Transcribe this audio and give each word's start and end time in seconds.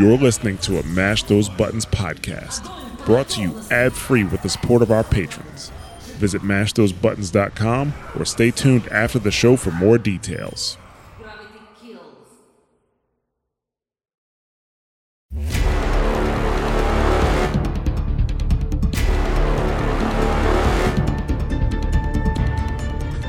You're 0.00 0.16
listening 0.16 0.56
to 0.60 0.78
a 0.78 0.82
Mash 0.82 1.24
Those 1.24 1.50
Buttons 1.50 1.84
podcast, 1.84 2.64
brought 3.04 3.28
to 3.28 3.42
you 3.42 3.60
ad 3.70 3.92
free 3.92 4.24
with 4.24 4.40
the 4.40 4.48
support 4.48 4.80
of 4.80 4.90
our 4.90 5.04
patrons. 5.04 5.70
Visit 6.16 6.40
mashthosebuttons.com 6.40 7.92
or 8.18 8.24
stay 8.24 8.50
tuned 8.50 8.88
after 8.88 9.18
the 9.18 9.30
show 9.30 9.56
for 9.56 9.72
more 9.72 9.98
details. 9.98 10.78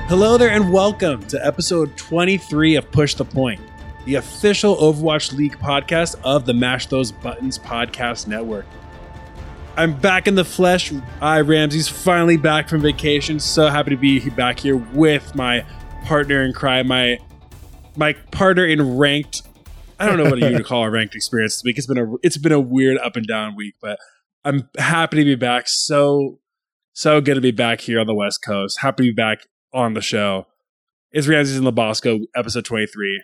Hello 0.07 0.37
there, 0.37 0.51
and 0.51 0.71
welcome 0.71 1.25
to 1.27 1.45
episode 1.45 1.97
23 1.97 2.75
of 2.75 2.89
Push 2.91 3.15
the 3.15 3.25
Point, 3.25 3.59
the 4.05 4.15
official 4.15 4.75
Overwatch 4.77 5.33
League 5.33 5.57
podcast 5.59 6.19
of 6.23 6.45
the 6.45 6.53
Mash 6.53 6.87
Those 6.87 7.11
Buttons 7.11 7.59
podcast 7.59 8.27
network. 8.27 8.65
I'm 9.77 9.97
back 9.97 10.27
in 10.27 10.35
the 10.35 10.43
flesh. 10.43 10.91
I, 11.21 11.41
Ramsey's 11.41 11.87
finally 11.87 12.37
back 12.37 12.67
from 12.67 12.81
vacation. 12.81 13.39
So 13.39 13.67
happy 13.67 13.91
to 13.91 13.97
be 13.97 14.29
back 14.29 14.59
here 14.59 14.75
with 14.75 15.33
my 15.35 15.65
partner 16.05 16.43
in 16.43 16.53
crime, 16.53 16.87
my 16.87 17.19
my 17.95 18.13
partner 18.31 18.65
in 18.65 18.97
ranked. 18.97 19.43
I 19.99 20.07
don't 20.07 20.17
know 20.17 20.25
what 20.25 20.39
you 20.39 20.51
would 20.51 20.65
call 20.65 20.83
a 20.83 20.89
ranked 20.91 21.15
experience 21.15 21.55
this 21.55 21.63
week. 21.63 21.77
It's 21.77 21.87
been 21.87 21.97
a 21.97 22.15
it's 22.23 22.37
been 22.37 22.51
a 22.51 22.59
weird 22.59 22.97
up 22.97 23.15
and 23.15 23.25
down 23.25 23.55
week, 23.55 23.75
but 23.81 23.97
I'm 24.43 24.69
happy 24.77 25.17
to 25.17 25.23
be 25.23 25.35
back. 25.35 25.65
So 25.67 26.39
so 26.93 27.21
good 27.21 27.35
to 27.35 27.41
be 27.41 27.51
back 27.51 27.81
here 27.81 27.99
on 27.99 28.07
the 28.07 28.15
West 28.15 28.43
Coast. 28.45 28.79
Happy 28.81 29.03
to 29.03 29.09
be 29.11 29.15
back 29.15 29.39
on 29.73 29.93
the 29.93 30.01
show. 30.01 30.47
It's 31.11 31.27
Ramses 31.27 31.57
and 31.57 31.65
Labosco, 31.65 32.21
episode 32.35 32.65
23. 32.65 33.21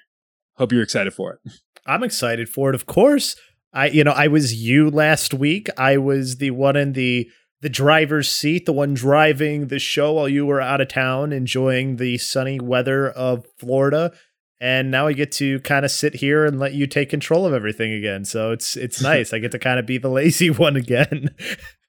Hope 0.58 0.72
you're 0.72 0.84
excited 0.84 1.14
for 1.14 1.34
it. 1.34 1.52
I'm 1.86 2.04
excited 2.04 2.50
for 2.50 2.70
it, 2.70 2.76
of 2.76 2.86
course. 2.86 3.36
I 3.74 3.88
you 3.88 4.04
know, 4.04 4.12
I 4.12 4.28
was 4.28 4.56
you 4.56 4.90
last 4.90 5.34
week. 5.34 5.68
I 5.78 5.98
was 5.98 6.38
the 6.38 6.52
one 6.52 6.76
in 6.76 6.94
the 6.94 7.30
the 7.62 7.70
driver's 7.70 8.30
seat, 8.30 8.66
the 8.66 8.74
one 8.74 8.94
driving 8.94 9.68
the 9.68 9.80
show 9.80 10.14
while 10.14 10.30
you 10.30 10.46
were 10.46 10.62
out 10.62 10.82
of 10.82 10.88
town 10.90 11.32
enjoying 11.32 11.96
the 11.96 12.18
sunny 12.18 12.60
weather 12.60 13.10
of 13.10 13.46
Florida. 13.58 14.14
And 14.60 14.90
now 14.90 15.08
I 15.08 15.14
get 15.14 15.32
to 15.34 15.60
kind 15.60 15.86
of 15.86 15.92
sit 15.92 16.16
here 16.16 16.46
and 16.46 16.60
let 16.60 16.74
you 16.74 16.88
take 16.88 17.10
control 17.10 17.46
of 17.46 17.54
everything 17.54 17.94
again. 17.94 18.26
So 18.26 18.52
it's 18.52 18.76
it's 18.76 19.02
nice. 19.14 19.34
I 19.34 19.40
get 19.40 19.52
to 19.52 19.60
kind 19.60 19.80
of 19.80 19.86
be 19.86 19.98
the 19.98 20.10
lazy 20.10 20.50
one 20.52 20.76
again. 20.76 21.36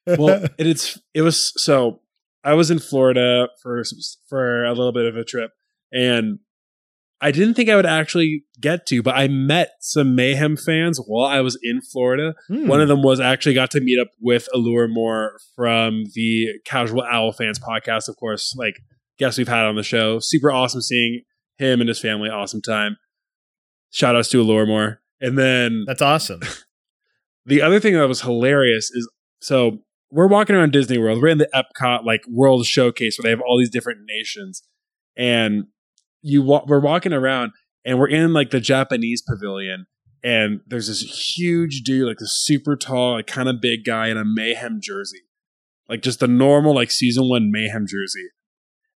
Well, 0.07 0.45
it, 0.59 0.67
it's 0.67 0.99
it 1.15 1.23
was 1.23 1.53
so 1.57 2.01
I 2.45 2.55
was 2.55 2.71
in 2.71 2.79
Florida 2.79 3.49
for 3.63 3.83
for 4.29 4.65
a 4.65 4.71
little 4.71 4.93
bit 4.93 5.07
of 5.07 5.17
a 5.17 5.25
trip 5.25 5.53
and 5.93 6.39
I 7.21 7.33
didn't 7.33 7.55
think 7.55 7.69
I 7.69 7.75
would 7.75 7.87
actually 7.87 8.45
get 8.61 8.87
to, 8.87 9.03
but 9.03 9.17
I 9.17 9.27
met 9.27 9.71
some 9.81 10.15
Mayhem 10.15 10.57
fans 10.57 11.01
while 11.05 11.27
I 11.27 11.41
was 11.41 11.59
in 11.63 11.81
Florida. 11.81 12.35
Hmm. 12.47 12.69
One 12.69 12.81
of 12.81 12.89
them 12.89 13.03
was 13.03 13.19
actually 13.19 13.55
got 13.55 13.73
to 13.73 13.81
meet 13.81 13.99
up 13.99 14.09
with 14.21 14.49
Allure 14.55 14.87
Moore 14.87 15.39
from 15.57 16.05
the 16.15 16.61
Casual 16.65 17.03
Owl 17.03 17.33
Fans 17.33 17.59
podcast, 17.59 18.09
of 18.09 18.17
course, 18.17 18.55
like 18.57 18.75
guests 19.19 19.37
we've 19.37 19.49
had 19.49 19.65
on 19.65 19.75
the 19.75 19.83
show. 19.83 20.21
Super 20.21 20.53
awesome 20.53 20.81
seeing 20.81 21.23
him 21.57 21.81
and 21.81 21.89
his 21.89 22.01
family. 22.01 22.31
Awesome 22.31 22.63
time. 22.63 22.97
Shout 23.91 24.15
outs 24.15 24.29
to 24.29 24.41
Allure 24.41 24.67
Moore. 24.67 25.01
And 25.21 25.37
then 25.37 25.85
That's 25.87 26.03
awesome. 26.03 26.41
the 27.47 27.63
other 27.63 27.81
thing 27.81 27.95
that 27.95 28.07
was 28.07 28.21
hilarious 28.21 28.91
is 28.93 29.11
so 29.41 29.81
we're 30.11 30.29
walking 30.29 30.57
around 30.57 30.73
Disney 30.73 30.99
World. 30.99 31.21
We're 31.21 31.29
in 31.29 31.39
the 31.39 31.49
Epcot 31.53 32.05
like 32.05 32.23
World 32.29 32.65
Showcase 32.67 33.19
where 33.19 33.25
they 33.25 33.31
have 33.31 33.41
all 33.41 33.59
these 33.59 33.71
different 33.71 34.01
nations, 34.07 34.63
and 35.17 35.65
you 36.29 36.43
wa- 36.43 36.65
we're 36.67 36.81
walking 36.81 37.13
around 37.13 37.53
and 37.85 37.99
we're 37.99 38.09
in 38.09 38.33
like 38.33 38.51
the 38.51 38.61
Japanese 38.61 39.23
pavilion, 39.23 39.87
and 40.23 40.61
there's 40.67 40.89
this 40.89 41.01
huge 41.37 41.83
dude, 41.83 42.07
like 42.07 42.19
this 42.19 42.37
super 42.45 42.77
tall, 42.77 43.15
like 43.15 43.27
kind 43.27 43.49
of 43.49 43.61
big 43.61 43.85
guy 43.85 44.09
in 44.09 44.17
a 44.17 44.25
Mayhem 44.25 44.79
jersey, 44.83 45.23
like 45.89 46.03
just 46.03 46.21
the 46.21 46.29
normal 46.29 46.75
like 46.75 46.91
season 46.91 47.29
one 47.29 47.51
Mayhem 47.51 47.87
jersey. 47.87 48.29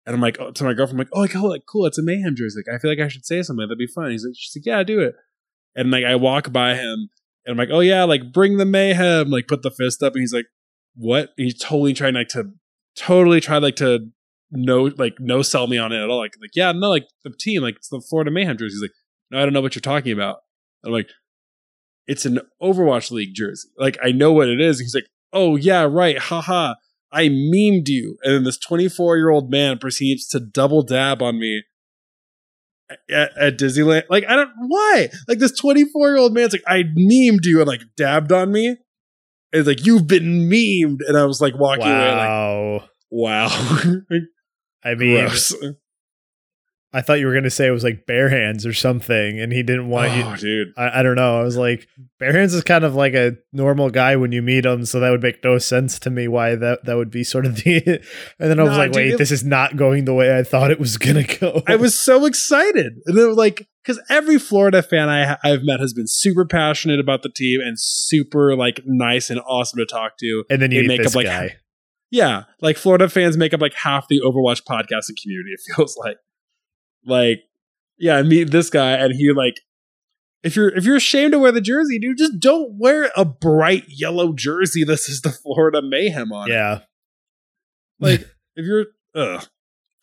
And 0.06 0.16
I'm 0.16 0.22
like 0.22 0.38
oh, 0.40 0.52
to 0.52 0.64
my 0.64 0.74
girlfriend, 0.74 1.00
I'm 1.00 1.20
like, 1.20 1.36
oh, 1.36 1.48
like, 1.48 1.64
cool, 1.68 1.86
it's 1.86 2.00
a 2.00 2.04
Mayhem 2.04 2.36
jersey. 2.36 2.62
Like, 2.66 2.76
I 2.76 2.80
feel 2.80 2.92
like 2.92 3.00
I 3.00 3.08
should 3.08 3.26
say 3.26 3.42
something 3.44 3.66
that'd 3.66 3.78
be 3.78 3.88
fun. 3.88 4.12
He's 4.12 4.26
like, 4.26 4.34
she's 4.36 4.60
like, 4.60 4.66
yeah, 4.66 4.84
do 4.84 5.00
it. 5.00 5.16
And 5.76 5.92
like 5.92 6.04
I 6.04 6.16
walk 6.16 6.52
by 6.52 6.76
him 6.76 7.10
and 7.46 7.54
I'm 7.54 7.58
like, 7.58 7.70
oh 7.72 7.80
yeah, 7.80 8.04
like 8.04 8.34
bring 8.34 8.58
the 8.58 8.66
mayhem, 8.66 9.30
like 9.30 9.48
put 9.48 9.62
the 9.62 9.72
fist 9.72 10.04
up, 10.04 10.14
and 10.14 10.22
he's 10.22 10.34
like, 10.34 10.48
what? 10.96 11.30
And 11.38 11.46
he's 11.46 11.60
totally 11.60 11.94
trying 11.94 12.16
like 12.16 12.30
to 12.30 12.52
totally 12.96 13.40
try 13.40 13.58
like 13.60 13.78
to 13.78 14.10
no 14.52 14.92
like 14.98 15.16
no 15.20 15.42
sell 15.42 15.68
me 15.68 15.78
on 15.78 15.92
it 15.92 16.02
at 16.02 16.10
all. 16.10 16.20
Like 16.20 16.34
like 16.42 16.52
yeah, 16.56 16.72
no, 16.72 16.90
like 16.90 17.08
the 17.24 17.32
team, 17.32 17.62
like 17.62 17.78
it's 17.78 17.90
the 17.90 18.02
Florida 18.10 18.32
Mayhem 18.32 18.58
jersey. 18.58 18.76
He's 18.76 18.82
like, 18.82 18.92
no, 19.32 19.40
I 19.40 19.44
don't 19.44 19.54
know 19.54 19.62
what 19.62 19.76
you're 19.76 19.82
talking 19.82 20.12
about. 20.12 20.38
I'm 20.86 20.92
like, 20.92 21.10
it's 22.08 22.26
an 22.26 22.40
Overwatch 22.62 23.12
League 23.12 23.34
jersey. 23.34 23.70
Like 23.78 23.98
I 24.04 24.12
know 24.12 24.34
what 24.34 24.50
it 24.50 24.60
is. 24.60 24.80
He's 24.80 24.96
like, 24.96 25.08
oh 25.34 25.56
yeah, 25.56 25.88
right, 25.90 26.18
haha. 26.18 26.76
I 27.14 27.28
memed 27.28 27.88
you, 27.90 28.18
and 28.24 28.34
then 28.34 28.44
this 28.46 28.58
24 28.58 29.18
year 29.18 29.30
old 29.30 29.52
man 29.52 29.80
proceeds 29.80 30.28
to 30.30 30.40
double 30.40 30.82
dab 30.82 31.22
on 31.22 31.40
me 31.40 31.64
at, 33.10 33.38
at 33.38 33.58
Disneyland. 33.58 34.04
Like, 34.10 34.26
I 34.28 34.36
don't 34.36 34.52
why. 34.68 35.10
Like 35.28 35.40
this 35.40 35.58
24 35.58 36.08
year 36.10 36.18
old 36.18 36.34
man's 36.34 36.54
like, 36.54 36.64
I 36.68 36.84
memed 36.84 37.44
you 37.44 37.60
and 37.60 37.68
like 37.68 37.82
dabbed 37.96 38.32
on 38.32 38.52
me. 38.52 38.68
And 38.68 38.78
it's 39.60 39.68
like, 39.68 39.86
you've 39.86 40.08
been 40.08 40.50
memed. 40.50 41.00
And 41.08 41.18
I 41.18 41.26
was 41.26 41.42
like 41.42 41.58
walking 41.58 41.86
away 41.88 42.80
like, 42.80 42.90
wow. 43.10 43.48
I 44.84 44.96
mean, 44.96 45.20
Gross. 45.26 45.56
I 46.94 47.02
thought 47.02 47.20
you 47.22 47.26
were 47.26 47.32
going 47.32 47.46
to 47.46 47.50
say 47.50 47.68
it 47.68 47.72
was 47.72 47.86
like 47.86 48.06
bare 48.06 48.28
hands 48.28 48.66
or 48.66 48.74
something, 48.74 49.40
and 49.40 49.54
he 49.54 49.64
didn't 49.64 49.88
want 49.88 50.14
you. 50.14 50.24
oh, 50.26 50.36
dude. 50.36 50.74
I, 50.76 51.00
I 51.00 51.04
don't 51.04 51.16
know. 51.16 51.40
I 51.40 51.44
was 51.44 51.56
like, 51.56 51.88
Bare 52.20 52.34
Hands 52.34 52.54
is 52.54 52.64
kind 52.66 52.84
of 52.84 52.96
like 52.96 53.14
a 53.14 53.38
normal 53.54 53.90
guy 53.90 54.18
when 54.18 54.34
you 54.34 54.42
meet 54.42 54.66
him, 54.66 54.84
so 54.86 55.00
that 55.00 55.10
would 55.10 55.24
make 55.24 55.42
no 55.42 55.58
sense 55.58 56.00
to 56.00 56.10
me 56.10 56.28
why 56.28 56.56
that 56.56 56.84
that 56.84 56.98
would 56.98 57.10
be 57.10 57.24
sort 57.24 57.46
of 57.46 57.56
the. 57.64 57.78
and 58.40 58.52
then 58.52 58.60
I 58.60 58.64
was 58.64 58.74
Nah, 58.74 58.78
like, 58.78 58.92
dude, 58.92 58.96
wait, 59.04 59.14
it- 59.14 59.18
this 59.20 59.32
is 59.32 59.46
not 59.46 59.78
going 59.78 60.04
the 60.04 60.14
way 60.14 60.38
I 60.38 60.44
thought 60.44 60.70
it 60.70 60.82
was 60.82 60.98
gonna 60.98 61.24
go. 61.24 61.64
I 61.66 61.78
was 61.78 61.98
so 61.98 62.26
excited. 62.26 62.92
And 63.06 63.16
was 63.16 63.38
like, 63.38 63.70
because 63.86 64.02
every 64.10 64.38
Florida 64.38 64.84
fan 64.84 65.08
I, 65.08 65.38
I've 65.46 65.64
met 65.64 65.80
has 65.80 65.94
been 65.94 66.08
super 66.10 66.46
passionate 66.46 67.00
about 67.00 67.24
the 67.24 67.30
team 67.30 67.62
and 67.62 67.80
super 67.80 68.54
like 68.58 68.82
nice 68.86 69.30
and 69.30 69.40
awesome 69.48 69.78
to 69.78 69.86
talk 69.86 70.18
to. 70.18 70.44
and 70.50 70.62
then 70.62 70.72
you 70.72 70.86
make 70.90 71.06
up, 71.06 71.16
like, 71.16 71.26
guy. 71.26 71.56
Yeah, 72.12 72.44
like 72.60 72.78
Florida 72.78 73.08
fans 73.10 73.38
make 73.38 73.54
up 73.54 73.62
like 73.62 73.74
half 73.74 74.08
the 74.10 74.20
Overwatch 74.20 74.64
podcasting 74.64 75.20
community. 75.22 75.52
It 75.54 75.62
feels 75.76 75.98
like, 75.98 76.18
like, 77.06 77.40
yeah, 77.98 78.18
I 78.18 78.22
meet 78.22 78.52
this 78.52 78.70
guy, 78.70 78.92
and 78.92 79.16
he 79.16 79.32
like, 79.32 79.62
if 80.44 80.56
you're 80.56 80.70
if 80.76 80.86
you're 80.86 80.98
ashamed 80.98 81.32
to 81.32 81.40
wear 81.40 81.52
the 81.52 81.62
jersey, 81.62 82.00
dude, 82.00 82.18
just 82.18 82.40
don't 82.40 82.78
wear 82.78 83.12
a 83.16 83.24
bright 83.24 83.86
yellow 83.88 84.34
jersey. 84.34 84.84
This 84.84 85.08
is 85.08 85.22
the 85.22 85.32
Florida 85.32 85.82
Mayhem 85.82 86.34
on. 86.34 86.50
it. 86.50 86.54
Yeah, 86.54 86.80
like 88.00 88.22
if 88.56 88.66
you're, 88.66 88.88
ugh. 89.16 89.48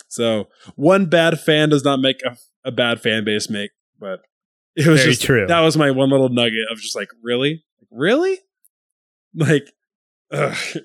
So 0.09 0.49
one 0.77 1.07
bad 1.07 1.39
fan 1.39 1.69
does 1.69 1.85
not 1.85 2.01
make 2.01 2.23
a, 2.25 2.37
a 2.65 2.73
bad 2.73 3.03
fan 3.03 3.25
base 3.25 3.51
make, 3.51 3.73
but 4.01 4.21
it 4.75 4.87
was 4.87 5.01
Very 5.01 5.11
just 5.13 5.23
true. 5.23 5.47
That 5.47 5.61
was 5.61 5.77
my 5.77 5.91
one 5.91 6.09
little 6.09 6.31
nugget 6.31 6.71
of 6.71 6.79
just 6.79 6.97
like, 6.97 7.09
really, 7.23 7.65
really, 7.91 8.39
like, 9.35 9.71
ugh. 10.33 10.57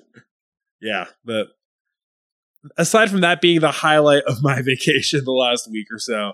yeah. 0.84 1.06
But 1.24 1.48
aside 2.76 3.10
from 3.10 3.22
that 3.22 3.40
being 3.40 3.60
the 3.60 3.70
highlight 3.70 4.22
of 4.24 4.42
my 4.42 4.62
vacation 4.64 5.24
the 5.24 5.32
last 5.32 5.68
week 5.70 5.88
or 5.90 5.98
so, 5.98 6.32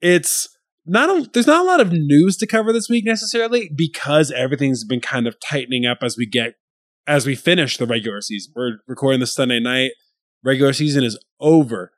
it's 0.00 0.48
not 0.86 1.10
a, 1.10 1.30
there's 1.32 1.46
not 1.46 1.62
a 1.62 1.68
lot 1.68 1.80
of 1.80 1.92
news 1.92 2.36
to 2.38 2.46
cover 2.46 2.72
this 2.72 2.88
week 2.88 3.04
necessarily 3.04 3.70
because 3.74 4.30
everything's 4.30 4.84
been 4.84 5.00
kind 5.00 5.26
of 5.26 5.38
tightening 5.38 5.84
up 5.84 5.98
as 6.02 6.16
we 6.16 6.26
get 6.26 6.54
as 7.06 7.26
we 7.26 7.34
finish 7.34 7.76
the 7.76 7.86
regular 7.86 8.20
season. 8.20 8.52
We're 8.56 8.78
recording 8.88 9.20
this 9.20 9.34
Sunday 9.34 9.60
night. 9.60 9.92
Regular 10.42 10.72
season 10.72 11.04
is 11.04 11.18
over. 11.38 11.92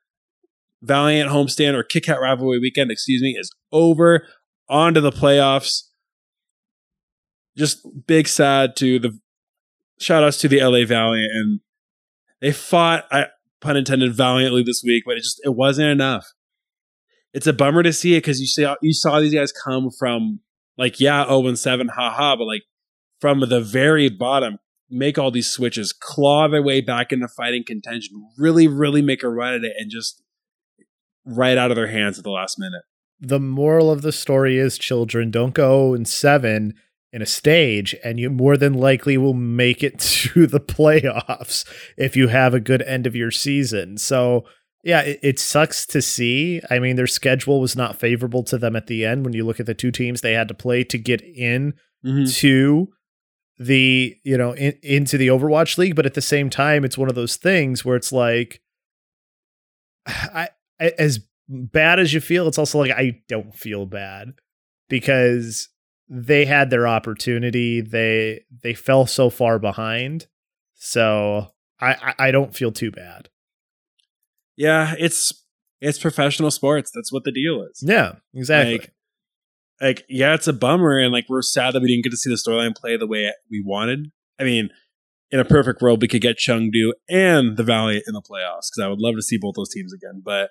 Valiant 0.82 1.30
homestand 1.30 1.74
or 1.74 1.82
kick 1.82 2.08
out 2.08 2.20
rivalry 2.20 2.58
weekend, 2.58 2.90
excuse 2.90 3.22
me, 3.22 3.36
is 3.38 3.50
over. 3.72 4.26
On 4.68 4.92
to 4.92 5.00
the 5.00 5.10
playoffs. 5.10 5.84
Just 7.56 7.86
big 8.06 8.28
sad 8.28 8.76
to 8.76 8.98
the 8.98 9.18
shout 10.00 10.24
outs 10.24 10.38
to 10.38 10.48
the 10.48 10.60
LA 10.60 10.84
Valiant 10.84 11.30
and 11.32 11.60
they 12.40 12.52
fought, 12.52 13.04
I 13.10 13.26
pun 13.60 13.76
intended, 13.76 14.14
valiantly 14.14 14.62
this 14.62 14.82
week, 14.84 15.04
but 15.06 15.16
it 15.16 15.22
just 15.22 15.40
it 15.44 15.54
wasn't 15.54 15.88
enough. 15.88 16.26
It's 17.32 17.46
a 17.46 17.52
bummer 17.52 17.82
to 17.82 17.92
see 17.92 18.14
it 18.14 18.18
because 18.18 18.40
you 18.40 18.46
saw 18.46 18.76
you 18.80 18.92
saw 18.92 19.20
these 19.20 19.34
guys 19.34 19.52
come 19.52 19.90
from 19.90 20.40
like 20.76 21.00
yeah, 21.00 21.24
0 21.24 21.46
and 21.48 21.58
7, 21.58 21.88
haha, 21.88 22.36
but 22.36 22.44
like 22.44 22.62
from 23.20 23.40
the 23.40 23.60
very 23.60 24.08
bottom, 24.08 24.58
make 24.88 25.18
all 25.18 25.30
these 25.30 25.50
switches, 25.50 25.92
claw 25.92 26.48
their 26.48 26.62
way 26.62 26.80
back 26.80 27.12
into 27.12 27.26
fighting 27.28 27.64
contention, 27.66 28.24
really, 28.38 28.68
really 28.68 29.02
make 29.02 29.22
a 29.24 29.28
run 29.28 29.54
at 29.54 29.64
it, 29.64 29.72
and 29.76 29.90
just 29.90 30.22
right 31.26 31.58
out 31.58 31.70
of 31.70 31.76
their 31.76 31.88
hands 31.88 32.16
at 32.16 32.24
the 32.24 32.30
last 32.30 32.58
minute. 32.58 32.82
the 33.20 33.40
moral 33.40 33.90
of 33.90 34.02
the 34.02 34.12
story 34.12 34.56
is 34.56 34.78
children 34.78 35.30
don't 35.30 35.54
go 35.54 35.90
oh 35.90 35.94
in 35.94 36.04
seven 36.04 36.72
in 37.12 37.22
a 37.22 37.26
stage 37.26 37.94
and 38.04 38.20
you 38.20 38.28
more 38.30 38.56
than 38.56 38.74
likely 38.74 39.16
will 39.16 39.34
make 39.34 39.82
it 39.82 39.98
to 39.98 40.46
the 40.46 40.60
playoffs 40.60 41.66
if 41.96 42.16
you 42.16 42.28
have 42.28 42.54
a 42.54 42.60
good 42.60 42.82
end 42.82 43.06
of 43.06 43.16
your 43.16 43.30
season. 43.30 43.96
So 43.98 44.44
yeah 44.84 45.00
it, 45.00 45.18
it 45.22 45.38
sucks 45.38 45.86
to 45.86 46.00
see. 46.02 46.60
I 46.70 46.78
mean 46.78 46.96
their 46.96 47.06
schedule 47.06 47.60
was 47.60 47.74
not 47.76 47.96
favorable 47.98 48.42
to 48.44 48.58
them 48.58 48.76
at 48.76 48.86
the 48.88 49.04
end. 49.04 49.24
When 49.24 49.32
you 49.34 49.44
look 49.46 49.58
at 49.60 49.66
the 49.66 49.74
two 49.74 49.90
teams 49.90 50.20
they 50.20 50.32
had 50.34 50.48
to 50.48 50.54
play 50.54 50.84
to 50.84 50.98
get 50.98 51.20
in 51.22 51.74
Mhm. 52.04 52.32
to 52.38 52.88
the 53.58 54.14
you 54.22 54.38
know 54.38 54.52
in, 54.52 54.78
into 54.84 55.18
the 55.18 55.26
Overwatch 55.28 55.78
League, 55.78 55.96
but 55.96 56.06
at 56.06 56.14
the 56.14 56.20
same 56.22 56.48
time, 56.48 56.84
it's 56.84 56.96
one 56.96 57.08
of 57.08 57.16
those 57.16 57.34
things 57.34 57.84
where 57.84 57.96
it's 57.96 58.12
like, 58.12 58.60
I 60.06 60.48
as 60.78 61.20
bad 61.48 61.98
as 61.98 62.12
you 62.14 62.20
feel, 62.20 62.46
it's 62.46 62.58
also 62.58 62.78
like 62.78 62.92
I 62.92 63.20
don't 63.28 63.52
feel 63.54 63.84
bad 63.86 64.34
because 64.88 65.68
they 66.08 66.44
had 66.44 66.70
their 66.70 66.88
opportunity. 66.88 67.80
They 67.80 68.44
they 68.62 68.74
fell 68.74 69.06
so 69.06 69.30
far 69.30 69.58
behind, 69.58 70.26
so 70.74 71.48
I 71.80 72.14
I, 72.18 72.30
don't 72.30 72.54
feel 72.54 72.72
too 72.72 72.90
bad. 72.90 73.28
Yeah, 74.56 74.94
it's 74.98 75.44
it's 75.80 75.98
professional 75.98 76.50
sports. 76.50 76.90
That's 76.94 77.12
what 77.12 77.24
the 77.24 77.32
deal 77.32 77.62
is. 77.62 77.82
Yeah, 77.82 78.14
exactly. 78.34 78.78
Like, 78.78 78.92
like 79.80 80.04
yeah, 80.08 80.34
it's 80.34 80.48
a 80.48 80.52
bummer, 80.52 80.98
and 80.98 81.12
like 81.12 81.26
we're 81.28 81.42
sad 81.42 81.74
that 81.74 81.82
we 81.82 81.88
didn't 81.88 82.04
get 82.04 82.10
to 82.10 82.16
see 82.16 82.30
the 82.30 82.36
storyline 82.36 82.74
play 82.74 82.96
the 82.96 83.06
way 83.06 83.32
we 83.50 83.62
wanted. 83.64 84.10
I 84.40 84.44
mean, 84.44 84.70
in 85.30 85.40
a 85.40 85.44
perfect 85.44 85.82
world, 85.82 86.00
we 86.00 86.08
could 86.08 86.22
get 86.22 86.38
Chengdu 86.38 86.92
and 87.08 87.56
the 87.56 87.62
Valiant 87.62 88.04
in 88.06 88.14
the 88.14 88.22
playoffs 88.22 88.70
because 88.70 88.82
I 88.82 88.88
would 88.88 89.00
love 89.00 89.14
to 89.16 89.22
see 89.22 89.38
both 89.38 89.54
those 89.56 89.70
teams 89.70 89.92
again. 89.92 90.22
But 90.24 90.50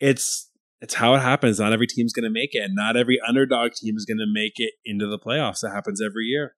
it's 0.00 0.50
it's 0.82 0.94
how 0.94 1.14
it 1.14 1.20
happens. 1.20 1.58
Not 1.58 1.72
every 1.72 1.86
team's 1.86 2.12
going 2.12 2.24
to 2.24 2.30
make 2.30 2.54
it, 2.54 2.58
and 2.62 2.74
not 2.74 2.96
every 2.96 3.18
underdog 3.26 3.72
team 3.72 3.96
is 3.96 4.04
going 4.04 4.18
to 4.18 4.26
make 4.26 4.54
it 4.56 4.74
into 4.84 5.06
the 5.06 5.18
playoffs. 5.18 5.60
That 5.60 5.70
happens 5.72 6.02
every 6.02 6.24
year. 6.26 6.54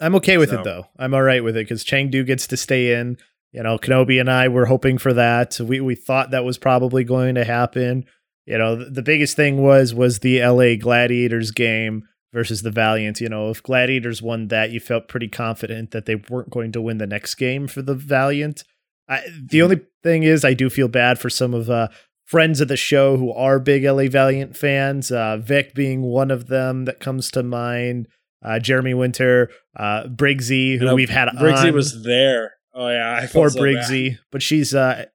I'm 0.00 0.14
okay 0.16 0.38
with 0.38 0.50
So- 0.50 0.60
it 0.60 0.64
though. 0.64 0.86
I'm 0.98 1.14
all 1.14 1.22
right 1.22 1.42
with 1.42 1.56
it 1.56 1.64
because 1.66 1.84
Chengdu 1.84 2.24
gets 2.24 2.46
to 2.48 2.56
stay 2.56 2.94
in. 2.94 3.16
You 3.52 3.62
know, 3.62 3.78
Kenobi 3.78 4.20
and 4.20 4.30
I 4.30 4.48
were 4.48 4.66
hoping 4.66 4.98
for 4.98 5.12
that. 5.14 5.58
We 5.58 5.80
we 5.80 5.94
thought 5.94 6.30
that 6.30 6.44
was 6.44 6.58
probably 6.58 7.02
going 7.02 7.34
to 7.34 7.44
happen. 7.44 8.04
You 8.46 8.58
know, 8.58 8.76
the, 8.76 8.84
the 8.86 9.02
biggest 9.02 9.34
thing 9.36 9.62
was 9.62 9.94
was 9.94 10.18
the 10.20 10.40
LA 10.44 10.76
Gladiators 10.76 11.50
game 11.50 12.04
versus 12.32 12.60
the 12.62 12.70
Valiant. 12.70 13.20
You 13.20 13.28
know, 13.30 13.48
if 13.50 13.62
Gladiators 13.62 14.20
won 14.22 14.48
that, 14.48 14.70
you 14.70 14.80
felt 14.80 15.08
pretty 15.08 15.28
confident 15.28 15.90
that 15.92 16.04
they 16.04 16.16
weren't 16.16 16.50
going 16.50 16.72
to 16.72 16.80
win 16.82 16.98
the 16.98 17.06
next 17.06 17.34
game 17.36 17.66
for 17.66 17.80
the 17.82 17.94
Valiant. 17.94 18.64
I, 19.08 19.22
the 19.42 19.62
only 19.62 19.80
thing 20.02 20.22
is, 20.24 20.44
I 20.44 20.52
do 20.52 20.68
feel 20.68 20.88
bad 20.88 21.18
for 21.18 21.30
some 21.30 21.54
of 21.54 21.70
uh, 21.70 21.88
friends 22.28 22.60
of 22.60 22.68
the 22.68 22.76
show 22.76 23.16
who 23.16 23.32
are 23.32 23.58
big 23.58 23.84
LA 23.84 24.04
Valiant 24.04 24.54
fans. 24.54 25.10
Uh, 25.10 25.38
Vic 25.38 25.74
being 25.74 26.02
one 26.02 26.30
of 26.30 26.48
them 26.48 26.84
that 26.84 27.00
comes 27.00 27.30
to 27.30 27.42
mind. 27.42 28.06
Uh, 28.44 28.58
Jeremy 28.58 28.92
Winter, 28.94 29.50
uh, 29.76 30.04
Briggsy, 30.04 30.74
who 30.74 30.84
You 30.84 30.90
know, 30.90 30.94
we've 30.94 31.08
had 31.10 31.28
Briggsy 31.30 31.68
on 31.68 31.74
was 31.74 32.04
there. 32.04 32.52
Oh 32.74 32.88
yeah, 32.88 33.18
I 33.22 33.26
poor 33.26 33.48
so 33.48 33.56
bad. 33.56 33.62
Briggsy, 33.62 34.18
but 34.30 34.42
she's 34.42 34.74
uh 34.74 35.06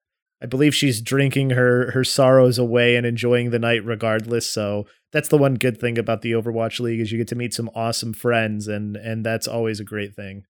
I 0.41 0.45
believe 0.45 0.75
she's 0.75 0.99
drinking 0.99 1.51
her 1.51 1.91
her 1.91 2.03
sorrows 2.03 2.57
away 2.57 2.97
and 2.97 3.05
enjoying 3.05 3.51
the 3.51 3.59
night 3.59 3.85
regardless. 3.85 4.49
So 4.49 4.87
that's 5.13 5.29
the 5.29 5.37
one 5.37 5.53
good 5.53 5.79
thing 5.79 5.97
about 5.97 6.21
the 6.21 6.31
Overwatch 6.33 6.79
League 6.81 6.99
is 6.99 7.11
you 7.11 7.17
get 7.17 7.29
to 7.29 7.35
meet 7.35 7.53
some 7.53 7.69
awesome 7.75 8.11
friends 8.13 8.67
and 8.67 8.97
and 8.97 9.25
that's 9.25 9.47
always 9.47 9.79
a 9.79 9.85
great 9.85 10.15
thing. 10.15 10.43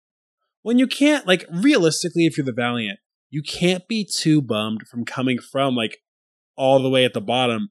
when 0.63 0.79
you 0.79 0.87
can't 0.87 1.27
like 1.27 1.45
realistically 1.53 2.25
if 2.25 2.39
you're 2.39 2.47
the 2.47 2.53
valiant 2.53 3.01
you 3.29 3.43
can't 3.43 3.89
be 3.89 4.07
too 4.09 4.41
bummed 4.41 4.87
from 4.89 5.05
coming 5.05 5.39
from 5.39 5.75
like 5.75 5.99
all 6.57 6.83
the 6.83 6.91
way 6.91 7.05
at 7.05 7.15
the 7.15 7.21
bottom 7.21 7.71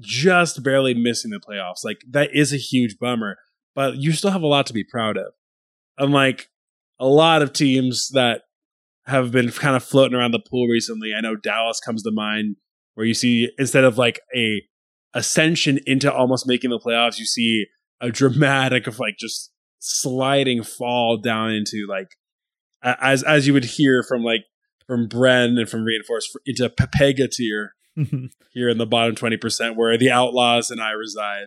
just 0.00 0.62
barely 0.64 0.92
missing 0.92 1.30
the 1.30 1.38
playoffs. 1.38 1.84
Like 1.84 1.98
that 2.10 2.30
is 2.34 2.52
a 2.52 2.56
huge 2.56 2.98
bummer 2.98 3.36
but 3.78 3.96
you 3.96 4.10
still 4.10 4.32
have 4.32 4.42
a 4.42 4.46
lot 4.46 4.66
to 4.66 4.72
be 4.72 4.82
proud 4.82 5.16
of. 5.16 5.32
Unlike 5.98 6.48
a 6.98 7.06
lot 7.06 7.42
of 7.42 7.52
teams 7.52 8.08
that 8.08 8.42
have 9.06 9.30
been 9.30 9.52
kind 9.52 9.76
of 9.76 9.84
floating 9.84 10.18
around 10.18 10.32
the 10.32 10.42
pool 10.50 10.66
recently 10.66 11.12
i 11.16 11.20
know 11.20 11.34
dallas 11.34 11.80
comes 11.80 12.02
to 12.02 12.10
mind 12.10 12.56
where 12.94 13.06
you 13.06 13.14
see 13.14 13.48
instead 13.58 13.84
of 13.84 13.96
like 13.96 14.20
a 14.36 14.60
ascension 15.14 15.78
into 15.86 16.12
almost 16.12 16.46
making 16.46 16.70
the 16.70 16.78
playoffs 16.78 17.18
you 17.18 17.24
see 17.24 17.66
a 18.00 18.10
dramatic 18.10 18.86
of 18.86 18.98
like 18.98 19.16
just 19.16 19.50
sliding 19.78 20.62
fall 20.62 21.16
down 21.16 21.50
into 21.50 21.86
like 21.88 22.16
as 22.82 23.22
as 23.22 23.46
you 23.46 23.52
would 23.52 23.64
hear 23.64 24.02
from 24.02 24.22
like 24.22 24.42
from 24.88 25.08
Bren 25.08 25.58
and 25.58 25.68
from 25.68 25.84
Reinforced 25.84 26.36
into 26.46 26.68
Pepega 26.68 27.30
tier 27.30 27.74
here 28.52 28.68
in 28.68 28.78
the 28.78 28.86
bottom 28.86 29.14
twenty 29.14 29.36
percent 29.36 29.76
where 29.76 29.96
the 29.96 30.10
Outlaws 30.10 30.70
and 30.70 30.80
I 30.80 30.90
reside. 30.90 31.46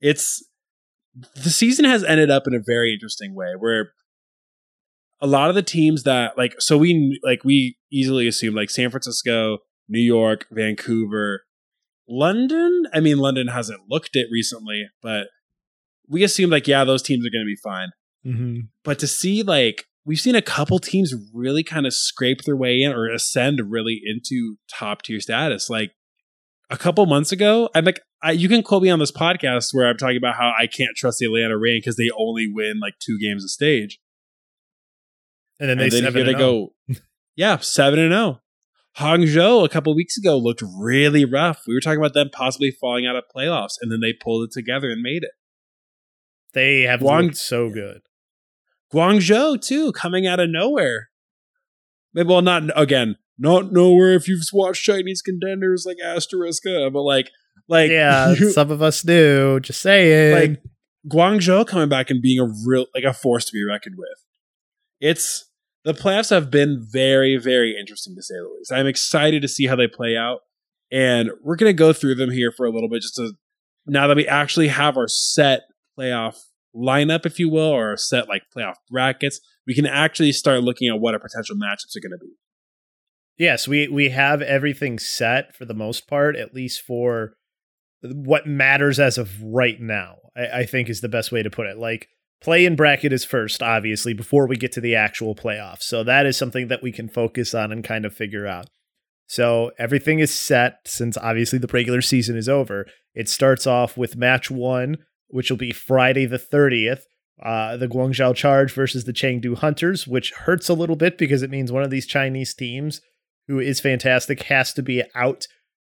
It's 0.00 0.42
the 1.36 1.50
season 1.50 1.84
has 1.84 2.02
ended 2.02 2.30
up 2.30 2.48
in 2.48 2.54
a 2.54 2.62
very 2.64 2.92
interesting 2.92 3.34
way 3.34 3.52
where 3.56 3.92
a 5.20 5.26
lot 5.26 5.48
of 5.48 5.54
the 5.54 5.62
teams 5.62 6.02
that 6.02 6.36
like 6.36 6.54
so 6.58 6.76
we 6.76 7.20
like 7.22 7.44
we 7.44 7.76
easily 7.92 8.26
assume 8.26 8.54
like 8.54 8.70
San 8.70 8.90
Francisco, 8.90 9.58
New 9.88 10.00
York, 10.00 10.46
Vancouver, 10.50 11.44
London. 12.08 12.84
I 12.92 13.00
mean, 13.00 13.18
London 13.18 13.48
hasn't 13.48 13.82
looked 13.88 14.16
it 14.16 14.26
recently, 14.30 14.88
but 15.02 15.28
we 16.08 16.24
assume 16.24 16.50
like 16.50 16.66
yeah, 16.66 16.84
those 16.84 17.02
teams 17.02 17.24
are 17.24 17.30
going 17.30 17.44
to 17.44 17.46
be 17.46 17.56
fine. 17.62 17.88
mm-hmm. 18.26 18.60
But 18.82 18.98
to 18.98 19.06
see 19.06 19.42
like 19.42 19.84
we've 20.04 20.20
seen 20.20 20.34
a 20.34 20.42
couple 20.42 20.78
teams 20.78 21.14
really 21.32 21.62
kind 21.62 21.86
of 21.86 21.94
scrape 21.94 22.42
their 22.42 22.56
way 22.56 22.82
in 22.82 22.92
or 22.92 23.10
ascend 23.10 23.60
really 23.70 24.00
into 24.04 24.56
top 24.70 25.02
tier 25.02 25.20
status. 25.20 25.70
Like 25.70 25.92
a 26.70 26.76
couple 26.76 27.04
months 27.06 27.32
ago, 27.32 27.70
I'm 27.74 27.84
like, 27.84 28.00
I, 28.22 28.32
you 28.32 28.48
can 28.48 28.62
quote 28.62 28.82
me 28.82 28.90
on 28.90 28.98
this 28.98 29.12
podcast 29.12 29.68
where 29.72 29.86
I'm 29.86 29.96
talking 29.96 30.16
about 30.16 30.36
how 30.36 30.52
I 30.58 30.66
can't 30.66 30.96
trust 30.96 31.18
the 31.18 31.26
Atlanta 31.26 31.56
Reign 31.58 31.80
because 31.80 31.96
they 31.96 32.10
only 32.16 32.46
win 32.50 32.80
like 32.80 32.94
two 32.98 33.18
games 33.18 33.44
a 33.44 33.48
stage. 33.48 33.98
And 35.60 35.68
then 35.68 35.78
they 35.78 35.84
And 35.84 35.92
then 35.92 36.02
seven 36.02 36.26
they 36.26 36.32
and 36.32 36.42
oh. 36.42 36.72
go, 36.88 36.94
yeah, 37.36 37.58
seven 37.58 37.98
and 37.98 38.12
zero. 38.12 38.40
Hangzhou 38.98 39.64
a 39.64 39.68
couple 39.68 39.94
weeks 39.96 40.16
ago 40.16 40.38
looked 40.38 40.62
really 40.78 41.24
rough. 41.24 41.62
We 41.66 41.74
were 41.74 41.80
talking 41.80 41.98
about 41.98 42.14
them 42.14 42.30
possibly 42.32 42.70
falling 42.70 43.06
out 43.06 43.16
of 43.16 43.24
playoffs, 43.34 43.74
and 43.80 43.90
then 43.90 44.00
they 44.00 44.12
pulled 44.12 44.44
it 44.44 44.52
together 44.52 44.88
and 44.90 45.02
made 45.02 45.24
it. 45.24 45.32
They 46.52 46.82
have 46.82 47.00
Guang- 47.00 47.24
looked 47.24 47.36
so 47.36 47.70
good. 47.70 48.02
Guangzhou 48.94 49.60
too, 49.60 49.92
coming 49.92 50.26
out 50.26 50.40
of 50.40 50.48
nowhere. 50.50 51.08
Maybe 52.12 52.28
well, 52.28 52.42
not 52.42 52.64
again, 52.80 53.16
not 53.38 53.72
nowhere. 53.72 54.14
If 54.14 54.28
you've 54.28 54.42
watched 54.52 54.84
Chinese 54.84 55.20
contenders 55.20 55.84
like 55.86 55.96
Asteriska, 56.04 56.92
but 56.92 57.02
like, 57.02 57.30
like 57.68 57.90
yeah, 57.90 58.32
you- 58.38 58.50
some 58.50 58.70
of 58.70 58.80
us 58.82 59.02
do. 59.02 59.58
Just 59.60 59.82
saying. 59.82 60.50
like 60.50 60.62
Guangzhou 61.10 61.66
coming 61.66 61.88
back 61.88 62.10
and 62.10 62.22
being 62.22 62.38
a 62.40 62.48
real 62.66 62.86
like 62.94 63.04
a 63.04 63.12
force 63.12 63.44
to 63.46 63.52
be 63.52 63.64
reckoned 63.64 63.96
with. 63.98 64.18
It's 65.00 65.50
the 65.84 65.92
playoffs 65.92 66.30
have 66.30 66.50
been 66.50 66.86
very, 66.90 67.36
very 67.36 67.76
interesting 67.78 68.14
to 68.16 68.22
say 68.22 68.34
the 68.36 68.48
least. 68.56 68.72
I'm 68.72 68.86
excited 68.86 69.42
to 69.42 69.48
see 69.48 69.66
how 69.66 69.76
they 69.76 69.88
play 69.88 70.16
out, 70.16 70.40
and 70.90 71.30
we're 71.42 71.56
gonna 71.56 71.72
go 71.72 71.92
through 71.92 72.14
them 72.14 72.30
here 72.30 72.52
for 72.52 72.64
a 72.64 72.70
little 72.70 72.88
bit, 72.88 73.02
just 73.02 73.16
to 73.16 73.32
now 73.86 74.06
that 74.06 74.16
we 74.16 74.26
actually 74.26 74.68
have 74.68 74.96
our 74.96 75.08
set 75.08 75.62
playoff 75.98 76.36
lineup, 76.74 77.26
if 77.26 77.38
you 77.38 77.48
will, 77.48 77.70
or 77.70 77.96
set 77.96 78.28
like 78.28 78.42
playoff 78.54 78.76
brackets, 78.90 79.40
we 79.66 79.74
can 79.74 79.86
actually 79.86 80.32
start 80.32 80.62
looking 80.62 80.88
at 80.88 81.00
what 81.00 81.14
our 81.14 81.20
potential 81.20 81.56
matchups 81.56 81.96
are 81.96 82.00
gonna 82.00 82.18
be. 82.18 82.32
Yes, 83.38 83.66
we 83.66 83.88
we 83.88 84.10
have 84.10 84.42
everything 84.42 84.98
set 84.98 85.54
for 85.54 85.64
the 85.64 85.74
most 85.74 86.06
part, 86.06 86.36
at 86.36 86.54
least 86.54 86.82
for 86.82 87.34
what 88.02 88.46
matters 88.46 89.00
as 89.00 89.18
of 89.18 89.42
right 89.42 89.80
now. 89.80 90.16
I, 90.36 90.60
I 90.60 90.66
think 90.66 90.88
is 90.88 91.00
the 91.00 91.08
best 91.08 91.32
way 91.32 91.42
to 91.42 91.50
put 91.50 91.66
it. 91.66 91.78
Like 91.78 92.08
play 92.40 92.66
in 92.66 92.76
bracket 92.76 93.12
is 93.12 93.24
first, 93.24 93.62
obviously, 93.62 94.12
before 94.12 94.46
we 94.46 94.56
get 94.56 94.72
to 94.72 94.80
the 94.80 94.94
actual 94.94 95.34
playoffs. 95.34 95.82
So 95.82 96.04
that 96.04 96.26
is 96.26 96.36
something 96.36 96.68
that 96.68 96.82
we 96.82 96.92
can 96.92 97.08
focus 97.08 97.54
on 97.54 97.72
and 97.72 97.82
kind 97.82 98.04
of 98.04 98.14
figure 98.14 98.46
out. 98.46 98.68
So 99.26 99.72
everything 99.78 100.18
is 100.18 100.32
set 100.32 100.80
since 100.84 101.16
obviously 101.16 101.58
the 101.58 101.66
regular 101.66 102.02
season 102.02 102.36
is 102.36 102.48
over. 102.48 102.86
It 103.14 103.28
starts 103.28 103.66
off 103.66 103.96
with 103.96 104.16
match 104.16 104.50
one, 104.50 104.98
which 105.28 105.50
will 105.50 105.58
be 105.58 105.72
Friday 105.72 106.26
the 106.26 106.38
30th. 106.38 107.02
Uh, 107.42 107.76
the 107.76 107.88
Guangzhou 107.88 108.34
Charge 108.34 108.72
versus 108.72 109.04
the 109.04 109.12
Chengdu 109.12 109.56
Hunters, 109.56 110.06
which 110.06 110.30
hurts 110.32 110.68
a 110.68 110.74
little 110.74 110.94
bit 110.94 111.18
because 111.18 111.42
it 111.42 111.50
means 111.50 111.72
one 111.72 111.82
of 111.82 111.90
these 111.90 112.06
Chinese 112.06 112.54
teams 112.54 113.00
who 113.48 113.58
is 113.58 113.80
fantastic, 113.80 114.44
has 114.44 114.72
to 114.74 114.82
be 114.82 115.02
out. 115.14 115.46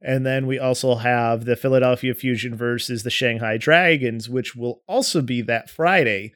And 0.02 0.24
then 0.24 0.46
we 0.46 0.58
also 0.58 0.96
have 0.96 1.44
the 1.44 1.56
Philadelphia 1.56 2.14
Fusion 2.14 2.54
versus 2.54 3.02
the 3.02 3.10
Shanghai 3.10 3.56
Dragons, 3.56 4.28
which 4.28 4.54
will 4.54 4.82
also 4.86 5.20
be 5.20 5.42
that 5.42 5.68
Friday. 5.68 6.34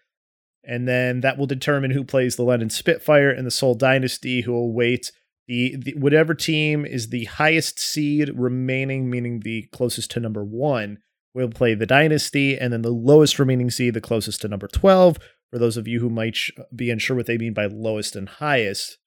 And 0.63 0.89
then 0.89 1.21
that 1.21 1.39
will 1.39 1.47
determine 1.47 1.91
who 1.91 2.05
plays 2.05 2.37
the 2.37 2.43
London 2.43 2.71
Spitfire 2.71 3.31
and 3.31 3.47
the 3.47 3.51
Seoul 3.51 3.75
Dynasty, 3.75 4.43
who 4.43 4.53
will 4.53 4.73
wait 4.73 5.13
the, 5.47 5.77
the 5.77 5.95
whatever 5.95 6.35
team 6.35 6.87
is 6.87 7.09
the 7.09 7.25
highest 7.25 7.79
seed 7.79 8.31
remaining, 8.35 9.11
meaning 9.11 9.41
the 9.41 9.69
closest 9.73 10.11
to 10.13 10.21
number 10.21 10.43
one, 10.43 10.99
will 11.35 11.49
play 11.49 11.75
the 11.75 11.87
Dynasty, 11.87 12.57
and 12.57 12.73
then 12.73 12.83
the 12.83 12.91
lowest 12.91 13.39
remaining 13.39 13.71
seed, 13.71 13.95
the 13.95 14.01
closest 14.01 14.41
to 14.43 14.49
number 14.49 14.69
twelve. 14.69 15.19
For 15.51 15.59
those 15.59 15.77
of 15.77 15.87
you 15.87 16.01
who 16.01 16.11
might 16.11 16.37
sh- 16.37 16.51
be 16.75 16.91
unsure 16.91 17.17
what 17.17 17.27
they 17.27 17.39
mean 17.39 17.55
by 17.55 17.67
lowest 17.67 18.17
and 18.17 18.29
highest, 18.29 18.99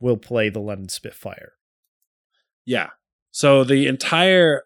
will 0.00 0.16
play 0.16 0.48
the 0.48 0.60
London 0.60 0.88
Spitfire. 0.88 1.52
Yeah. 2.64 2.90
So 3.30 3.64
the 3.64 3.86
entire 3.86 4.62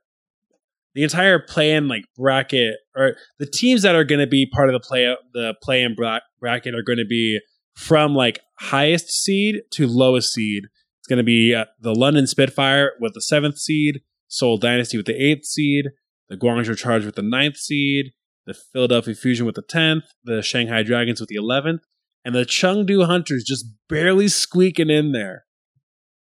the 0.94 1.02
entire 1.02 1.38
play 1.38 1.72
in 1.72 1.86
like 1.86 2.04
bracket 2.16 2.76
or 2.96 3.16
the 3.38 3.46
teams 3.46 3.82
that 3.82 3.94
are 3.94 4.04
going 4.04 4.20
to 4.20 4.26
be 4.26 4.46
part 4.46 4.68
of 4.68 4.72
the 4.72 4.86
play 4.86 5.14
the 5.32 5.54
play 5.62 5.82
in 5.82 5.94
bra- 5.94 6.20
bracket 6.40 6.74
are 6.74 6.82
going 6.82 6.98
to 6.98 7.06
be 7.08 7.40
from 7.74 8.14
like 8.14 8.40
highest 8.58 9.08
seed 9.10 9.62
to 9.70 9.86
lowest 9.86 10.32
seed. 10.32 10.64
It's 10.98 11.06
going 11.08 11.18
to 11.18 11.24
be 11.24 11.54
uh, 11.54 11.66
the 11.80 11.94
London 11.94 12.26
Spitfire 12.26 12.92
with 13.00 13.14
the 13.14 13.22
seventh 13.22 13.58
seed, 13.58 14.00
Seoul 14.26 14.58
Dynasty 14.58 14.96
with 14.96 15.06
the 15.06 15.14
eighth 15.14 15.44
seed, 15.44 15.86
the 16.28 16.36
Guangzhou 16.36 16.76
Charge 16.76 17.04
with 17.04 17.16
the 17.16 17.22
ninth 17.22 17.56
seed, 17.56 18.12
the 18.46 18.54
Philadelphia 18.54 19.14
Fusion 19.14 19.46
with 19.46 19.54
the 19.54 19.62
10th, 19.62 20.02
the 20.24 20.42
Shanghai 20.42 20.82
Dragons 20.82 21.20
with 21.20 21.28
the 21.28 21.36
11th, 21.36 21.80
and 22.24 22.34
the 22.34 22.44
Chengdu 22.44 23.06
Hunters 23.06 23.44
just 23.44 23.66
barely 23.88 24.28
squeaking 24.28 24.90
in 24.90 25.12
there 25.12 25.44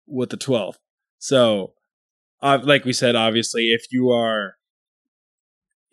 with 0.06 0.30
the 0.30 0.37
12th. 0.37 0.76
So, 1.18 1.75
uh, 2.42 2.58
like 2.62 2.84
we 2.84 2.92
said, 2.92 3.14
obviously, 3.16 3.70
if 3.73 3.87
you 3.90 4.11
are 4.11 4.56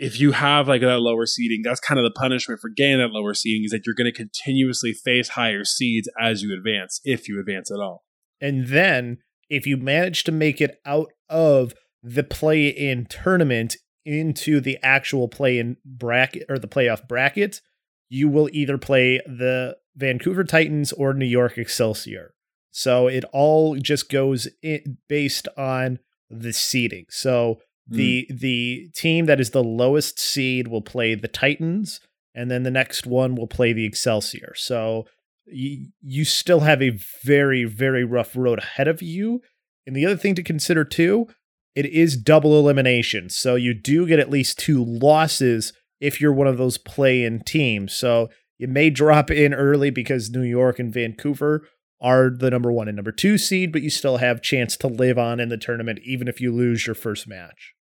if 0.01 0.20
you 0.20 0.32
have 0.32 0.68
like 0.68 0.82
that 0.82 1.00
lower 1.00 1.27
seeding, 1.27 1.62
that's 1.63 1.80
kind 1.80 2.00
of 2.00 2.03
the 2.03 2.20
punishment 2.20 2.60
for 2.60 2.70
getting 2.70 2.98
that 2.98 3.12
lower 3.12 3.36
seeding 3.36 3.63
is 3.63 3.70
that 3.70 3.86
you're 3.86 3.94
going 3.94 4.12
to 4.12 4.18
continuously 4.18 4.94
face 4.94 5.30
higher 5.30 5.63
seeds 5.63 6.10
as 6.20 6.41
you 6.41 6.51
advance, 6.58 7.00
if 7.03 7.30
you 7.30 7.39
advance 7.39 7.70
at 7.70 7.80
all. 7.80 8.03
And 8.41 8.70
then 8.70 9.20
if 9.48 9.68
you 9.68 9.77
manage 9.77 10.24
to 10.24 10.32
make 10.32 10.60
it 10.60 10.80
out 10.88 11.12
of 11.30 11.75
the 12.01 12.24
play 12.24 12.68
in 12.68 13.06
tournament 13.06 13.77
into 14.05 14.60
the 14.60 14.77
actual 14.81 15.27
play 15.27 15.60
in 15.60 15.77
bracket 15.86 16.46
or 16.50 16.58
the 16.58 16.67
playoff 16.67 17.08
bracket, 17.08 17.62
you 18.10 18.27
will 18.27 18.50
either 18.51 18.77
play 18.77 19.20
the 19.25 19.77
Vancouver 19.96 20.43
Titans 20.43 20.91
or 20.91 21.13
New 21.13 21.25
York 21.25 21.58
Excelsior. 21.58 22.34
So 22.72 23.08
it 23.08 23.25
all 23.34 23.75
just 23.75 24.10
goes 24.10 24.48
in 24.62 24.98
based 25.08 25.48
on 25.58 26.00
the 26.29 26.53
seeding. 26.53 27.05
So 27.10 27.60
hmm. 27.89 27.98
the 27.98 28.27
the 28.31 28.89
team 28.96 29.25
that 29.25 29.39
is 29.39 29.51
the 29.51 29.63
lowest 29.63 30.20
seed 30.20 30.67
will 30.67 30.81
play 30.81 31.15
the 31.15 31.27
Titans, 31.27 32.00
and 32.34 32.50
then 32.50 32.63
the 32.63 32.72
next 32.72 33.05
one 33.05 33.36
will 33.36 33.48
play 33.48 33.74
the 33.74 33.86
Excelsior. 33.86 34.53
So 34.55 35.05
you, 35.46 35.89
you 36.01 36.24
still 36.24 36.62
have 36.62 36.81
a 36.81 36.98
very 37.24 37.65
very 37.65 38.05
rough 38.05 38.36
road 38.36 38.60
ahead 38.60 38.88
of 38.88 39.01
you. 39.01 39.41
And 39.86 39.96
the 39.96 40.05
other 40.05 40.17
thing 40.17 40.36
to 40.36 40.43
consider 40.43 40.86
too, 40.86 41.27
it 41.75 41.86
is 41.86 42.18
double 42.18 42.58
elimination. 42.60 43.30
So 43.30 43.56
you 43.56 43.74
do 43.74 44.06
get 44.08 44.20
at 44.20 44.30
least 44.30 44.60
two 44.60 44.84
losses 44.84 45.74
if 46.00 46.20
you're 46.20 46.34
one 46.34 46.48
of 46.48 46.58
those 46.58 46.78
play-in 46.78 47.42
teams. 47.44 47.94
So 47.94 48.30
you 48.58 48.68
may 48.68 48.90
drop 48.90 49.32
in 49.32 49.54
early 49.54 49.90
because 49.90 50.30
New 50.30 50.42
York 50.44 50.80
and 50.80 50.94
Vancouver 50.94 51.68
are 52.01 52.30
the 52.30 52.50
number 52.50 52.72
one 52.72 52.88
and 52.88 52.96
number 52.96 53.12
two 53.12 53.38
seed, 53.38 53.72
but 53.72 53.82
you 53.84 53.90
still 53.90 54.18
have 54.18 54.42
chance 54.42 54.75
to 54.78 54.88
live 54.88 55.18
on 55.20 55.40
in 55.40 55.50
the 55.50 55.58
tournament 55.58 56.00
even 56.04 56.28
if 56.28 56.42
you 56.42 56.51
lose 56.54 56.86
your 56.88 56.96
first 56.96 57.28
match. 57.28 57.74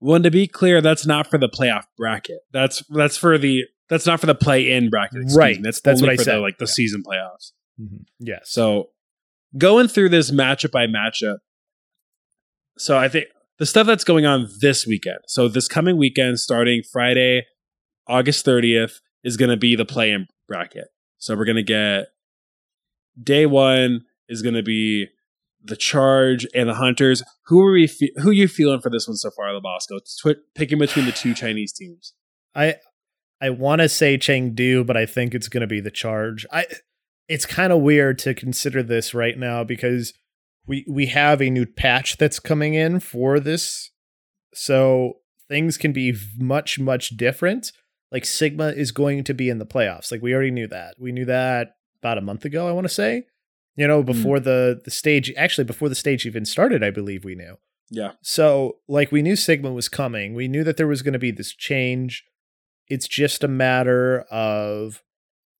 Well, 0.00 0.16
and 0.16 0.24
to 0.24 0.30
be 0.30 0.46
clear, 0.48 0.80
that's 0.80 1.06
not 1.06 1.26
for 1.28 1.38
the 1.38 1.48
playoff 1.48 1.84
bracket. 1.96 2.40
That's 2.52 2.82
that's 2.88 3.16
for 3.16 3.38
the 3.38 3.64
that's 3.88 4.06
not 4.06 4.18
for 4.20 4.26
the 4.26 4.34
play-in 4.34 4.88
bracket. 4.90 5.18
excuse 5.22 5.36
Right. 5.36 5.56
me. 5.56 5.62
That's 5.62 5.80
That's 5.80 6.00
what 6.00 6.10
I 6.10 6.16
said. 6.16 6.36
The, 6.36 6.40
like 6.40 6.58
the 6.58 6.64
Yeah. 6.64 6.72
season 6.72 7.02
playoffs. 7.06 7.52
Mm-hmm. 7.80 7.96
Yeah. 8.20 8.38
So 8.44 8.90
going 9.58 9.88
through 9.88 10.08
this 10.10 10.30
matchup 10.30 10.70
by 10.70 10.86
matchup. 10.86 11.38
So 12.80 12.96
I 12.96 13.10
think 13.10 13.26
the 13.58 13.66
stuff 13.66 13.86
that's 13.86 14.04
going 14.04 14.24
on 14.24 14.48
this 14.60 14.86
weekend. 14.86 15.18
So 15.26 15.48
this 15.48 15.68
coming 15.68 15.98
weekend, 15.98 16.40
starting 16.40 16.82
Friday, 16.82 17.44
August 18.08 18.46
30th, 18.46 19.00
is 19.22 19.36
going 19.36 19.50
to 19.50 19.56
be 19.58 19.76
the 19.76 19.84
play-in 19.84 20.28
bracket. 20.48 20.88
So 21.18 21.36
we're 21.36 21.44
going 21.44 21.56
to 21.56 21.62
get 21.62 22.06
day 23.22 23.44
one 23.44 24.06
is 24.30 24.40
going 24.40 24.54
to 24.54 24.62
be 24.62 25.08
the 25.62 25.76
Charge 25.76 26.46
and 26.54 26.70
the 26.70 26.74
Hunters. 26.74 27.22
Who 27.48 27.60
are 27.60 27.72
we? 27.72 27.86
Fe- 27.86 28.14
who 28.16 28.30
are 28.30 28.32
you 28.32 28.48
feeling 28.48 28.80
for 28.80 28.88
this 28.88 29.06
one 29.06 29.18
so 29.18 29.30
far, 29.30 29.48
Labosco? 29.48 30.00
Twi- 30.22 30.36
picking 30.54 30.78
between 30.78 31.04
the 31.04 31.12
two 31.12 31.34
Chinese 31.34 31.74
teams. 31.74 32.14
I 32.54 32.76
I 33.42 33.50
want 33.50 33.82
to 33.82 33.90
say 33.90 34.16
Chengdu, 34.16 34.86
but 34.86 34.96
I 34.96 35.04
think 35.04 35.34
it's 35.34 35.48
going 35.48 35.60
to 35.60 35.66
be 35.66 35.80
the 35.80 35.90
charge. 35.90 36.46
I 36.50 36.64
it's 37.28 37.44
kind 37.44 37.74
of 37.74 37.80
weird 37.80 38.18
to 38.20 38.32
consider 38.32 38.82
this 38.82 39.12
right 39.12 39.36
now 39.36 39.64
because 39.64 40.14
we 40.70 40.84
we 40.88 41.06
have 41.06 41.42
a 41.42 41.50
new 41.50 41.66
patch 41.66 42.16
that's 42.16 42.38
coming 42.38 42.74
in 42.74 43.00
for 43.00 43.40
this. 43.40 43.90
So 44.54 45.14
things 45.48 45.76
can 45.76 45.92
be 45.92 46.14
much 46.38 46.78
much 46.78 47.16
different. 47.16 47.72
Like 48.12 48.24
Sigma 48.24 48.68
is 48.68 48.92
going 48.92 49.24
to 49.24 49.34
be 49.34 49.50
in 49.50 49.58
the 49.58 49.66
playoffs. 49.66 50.12
Like 50.12 50.22
we 50.22 50.32
already 50.32 50.52
knew 50.52 50.68
that. 50.68 50.94
We 50.96 51.10
knew 51.10 51.24
that 51.24 51.72
about 52.00 52.18
a 52.18 52.22
month 52.22 52.44
ago, 52.44 52.68
I 52.68 52.72
want 52.72 52.84
to 52.84 52.94
say. 52.94 53.24
You 53.74 53.88
know, 53.88 54.00
hmm. 54.00 54.06
before 54.06 54.38
the 54.38 54.80
the 54.84 54.92
stage 54.92 55.32
actually 55.36 55.64
before 55.64 55.88
the 55.88 55.96
stage 55.96 56.24
even 56.24 56.44
started, 56.44 56.84
I 56.84 56.90
believe 56.90 57.24
we 57.24 57.34
knew. 57.34 57.56
Yeah. 57.90 58.12
So, 58.22 58.76
like, 58.86 59.10
we 59.10 59.20
knew 59.20 59.34
Sigma 59.34 59.72
was 59.72 59.88
coming. 59.88 60.34
We 60.34 60.46
knew 60.46 60.62
that 60.62 60.76
there 60.76 60.86
was 60.86 61.02
going 61.02 61.14
to 61.14 61.18
be 61.18 61.32
this 61.32 61.52
change. 61.52 62.24
It's 62.86 63.08
just 63.08 63.42
a 63.42 63.48
matter 63.48 64.20
of, 64.30 65.02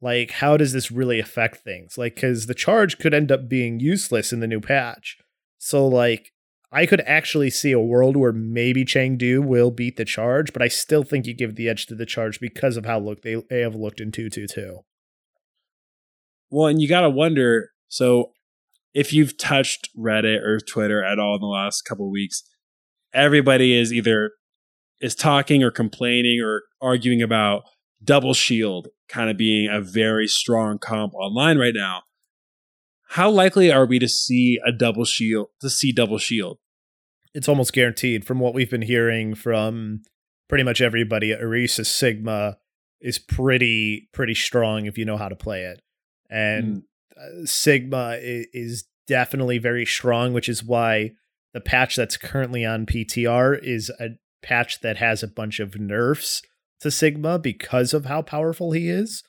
like, 0.01 0.33
how 0.33 0.57
does 0.57 0.73
this 0.73 0.91
really 0.91 1.21
affect 1.21 1.59
things? 1.59 1.99
Like, 1.99 2.15
because 2.15 2.47
the 2.47 2.55
charge 2.55 2.99
could 2.99 3.13
end 3.13 3.31
up 3.31 3.49
being 3.49 3.81
useless 3.81 4.33
in 4.33 4.41
the 4.41 4.47
new 4.47 4.61
patch. 4.61 5.19
So, 5.59 5.87
like, 5.87 6.33
I 6.73 6.87
could 6.87 7.03
actually 7.03 7.51
see 7.51 7.73
a 7.73 7.81
world 7.81 8.17
where 8.17 8.33
maybe 8.33 8.85
Chengdu 8.85 9.45
will 9.45 9.71
beat 9.71 9.97
the 9.97 10.05
charge, 10.05 10.53
but 10.53 10.63
I 10.63 10.69
still 10.69 11.03
think 11.03 11.27
you 11.27 11.35
give 11.35 11.57
the 11.57 11.69
edge 11.69 11.87
to 11.87 11.95
the 11.95 12.07
charge 12.07 12.41
because 12.41 12.77
of 12.77 12.87
how 12.87 12.99
look 12.99 13.23
they, 13.23 13.43
they 13.51 13.61
have 13.61 13.75
looked 13.75 14.01
in 14.01 14.13
222. 14.13 14.79
Well, 16.51 16.67
and 16.67 16.81
you 16.81 16.89
got 16.89 17.03
to 17.03 17.11
wonder. 17.11 17.71
So, 17.89 18.33
if 18.95 19.13
you've 19.13 19.37
touched 19.37 19.91
Reddit 19.97 20.43
or 20.43 20.59
Twitter 20.61 21.05
at 21.05 21.19
all 21.19 21.37
in 21.37 21.41
the 21.41 21.47
last 21.47 21.83
couple 21.83 22.11
weeks, 22.11 22.43
everybody 23.13 23.79
is 23.79 23.93
either 23.93 24.33
is 25.01 25.15
talking 25.15 25.63
or 25.63 25.71
complaining 25.71 26.41
or 26.43 26.63
arguing 26.81 27.23
about 27.23 27.63
Double 28.03 28.35
Shield 28.35 28.89
kind 29.11 29.29
of 29.31 29.37
being 29.37 29.69
a 29.69 29.81
very 29.81 30.27
strong 30.27 30.79
comp 30.79 31.15
online 31.15 31.59
right 31.59 31.75
now. 31.75 32.03
How 33.09 33.29
likely 33.29 33.73
are 33.73 33.87
we 33.87 33.99
to 33.99 34.09
see 34.09 34.59
a 34.65 34.71
Double 34.71 35.05
Shield 35.05 35.49
to 35.61 35.69
see 35.69 35.93
Double 35.93 36.19
Shield? 36.19 36.59
it's 37.35 37.49
almost 37.49 37.73
guaranteed 37.73 38.25
from 38.25 38.39
what 38.41 38.55
we've 38.55 38.71
been 38.71 38.83
hearing 38.83 39.35
from 39.35 40.03
pretty 40.49 40.65
much 40.65 40.81
everybody. 40.81 41.35
Orisa 41.35 41.87
Sigma 41.87 42.59
is 43.01 43.19
pretty 43.19 44.09
pretty 44.13 44.35
strong 44.35 44.87
if 44.87 44.99
you 44.99 45.05
know 45.05 45.17
how 45.17 45.29
to 45.29 45.37
play 45.37 45.65
it, 45.65 45.81
and 46.29 46.83
uh, 47.17 47.45
Sigma 47.45 48.17
is 48.21 48.85
definitely 49.07 49.59
very 49.59 49.87
strong, 49.87 50.33
which 50.33 50.49
is 50.49 50.65
why 50.65 51.13
the 51.53 51.61
patch 51.61 51.97
that's 51.97 52.17
currently 52.17 52.65
on 52.65 52.87
PTR 52.87 53.59
is 53.63 53.91
a 54.01 54.11
patch 54.43 54.81
that 54.81 54.97
has 54.97 55.23
a 55.23 55.29
bunch 55.29 55.61
of 55.61 55.79
nerfs 55.79 56.43
to 56.81 56.91
Sigma 56.91 57.39
because 57.39 57.93
of 57.95 58.07
how 58.07 58.23
powerful 58.23 58.73
he 58.73 58.89
is. 58.89 59.23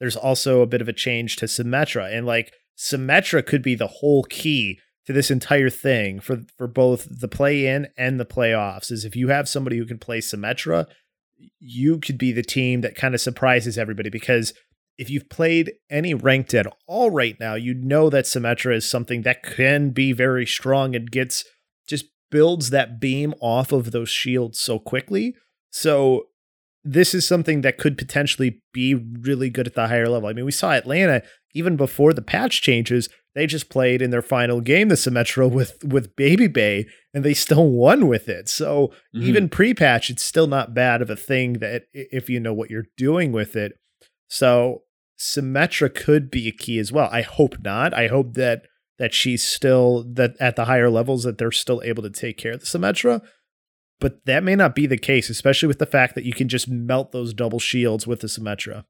There's 0.00 0.16
also 0.16 0.60
a 0.60 0.66
bit 0.66 0.80
of 0.80 0.88
a 0.88 0.92
change 0.92 1.36
to 1.36 1.46
Symmetra, 1.46 2.12
and 2.16 2.26
like 2.26 2.52
Symmetra 2.76 3.44
could 3.44 3.62
be 3.62 3.74
the 3.74 3.88
whole 3.88 4.22
key 4.24 4.78
to 5.06 5.12
this 5.12 5.30
entire 5.30 5.70
thing 5.70 6.20
for 6.20 6.42
for 6.56 6.66
both 6.66 7.08
the 7.10 7.28
play 7.28 7.66
in 7.66 7.88
and 7.96 8.20
the 8.20 8.26
playoffs 8.26 8.92
is 8.92 9.04
if 9.04 9.16
you 9.16 9.28
have 9.28 9.48
somebody 9.48 9.78
who 9.78 9.86
can 9.86 9.98
play 9.98 10.18
Symmetra, 10.18 10.86
you 11.58 11.98
could 11.98 12.18
be 12.18 12.30
the 12.30 12.42
team 12.42 12.82
that 12.82 12.94
kind 12.94 13.14
of 13.14 13.20
surprises 13.20 13.78
everybody 13.78 14.10
because 14.10 14.52
if 14.98 15.08
you've 15.08 15.30
played 15.30 15.72
any 15.88 16.12
ranked 16.12 16.52
at 16.54 16.66
all 16.86 17.10
right 17.10 17.38
now, 17.38 17.54
you 17.54 17.72
know 17.72 18.10
that 18.10 18.24
Symmetra 18.24 18.74
is 18.74 18.90
something 18.90 19.22
that 19.22 19.42
can 19.42 19.90
be 19.90 20.12
very 20.12 20.44
strong 20.44 20.94
and 20.94 21.10
gets 21.10 21.44
just 21.88 22.06
builds 22.30 22.70
that 22.70 23.00
beam 23.00 23.32
off 23.40 23.72
of 23.72 23.92
those 23.92 24.10
shields 24.10 24.60
so 24.60 24.78
quickly. 24.78 25.34
So 25.70 26.26
this 26.90 27.14
is 27.14 27.26
something 27.26 27.60
that 27.60 27.76
could 27.76 27.98
potentially 27.98 28.62
be 28.72 28.94
really 28.94 29.50
good 29.50 29.66
at 29.66 29.74
the 29.74 29.88
higher 29.88 30.08
level. 30.08 30.28
I 30.28 30.32
mean, 30.32 30.44
we 30.46 30.52
saw 30.52 30.72
Atlanta 30.72 31.22
even 31.54 31.76
before 31.76 32.12
the 32.12 32.22
patch 32.22 32.62
changes, 32.62 33.08
they 33.34 33.46
just 33.46 33.68
played 33.68 34.00
in 34.02 34.10
their 34.10 34.22
final 34.22 34.60
game 34.60 34.88
the 34.88 34.94
Symmetra 34.94 35.50
with 35.58 35.82
with 35.84 36.14
Babybay 36.16 36.86
and 37.12 37.24
they 37.24 37.34
still 37.34 37.68
won 37.68 38.06
with 38.06 38.28
it. 38.28 38.48
So 38.48 38.92
Mhm. 39.14 39.22
even 39.24 39.48
pre-patch 39.48 40.08
it's 40.10 40.22
still 40.22 40.46
not 40.46 40.74
bad 40.74 41.02
of 41.02 41.10
a 41.10 41.16
thing 41.16 41.54
that 41.54 41.84
if 41.92 42.30
you 42.30 42.40
know 42.40 42.54
what 42.54 42.70
you're 42.70 42.86
doing 42.96 43.32
with 43.32 43.54
it. 43.56 43.72
So 44.28 44.82
Symmetra 45.18 45.92
could 45.94 46.30
be 46.30 46.48
a 46.48 46.52
key 46.52 46.78
as 46.78 46.92
well. 46.92 47.08
I 47.12 47.22
hope 47.22 47.56
not. 47.62 47.92
I 47.92 48.06
hope 48.08 48.34
that 48.34 48.62
that 48.98 49.14
she's 49.14 49.44
still 49.44 50.04
that 50.14 50.34
at 50.40 50.56
the 50.56 50.64
higher 50.64 50.90
levels 50.90 51.22
that 51.24 51.38
they're 51.38 51.52
still 51.52 51.80
able 51.84 52.02
to 52.02 52.10
take 52.10 52.36
care 52.38 52.52
of 52.52 52.60
the 52.60 52.66
Symmetra. 52.66 53.20
But 54.00 54.24
that 54.26 54.44
may 54.44 54.54
not 54.54 54.74
be 54.74 54.86
the 54.86 54.98
case, 54.98 55.28
especially 55.28 55.66
with 55.66 55.78
the 55.78 55.86
fact 55.86 56.14
that 56.14 56.24
you 56.24 56.32
can 56.32 56.48
just 56.48 56.68
melt 56.68 57.12
those 57.12 57.34
double 57.34 57.58
shields 57.58 58.06
with 58.06 58.20
the 58.20 58.28
Symmetra. 58.28 58.84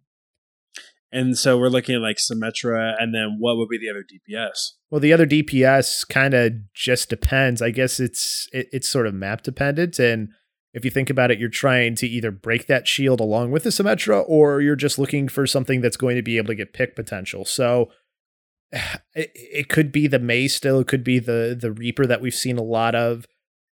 And 1.10 1.38
so 1.38 1.56
we're 1.56 1.70
looking 1.70 1.94
at 1.94 2.02
like 2.02 2.18
Symmetra, 2.18 2.94
and 2.98 3.14
then 3.14 3.36
what 3.38 3.56
would 3.56 3.68
be 3.68 3.78
the 3.78 3.88
other 3.88 4.04
DPS? 4.04 4.72
Well, 4.90 5.00
the 5.00 5.12
other 5.12 5.26
DPS 5.26 6.06
kind 6.06 6.34
of 6.34 6.52
just 6.74 7.08
depends. 7.08 7.62
I 7.62 7.70
guess 7.70 7.98
it's 7.98 8.46
it, 8.52 8.68
it's 8.72 8.90
sort 8.90 9.06
of 9.06 9.14
map 9.14 9.42
dependent, 9.42 9.98
and 9.98 10.28
if 10.74 10.84
you 10.84 10.90
think 10.90 11.08
about 11.08 11.30
it, 11.30 11.38
you're 11.38 11.48
trying 11.48 11.94
to 11.96 12.06
either 12.06 12.30
break 12.30 12.66
that 12.66 12.86
shield 12.86 13.20
along 13.20 13.50
with 13.52 13.64
the 13.64 13.70
Symmetra, 13.70 14.22
or 14.28 14.60
you're 14.60 14.76
just 14.76 14.98
looking 14.98 15.28
for 15.28 15.46
something 15.46 15.80
that's 15.80 15.96
going 15.96 16.16
to 16.16 16.22
be 16.22 16.36
able 16.36 16.48
to 16.48 16.54
get 16.54 16.74
pick 16.74 16.94
potential. 16.94 17.46
So 17.46 17.90
it, 18.72 19.30
it 19.34 19.68
could 19.70 19.90
be 19.90 20.08
the 20.08 20.18
Mei 20.18 20.46
still, 20.46 20.80
it 20.80 20.88
could 20.88 21.04
be 21.04 21.18
the 21.18 21.56
the 21.58 21.72
Reaper 21.72 22.04
that 22.04 22.20
we've 22.20 22.34
seen 22.34 22.58
a 22.58 22.62
lot 22.62 22.94
of. 22.94 23.26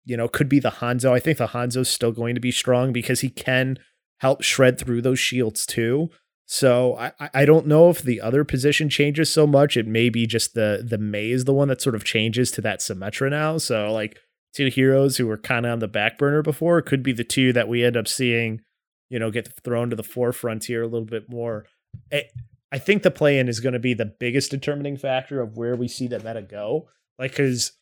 You 0.06 0.16
know, 0.16 0.28
could 0.28 0.48
be 0.48 0.60
the 0.60 0.70
Hanzo. 0.70 1.12
I 1.12 1.20
think 1.20 1.36
the 1.38 1.48
Hanzo's 1.48 1.90
still 1.90 2.12
going 2.12 2.34
to 2.34 2.40
be 2.40 2.50
strong 2.50 2.92
because 2.92 3.20
he 3.20 3.28
can 3.28 3.78
help 4.20 4.42
shred 4.42 4.78
through 4.78 5.02
those 5.02 5.18
shields 5.18 5.66
too. 5.66 6.08
So 6.46 6.96
I, 6.96 7.12
I- 7.34 7.44
don't 7.44 7.66
know 7.66 7.90
if 7.90 8.00
the 8.02 8.20
other 8.20 8.44
position 8.44 8.88
changes 8.88 9.30
so 9.32 9.46
much. 9.46 9.76
It 9.76 9.86
may 9.86 10.08
be 10.08 10.26
just 10.26 10.54
the 10.54 10.82
the 10.88 10.96
Mei 10.98 11.30
is 11.32 11.44
the 11.44 11.52
one 11.52 11.68
that 11.68 11.82
sort 11.82 11.94
of 11.96 12.04
changes 12.04 12.50
to 12.52 12.60
that 12.62 12.80
Symmetra 12.80 13.30
now. 13.30 13.58
So 13.58 13.92
like 13.92 14.16
two 14.54 14.68
heroes 14.68 15.16
who 15.16 15.26
were 15.26 15.36
kind 15.36 15.66
of 15.66 15.72
on 15.72 15.78
the 15.80 15.88
back 15.88 16.16
burner 16.18 16.42
before 16.42 16.80
could 16.82 17.02
be 17.02 17.12
the 17.12 17.24
two 17.24 17.52
that 17.52 17.68
we 17.68 17.84
end 17.84 17.96
up 17.96 18.08
seeing 18.08 18.60
you 19.08 19.18
know, 19.20 19.30
get 19.30 19.52
thrown 19.62 19.90
to 19.90 19.94
the 19.96 20.02
forefront 20.02 20.64
here 20.64 20.82
a 20.82 20.86
little 20.86 21.06
bit 21.06 21.30
more. 21.30 21.64
I, 22.12 22.24
I 22.72 22.78
think 22.78 23.02
the 23.04 23.10
play 23.10 23.38
in 23.38 23.48
is 23.48 23.60
going 23.60 23.72
to 23.74 23.78
be 23.78 23.94
the 23.94 24.12
biggest 24.18 24.50
determining 24.50 24.96
factor 24.96 25.40
of 25.40 25.56
where 25.56 25.76
we 25.76 25.86
see 25.88 26.08
that 26.08 26.24
meta 26.24 26.42
go. 26.42 26.88
Like, 27.18 27.30
because 27.30 27.72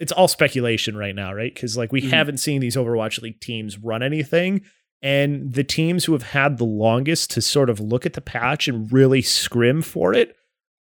it's 0.00 0.12
all 0.12 0.28
speculation 0.28 0.96
right 0.96 1.14
now, 1.14 1.32
right? 1.32 1.52
Because 1.54 1.76
like 1.76 1.92
we 1.92 2.02
Mhm. 2.02 2.10
haven't 2.10 2.38
seen 2.38 2.60
these 2.60 2.76
Overwatch 2.76 3.20
League 3.22 3.40
teams 3.40 3.78
run 3.78 4.02
anything. 4.02 4.62
And 5.02 5.52
the 5.52 5.64
teams 5.64 6.04
who 6.06 6.12
have 6.14 6.22
had 6.22 6.56
the 6.58 6.64
longest 6.64 7.30
to 7.32 7.42
sort 7.42 7.68
of 7.70 7.78
look 7.78 8.06
at 8.06 8.14
the 8.14 8.20
patch 8.22 8.66
and 8.68 8.90
really 8.92 9.20
scrim 9.22 9.82
for 9.82 10.14
it 10.14 10.34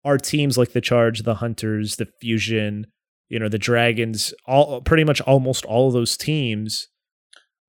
are 0.03 0.17
teams 0.17 0.57
like 0.57 0.71
the 0.73 0.81
Charge, 0.81 1.21
the 1.23 1.35
Hunters, 1.35 1.97
the 1.97 2.07
Fusion, 2.19 2.87
you 3.29 3.37
know, 3.39 3.47
the 3.49 3.59
Dragons, 3.59 4.33
all 4.45 4.81
pretty 4.81 5.03
much 5.03 5.21
almost 5.21 5.65
all 5.65 5.87
of 5.87 5.93
those 5.93 6.17
teams 6.17 6.87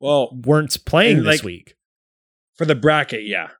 Well, 0.00 0.30
weren't 0.44 0.84
playing 0.86 1.18
this 1.18 1.26
like- 1.26 1.42
week. 1.42 1.74
for 2.56 2.64
the 2.64 2.74
bracket, 2.74 3.24
yeah, 3.24 3.50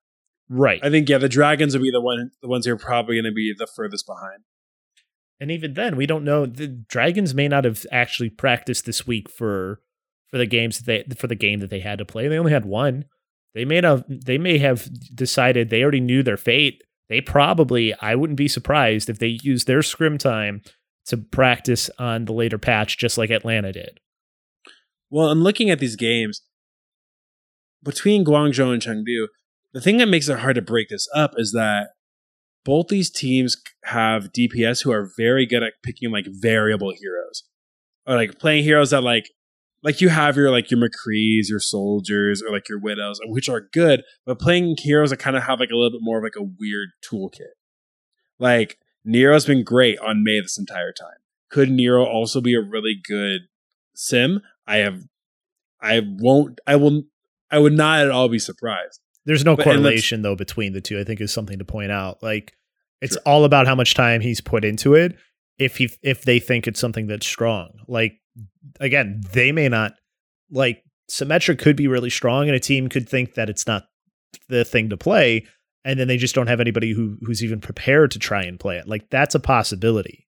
Right. 0.49 0.81
I 0.83 0.89
think 0.91 1.09
yeah, 1.09 1.19
the 1.19 1.29
dragons 1.29 1.77
will 1.77 1.83
be 1.85 1.91
the 1.91 2.01
one, 2.01 2.31
the 2.41 2.49
ones 2.49 2.65
who 2.67 2.73
are 2.73 2.79
probably 2.79 3.17
going 3.17 3.25
to 3.31 3.33
be 3.33 3.53
the 3.57 3.67
furthest 3.77 4.07
behind. 4.07 4.45
And 5.41 5.51
even 5.51 5.75
then, 5.75 5.97
we 5.97 6.07
don't 6.07 6.25
know. 6.25 6.47
The 6.47 6.67
Dragons 6.67 7.35
may 7.35 7.49
not 7.49 7.65
have 7.65 7.87
actually 7.93 8.31
practiced 8.31 8.87
this 8.87 9.07
week 9.07 9.31
for 9.31 9.81
for 10.31 10.39
the 10.39 10.47
games 10.47 10.79
that 10.79 11.09
they 11.09 11.15
for 11.15 11.27
the 11.27 11.35
game 11.35 11.61
that 11.61 11.71
they 11.71 11.81
had 11.81 11.99
to 11.99 12.05
play. 12.05 12.29
They 12.29 12.39
only 12.39 12.53
had 12.53 12.67
one. 12.67 13.05
They 13.55 13.65
may 13.65 13.81
have 13.83 14.05
they 14.09 14.39
may 14.39 14.59
have 14.59 14.89
decided 15.15 15.71
they 15.71 15.83
already 15.83 16.01
knew 16.01 16.23
their 16.23 16.37
fate. 16.37 16.83
They 17.09 17.21
probably 17.21 17.95
I 17.95 18.15
wouldn't 18.15 18.37
be 18.37 18.49
surprised 18.49 19.09
if 19.09 19.19
they 19.19 19.39
used 19.43 19.67
their 19.67 19.83
scrim 19.83 20.19
time 20.19 20.63
to 21.07 21.17
practice 21.17 21.89
on 21.99 22.27
the 22.27 22.33
later 22.33 22.59
patch, 22.59 22.99
just 22.99 23.17
like 23.17 23.31
Atlanta 23.31 23.73
did. 23.73 24.01
Well, 25.11 25.29
i'm 25.29 25.43
looking 25.43 25.71
at 25.71 25.79
these 25.79 25.97
games 25.97 26.43
between 27.83 28.25
Guangzhou 28.25 28.73
and 28.73 28.83
Chengdu, 28.83 29.29
the 29.73 29.81
thing 29.81 29.99
that 29.99 30.09
makes 30.09 30.29
it 30.29 30.41
hard 30.41 30.57
to 30.57 30.63
break 30.63 30.89
this 30.89 31.09
up 31.15 31.33
is 31.37 31.53
that 31.53 31.89
both 32.69 32.89
these 32.89 33.09
teams 33.09 33.57
have 33.85 34.31
DPS 34.31 34.85
who 34.85 34.93
are 34.93 35.11
very 35.17 35.47
good 35.47 35.63
at 35.63 35.73
picking 35.83 36.11
like 36.11 36.27
variable 36.29 36.93
heroes, 36.93 37.45
or 38.07 38.17
like 38.17 38.39
playing 38.39 38.63
heroes 38.63 38.91
that 38.91 39.03
like 39.03 39.31
like 39.83 40.03
you 40.03 40.11
have 40.11 40.37
your 40.37 40.51
like 40.51 40.71
your 40.71 40.79
McCrees, 40.79 41.49
your 41.49 41.61
soldiers, 41.61 42.43
or 42.43 42.53
like 42.53 42.69
your 42.69 42.79
widows, 42.79 43.21
which 43.25 43.49
are 43.49 43.63
good, 43.73 44.03
but 44.27 44.39
playing 44.39 44.77
heroes 44.79 45.09
that 45.09 45.17
kind 45.17 45.35
of 45.35 45.45
have 45.45 45.61
like 45.61 45.71
a 45.71 45.77
little 45.77 45.93
bit 45.99 46.03
more 46.03 46.19
of 46.19 46.25
like 46.25 46.37
a 46.37 46.43
weird 46.43 46.91
toolkit. 47.03 47.55
Like 48.39 48.77
Nero's 49.03 49.47
been 49.47 49.65
great 49.65 49.99
on 50.01 50.23
Mei 50.23 50.39
this 50.43 50.59
entire 50.59 50.93
time. 50.93 51.17
Could 51.51 51.71
Nero 51.71 52.05
also 52.05 52.43
be 52.43 52.55
a 52.55 52.61
really 52.61 52.97
good 53.03 53.49
sim? 53.95 54.43
I 54.67 54.77
have 54.79 55.05
I 55.81 56.03
won't 56.07 56.61
I 56.67 56.77
will 56.77 57.05
I 57.51 57.61
would 57.61 57.73
not 57.73 58.01
at 58.01 58.11
all 58.11 58.29
be 58.29 58.39
surprised. 58.39 59.01
There's 59.25 59.43
no 59.43 59.57
But- 59.57 59.65
correlation 59.65 60.21
though 60.21 60.37
between 60.37 60.75
the 60.75 60.83
two. 60.83 61.01
I 61.01 61.05
think 61.05 61.23
is 61.23 61.33
something 61.33 61.59
to 61.59 61.65
point 61.65 61.93
out. 61.93 62.23
Like 62.23 62.53
it's 63.01 63.15
Sure. 63.15 63.23
all 63.27 63.45
about 63.45 63.67
how 63.67 63.75
much 63.75 63.95
time 63.95 64.21
he's 64.21 64.41
put 64.41 64.65
into 64.65 64.95
it. 64.95 65.17
If 65.59 65.77
he 65.77 65.91
if 66.03 66.23
they 66.23 66.39
think 66.39 66.67
it's 66.67 66.81
something 66.81 67.07
that's 67.07 67.27
strong, 67.27 67.71
like 67.89 68.21
again, 68.81 69.23
they 69.33 69.53
may 69.53 69.69
not 69.69 69.95
like 70.51 70.83
Symmetra 71.11 71.59
could 71.59 71.77
be 71.77 71.89
really 71.89 72.11
strong, 72.11 72.47
and 72.49 72.55
a 72.55 72.61
team 72.61 72.89
could 72.89 73.09
think 73.09 73.35
that 73.35 73.49
it's 73.51 73.67
not 73.67 73.85
the 74.49 74.65
thing 74.65 74.91
to 74.91 74.97
play, 74.97 75.47
and 75.85 75.99
then 75.99 76.07
they 76.07 76.17
just 76.17 76.35
don't 76.35 76.47
have 76.47 76.61
anybody 76.61 76.93
who 76.93 77.17
who's 77.23 77.43
even 77.43 77.61
prepared 77.61 78.11
to 78.13 78.19
try 78.19 78.43
and 78.43 78.61
play 78.61 78.77
it. 78.79 78.87
Like 78.87 79.11
that's 79.11 79.35
a 79.35 79.41
possibility. 79.41 80.27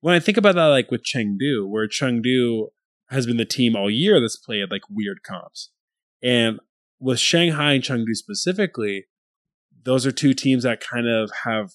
When 0.00 0.14
I 0.14 0.20
think 0.20 0.36
about 0.36 0.54
that 0.56 0.66
like 0.66 0.90
with 0.90 1.02
Chengdu, 1.02 1.66
where 1.68 1.88
Chengdu 1.88 2.68
has 3.08 3.26
been 3.26 3.36
the 3.36 3.44
team 3.44 3.76
all 3.76 3.90
year 3.90 4.20
that's 4.20 4.36
played 4.36 4.70
like 4.70 4.82
weird 4.90 5.22
comps. 5.22 5.70
And 6.22 6.58
with 6.98 7.18
Shanghai 7.20 7.72
and 7.72 7.82
Chengdu 7.84 8.14
specifically, 8.14 9.06
those 9.86 10.04
are 10.04 10.12
two 10.12 10.34
teams 10.34 10.64
that 10.64 10.80
kind 10.80 11.08
of 11.08 11.30
have 11.44 11.70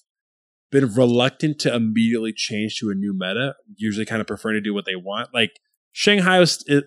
been 0.70 0.94
reluctant 0.94 1.58
to 1.60 1.74
immediately 1.74 2.32
change 2.32 2.76
to 2.76 2.90
a 2.90 2.94
new 2.94 3.12
meta, 3.12 3.54
usually 3.76 4.06
kind 4.06 4.20
of 4.20 4.26
preferring 4.26 4.54
to 4.54 4.60
do 4.60 4.72
what 4.72 4.84
they 4.84 4.94
want. 4.94 5.30
Like 5.34 5.50
Shanghai 5.90 6.38
was 6.38 6.62
it, 6.68 6.84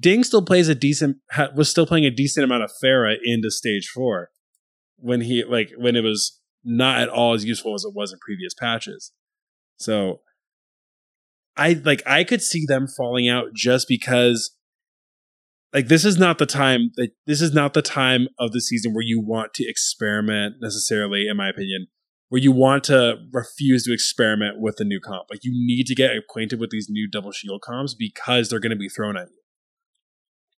Ding 0.00 0.24
still 0.24 0.44
plays 0.44 0.68
a 0.68 0.74
decent 0.74 1.18
was 1.54 1.68
still 1.68 1.86
playing 1.86 2.06
a 2.06 2.10
decent 2.10 2.44
amount 2.44 2.62
of 2.62 2.70
Pharah 2.82 3.16
into 3.22 3.50
stage 3.50 3.88
4 3.92 4.30
when 4.96 5.22
he 5.22 5.44
like 5.44 5.72
when 5.76 5.96
it 5.96 6.04
was 6.04 6.40
not 6.64 7.00
at 7.00 7.08
all 7.08 7.34
as 7.34 7.44
useful 7.44 7.74
as 7.74 7.84
it 7.84 7.94
was 7.94 8.12
in 8.12 8.18
previous 8.20 8.54
patches. 8.54 9.12
So 9.76 10.20
I 11.56 11.72
like 11.84 12.02
I 12.06 12.22
could 12.22 12.42
see 12.42 12.64
them 12.66 12.86
falling 12.86 13.28
out 13.28 13.52
just 13.52 13.88
because 13.88 14.56
like 15.72 15.88
this 15.88 16.04
is 16.04 16.18
not 16.18 16.38
the 16.38 16.46
time 16.46 16.90
this 17.26 17.40
is 17.40 17.52
not 17.52 17.74
the 17.74 17.82
time 17.82 18.28
of 18.38 18.52
the 18.52 18.60
season 18.60 18.92
where 18.94 19.04
you 19.04 19.20
want 19.20 19.54
to 19.54 19.68
experiment 19.68 20.56
necessarily 20.60 21.26
in 21.28 21.36
my 21.36 21.48
opinion 21.48 21.86
where 22.30 22.40
you 22.40 22.52
want 22.52 22.84
to 22.84 23.16
refuse 23.32 23.84
to 23.84 23.92
experiment 23.92 24.60
with 24.60 24.76
the 24.76 24.84
new 24.84 25.00
comp 25.00 25.24
like 25.30 25.44
you 25.44 25.52
need 25.52 25.84
to 25.86 25.94
get 25.94 26.16
acquainted 26.16 26.60
with 26.60 26.70
these 26.70 26.88
new 26.88 27.08
double 27.08 27.32
shield 27.32 27.62
comps 27.62 27.94
because 27.94 28.48
they're 28.48 28.60
going 28.60 28.70
to 28.70 28.76
be 28.76 28.88
thrown 28.88 29.16
at 29.16 29.28
you 29.28 29.38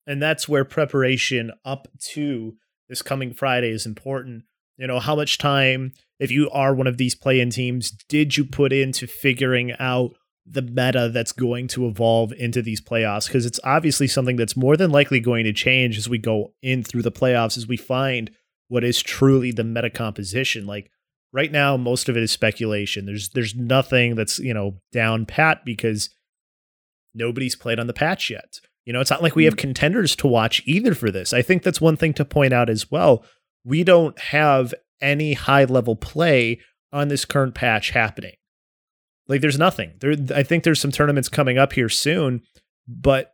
and 0.08 0.22
that's 0.22 0.48
where 0.48 0.64
preparation 0.64 1.52
up 1.66 1.86
to 2.12 2.56
this 2.88 3.02
coming 3.02 3.34
Friday 3.34 3.68
is 3.68 3.84
important. 3.84 4.44
You 4.78 4.86
know, 4.86 5.00
how 5.00 5.14
much 5.14 5.36
time, 5.36 5.92
if 6.18 6.30
you 6.30 6.48
are 6.50 6.74
one 6.74 6.86
of 6.86 6.96
these 6.96 7.14
play 7.14 7.40
in 7.40 7.50
teams, 7.50 7.90
did 8.08 8.36
you 8.36 8.46
put 8.46 8.72
into 8.72 9.06
figuring 9.06 9.72
out 9.78 10.12
the 10.50 10.62
meta 10.62 11.10
that's 11.12 11.32
going 11.32 11.68
to 11.68 11.86
evolve 11.86 12.32
into 12.32 12.62
these 12.62 12.80
playoffs? 12.80 13.26
Because 13.26 13.46
it's 13.46 13.60
obviously 13.64 14.06
something 14.06 14.36
that's 14.36 14.56
more 14.56 14.76
than 14.76 14.90
likely 14.90 15.20
going 15.20 15.44
to 15.44 15.52
change 15.52 15.98
as 15.98 16.08
we 16.08 16.18
go 16.18 16.52
in 16.62 16.82
through 16.82 17.02
the 17.02 17.12
playoffs, 17.12 17.56
as 17.56 17.66
we 17.66 17.76
find 17.76 18.30
what 18.68 18.84
is 18.84 19.02
truly 19.02 19.52
the 19.52 19.64
meta 19.64 19.90
composition. 19.90 20.66
Like 20.66 20.90
right 21.32 21.52
now, 21.52 21.76
most 21.76 22.08
of 22.08 22.16
it 22.16 22.22
is 22.22 22.30
speculation. 22.30 23.06
There's 23.06 23.30
there's 23.30 23.54
nothing 23.54 24.14
that's, 24.14 24.38
you 24.38 24.54
know, 24.54 24.80
down 24.92 25.26
pat 25.26 25.64
because 25.64 26.10
nobody's 27.14 27.56
played 27.56 27.78
on 27.78 27.86
the 27.86 27.92
patch 27.92 28.30
yet. 28.30 28.60
You 28.84 28.92
know, 28.92 29.00
it's 29.00 29.10
not 29.10 29.22
like 29.22 29.36
we 29.36 29.44
have 29.44 29.54
mm. 29.54 29.58
contenders 29.58 30.16
to 30.16 30.26
watch 30.26 30.62
either 30.64 30.94
for 30.94 31.10
this. 31.10 31.32
I 31.32 31.42
think 31.42 31.62
that's 31.62 31.80
one 31.80 31.96
thing 31.96 32.14
to 32.14 32.24
point 32.24 32.54
out 32.54 32.70
as 32.70 32.90
well. 32.90 33.24
We 33.64 33.84
don't 33.84 34.18
have 34.18 34.72
any 35.00 35.34
high 35.34 35.64
level 35.64 35.94
play 35.94 36.60
on 36.92 37.08
this 37.08 37.24
current 37.24 37.54
patch 37.54 37.90
happening. 37.90 38.34
Like 39.28 39.40
there's 39.42 39.58
nothing. 39.58 39.92
There 40.00 40.14
I 40.34 40.42
think 40.42 40.64
there's 40.64 40.80
some 40.80 40.90
tournaments 40.92 41.28
coming 41.28 41.58
up 41.58 41.72
here 41.74 41.88
soon, 41.88 42.42
but 42.86 43.32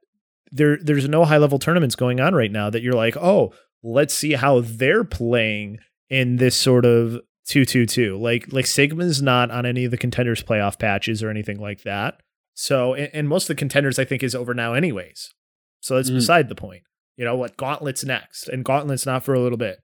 there 0.51 0.77
there's 0.81 1.09
no 1.09 1.25
high 1.25 1.39
level 1.39 1.59
tournaments 1.59 1.95
going 1.95 2.21
on 2.21 2.35
right 2.35 2.51
now 2.51 2.69
that 2.71 2.83
you're 2.83 2.95
like, 2.95 3.17
"Oh, 3.17 3.53
let's 3.83 4.13
see 4.15 4.33
how 4.33 4.61
they're 4.61 5.05
playing 5.05 5.79
in 6.11 6.37
this 6.37 6.57
sort 6.57 6.85
of 6.85 7.21
222." 7.49 8.17
Like 8.19 8.53
like 8.53 8.67
Sigma's 8.67 9.23
not 9.23 9.51
on 9.51 9.67
any 9.67 9.85
of 9.85 9.91
the 9.93 9.97
contenders 9.97 10.43
playoff 10.43 10.79
patches 10.79 11.23
or 11.23 11.31
anything 11.31 11.61
like 11.61 11.83
that. 11.85 12.21
So, 12.55 12.95
and, 12.95 13.11
and 13.13 13.29
most 13.29 13.45
of 13.45 13.49
the 13.57 13.59
contenders 13.59 13.99
I 13.99 14.05
think 14.05 14.23
is 14.23 14.35
over 14.35 14.55
now 14.55 14.75
anyways. 14.75 15.33
So 15.81 15.97
that's 15.97 16.11
Mhm. 16.11 16.15
beside 16.15 16.49
the 16.49 16.55
point. 16.55 16.83
You 17.17 17.25
know 17.25 17.37
what? 17.37 17.57
Gauntlet's 17.57 18.05
next, 18.05 18.49
and 18.49 18.65
Gauntlet's 18.65 19.07
not 19.07 19.25
for 19.25 19.35
a 19.35 19.41
little 19.41 19.59
bit. 19.59 19.79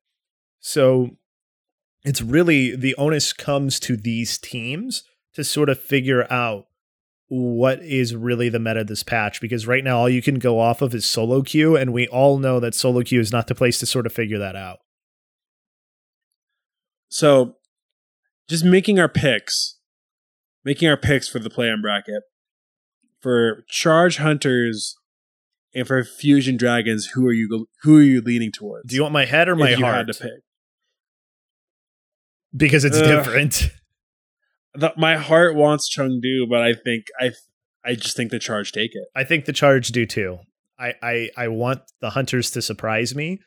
So 0.61 1.17
it's 2.05 2.21
really 2.23 2.75
the 2.75 2.95
onus 2.97 3.33
comes 3.33 3.79
to 3.81 3.97
these 3.97 4.39
teams 4.39 5.05
to 5.41 5.45
sort 5.45 5.69
of 5.69 5.79
figure 5.81 6.31
out 6.33 6.67
what 7.29 7.81
is 7.83 8.15
really 8.15 8.49
the 8.49 8.59
meta 8.59 8.81
of 8.81 8.87
this 8.89 9.03
patch 9.03 9.41
because 9.41 9.67
right 9.67 9.85
now 9.85 9.99
all 9.99 10.09
you 10.09 10.21
can 10.21 10.39
go 10.41 10.59
off 10.59 10.83
of 10.83 10.95
is 10.95 11.07
solo 11.07 11.43
queue 11.43 11.77
and 11.77 11.93
we 11.93 12.09
all 12.09 12.39
know 12.39 12.59
that 12.59 12.75
solo 12.75 13.03
queue 13.03 13.21
is 13.21 13.31
not 13.33 13.47
the 13.47 13.55
place 13.55 13.79
to 13.79 13.87
sort 13.87 14.05
of 14.07 14.13
figure 14.13 14.39
that 14.39 14.57
out. 14.57 14.79
so 17.09 17.55
just 18.49 18.65
making 18.65 18.99
our 18.99 19.09
picks 19.09 19.79
making 20.65 20.89
our 20.89 20.97
picks 20.97 21.29
for 21.29 21.39
the 21.39 21.51
play 21.51 21.71
on 21.71 21.81
bracket 21.81 22.23
for 23.21 23.65
charge 23.69 24.17
hunters 24.17 24.97
and 25.73 25.87
for 25.87 26.03
fusion 26.03 26.57
dragons 26.57 27.07
who 27.15 27.25
are 27.27 27.33
you 27.33 27.69
who 27.83 27.97
are 27.99 28.03
you 28.03 28.21
leaning 28.21 28.51
towards 28.51 28.89
Do 28.89 28.97
you 28.97 29.03
want 29.03 29.13
my 29.15 29.25
head 29.25 29.49
or 29.49 29.55
my 29.55 29.73
heart? 29.75 30.09
to 30.09 30.15
pick 30.15 30.43
Because 32.57 32.85
it's 32.85 32.97
Ugh. 32.99 33.05
different. 33.05 33.71
The, 34.75 34.93
my 34.97 35.17
heart 35.17 35.55
wants 35.55 35.95
Chengdu, 35.95 36.49
but 36.49 36.63
I 36.63 36.75
think 36.75 37.07
I 37.21 37.33
I 37.85 37.95
just 37.95 38.17
think 38.17 38.31
the 38.31 38.39
charge 38.39 38.73
take 38.73 38.95
it. 38.95 39.09
I 39.15 39.25
think 39.25 39.45
the 39.45 39.53
charge 39.53 39.89
do 39.89 40.07
too. 40.07 40.39
I, 40.79 40.95
I 41.03 41.31
I 41.37 41.49
want 41.49 41.83
the 42.01 42.11
hunters 42.11 42.51
to 42.53 42.63
surprise 42.63 43.15
me. 43.15 43.41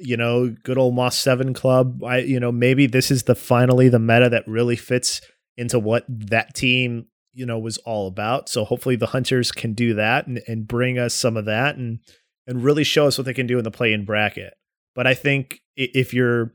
You 0.00 0.16
know, 0.16 0.54
good 0.64 0.78
old 0.78 0.94
Moss 0.94 1.16
Seven 1.16 1.54
Club. 1.54 2.02
I 2.04 2.18
you 2.18 2.40
know 2.40 2.52
maybe 2.52 2.86
this 2.86 3.10
is 3.10 3.24
the 3.24 3.34
finally 3.34 3.88
the 3.88 3.98
meta 3.98 4.28
that 4.30 4.46
really 4.46 4.76
fits 4.76 5.20
into 5.56 5.78
what 5.78 6.04
that 6.08 6.54
team 6.54 7.06
you 7.32 7.46
know 7.46 7.58
was 7.58 7.78
all 7.78 8.06
about. 8.06 8.48
So 8.48 8.64
hopefully 8.64 8.96
the 8.96 9.06
hunters 9.06 9.52
can 9.52 9.74
do 9.74 9.94
that 9.94 10.26
and, 10.26 10.42
and 10.46 10.66
bring 10.66 10.98
us 10.98 11.14
some 11.14 11.36
of 11.36 11.44
that 11.44 11.76
and 11.76 12.00
and 12.46 12.64
really 12.64 12.84
show 12.84 13.06
us 13.06 13.18
what 13.18 13.24
they 13.24 13.34
can 13.34 13.46
do 13.46 13.58
in 13.58 13.64
the 13.64 13.70
play 13.70 13.92
in 13.92 14.04
bracket. 14.04 14.54
But 14.94 15.06
I 15.06 15.14
think 15.14 15.60
if 15.76 16.12
you're 16.12 16.54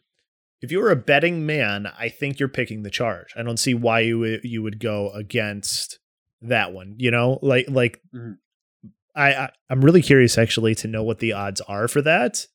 if 0.62 0.72
you're 0.72 0.90
a 0.92 0.96
betting 0.96 1.46
man, 1.46 1.88
I 1.98 2.10
think 2.10 2.40
you're 2.40 2.50
picking 2.50 2.84
the 2.84 2.90
charge. 2.90 3.34
I 3.38 3.44
don't 3.44 3.58
see 3.60 3.74
why 3.74 4.02
you 4.02 4.20
would, 4.20 4.44
you 4.44 4.64
would 4.64 4.80
go 4.80 5.12
against 5.12 6.00
that 6.42 6.74
one. 6.74 6.96
You 6.98 7.12
know, 7.12 7.40
like 7.42 7.66
like 7.70 8.02
Mhm. 8.14 8.38
I, 9.16 9.34
I 9.34 9.50
I'm 9.70 9.82
really 9.84 10.02
curious 10.02 10.38
actually 10.38 10.76
to 10.76 10.88
know 10.88 11.04
what 11.04 11.20
the 11.20 11.34
odds 11.34 11.62
are 11.62 11.88
for 11.88 12.02
that. 12.04 12.46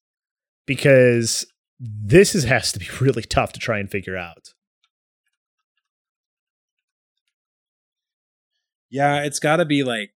because 0.67 1.47
this 1.81 2.35
is, 2.37 2.45
has 2.45 2.71
to 2.73 2.79
be 2.79 2.87
really 3.01 3.23
tough 3.23 3.53
to 3.55 3.61
try 3.61 3.79
and 3.79 3.91
figure 3.91 4.17
out. 4.17 4.55
Yeah, 8.91 9.23
it's 9.23 9.39
got 9.39 9.57
to 9.57 9.65
be 9.65 9.83
like 9.85 10.11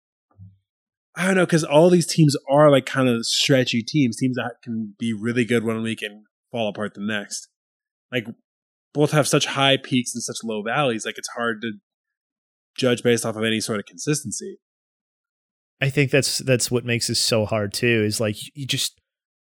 I 1.15 1.27
don't 1.27 1.35
know 1.35 1.45
because 1.45 1.63
all 1.63 1.89
these 1.89 2.07
teams 2.07 2.35
are 2.49 2.71
like 2.71 2.85
kind 2.87 3.07
of 3.07 3.25
stretchy 3.25 3.83
teams, 3.83 4.17
teams 4.17 4.35
that 4.35 4.55
can 4.63 4.95
be 4.97 5.13
really 5.13 5.45
good 5.45 5.63
one 5.63 5.81
week 5.83 6.01
and 6.01 6.25
fall 6.51 6.69
apart 6.69 6.95
the 6.95 7.01
next. 7.01 7.47
Like 8.13 8.27
both 8.93 9.11
have 9.11 9.27
such 9.27 9.47
high 9.47 9.77
peaks 9.77 10.13
and 10.13 10.23
such 10.23 10.37
low 10.43 10.61
valleys. 10.61 11.05
Like 11.05 11.17
it's 11.17 11.29
hard 11.29 11.61
to 11.61 11.71
judge 12.77 13.03
based 13.03 13.25
off 13.25 13.35
of 13.35 13.43
any 13.43 13.59
sort 13.59 13.79
of 13.79 13.85
consistency. 13.85 14.59
I 15.81 15.89
think 15.89 16.11
that's 16.11 16.37
that's 16.37 16.71
what 16.71 16.85
makes 16.85 17.07
this 17.07 17.19
so 17.19 17.45
hard 17.45 17.73
too. 17.73 18.03
Is 18.05 18.21
like 18.21 18.37
you 18.55 18.65
just 18.65 19.01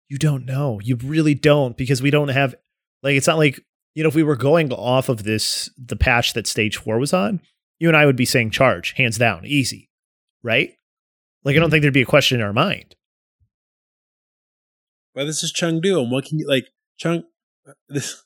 you 0.07 0.17
don't 0.17 0.45
know. 0.45 0.79
You 0.81 0.97
really 0.97 1.33
don't 1.33 1.75
because 1.75 2.01
we 2.01 2.11
don't 2.11 2.29
have 2.29 2.55
like 3.03 3.15
it's 3.15 3.27
not 3.27 3.37
like 3.37 3.59
you 3.95 4.03
know 4.03 4.09
if 4.09 4.15
we 4.15 4.23
were 4.23 4.35
going 4.35 4.71
off 4.71 5.09
of 5.09 5.23
this 5.23 5.69
the 5.77 5.95
patch 5.95 6.33
that 6.33 6.47
stage 6.47 6.77
four 6.77 6.99
was 6.99 7.13
on, 7.13 7.41
you 7.79 7.87
and 7.87 7.97
I 7.97 8.05
would 8.05 8.15
be 8.15 8.25
saying 8.25 8.51
charge 8.51 8.93
hands 8.93 9.17
down, 9.17 9.45
easy, 9.45 9.89
right? 10.43 10.71
Like 11.43 11.55
I 11.55 11.59
don't 11.59 11.65
mm-hmm. 11.65 11.71
think 11.71 11.81
there'd 11.81 11.93
be 11.93 12.03
a 12.03 12.05
question 12.05 12.39
in 12.39 12.45
our 12.45 12.53
mind. 12.53 12.95
Well, 15.15 15.25
this 15.25 15.43
is 15.43 15.51
Chengdu, 15.51 16.01
and 16.01 16.11
what 16.11 16.25
can 16.25 16.39
you 16.39 16.47
like 16.47 16.67
Cheng? 16.97 17.25
This 17.89 18.23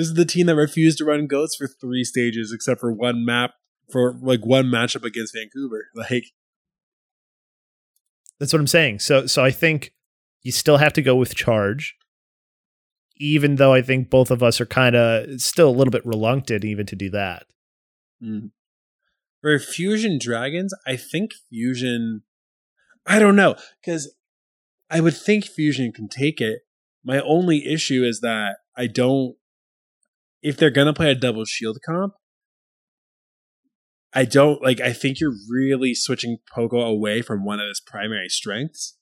this 0.00 0.06
is 0.06 0.14
the 0.14 0.24
team 0.24 0.46
that 0.46 0.56
refused 0.56 0.96
to 0.96 1.04
run 1.04 1.26
goats 1.26 1.54
for 1.54 1.68
three 1.68 2.04
stages, 2.04 2.52
except 2.54 2.80
for 2.80 2.90
one 2.90 3.22
map 3.22 3.50
for 3.92 4.14
like 4.22 4.40
one 4.46 4.64
matchup 4.64 5.04
against 5.04 5.34
Vancouver. 5.34 5.88
Like 5.94 6.24
That's 8.38 8.54
what 8.54 8.60
I'm 8.60 8.66
saying. 8.66 9.00
So 9.00 9.26
so 9.26 9.44
I 9.44 9.50
think 9.50 9.92
you 10.42 10.52
still 10.52 10.78
have 10.78 10.94
to 10.94 11.02
go 11.02 11.16
with 11.16 11.34
charge. 11.34 11.96
Even 13.18 13.56
though 13.56 13.74
I 13.74 13.82
think 13.82 14.08
both 14.08 14.30
of 14.30 14.42
us 14.42 14.58
are 14.58 14.66
kind 14.66 14.96
of 14.96 15.38
still 15.38 15.68
a 15.68 15.76
little 15.76 15.90
bit 15.90 16.06
reluctant 16.06 16.64
even 16.64 16.86
to 16.86 16.96
do 16.96 17.10
that. 17.10 17.44
Mm. 18.24 18.52
For 19.42 19.58
Fusion 19.58 20.18
Dragons, 20.18 20.72
I 20.86 20.96
think 20.96 21.32
Fusion. 21.50 22.22
I 23.06 23.18
don't 23.18 23.36
know 23.36 23.54
because 23.84 24.14
I 24.88 25.00
would 25.00 25.14
think 25.14 25.44
Fusion 25.44 25.92
can 25.92 26.08
take 26.08 26.40
it. 26.40 26.60
My 27.04 27.20
only 27.20 27.66
issue 27.66 28.02
is 28.02 28.20
that 28.22 28.56
I 28.74 28.86
don't. 28.86 29.36
If 30.42 30.56
they're 30.56 30.70
gonna 30.70 30.94
play 30.94 31.10
a 31.10 31.14
double 31.14 31.44
shield 31.44 31.78
comp, 31.84 32.14
I 34.12 34.24
don't 34.24 34.62
like. 34.62 34.80
I 34.80 34.92
think 34.92 35.20
you're 35.20 35.34
really 35.48 35.94
switching 35.94 36.38
Poko 36.56 36.84
away 36.84 37.22
from 37.22 37.44
one 37.44 37.60
of 37.60 37.68
his 37.68 37.80
primary 37.80 38.28
strengths. 38.28 38.96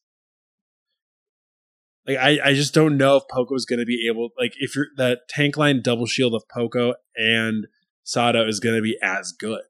Like 2.07 2.19
I, 2.19 2.39
I 2.45 2.55
just 2.55 2.75
don't 2.75 2.97
know 2.97 3.17
if 3.17 3.23
Poko 3.33 3.57
is 3.57 3.65
going 3.65 3.79
to 3.79 3.87
be 3.87 4.07
able. 4.11 4.31
Like 4.39 4.53
if 4.59 4.77
you're 4.77 4.87
that 4.97 5.29
tank 5.29 5.57
line 5.57 5.81
double 5.83 6.07
shield 6.07 6.35
of 6.35 6.43
Poko 6.55 6.95
and 7.17 7.67
Sado 8.03 8.47
is 8.47 8.61
going 8.61 8.77
to 8.77 8.83
be 8.83 8.99
as 9.03 9.33
good. 9.33 9.63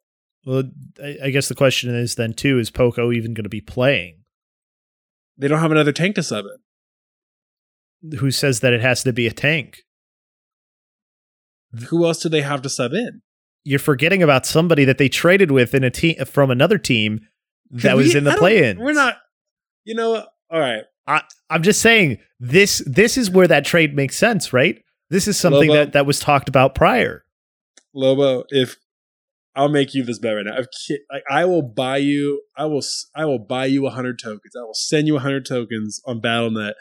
Well, 0.45 0.65
I, 1.03 1.19
I 1.25 1.31
guess 1.31 1.49
the 1.49 1.55
question 1.55 1.95
is 1.95 2.17
then 2.17 2.33
too: 2.33 2.59
Is 2.59 2.71
Poko 2.71 3.15
even 3.15 3.35
going 3.35 3.45
to 3.45 3.49
be 3.49 3.61
playing? 3.61 4.25
They 5.37 5.47
don't 5.47 5.61
have 5.61 5.73
another 5.73 5.93
tank 5.93 6.17
to 6.17 6.23
sub 6.25 6.47
in. 8.03 8.19
Who 8.19 8.33
says 8.33 8.61
that 8.61 8.73
it 8.73 8.81
has 8.81 9.05
to 9.05 9.13
be 9.13 9.29
a 9.29 9.33
tank? 9.33 9.83
Who 11.89 12.07
else 12.07 12.21
do 12.21 12.29
they 12.29 12.43
have 12.43 12.63
to 12.63 12.69
sub 12.69 12.93
in? 12.93 13.23
You're 13.65 13.79
forgetting 13.79 14.23
about 14.23 14.47
somebody 14.47 14.85
that 14.85 14.99
they 14.99 15.09
traded 15.09 15.51
with 15.51 15.75
in 15.75 15.85
a 15.85 15.91
team 15.91 16.25
from 16.25 16.51
another 16.51 16.79
team 16.79 17.21
that 17.71 17.97
was 17.97 18.15
in 18.15 18.25
the 18.25 18.33
play-in. 18.33 18.79
We're 18.79 18.93
not. 18.93 19.17
You 19.85 19.95
know. 19.95 20.25
All 20.51 20.61
right. 20.61 20.85
I, 21.07 21.23
I'm 21.51 21.63
just 21.63 21.81
saying 21.81 22.19
this. 22.41 22.83
This 22.87 23.17
is 23.17 23.31
where 23.31 23.49
that 23.49 23.65
trade 23.65 23.95
makes 23.95 24.17
sense, 24.17 24.53
right? 24.53 24.83
This 25.11 25.29
is 25.29 25.39
something 25.39 25.69
Lobo. 25.69 25.85
that 25.85 25.93
that 25.93 26.07
was 26.07 26.21
talked 26.21 26.49
about 26.49 26.75
prior. 26.75 27.25
Lobo, 27.95 28.45
if 28.51 28.77
I'll 29.55 29.69
make 29.69 29.95
you 29.95 30.03
this 30.03 30.19
bet 30.19 30.37
right 30.37 30.45
now, 30.45 30.59
if 30.59 30.67
like 31.11 31.25
I 31.31 31.45
will 31.45 31.63
buy 31.63 31.97
you, 31.99 32.43
I 32.57 32.67
will, 32.67 32.79
s- 32.79 33.07
I 33.15 33.25
will 33.25 33.39
buy 33.39 33.67
you 33.67 33.87
a 33.87 33.91
hundred 33.91 34.19
tokens. 34.19 34.55
I 34.57 34.63
will 34.63 34.75
send 34.75 35.07
you 35.07 35.17
a 35.17 35.21
hundred 35.21 35.47
tokens 35.47 36.01
on 36.07 36.21
Battle.net 36.21 36.75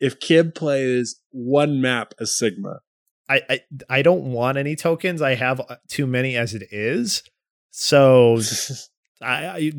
if 0.00 0.20
Kib 0.20 0.54
plays 0.54 1.20
one 1.30 1.80
map 1.80 2.14
as 2.20 2.36
Sigma. 2.36 2.80
I, 3.28 3.42
I 3.48 3.60
I 3.88 4.02
don't 4.02 4.32
want 4.32 4.56
any 4.58 4.74
tokens. 4.76 5.20
I 5.22 5.34
have 5.34 5.60
uh, 5.60 5.76
too 5.88 6.06
many 6.06 6.36
as 6.36 6.54
it 6.54 6.64
is. 6.70 7.22
So 7.70 8.40
I, 9.22 9.46
I 9.46 9.72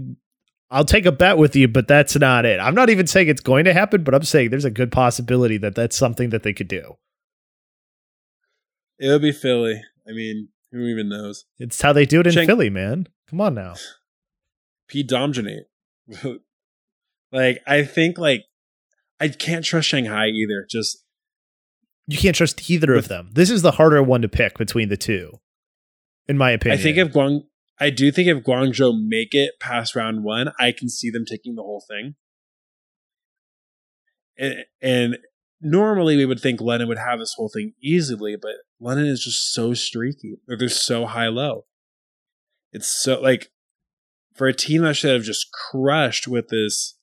I'll 0.72 0.86
take 0.86 1.06
a 1.06 1.12
bet 1.12 1.38
with 1.38 1.56
you, 1.56 1.68
but 1.68 1.88
that's 1.88 2.16
not 2.16 2.46
it. 2.46 2.60
I'm 2.60 2.76
not 2.76 2.90
even 2.90 3.08
saying 3.08 3.28
it's 3.28 3.42
going 3.42 3.66
to 3.66 3.74
happen, 3.74 4.04
but 4.04 4.14
I'm 4.14 4.24
saying 4.24 4.52
there's 4.52 4.66
a 4.66 4.70
good 4.72 4.92
possibility 4.92 5.58
that 5.58 5.74
that's 5.76 5.96
something 5.96 6.30
that 6.30 6.44
they 6.44 6.54
could 6.54 6.68
do. 6.68 6.98
it 9.00 9.08
would 9.08 9.22
be 9.22 9.32
Philly. 9.32 9.82
I 10.08 10.12
mean, 10.12 10.50
who 10.72 10.86
even 10.86 11.10
knows? 11.10 11.46
It's 11.58 11.82
how 11.82 11.94
they 11.94 12.06
do 12.06 12.20
it 12.20 12.28
in 12.28 12.34
Shank- 12.34 12.48
Philly, 12.48 12.70
man. 12.70 13.08
Come 13.30 13.42
on 13.42 13.56
now. 13.56 13.76
Pete 14.88 15.10
Domginate. 15.10 15.64
like 17.32 17.62
I 17.68 17.84
think 17.84 18.18
like 18.18 18.46
I 19.20 19.28
can't 19.30 19.66
trust 19.66 19.88
Shanghai 19.88 20.28
either. 20.28 20.66
Just 20.70 21.04
You 22.10 22.18
can't 22.18 22.36
trust 22.36 22.70
either 22.72 22.96
of 22.96 23.08
them. 23.08 23.30
This 23.34 23.52
is 23.52 23.62
the 23.62 23.72
harder 23.72 24.02
one 24.02 24.24
to 24.24 24.28
pick 24.28 24.58
between 24.58 24.90
the 24.90 24.98
two, 24.98 25.40
in 26.28 26.40
my 26.40 26.50
opinion. 26.50 26.80
I 26.80 26.82
think 26.82 26.98
if 26.98 27.14
Guang, 27.14 27.42
I 27.80 27.92
do 27.92 28.12
think 28.12 28.28
if 28.28 28.44
Guangzhou 28.44 29.08
make 29.08 29.36
it 29.36 29.60
past 29.60 29.96
round 29.96 30.24
one, 30.24 30.52
I 30.60 30.72
can 30.72 30.90
see 30.90 31.12
them 31.12 31.24
taking 31.24 31.54
the 31.54 31.62
whole 31.62 31.84
thing. 31.88 32.16
And, 34.40 34.66
and 34.82 35.18
normally 35.62 36.16
we 36.18 36.26
would 36.26 36.40
think 36.40 36.60
London 36.60 36.88
would 36.88 36.98
have 36.98 37.20
this 37.20 37.36
whole 37.38 37.50
thing 37.50 37.74
easily, 37.80 38.36
but 38.36 38.54
London 38.80 39.06
is 39.06 39.24
just 39.24 39.54
so 39.54 39.76
streaky. 39.76 40.38
Or 40.50 40.58
they're 40.58 40.68
so 40.68 41.06
high 41.06 41.28
low. 41.28 41.66
It's 42.72 42.88
so 42.88 43.22
like 43.22 43.52
for 44.34 44.48
a 44.48 44.54
team 44.54 44.82
that 44.82 44.96
should 44.96 45.14
have 45.14 45.24
just 45.24 45.52
crushed 45.52 46.28
with 46.28 46.48
this 46.48 46.98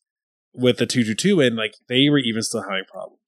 with 0.53 0.79
the 0.79 0.87
two 0.87 1.05
two 1.05 1.15
two 1.15 1.37
win, 1.37 1.55
like 1.55 1.75
they 1.89 2.09
were 2.09 2.19
even 2.19 2.43
still 2.43 2.63
having 2.63 2.85
problems. 2.91 3.21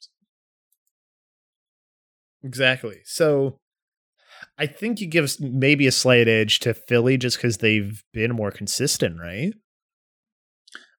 Exactly. 2.44 2.98
So 3.04 3.58
I 4.56 4.66
think 4.66 5.00
you 5.00 5.06
give 5.06 5.38
maybe 5.40 5.86
a 5.86 5.92
slight 5.92 6.28
edge 6.28 6.60
to 6.60 6.74
Philly 6.74 7.16
just 7.16 7.36
because 7.36 7.58
they've 7.58 8.02
been 8.12 8.32
more 8.34 8.50
consistent, 8.50 9.18
right? 9.20 9.52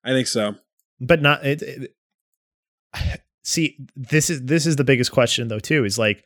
I 0.04 0.10
think 0.12 0.28
so. 0.28 0.56
but 1.00 1.22
not 1.22 1.46
it, 1.46 1.62
it- 1.62 1.96
see 3.44 3.78
this 3.96 4.30
is 4.30 4.44
this 4.44 4.66
is 4.66 4.76
the 4.76 4.84
biggest 4.84 5.12
question 5.12 5.48
though 5.48 5.60
too 5.60 5.84
is 5.86 5.98
like 5.98 6.24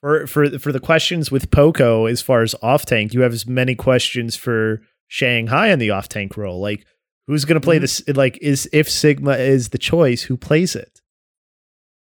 for 0.00 0.26
for 0.26 0.58
for 0.58 0.70
the 0.72 0.80
questions 0.80 1.30
with 1.32 1.50
Poko 1.50 2.10
as 2.10 2.20
far 2.22 2.42
as 2.42 2.54
off 2.62 2.84
tank 2.86 3.12
you 3.14 3.22
have 3.22 3.32
as 3.32 3.46
many 3.46 3.74
questions 3.74 4.36
for 4.36 4.82
shanghai 5.08 5.72
on 5.72 5.78
the 5.78 5.90
off 5.90 6.08
tank 6.08 6.36
role 6.36 6.60
like 6.60 6.86
who's 7.26 7.44
going 7.44 7.60
to 7.60 7.64
play 7.64 7.78
Mhm. 7.78 7.80
this 7.80 8.08
like 8.08 8.38
is 8.42 8.68
if 8.72 8.88
sigma 8.90 9.32
is 9.32 9.70
the 9.70 9.78
choice 9.78 10.22
who 10.22 10.36
plays 10.36 10.76
it 10.76 11.00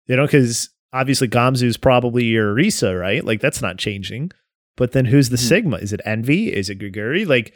you 0.08 0.15
know 0.15 0.25
because 0.25 0.69
obviously 0.95 1.27
Gamsu's 1.27 1.77
probably 1.77 2.23
your 2.25 2.53
risa 2.55 2.99
right 2.99 3.23
like 3.23 3.41
that's 3.41 3.62
not 3.62 3.77
changing 3.77 4.31
but 4.77 4.91
then 4.93 5.05
who's 5.05 5.29
the 5.29 5.38
Mhm. 5.38 5.47
sigma 5.47 5.77
is 5.77 5.93
it 5.93 6.01
envy 6.05 6.51
is 6.51 6.69
it 6.69 6.79
Geguri 6.79 7.27
like 7.27 7.53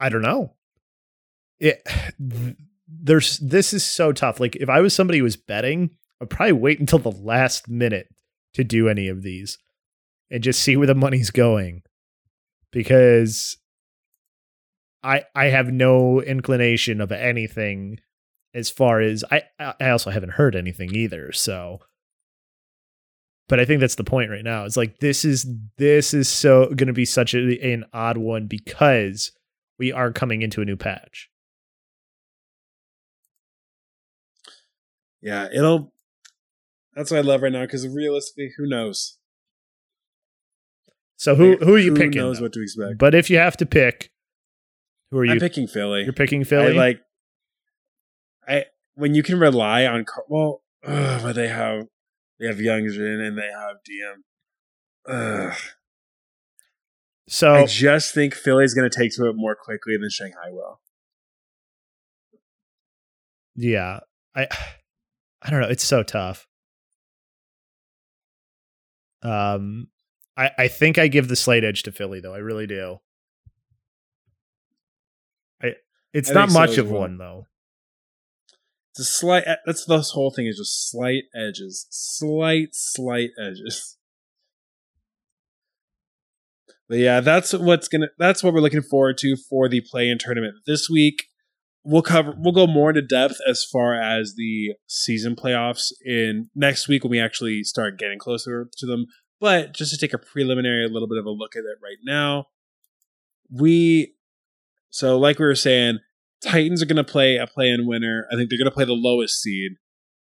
i 0.00 0.08
don't 0.08 0.22
know 0.22 0.54
it 1.60 1.82
th- 2.18 2.56
there's 3.04 3.38
this 3.38 3.72
is 3.72 3.84
so 3.84 4.12
tough. 4.12 4.38
Like 4.38 4.54
if 4.56 4.68
I 4.68 4.80
was 4.80 4.94
somebody 4.94 5.18
who 5.18 5.24
was 5.24 5.36
betting, 5.36 5.90
I'd 6.20 6.28
probably 6.30 6.52
wait 6.52 6.78
until 6.78 6.98
the 6.98 7.10
last 7.10 7.68
minute 7.68 8.08
to 8.54 8.62
do 8.64 8.88
any 8.88 9.08
of 9.08 9.22
these 9.22 9.58
and 10.30 10.42
just 10.42 10.60
see 10.60 10.76
where 10.76 10.86
the 10.86 10.94
money's 10.94 11.30
going. 11.30 11.82
Because 12.70 13.56
I 15.02 15.24
I 15.34 15.46
have 15.46 15.72
no 15.72 16.20
inclination 16.20 17.00
of 17.00 17.10
anything 17.12 17.98
as 18.54 18.70
far 18.70 19.00
as 19.00 19.24
I 19.30 19.42
I 19.58 19.90
also 19.90 20.10
haven't 20.10 20.32
heard 20.34 20.54
anything 20.54 20.94
either. 20.94 21.32
So 21.32 21.80
but 23.48 23.60
I 23.60 23.64
think 23.64 23.80
that's 23.80 23.96
the 23.96 24.04
point 24.04 24.30
right 24.30 24.44
now. 24.44 24.64
It's 24.64 24.76
like 24.76 24.98
this 24.98 25.24
is 25.24 25.46
this 25.78 26.14
is 26.14 26.28
so 26.28 26.66
going 26.66 26.86
to 26.86 26.92
be 26.92 27.04
such 27.04 27.34
a, 27.34 27.72
an 27.72 27.84
odd 27.92 28.16
one 28.16 28.46
because 28.46 29.32
we 29.78 29.92
are 29.92 30.12
coming 30.12 30.42
into 30.42 30.60
a 30.60 30.64
new 30.64 30.76
patch. 30.76 31.28
Yeah, 35.20 35.48
it'll. 35.54 35.92
That's 36.94 37.10
what 37.10 37.18
I 37.18 37.20
love 37.22 37.42
right 37.42 37.52
now 37.52 37.62
because 37.62 37.86
realistically, 37.86 38.52
who 38.56 38.68
knows? 38.68 39.18
So 41.16 41.36
who 41.36 41.56
who 41.56 41.74
are 41.74 41.78
you 41.78 41.92
who 41.92 41.96
picking? 41.96 42.20
knows 42.20 42.38
though? 42.38 42.44
what 42.44 42.52
to 42.54 42.62
expect? 42.62 42.98
But 42.98 43.14
if 43.14 43.30
you 43.30 43.38
have 43.38 43.56
to 43.58 43.66
pick, 43.66 44.10
who 45.10 45.18
are 45.18 45.24
you? 45.24 45.32
I'm 45.32 45.38
picking 45.38 45.68
Philly. 45.68 46.02
you're 46.02 46.12
picking 46.12 46.44
Philly. 46.44 46.72
I 46.72 46.76
like. 46.76 47.00
I 48.46 48.64
when 48.94 49.14
you 49.14 49.22
can 49.22 49.38
rely 49.38 49.86
on 49.86 50.04
Car- 50.04 50.24
well, 50.28 50.62
ugh, 50.84 51.20
but 51.22 51.34
they 51.34 51.48
have 51.48 51.86
they 52.42 52.48
have 52.48 52.56
Youngjin 52.56 53.24
and 53.24 53.38
they 53.38 53.50
have 53.56 53.76
Diem. 53.84 54.24
Ugh. 55.06 55.54
so 57.28 57.54
I 57.54 57.66
just 57.66 58.12
think 58.12 58.34
Philly's 58.34 58.74
going 58.74 58.88
to 58.88 58.96
take 58.96 59.14
to 59.14 59.28
it 59.28 59.34
more 59.36 59.54
quickly 59.54 59.96
than 59.96 60.10
Shanghai 60.10 60.50
will. 60.50 60.80
yeah, 63.54 64.00
I 64.34 64.48
I 65.42 65.50
don't 65.50 65.60
know. 65.60 65.68
It's 65.68 65.84
so 65.84 66.02
tough. 66.02 66.48
Um, 69.22 69.88
I 70.36 70.50
I 70.58 70.68
think 70.68 70.98
I 70.98 71.06
give 71.06 71.28
the 71.28 71.36
slight 71.36 71.62
edge 71.62 71.84
to 71.84 71.92
Philly 71.92 72.20
though. 72.20 72.34
I 72.34 72.38
really 72.38 72.66
do. 72.66 72.98
I 75.62 75.74
it's 76.12 76.30
I 76.30 76.34
not 76.34 76.48
think 76.48 76.54
so 76.54 76.58
much 76.60 76.78
of 76.78 76.90
well. 76.90 77.02
one 77.02 77.18
though. 77.18 77.46
It's 78.92 79.00
a 79.00 79.04
slight. 79.04 79.44
That's 79.64 79.86
the 79.86 80.00
whole 80.00 80.30
thing 80.30 80.46
is 80.46 80.58
just 80.58 80.90
slight 80.90 81.24
edges, 81.34 81.86
slight, 81.90 82.68
slight 82.72 83.30
edges. 83.42 83.96
But 86.90 86.98
yeah, 86.98 87.20
that's 87.20 87.54
what's 87.54 87.88
gonna. 87.88 88.08
That's 88.18 88.42
what 88.42 88.52
we're 88.52 88.60
looking 88.60 88.82
forward 88.82 89.16
to 89.18 89.34
for 89.48 89.66
the 89.66 89.80
play-in 89.80 90.18
tournament 90.18 90.56
this 90.66 90.90
week. 90.90 91.24
We'll 91.84 92.02
cover. 92.02 92.34
We'll 92.36 92.52
go 92.52 92.66
more 92.66 92.90
into 92.90 93.00
depth 93.00 93.36
as 93.48 93.64
far 93.64 93.94
as 93.94 94.34
the 94.36 94.74
season 94.88 95.36
playoffs 95.36 95.90
in 96.04 96.50
next 96.54 96.88
week 96.88 97.02
when 97.02 97.12
we 97.12 97.18
actually 97.18 97.62
start 97.64 97.98
getting 97.98 98.18
closer 98.18 98.68
to 98.76 98.86
them. 98.86 99.06
But 99.40 99.72
just 99.72 99.90
to 99.92 99.96
take 99.96 100.12
a 100.12 100.18
preliminary, 100.18 100.84
a 100.84 100.88
little 100.88 101.08
bit 101.08 101.16
of 101.16 101.24
a 101.24 101.30
look 101.30 101.56
at 101.56 101.60
it 101.60 101.78
right 101.82 101.96
now, 102.04 102.48
we. 103.50 104.12
So, 104.90 105.18
like 105.18 105.38
we 105.38 105.46
were 105.46 105.54
saying, 105.54 106.00
Titans 106.44 106.82
are 106.82 106.86
going 106.86 106.96
to 106.96 107.04
play 107.04 107.36
a 107.36 107.46
play-in 107.46 107.86
winner. 107.86 108.26
I 108.30 108.36
think 108.36 108.50
they're 108.50 108.58
going 108.58 108.70
to 108.70 108.74
play 108.74 108.84
the 108.84 108.92
lowest 108.92 109.40
seed. 109.40 109.72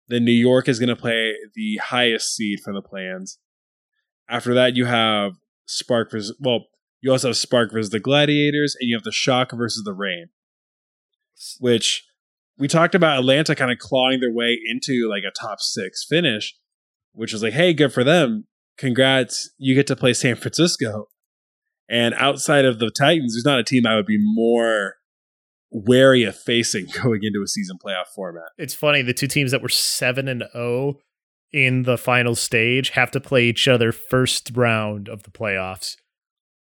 Then 0.08 0.26
New 0.26 0.32
York 0.32 0.68
is 0.68 0.80
going 0.80 0.90
to 0.90 0.96
play 0.96 1.34
the 1.56 1.78
highest 1.78 2.36
seed 2.36 2.60
from 2.64 2.76
the 2.76 2.82
plans. 2.82 3.40
After 4.30 4.54
that, 4.54 4.76
you 4.76 4.86
have 4.86 5.34
Spark 5.66 6.12
versus 6.12 6.36
well, 6.40 6.66
you 7.02 7.12
also 7.12 7.30
have 7.30 7.38
Spark 7.38 7.72
versus 7.72 7.90
the 7.90 8.00
Gladiators, 8.00 8.76
and 8.80 8.90
you 8.90 8.96
have 8.96 9.04
the 9.04 9.12
Shock 9.12 9.52
versus 9.52 9.84
the 9.84 9.94
Reign. 9.94 10.28
Which 11.60 12.06
we 12.58 12.68
talked 12.68 12.94
about 12.94 13.20
Atlanta 13.20 13.56
kind 13.56 13.72
of 13.72 13.80
clawing 13.80 14.20
their 14.20 14.34
way 14.34 14.60
into 14.70 15.10
like 15.10 15.24
a 15.24 15.32
top 15.32 15.60
six 15.60 16.06
finish, 16.08 16.56
which 17.14 17.34
was 17.34 17.42
like, 17.42 17.54
hey, 17.54 17.74
good 17.74 17.94
for 17.94 18.04
them. 18.04 18.46
Congrats, 18.78 19.50
you 19.58 19.76
get 19.76 19.88
to 19.88 19.96
play 19.96 20.14
San 20.14 20.36
Francisco. 20.36 21.08
And 21.90 22.14
outside 22.14 22.66
of 22.66 22.80
the 22.80 22.90
Titans, 22.90 23.34
there's 23.34 23.46
not 23.46 23.60
a 23.60 23.64
team 23.64 23.86
I 23.86 23.96
would 23.96 24.06
be 24.06 24.20
more 24.20 24.96
wary 25.72 26.24
of 26.24 26.36
facing 26.36 26.86
going 27.02 27.22
into 27.24 27.42
a 27.42 27.48
season 27.48 27.78
playoff 27.84 28.08
format. 28.14 28.50
It's 28.58 28.74
funny 28.74 29.02
the 29.02 29.14
two 29.14 29.28
teams 29.28 29.52
that 29.52 29.62
were 29.62 29.70
seven 29.70 30.28
and 30.28 30.44
zero 30.54 31.00
in 31.54 31.84
the 31.84 31.98
final 31.98 32.36
stage 32.36 32.92
have 32.92 33.12
to 33.12 33.20
play 33.20 33.46
each 33.46 33.68
other 33.68 33.92
first 33.92 34.52
round 34.54 35.10
of 35.10 35.24
the 35.24 35.32
playoffs. 35.32 35.96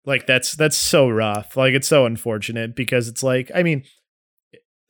Like 0.05 0.27
that's 0.27 0.53
that's 0.53 0.77
so 0.77 1.09
rough. 1.09 1.55
Like 1.55 1.73
it's 1.73 1.87
so 1.87 2.05
unfortunate 2.05 2.75
because 2.75 3.07
it's 3.07 3.23
like 3.23 3.51
I 3.55 3.63
mean, 3.63 3.83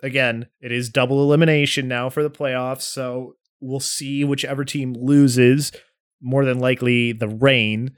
again, 0.02 0.48
it 0.60 0.72
is 0.72 0.90
double 0.90 1.22
elimination 1.22 1.88
now 1.88 2.10
for 2.10 2.24
the 2.24 2.32
playoffs, 2.32 2.82
so 2.82 3.36
we'll 3.60 3.80
see 3.80 4.24
whichever 4.24 4.66
team 4.66 4.94
loses. 4.94 5.72
More 6.22 6.46
than 6.46 6.60
likely, 6.60 7.12
the 7.12 7.28
Reign 7.28 7.98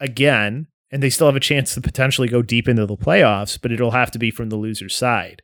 again, 0.00 0.68
and 0.90 1.02
they 1.02 1.10
still 1.10 1.26
have 1.26 1.36
a 1.36 1.40
chance 1.40 1.74
to 1.74 1.80
potentially 1.80 2.28
go 2.28 2.42
deep 2.42 2.68
into 2.68 2.86
the 2.86 2.96
playoffs, 2.96 3.58
but 3.60 3.72
it'll 3.72 3.90
have 3.90 4.10
to 4.12 4.18
be 4.18 4.30
from 4.30 4.48
the 4.48 4.56
loser's 4.56 4.96
side. 4.96 5.42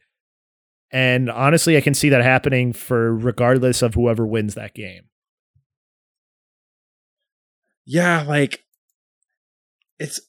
And 0.91 1.29
honestly, 1.29 1.77
I 1.77 1.81
can 1.81 1.95
see 1.95 2.09
that 2.11 2.23
happening 2.23 2.73
for 2.73 3.15
regardless 3.15 3.83
of 3.83 3.95
whoever 3.95 4.27
wins 4.27 4.55
that 4.55 4.75
game. 4.75 5.09
Yeah, 7.85 8.23
like 8.23 8.61
it's 9.99 10.21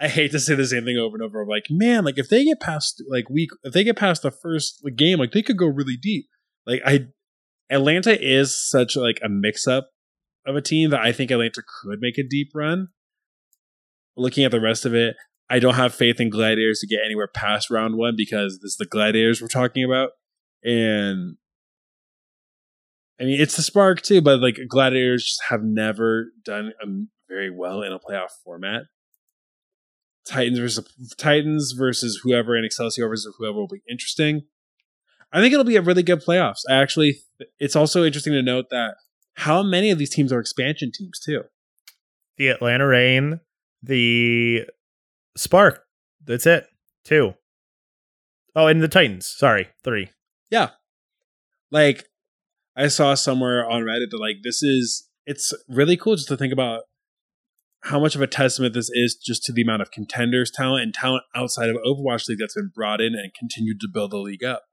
I 0.00 0.08
hate 0.08 0.32
to 0.32 0.40
say 0.40 0.54
the 0.54 0.66
same 0.66 0.84
thing 0.84 0.96
over 0.96 1.16
and 1.16 1.22
over. 1.22 1.46
Like, 1.46 1.66
man, 1.70 2.04
like 2.04 2.18
if 2.18 2.28
they 2.28 2.44
get 2.44 2.60
past 2.60 3.02
like 3.08 3.30
week 3.30 3.50
if 3.62 3.72
they 3.72 3.84
get 3.84 3.96
past 3.96 4.22
the 4.22 4.30
first 4.30 4.82
game, 4.96 5.18
like 5.18 5.32
they 5.32 5.42
could 5.42 5.56
go 5.56 5.66
really 5.66 5.96
deep. 5.96 6.26
Like 6.66 6.80
I 6.84 7.06
Atlanta 7.70 8.20
is 8.20 8.54
such 8.54 8.96
like 8.96 9.20
a 9.22 9.28
mix 9.28 9.66
up 9.66 9.90
of 10.46 10.56
a 10.56 10.62
team 10.62 10.90
that 10.90 11.00
I 11.00 11.12
think 11.12 11.30
Atlanta 11.30 11.62
could 11.82 12.00
make 12.00 12.18
a 12.18 12.26
deep 12.28 12.50
run. 12.54 12.88
Looking 14.20 14.44
at 14.44 14.50
the 14.50 14.60
rest 14.60 14.84
of 14.84 14.94
it, 14.94 15.16
I 15.48 15.58
don't 15.58 15.74
have 15.74 15.94
faith 15.94 16.20
in 16.20 16.28
Gladiators 16.28 16.80
to 16.80 16.86
get 16.86 17.00
anywhere 17.04 17.26
past 17.26 17.70
round 17.70 17.96
one 17.96 18.14
because 18.16 18.58
this 18.60 18.72
is 18.72 18.76
the 18.76 18.84
Gladiators 18.84 19.40
we're 19.40 19.48
talking 19.48 19.82
about. 19.82 20.10
And 20.62 21.36
I 23.18 23.24
mean, 23.24 23.40
it's 23.40 23.56
the 23.56 23.62
spark 23.62 24.02
too, 24.02 24.20
but 24.20 24.40
like 24.40 24.58
Gladiators 24.68 25.24
just 25.24 25.42
have 25.48 25.62
never 25.62 26.32
done 26.44 26.72
um, 26.82 27.08
very 27.28 27.50
well 27.50 27.82
in 27.82 27.92
a 27.92 27.98
playoff 27.98 28.28
format. 28.44 28.82
Titans 30.26 30.58
versus 30.58 30.86
Titans 31.16 31.72
versus 31.72 32.20
whoever 32.22 32.54
and 32.54 32.66
Excelsior 32.66 33.08
versus 33.08 33.34
whoever 33.38 33.58
will 33.58 33.68
be 33.68 33.82
interesting. 33.88 34.42
I 35.32 35.40
think 35.40 35.54
it'll 35.54 35.64
be 35.64 35.76
a 35.76 35.82
really 35.82 36.02
good 36.02 36.22
playoffs. 36.22 36.60
I 36.68 36.74
actually, 36.74 37.20
it's 37.58 37.76
also 37.76 38.04
interesting 38.04 38.34
to 38.34 38.42
note 38.42 38.66
that 38.70 38.96
how 39.34 39.62
many 39.62 39.90
of 39.90 39.98
these 39.98 40.10
teams 40.10 40.30
are 40.30 40.40
expansion 40.40 40.92
teams 40.92 41.18
too. 41.18 41.44
The 42.36 42.48
Atlanta 42.48 42.86
Reign, 42.86 43.40
the 43.82 44.66
Spark. 45.36 45.84
That's 46.24 46.46
it. 46.46 46.66
Two. 47.04 47.34
Oh, 48.54 48.66
and 48.66 48.82
the 48.82 48.88
Titans. 48.88 49.26
Sorry, 49.26 49.68
three. 49.84 50.10
Yeah, 50.50 50.70
like 51.70 52.06
I 52.76 52.88
saw 52.88 53.14
somewhere 53.14 53.68
on 53.68 53.82
Reddit 53.82 54.10
that 54.10 54.20
like 54.20 54.38
this 54.42 54.62
is 54.62 55.08
it's 55.26 55.54
really 55.68 55.96
cool 55.96 56.16
just 56.16 56.28
to 56.28 56.36
think 56.36 56.52
about 56.52 56.82
how 57.82 57.98
much 57.98 58.14
of 58.14 58.20
a 58.20 58.26
testament 58.26 58.74
this 58.74 58.90
is 58.92 59.14
just 59.14 59.44
to 59.44 59.52
the 59.52 59.62
amount 59.62 59.82
of 59.82 59.90
contenders 59.90 60.50
talent 60.50 60.82
and 60.82 60.94
talent 60.94 61.24
outside 61.34 61.70
of 61.70 61.76
Overwatch 61.76 62.28
League 62.28 62.38
that's 62.38 62.54
been 62.54 62.70
brought 62.74 63.00
in 63.00 63.14
and 63.14 63.32
continued 63.32 63.80
to 63.80 63.88
build 63.92 64.10
the 64.10 64.18
league 64.18 64.44
up. 64.44 64.64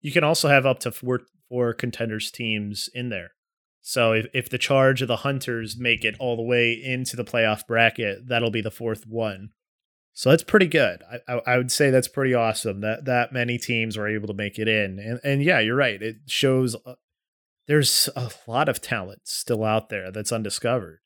You 0.00 0.10
can 0.10 0.24
also 0.24 0.48
have 0.48 0.66
up 0.66 0.80
to 0.80 0.90
four, 0.90 1.20
four 1.48 1.72
contenders 1.74 2.30
teams 2.32 2.88
in 2.92 3.08
there. 3.08 3.32
So 3.82 4.12
if, 4.12 4.26
if 4.32 4.48
the 4.48 4.58
charge 4.58 5.02
of 5.02 5.08
the 5.08 5.16
Hunters 5.16 5.76
make 5.76 6.04
it 6.04 6.16
all 6.20 6.36
the 6.36 6.42
way 6.42 6.72
into 6.72 7.16
the 7.16 7.24
playoff 7.24 7.66
bracket, 7.66 8.28
that'll 8.28 8.52
be 8.52 8.60
the 8.60 8.70
fourth 8.70 9.06
one. 9.06 9.50
So 10.14 10.30
that's 10.30 10.44
pretty 10.44 10.66
good. 10.66 11.02
I, 11.10 11.34
I, 11.34 11.42
I 11.46 11.56
would 11.56 11.72
say 11.72 11.90
that's 11.90 12.08
pretty 12.08 12.32
awesome 12.32 12.80
that 12.82 13.06
that 13.06 13.32
many 13.32 13.58
teams 13.58 13.96
were 13.96 14.08
able 14.08 14.28
to 14.28 14.34
make 14.34 14.58
it 14.58 14.68
in. 14.68 14.98
And 14.98 15.20
and 15.24 15.42
yeah, 15.42 15.58
you're 15.58 15.76
right. 15.76 16.00
It 16.00 16.16
shows 16.26 16.76
uh, 16.86 16.94
there's 17.66 18.08
a 18.14 18.30
lot 18.46 18.68
of 18.68 18.80
talent 18.80 19.22
still 19.24 19.64
out 19.64 19.88
there 19.88 20.12
that's 20.12 20.32
undiscovered. 20.32 20.98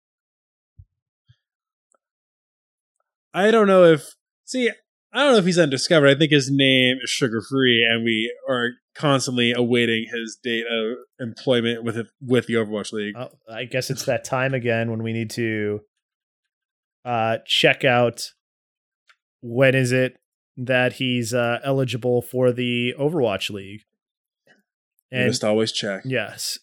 I 3.32 3.50
don't 3.50 3.68
know 3.68 3.84
if 3.84 4.16
see 4.44 4.70
I 5.16 5.20
don't 5.20 5.32
know 5.32 5.38
if 5.38 5.46
he's 5.46 5.58
undiscovered. 5.58 6.14
I 6.14 6.18
think 6.18 6.30
his 6.30 6.50
name 6.50 6.98
is 7.02 7.08
Sugar 7.08 7.40
Free, 7.40 7.82
and 7.90 8.04
we 8.04 8.30
are 8.46 8.72
constantly 8.94 9.54
awaiting 9.56 10.08
his 10.12 10.36
date 10.44 10.66
of 10.70 10.98
employment 11.18 11.82
with 11.84 11.96
it, 11.96 12.06
with 12.20 12.46
the 12.46 12.54
Overwatch 12.54 12.92
League. 12.92 13.14
Oh, 13.16 13.30
I 13.50 13.64
guess 13.64 13.88
it's 13.88 14.04
that 14.04 14.24
time 14.24 14.52
again 14.52 14.90
when 14.90 15.02
we 15.02 15.14
need 15.14 15.30
to 15.30 15.80
uh, 17.06 17.38
check 17.46 17.82
out 17.82 18.32
when 19.40 19.74
is 19.74 19.90
it 19.90 20.18
that 20.58 20.94
he's 20.94 21.32
uh, 21.32 21.60
eligible 21.64 22.20
for 22.20 22.52
the 22.52 22.94
Overwatch 22.98 23.48
League. 23.48 23.84
And 25.10 25.28
must 25.28 25.44
always 25.44 25.72
check. 25.72 26.02
yes, 26.04 26.58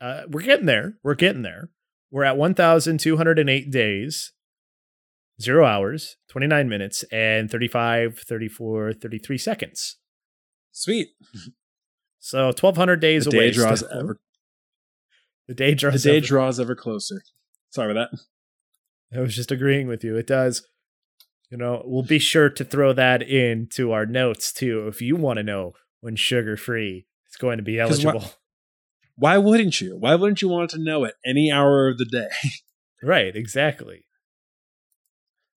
uh, 0.00 0.22
we're 0.28 0.40
getting 0.40 0.64
there. 0.64 0.94
We're 1.02 1.14
getting 1.14 1.42
there. 1.42 1.68
We're 2.10 2.24
at 2.24 2.38
1,208 2.38 3.70
days, 3.70 4.32
zero 5.40 5.64
hours, 5.64 6.16
29 6.30 6.68
minutes, 6.68 7.04
and 7.12 7.50
35, 7.50 8.18
34, 8.18 8.92
33 8.94 9.38
seconds. 9.38 9.96
Sweet. 10.72 11.08
So 12.18 12.46
1,200 12.46 13.00
days 13.00 13.24
The 13.24 13.36
away. 13.36 13.50
day 13.50 13.54
draws 13.56 13.78
still. 13.80 13.90
ever. 13.98 14.20
The 15.46 15.54
day 15.54 15.74
draws. 15.74 16.02
The 16.02 16.10
day 16.10 16.16
ever- 16.18 16.26
draws 16.26 16.60
ever 16.60 16.74
closer. 16.74 17.22
Sorry 17.70 17.90
about 17.90 18.10
that. 18.12 19.18
I 19.18 19.20
was 19.22 19.34
just 19.34 19.50
agreeing 19.50 19.88
with 19.88 20.04
you. 20.04 20.16
It 20.16 20.26
does. 20.26 20.66
You 21.50 21.56
know, 21.56 21.82
we'll 21.86 22.02
be 22.02 22.18
sure 22.18 22.50
to 22.50 22.64
throw 22.64 22.92
that 22.92 23.22
into 23.22 23.92
our 23.92 24.04
notes 24.04 24.52
too 24.52 24.86
if 24.86 25.00
you 25.00 25.16
want 25.16 25.38
to 25.38 25.42
know 25.42 25.72
when 26.00 26.14
sugar 26.14 26.56
free 26.58 27.06
is 27.30 27.36
going 27.36 27.56
to 27.56 27.62
be 27.62 27.80
eligible. 27.80 28.32
Why 29.16 29.38
wouldn't 29.38 29.80
you? 29.80 29.96
Why 29.98 30.14
wouldn't 30.14 30.42
you 30.42 30.48
want 30.48 30.70
to 30.70 30.78
know 30.78 31.04
it 31.04 31.14
any 31.24 31.50
hour 31.50 31.88
of 31.88 31.96
the 31.96 32.04
day? 32.04 32.28
right, 33.02 33.34
exactly. 33.34 34.04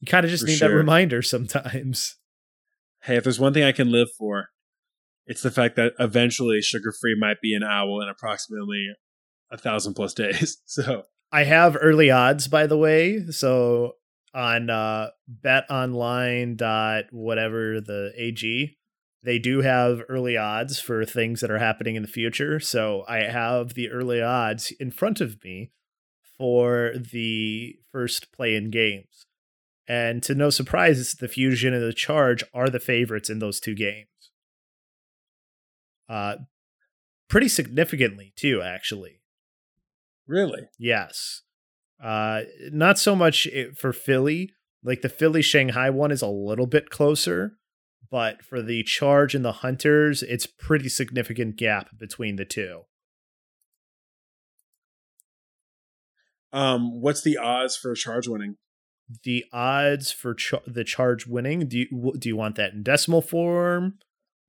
You 0.01 0.07
kind 0.07 0.25
of 0.25 0.31
just 0.31 0.43
For 0.43 0.49
need 0.49 0.59
that 0.59 0.73
reminder 0.73 1.21
sometimes. 1.21 2.17
hey, 3.03 3.17
if 3.17 3.23
there's 3.23 3.39
one 3.39 3.53
thing 3.53 3.63
I 3.63 3.71
can 3.71 3.91
live 3.91 4.09
for, 4.17 4.49
it's 5.27 5.43
the 5.43 5.51
fact 5.51 5.75
that 5.75 5.93
eventually 5.99 6.61
Sugar 6.61 6.91
Free 6.99 7.15
might 7.17 7.39
be 7.41 7.53
an 7.53 7.63
owl 7.63 8.01
in 8.01 8.09
approximately 8.09 8.89
a 9.51 9.57
thousand 9.57 9.93
plus 9.93 10.13
days. 10.13 10.57
So 10.65 11.03
I 11.31 11.43
have 11.43 11.77
early 11.79 12.09
odds, 12.11 12.47
by 12.47 12.67
the 12.67 12.77
way. 12.77 13.25
So 13.29 13.93
on 14.33 14.69
uh, 14.69 15.09
betonline 15.43 16.57
dot 16.57 17.05
whatever 17.11 17.79
the 17.79 18.11
AG, 18.17 18.77
they 19.23 19.39
do 19.39 19.61
have 19.61 20.01
early 20.09 20.35
odds 20.35 20.79
for 20.79 21.05
things 21.05 21.41
that 21.41 21.51
are 21.51 21.59
happening 21.59 21.95
in 21.95 22.01
the 22.01 22.07
future. 22.07 22.59
So 22.59 23.03
I 23.07 23.23
have 23.23 23.75
the 23.75 23.89
early 23.91 24.21
odds 24.21 24.71
in 24.79 24.89
front 24.91 25.21
of 25.21 25.43
me 25.43 25.71
for 26.37 26.93
the 26.95 27.75
first 27.91 28.31
play 28.31 28.55
in 28.55 28.71
games. 28.71 29.25
And 29.91 30.23
to 30.23 30.33
no 30.33 30.49
surprise, 30.49 31.15
the 31.15 31.27
Fusion 31.27 31.73
and 31.73 31.83
the 31.83 31.91
Charge 31.91 32.45
are 32.53 32.69
the 32.69 32.79
favorites 32.79 33.29
in 33.29 33.39
those 33.39 33.59
two 33.59 33.75
games. 33.75 34.07
Uh, 36.07 36.35
pretty 37.27 37.49
significantly, 37.49 38.31
too, 38.37 38.61
actually. 38.61 39.19
really, 40.25 40.69
Yes. 40.79 41.41
Uh, 42.01 42.43
not 42.71 42.99
so 42.99 43.17
much 43.17 43.49
for 43.77 43.91
Philly. 43.91 44.53
Like 44.81 45.01
the 45.01 45.09
Philly 45.09 45.41
Shanghai 45.41 45.89
one 45.89 46.11
is 46.11 46.21
a 46.21 46.27
little 46.27 46.67
bit 46.67 46.89
closer, 46.89 47.57
but 48.09 48.45
for 48.45 48.61
the 48.61 48.83
Charge 48.83 49.35
and 49.35 49.43
the 49.43 49.51
Hunters, 49.51 50.23
it's 50.23 50.47
pretty 50.47 50.87
significant 50.87 51.57
gap 51.57 51.89
between 51.99 52.37
the 52.37 52.45
two. 52.45 52.83
Um, 56.53 57.01
what's 57.01 57.23
the 57.23 57.35
odds 57.35 57.75
for 57.75 57.91
a 57.91 57.95
Charge 57.97 58.29
winning? 58.29 58.55
The 59.23 59.45
odds 59.51 60.11
for 60.11 60.35
the 60.65 60.83
Charge 60.83 61.27
winning, 61.27 61.67
do 61.67 61.79
you 61.79 62.13
do 62.17 62.29
you 62.29 62.35
want 62.35 62.55
that 62.55 62.73
in 62.73 62.83
decimal 62.83 63.21
form, 63.21 63.99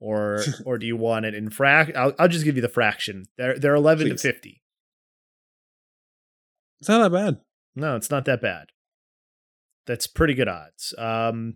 or 0.00 0.40
or 0.64 0.78
do 0.78 0.86
you 0.86 0.96
want 0.96 1.24
it 1.24 1.34
in 1.34 1.50
frac? 1.50 1.96
I'll, 1.96 2.12
I'll 2.18 2.28
just 2.28 2.44
give 2.44 2.56
you 2.56 2.62
the 2.62 2.68
fraction. 2.68 3.24
They're 3.36 3.58
they're 3.58 3.74
eleven 3.74 4.08
Please. 4.08 4.22
to 4.22 4.32
fifty. 4.32 4.62
It's 6.80 6.88
not 6.88 7.10
that 7.10 7.16
bad. 7.16 7.40
No, 7.76 7.96
it's 7.96 8.10
not 8.10 8.24
that 8.24 8.42
bad. 8.42 8.66
That's 9.86 10.06
pretty 10.06 10.34
good 10.34 10.48
odds. 10.48 10.94
Um, 10.98 11.54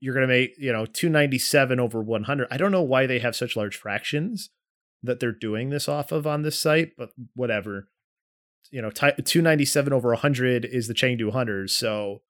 you're 0.00 0.14
gonna 0.14 0.26
make 0.26 0.52
you 0.58 0.72
know 0.72 0.86
297 0.86 1.80
over 1.80 2.02
100. 2.02 2.48
I 2.50 2.56
don't 2.56 2.72
know 2.72 2.82
why 2.82 3.06
they 3.06 3.18
have 3.18 3.34
such 3.34 3.56
large 3.56 3.76
fractions 3.76 4.50
that 5.02 5.20
they're 5.20 5.32
doing 5.32 5.70
this 5.70 5.88
off 5.88 6.12
of 6.12 6.26
on 6.26 6.42
this 6.42 6.58
site, 6.58 6.92
but 6.96 7.10
whatever. 7.34 7.88
You 8.70 8.82
know, 8.82 8.90
ty 8.90 9.12
297 9.12 9.92
over 9.92 10.10
100 10.10 10.64
is 10.64 10.88
the 10.88 10.94
Chengdu 10.94 11.32
Hunters. 11.32 11.74
So 11.74 12.22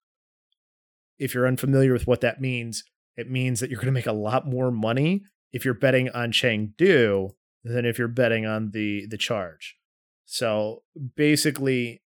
if 1.19 1.35
you're 1.35 1.47
unfamiliar 1.47 1.93
with 1.93 2.07
what 2.07 2.21
that 2.21 2.41
means, 2.41 2.85
it 3.17 3.31
means 3.31 3.61
that 3.61 3.71
you're 3.71 3.79
going 3.79 3.87
to 3.87 3.93
make 3.93 4.07
a 4.07 4.13
lot 4.13 4.47
more 4.47 4.71
money 4.71 5.23
if 5.53 5.65
you're 5.65 5.75
betting 5.75 6.11
on 6.11 6.33
Chengdu 6.33 7.31
than 7.65 7.85
if 7.85 7.99
you're 7.99 8.09
betting 8.09 8.47
on 8.47 8.71
the 8.73 9.07
the 9.07 9.17
charge. 9.17 9.77
So 10.25 10.83
basically, 11.17 12.03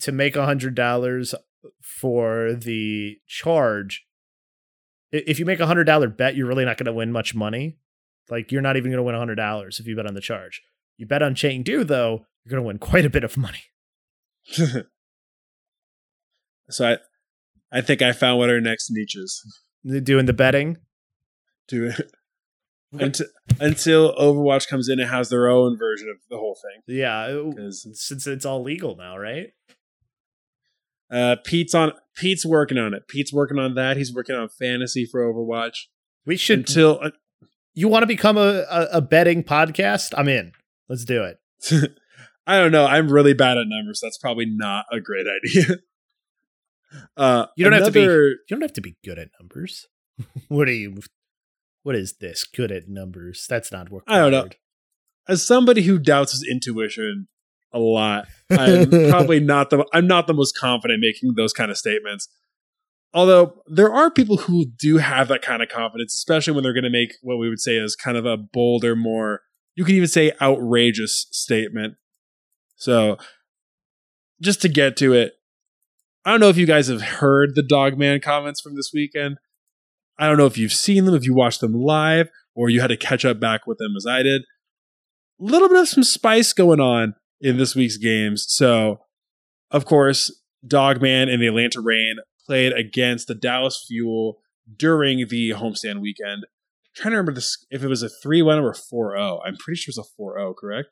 to 0.00 0.12
make 0.12 0.36
a 0.36 0.44
hundred 0.44 0.74
dollars 0.74 1.34
for 1.80 2.52
the 2.52 3.18
charge, 3.26 4.04
if 5.10 5.38
you 5.38 5.46
make 5.46 5.60
a 5.60 5.66
hundred 5.66 5.84
dollar 5.84 6.08
bet, 6.08 6.36
you're 6.36 6.46
really 6.46 6.64
not 6.64 6.76
going 6.76 6.86
to 6.86 6.92
win 6.92 7.12
much 7.12 7.34
money. 7.34 7.78
Like 8.30 8.52
you're 8.52 8.62
not 8.62 8.76
even 8.76 8.90
going 8.90 8.98
to 8.98 9.02
win 9.02 9.14
a 9.14 9.18
hundred 9.18 9.36
dollars 9.36 9.80
if 9.80 9.86
you 9.86 9.96
bet 9.96 10.06
on 10.06 10.14
the 10.14 10.20
charge. 10.20 10.62
You 10.96 11.06
bet 11.06 11.22
on 11.22 11.34
Chengdu 11.34 11.86
though, 11.86 12.26
you're 12.44 12.50
going 12.50 12.62
to 12.62 12.66
win 12.66 12.78
quite 12.78 13.04
a 13.04 13.10
bit 13.10 13.24
of 13.24 13.36
money. 13.36 13.62
so 16.70 16.92
I, 16.92 16.96
I 17.70 17.80
think 17.80 18.02
I 18.02 18.12
found 18.12 18.38
what 18.38 18.50
our 18.50 18.60
next 18.60 18.88
niche 18.90 19.16
is. 19.16 19.60
Doing 20.04 20.26
the 20.26 20.32
betting, 20.32 20.78
Do 21.66 21.86
it 21.86 22.12
until, 22.92 23.26
until 23.60 24.14
Overwatch 24.16 24.68
comes 24.68 24.88
in 24.88 25.00
and 25.00 25.08
has 25.08 25.28
their 25.28 25.48
own 25.48 25.76
version 25.78 26.08
of 26.08 26.16
the 26.30 26.36
whole 26.36 26.56
thing. 26.62 26.82
yeah, 26.96 27.42
since 27.70 28.26
it's 28.26 28.44
all 28.44 28.62
legal 28.62 28.96
now, 28.96 29.16
right? 29.16 29.48
uh, 31.10 31.36
Pete's 31.44 31.74
on. 31.74 31.92
Pete's 32.16 32.44
working 32.44 32.78
on 32.78 32.94
it. 32.94 33.08
Pete's 33.08 33.32
working 33.32 33.58
on 33.58 33.74
that. 33.74 33.96
He's 33.96 34.12
working 34.12 34.36
on 34.36 34.48
fantasy 34.48 35.06
for 35.06 35.20
Overwatch. 35.20 35.86
We 36.26 36.36
should. 36.36 36.60
Until 36.60 36.98
uh, 37.02 37.10
you 37.74 37.88
want 37.88 38.02
to 38.02 38.06
become 38.06 38.36
a, 38.36 38.64
a 38.70 38.88
a 38.92 39.00
betting 39.00 39.42
podcast? 39.42 40.12
I'm 40.16 40.28
in. 40.28 40.52
Let's 40.88 41.04
do 41.04 41.24
it. 41.24 41.38
I 42.46 42.58
don't 42.58 42.72
know. 42.72 42.86
I'm 42.86 43.10
really 43.10 43.34
bad 43.34 43.58
at 43.58 43.66
numbers. 43.68 44.00
That's 44.02 44.18
probably 44.18 44.46
not 44.46 44.86
a 44.92 45.00
great 45.00 45.26
idea. 45.26 45.76
uh, 47.16 47.46
You 47.56 47.64
don't 47.64 47.72
have 47.74 47.84
to 47.84 47.92
be- 47.92 48.00
You 48.00 48.38
don't 48.50 48.62
have 48.62 48.72
to 48.74 48.80
be 48.80 48.96
good 49.04 49.18
at 49.18 49.28
numbers. 49.40 49.86
what 50.48 50.68
are 50.68 50.72
you? 50.72 50.98
What 51.82 51.94
is 51.96 52.14
this? 52.20 52.44
Good 52.44 52.70
at 52.72 52.88
numbers? 52.88 53.46
That's 53.48 53.72
not 53.72 53.90
work. 53.90 54.04
I 54.06 54.18
don't 54.18 54.32
know. 54.32 54.48
As 55.28 55.44
somebody 55.44 55.82
who 55.82 55.98
doubts 55.98 56.32
his 56.32 56.44
intuition 56.48 57.28
a 57.72 57.78
lot, 57.78 58.26
I'm 58.50 58.90
probably 59.10 59.40
not 59.40 59.70
the. 59.70 59.84
I'm 59.92 60.06
not 60.06 60.26
the 60.26 60.34
most 60.34 60.56
confident 60.58 61.00
making 61.00 61.34
those 61.36 61.52
kind 61.52 61.70
of 61.70 61.78
statements. 61.78 62.28
Although 63.14 63.62
there 63.66 63.92
are 63.92 64.10
people 64.10 64.38
who 64.38 64.64
do 64.64 64.96
have 64.96 65.28
that 65.28 65.42
kind 65.42 65.62
of 65.62 65.68
confidence, 65.68 66.14
especially 66.14 66.54
when 66.54 66.62
they're 66.64 66.72
going 66.72 66.84
to 66.84 66.90
make 66.90 67.12
what 67.22 67.36
we 67.36 67.48
would 67.48 67.60
say 67.60 67.76
is 67.76 67.94
kind 67.94 68.16
of 68.16 68.24
a 68.24 68.36
bolder, 68.36 68.96
more 68.96 69.42
you 69.74 69.84
could 69.84 69.94
even 69.94 70.08
say 70.08 70.32
outrageous 70.40 71.26
statement. 71.30 71.94
So, 72.82 73.16
just 74.40 74.60
to 74.62 74.68
get 74.68 74.96
to 74.96 75.12
it, 75.12 75.34
I 76.24 76.32
don't 76.32 76.40
know 76.40 76.48
if 76.48 76.56
you 76.56 76.66
guys 76.66 76.88
have 76.88 77.00
heard 77.00 77.54
the 77.54 77.62
Dogman 77.62 78.20
comments 78.22 78.60
from 78.60 78.74
this 78.74 78.90
weekend. 78.92 79.36
I 80.18 80.26
don't 80.26 80.36
know 80.36 80.46
if 80.46 80.58
you've 80.58 80.72
seen 80.72 81.04
them, 81.04 81.14
if 81.14 81.24
you 81.24 81.32
watched 81.32 81.60
them 81.60 81.74
live, 81.74 82.28
or 82.56 82.70
you 82.70 82.80
had 82.80 82.88
to 82.88 82.96
catch 82.96 83.24
up 83.24 83.38
back 83.38 83.68
with 83.68 83.78
them 83.78 83.94
as 83.96 84.04
I 84.04 84.24
did. 84.24 84.42
A 85.40 85.44
little 85.44 85.68
bit 85.68 85.78
of 85.78 85.88
some 85.88 86.02
spice 86.02 86.52
going 86.52 86.80
on 86.80 87.14
in 87.40 87.56
this 87.56 87.76
week's 87.76 87.98
games. 87.98 88.46
So, 88.48 88.98
of 89.70 89.84
course, 89.84 90.36
Dogman 90.66 91.28
and 91.28 91.40
the 91.40 91.46
Atlanta 91.46 91.80
Reign 91.80 92.16
played 92.44 92.72
against 92.72 93.28
the 93.28 93.36
Dallas 93.36 93.84
Fuel 93.86 94.40
during 94.76 95.28
the 95.28 95.50
homestand 95.50 96.00
weekend. 96.00 96.46
trying 96.96 97.12
to 97.12 97.16
remember 97.16 97.34
this 97.34 97.64
if 97.70 97.84
it 97.84 97.88
was 97.88 98.02
a 98.02 98.08
3 98.08 98.42
1 98.42 98.58
or 98.58 98.70
a 98.70 98.74
4 98.74 99.16
0. 99.16 99.40
I'm 99.46 99.56
pretty 99.56 99.76
sure 99.76 99.92
it's 99.92 99.98
a 99.98 100.16
4 100.16 100.36
0, 100.36 100.54
correct? 100.54 100.88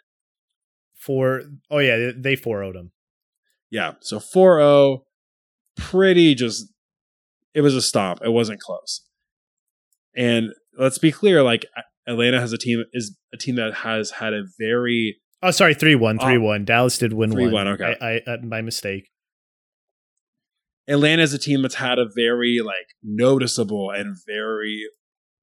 For 1.00 1.42
oh 1.70 1.78
yeah, 1.78 2.10
they 2.14 2.36
4 2.36 2.60
0'd 2.60 2.76
him. 2.76 2.92
Yeah. 3.70 3.92
So 4.00 4.20
4 4.20 4.58
0, 4.60 5.04
pretty 5.76 6.34
just, 6.34 6.66
it 7.54 7.62
was 7.62 7.74
a 7.74 7.80
stomp. 7.82 8.20
It 8.22 8.30
wasn't 8.30 8.60
close. 8.60 9.06
And 10.14 10.50
let's 10.78 10.98
be 10.98 11.10
clear 11.10 11.42
like, 11.42 11.64
Atlanta 12.06 12.40
has 12.40 12.52
a 12.52 12.58
team 12.58 12.84
is 12.92 13.16
a 13.32 13.36
team 13.36 13.56
that 13.56 13.74
has 13.74 14.10
had 14.10 14.34
a 14.34 14.42
very 14.58 15.16
Oh, 15.42 15.50
sorry, 15.50 15.74
3 15.74 15.94
1. 15.94 16.18
Oh. 16.20 16.24
3 16.24 16.38
1. 16.38 16.64
Dallas 16.64 16.98
did 16.98 17.12
win 17.14 17.30
3-1, 17.30 17.52
1. 17.52 17.68
okay. 17.68 17.96
I, 18.00 18.06
I, 18.06 18.32
uh, 18.34 18.36
my 18.42 18.60
mistake. 18.60 19.08
Atlanta 20.86 21.22
is 21.22 21.32
a 21.32 21.38
team 21.38 21.62
that's 21.62 21.76
had 21.76 21.98
a 21.98 22.06
very 22.14 22.58
like 22.62 22.88
noticeable 23.02 23.90
and 23.90 24.16
very 24.26 24.82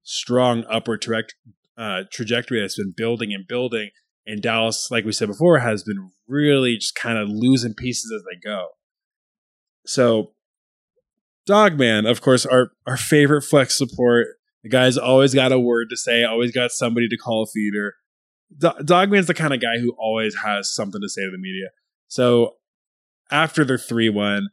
strong 0.04 0.66
upward 0.70 1.02
direct, 1.02 1.36
uh, 1.78 2.04
trajectory 2.12 2.62
that's 2.62 2.78
been 2.78 2.94
building 2.96 3.34
and 3.34 3.48
building. 3.48 3.90
And 4.28 4.42
Dallas, 4.42 4.90
like 4.92 5.06
we 5.06 5.14
said 5.14 5.30
before, 5.30 5.60
has 5.60 5.84
been 5.84 6.12
really 6.28 6.76
just 6.76 6.96
kind 6.96 7.18
of 7.18 7.30
losing 7.30 7.74
pieces 7.74 8.12
as 8.14 8.22
they 8.24 8.38
go. 8.38 8.68
So, 9.86 10.34
Dogman, 11.46 12.06
of 12.06 12.22
course, 12.22 12.46
our 12.46 12.72
our 12.86 12.98
favorite 12.98 13.44
flex 13.44 13.78
support. 13.78 14.28
The 14.64 14.70
guy's 14.70 14.98
always 14.98 15.34
got 15.34 15.54
a 15.54 15.60
word 15.60 15.88
to 15.92 15.98
say, 15.98 16.26
always 16.26 16.52
got 16.52 16.72
somebody 16.72 17.08
to 17.08 17.18
call 17.18 17.44
a 17.44 17.48
feeder. 17.48 17.94
Do- 18.58 18.84
Dogman's 18.84 19.28
the 19.28 19.34
kind 19.34 19.54
of 19.54 19.62
guy 19.62 19.80
who 19.80 19.96
always 19.98 20.36
has 20.44 20.74
something 20.74 21.00
to 21.02 21.08
say 21.08 21.22
to 21.22 21.32
the 21.32 21.38
media. 21.38 21.70
So, 22.10 22.58
after 23.32 23.64
their 23.64 23.78
3 23.78 24.10
1, 24.10 24.50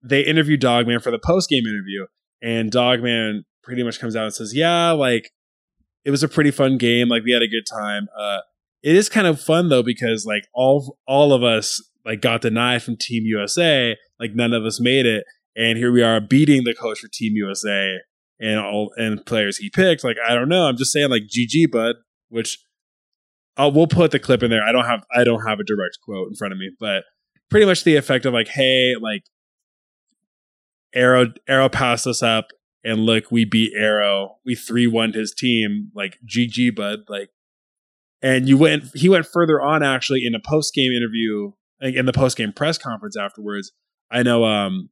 they 0.00 0.20
interview 0.20 0.56
Dogman 0.56 1.00
for 1.00 1.10
the 1.10 1.18
post 1.18 1.50
game 1.50 1.66
interview, 1.66 2.06
and 2.40 2.70
Dogman 2.70 3.46
pretty 3.64 3.82
much 3.82 3.98
comes 3.98 4.14
out 4.14 4.26
and 4.26 4.34
says, 4.34 4.54
"Yeah, 4.54 4.92
like 4.92 5.32
it 6.04 6.12
was 6.12 6.22
a 6.22 6.28
pretty 6.28 6.52
fun 6.52 6.78
game. 6.78 7.08
Like 7.08 7.24
we 7.24 7.32
had 7.32 7.42
a 7.42 7.48
good 7.48 7.66
time. 7.70 8.06
Uh, 8.16 8.38
it 8.82 8.94
is 8.94 9.08
kind 9.08 9.26
of 9.26 9.40
fun 9.40 9.68
though 9.68 9.82
because 9.82 10.24
like 10.26 10.44
all 10.54 10.98
all 11.06 11.32
of 11.32 11.42
us 11.42 11.82
like 12.04 12.20
got 12.20 12.40
denied 12.40 12.82
from 12.82 12.96
Team 12.96 13.24
USA. 13.26 13.96
Like 14.20 14.34
none 14.34 14.52
of 14.52 14.64
us 14.64 14.80
made 14.80 15.06
it, 15.06 15.24
and 15.56 15.78
here 15.78 15.92
we 15.92 16.02
are 16.02 16.20
beating 16.20 16.64
the 16.64 16.74
coach 16.74 17.00
for 17.00 17.08
Team 17.08 17.32
USA 17.34 17.98
and 18.40 18.58
all 18.58 18.90
and 18.96 19.24
players 19.24 19.58
he 19.58 19.70
picked. 19.70 20.04
Like 20.04 20.16
I 20.26 20.34
don't 20.34 20.48
know. 20.48 20.66
I'm 20.66 20.76
just 20.76 20.92
saying 20.92 21.10
like 21.10 21.24
GG, 21.24 21.70
bud. 21.70 21.96
Which 22.30 22.58
I'll, 23.56 23.72
we'll 23.72 23.86
put 23.86 24.10
the 24.10 24.18
clip 24.18 24.42
in 24.42 24.50
there. 24.50 24.62
I 24.62 24.72
don't 24.72 24.84
have 24.84 25.04
I 25.14 25.24
don't 25.24 25.46
have 25.46 25.60
a 25.60 25.64
direct 25.64 25.98
quote 26.04 26.28
in 26.28 26.36
front 26.36 26.52
of 26.52 26.58
me, 26.58 26.70
but 26.78 27.04
pretty 27.50 27.66
much 27.66 27.84
the 27.84 27.96
effect 27.96 28.26
of 28.26 28.34
like, 28.34 28.48
hey, 28.48 28.94
like 29.00 29.22
Aero 30.94 31.32
Aero 31.48 31.68
passed 31.68 32.06
us 32.06 32.22
up 32.22 32.48
and 32.84 33.00
look, 33.00 33.30
we 33.30 33.44
beat 33.44 33.72
Aero. 33.76 34.36
We 34.44 34.54
3-1 34.54 35.14
his 35.14 35.34
team. 35.36 35.90
Like 35.94 36.18
GG 36.26 36.74
bud. 36.76 37.00
Like 37.08 37.30
and 38.22 38.48
you 38.48 38.56
went 38.56 38.84
he 38.94 39.08
went 39.08 39.26
further 39.26 39.60
on 39.60 39.82
actually 39.82 40.24
in 40.24 40.34
a 40.34 40.40
post 40.40 40.74
game 40.74 40.92
interview 40.92 41.52
in 41.80 42.06
the 42.06 42.12
post 42.12 42.36
game 42.36 42.52
press 42.52 42.78
conference 42.78 43.16
afterwards. 43.16 43.72
I 44.10 44.22
know 44.22 44.44
um 44.44 44.90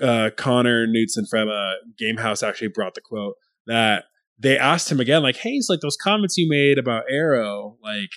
uh 0.00 0.30
Connor 0.36 0.86
Knutson 0.86 1.28
from 1.28 1.48
uh 1.48 1.74
GameHaus 2.00 2.46
actually 2.46 2.68
brought 2.68 2.94
the 2.94 3.00
quote 3.00 3.34
that 3.66 4.04
they 4.38 4.58
asked 4.58 4.90
him 4.90 4.98
again, 4.98 5.22
like, 5.22 5.36
hey, 5.36 5.50
it's 5.50 5.68
like 5.68 5.80
those 5.80 5.96
comments 5.96 6.36
you 6.36 6.48
made 6.48 6.78
about 6.78 7.04
Aero, 7.08 7.76
like 7.82 8.10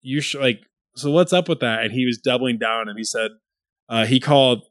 you 0.00 0.20
should 0.20 0.40
like 0.40 0.60
so 0.96 1.10
what's 1.10 1.32
up 1.32 1.48
with 1.48 1.60
that? 1.60 1.82
And 1.82 1.92
he 1.92 2.04
was 2.04 2.18
doubling 2.18 2.58
down 2.58 2.88
and 2.88 2.98
he 2.98 3.04
said 3.04 3.30
uh 3.88 4.06
he 4.06 4.20
called 4.20 4.64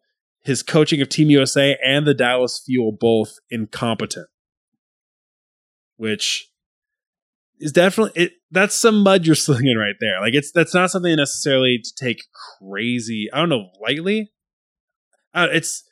his 0.44 0.64
coaching 0.64 1.02
of 1.02 1.10
Team 1.10 1.30
USA 1.30 1.78
and 1.84 2.06
the 2.06 2.14
Dallas 2.14 2.62
Fuel 2.66 2.92
both 2.92 3.36
incompetent, 3.50 4.28
which 5.98 6.50
is 7.60 7.72
definitely 7.72 8.24
it. 8.24 8.32
That's 8.52 8.76
some 8.76 9.04
mud 9.04 9.26
you're 9.26 9.36
slinging 9.48 9.78
right 9.78 9.96
there. 10.00 10.20
Like 10.22 10.34
it's 10.34 10.52
that's 10.52 10.74
not 10.74 10.92
something 10.92 11.16
necessarily 11.16 11.80
to 11.84 11.92
take 11.96 12.24
crazy. 12.60 13.28
I 13.34 13.40
don't 13.40 13.50
know 13.50 13.70
lightly. 13.82 14.32
Uh, 15.34 15.48
it's 15.52 15.84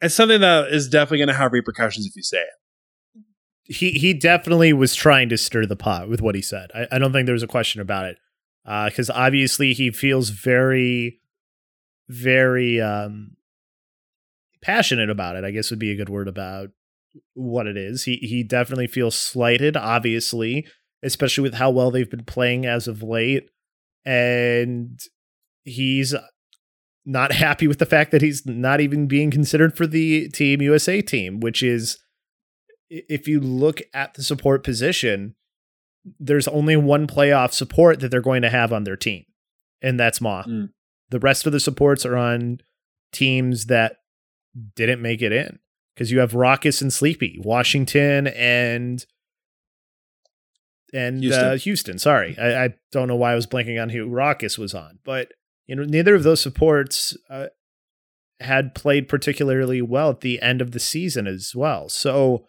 it's 0.00 0.14
something 0.14 0.40
that 0.40 0.68
is 0.68 0.88
definitely 0.88 1.18
going 1.18 1.28
to 1.28 1.34
have 1.34 1.52
repercussions 1.52 2.06
if 2.06 2.16
you 2.16 2.22
say 2.22 2.38
it. 2.38 3.74
He 3.74 3.92
he 3.92 4.14
definitely 4.14 4.72
was 4.72 4.94
trying 4.94 5.28
to 5.28 5.38
stir 5.38 5.66
the 5.66 5.76
pot 5.76 6.08
with 6.08 6.20
what 6.20 6.34
he 6.34 6.42
said. 6.42 6.70
I, 6.74 6.86
I 6.92 6.98
don't 6.98 7.12
think 7.12 7.26
there 7.26 7.32
was 7.32 7.42
a 7.42 7.48
question 7.48 7.80
about 7.80 8.06
it. 8.06 8.16
Because 8.64 9.08
obviously 9.10 9.72
he 9.72 9.90
feels 9.90 10.30
very 10.30 11.20
very 12.08 12.80
um 12.80 13.36
passionate 14.60 15.10
about 15.10 15.36
it. 15.36 15.44
I 15.44 15.50
guess 15.50 15.70
would 15.70 15.78
be 15.78 15.92
a 15.92 15.96
good 15.96 16.08
word 16.08 16.28
about 16.28 16.70
what 17.34 17.66
it 17.66 17.76
is. 17.76 18.04
He 18.04 18.16
he 18.16 18.42
definitely 18.42 18.86
feels 18.86 19.14
slighted, 19.14 19.76
obviously, 19.76 20.66
especially 21.02 21.42
with 21.42 21.54
how 21.54 21.70
well 21.70 21.90
they've 21.90 22.10
been 22.10 22.24
playing 22.24 22.66
as 22.66 22.88
of 22.88 23.02
late, 23.02 23.50
and 24.04 25.00
he's 25.64 26.14
not 27.04 27.32
happy 27.32 27.66
with 27.66 27.78
the 27.78 27.86
fact 27.86 28.10
that 28.12 28.22
he's 28.22 28.46
not 28.46 28.80
even 28.80 29.06
being 29.06 29.30
considered 29.30 29.76
for 29.76 29.86
the 29.86 30.28
Team 30.28 30.62
USA 30.62 31.00
team, 31.00 31.40
which 31.40 31.62
is 31.62 31.98
if 32.88 33.28
you 33.28 33.40
look 33.40 33.80
at 33.94 34.14
the 34.14 34.22
support 34.22 34.64
position, 34.64 35.36
there's 36.18 36.48
only 36.48 36.76
one 36.76 37.06
playoff 37.06 37.52
support 37.52 38.00
that 38.00 38.10
they're 38.10 38.20
going 38.20 38.42
to 38.42 38.50
have 38.50 38.72
on 38.72 38.84
their 38.84 38.96
team, 38.96 39.24
and 39.82 39.98
that's 39.98 40.20
Ma. 40.20 40.44
Mm. 40.44 40.70
The 41.10 41.20
rest 41.20 41.46
of 41.46 41.52
the 41.52 41.60
supports 41.60 42.06
are 42.06 42.16
on 42.16 42.60
teams 43.12 43.66
that 43.66 43.96
didn't 44.76 45.02
make 45.02 45.22
it 45.22 45.32
in 45.32 45.58
because 46.00 46.10
you 46.10 46.20
have 46.20 46.32
Rawkus 46.32 46.80
and 46.80 46.90
Sleepy, 46.90 47.38
Washington 47.44 48.28
and 48.28 49.04
and 50.94 51.20
Houston. 51.20 51.44
Uh, 51.44 51.56
Houston. 51.58 51.98
Sorry, 51.98 52.38
I, 52.38 52.64
I 52.64 52.74
don't 52.90 53.06
know 53.06 53.16
why 53.16 53.32
I 53.32 53.34
was 53.34 53.46
blanking 53.46 53.80
on 53.80 53.90
who 53.90 54.06
Rawkus 54.06 54.56
was 54.56 54.72
on, 54.72 54.98
but 55.04 55.32
you 55.66 55.76
know 55.76 55.84
neither 55.84 56.14
of 56.14 56.22
those 56.22 56.40
supports 56.40 57.14
uh, 57.28 57.48
had 58.40 58.74
played 58.74 59.10
particularly 59.10 59.82
well 59.82 60.08
at 60.08 60.22
the 60.22 60.40
end 60.40 60.62
of 60.62 60.70
the 60.70 60.80
season 60.80 61.26
as 61.26 61.52
well. 61.54 61.90
So 61.90 62.46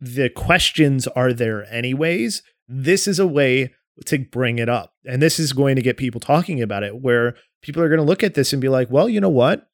the 0.00 0.28
questions 0.28 1.06
are 1.06 1.32
there 1.32 1.64
anyways. 1.72 2.42
This 2.66 3.06
is 3.06 3.20
a 3.20 3.26
way 3.26 3.72
to 4.06 4.18
bring 4.18 4.58
it 4.58 4.68
up, 4.68 4.94
and 5.04 5.22
this 5.22 5.38
is 5.38 5.52
going 5.52 5.76
to 5.76 5.82
get 5.82 5.96
people 5.96 6.20
talking 6.20 6.60
about 6.60 6.82
it. 6.82 7.00
Where 7.00 7.36
people 7.62 7.84
are 7.84 7.88
going 7.88 8.00
to 8.00 8.04
look 8.04 8.24
at 8.24 8.34
this 8.34 8.52
and 8.52 8.60
be 8.60 8.68
like, 8.68 8.90
"Well, 8.90 9.08
you 9.08 9.20
know 9.20 9.28
what? 9.28 9.68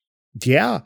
Yeah, 0.45 0.81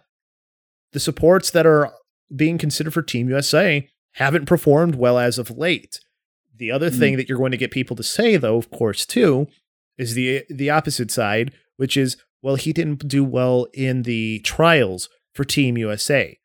the 0.93 1.01
supports 1.01 1.51
that 1.51 1.67
are 1.67 1.93
being 2.35 2.59
considered 2.59 2.93
for 2.95 3.03
Team 3.03 3.29
USA 3.29 3.89
haven't 4.13 4.47
performed 4.47 4.95
well 4.95 5.19
as 5.19 5.39
of 5.39 5.51
late. 5.51 6.01
The 6.55 6.71
other 6.71 6.91
Mm. 6.91 6.99
thing 6.99 7.17
that 7.17 7.29
you're 7.29 7.39
going 7.39 7.53
to 7.53 7.57
get 7.57 7.71
people 7.71 7.95
to 7.97 8.03
say, 8.03 8.37
though, 8.37 8.57
of 8.57 8.71
course, 8.71 9.07
too, 9.07 9.47
is 9.97 10.15
the 10.15 10.45
the 10.51 10.71
opposite 10.71 11.11
side, 11.11 11.53
which 11.77 11.97
is, 11.97 12.17
well, 12.43 12.57
he 12.57 12.73
didn't 12.73 13.07
do 13.09 13.23
well 13.25 13.67
in 13.75 14.03
the 14.03 14.41
trials 14.41 15.09
for 15.35 15.45
Team 15.45 15.77
USA. 15.79 16.39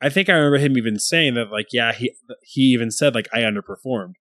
I 0.00 0.08
think 0.08 0.28
I 0.28 0.32
remember 0.34 0.58
him 0.58 0.78
even 0.78 0.98
saying 0.98 1.34
that, 1.34 1.50
like, 1.50 1.66
yeah, 1.72 1.92
he 1.92 2.14
he 2.42 2.62
even 2.62 2.90
said 2.90 3.14
like 3.14 3.28
I 3.32 3.40
underperformed. 3.40 4.14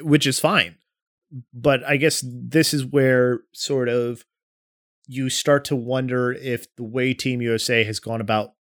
which 0.00 0.26
is 0.26 0.40
fine. 0.40 0.76
But 1.52 1.84
I 1.84 1.96
guess 1.96 2.24
this 2.26 2.72
is 2.74 2.84
where 2.84 3.40
sort 3.52 3.88
of 3.88 4.24
you 5.12 5.28
start 5.28 5.64
to 5.66 5.76
wonder 5.76 6.32
if 6.32 6.66
the 6.76 6.82
way 6.82 7.12
Team 7.12 7.42
USA 7.42 7.84
has 7.84 8.00
gone 8.00 8.20
about 8.20 8.52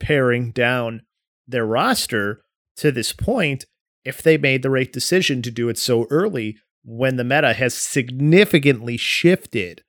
paring 0.00 0.50
down 0.50 1.02
their 1.46 1.66
roster 1.66 2.42
to 2.76 2.90
this 2.90 3.12
point, 3.12 3.66
if 4.04 4.22
they 4.22 4.38
made 4.38 4.62
the 4.62 4.70
right 4.70 4.90
decision 4.90 5.42
to 5.42 5.50
do 5.50 5.68
it 5.68 5.76
so 5.76 6.06
early 6.10 6.56
when 6.84 7.16
the 7.16 7.24
meta 7.24 7.52
has 7.52 7.74
significantly 7.74 8.96
shifted 8.96 9.82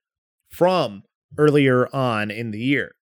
from 0.50 1.04
earlier 1.38 1.88
on 1.96 2.30
in 2.30 2.52
the 2.52 2.60
year. 2.60 2.96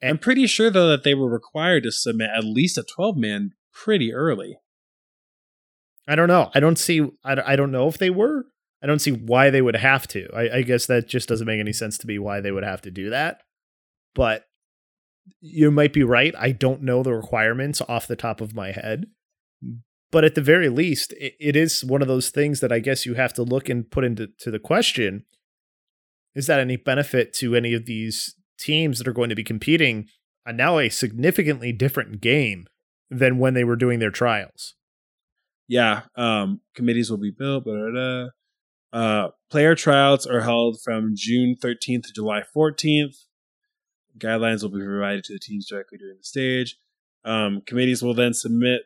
I'm 0.00 0.18
pretty 0.18 0.46
sure 0.46 0.70
though 0.70 0.88
that 0.88 1.02
they 1.02 1.14
were 1.14 1.28
required 1.28 1.82
to 1.82 1.90
submit 1.90 2.30
at 2.36 2.44
least 2.44 2.78
a 2.78 2.84
12 2.84 3.16
man 3.16 3.50
pretty 3.72 4.12
early. 4.12 4.58
I 6.06 6.14
don't 6.14 6.28
know. 6.28 6.50
I 6.54 6.60
don't 6.60 6.78
see. 6.78 7.00
I, 7.24 7.52
I 7.52 7.56
don't 7.56 7.72
know 7.72 7.88
if 7.88 7.98
they 7.98 8.10
were. 8.10 8.46
I 8.82 8.86
don't 8.86 9.00
see 9.00 9.12
why 9.12 9.50
they 9.50 9.62
would 9.62 9.76
have 9.76 10.06
to. 10.08 10.28
I, 10.34 10.58
I 10.58 10.62
guess 10.62 10.86
that 10.86 11.08
just 11.08 11.28
doesn't 11.28 11.46
make 11.46 11.60
any 11.60 11.72
sense 11.72 11.98
to 11.98 12.06
me 12.06 12.18
why 12.18 12.40
they 12.40 12.52
would 12.52 12.64
have 12.64 12.80
to 12.82 12.90
do 12.90 13.10
that. 13.10 13.42
But 14.14 14.44
you 15.40 15.70
might 15.70 15.92
be 15.92 16.02
right. 16.02 16.34
I 16.38 16.52
don't 16.52 16.82
know 16.82 17.02
the 17.02 17.14
requirements 17.14 17.82
off 17.88 18.06
the 18.06 18.16
top 18.16 18.40
of 18.40 18.54
my 18.54 18.72
head. 18.72 19.06
But 20.10 20.24
at 20.24 20.34
the 20.34 20.40
very 20.40 20.68
least, 20.68 21.12
it, 21.14 21.34
it 21.38 21.56
is 21.56 21.84
one 21.84 22.02
of 22.02 22.08
those 22.08 22.30
things 22.30 22.60
that 22.60 22.72
I 22.72 22.78
guess 22.78 23.04
you 23.04 23.14
have 23.14 23.34
to 23.34 23.42
look 23.42 23.68
and 23.68 23.90
put 23.90 24.04
into 24.04 24.28
to 24.40 24.50
the 24.50 24.58
question: 24.58 25.24
Is 26.34 26.46
that 26.46 26.60
any 26.60 26.76
benefit 26.76 27.34
to 27.34 27.54
any 27.54 27.74
of 27.74 27.84
these 27.84 28.34
teams 28.58 28.98
that 28.98 29.08
are 29.08 29.12
going 29.12 29.28
to 29.28 29.34
be 29.34 29.44
competing 29.44 30.06
on 30.46 30.56
now 30.56 30.78
a 30.78 30.88
significantly 30.88 31.72
different 31.72 32.20
game 32.20 32.66
than 33.10 33.38
when 33.38 33.54
they 33.54 33.64
were 33.64 33.76
doing 33.76 33.98
their 33.98 34.10
trials? 34.10 34.74
Yeah, 35.68 36.02
um, 36.16 36.62
committees 36.74 37.10
will 37.10 37.18
be 37.18 37.34
built. 37.36 37.64
Blah, 37.64 37.74
blah, 37.74 37.90
blah. 37.90 38.26
Uh, 38.92 39.28
player 39.50 39.74
tryouts 39.74 40.26
are 40.26 40.40
held 40.40 40.80
from 40.82 41.12
June 41.14 41.56
13th 41.62 42.04
to 42.06 42.12
July 42.14 42.42
14th. 42.56 43.24
Guidelines 44.18 44.62
will 44.62 44.70
be 44.70 44.84
provided 44.84 45.24
to 45.24 45.32
the 45.34 45.38
teams 45.38 45.68
directly 45.68 45.98
during 45.98 46.16
the 46.16 46.24
stage. 46.24 46.76
Um, 47.24 47.62
committees 47.66 48.02
will 48.02 48.14
then 48.14 48.32
submit. 48.34 48.82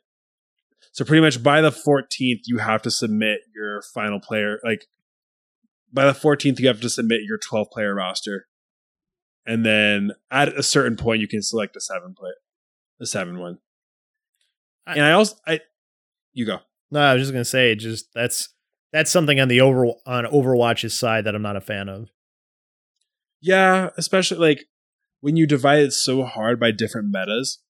So 0.93 1.05
pretty 1.05 1.21
much 1.23 1.43
by 1.43 1.61
the 1.61 1.71
14th, 1.71 2.41
you 2.47 2.59
have 2.59 2.83
to 2.83 2.91
submit 2.91 3.41
your 3.55 3.83
final 3.95 4.21
player. 4.21 4.59
Like 4.65 4.87
by 5.93 6.05
the 6.07 6.13
14th, 6.13 6.59
you 6.59 6.67
have 6.67 6.81
to 6.81 6.91
submit 6.91 7.21
your 7.23 7.39
12 7.39 7.71
player 7.71 7.95
roster, 7.95 8.47
and 9.47 9.65
then 9.65 10.13
at 10.31 10.49
a 10.49 10.63
certain 10.63 10.97
point, 10.97 11.21
you 11.21 11.29
can 11.29 11.43
select 11.43 11.77
a 11.77 11.81
seven 11.81 12.15
player, 12.15 12.35
a 13.01 13.07
seven 13.07 13.39
one. 13.39 13.59
I- 14.87 14.95
and 14.95 15.05
I 15.05 15.13
also, 15.13 15.37
I, 15.47 15.61
you 16.33 16.45
go. 16.47 16.59
No, 16.91 17.01
I 17.01 17.15
was 17.15 17.23
just 17.23 17.33
gonna 17.33 17.45
say, 17.45 17.75
just 17.75 18.13
that's 18.15 18.49
that's 18.93 19.11
something 19.11 19.40
on 19.40 19.49
the 19.49 19.61
over 19.61 19.86
on 20.07 20.24
Overwatch's 20.26 20.99
side 20.99 21.24
that 21.24 21.34
I'm 21.34 21.43
not 21.43 21.57
a 21.57 21.61
fan 21.61 21.88
of. 21.88 22.11
Yeah, 23.40 23.90
especially 23.97 24.38
like 24.38 24.64
when 25.20 25.36
you 25.36 25.47
divide 25.47 25.80
it 25.80 25.93
so 25.93 26.24
hard 26.24 26.61
by 26.61 26.70
different 26.70 27.09
metas. 27.11 27.61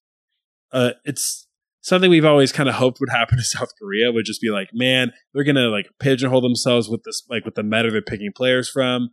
Uh, 0.73 0.93
it's 1.05 1.47
something 1.83 2.11
we've 2.11 2.25
always 2.25 2.51
kind 2.51 2.69
of 2.69 2.77
hoped 2.77 2.99
would 2.99 3.11
happen 3.11 3.37
to 3.39 3.45
South 3.45 3.71
Korea 3.79 4.11
would 4.11 4.25
just 4.25 4.41
be 4.41 4.51
like, 4.51 4.71
man, 4.73 5.13
they're 5.33 5.45
gonna 5.45 5.69
like 5.69 5.89
pigeonhole 6.01 6.41
themselves 6.41 6.89
with 6.89 7.03
this 7.05 7.23
like 7.29 7.45
with 7.45 7.55
the 7.55 7.63
meta 7.63 7.91
they're 7.91 8.03
picking 8.03 8.33
players 8.35 8.69
from, 8.69 9.11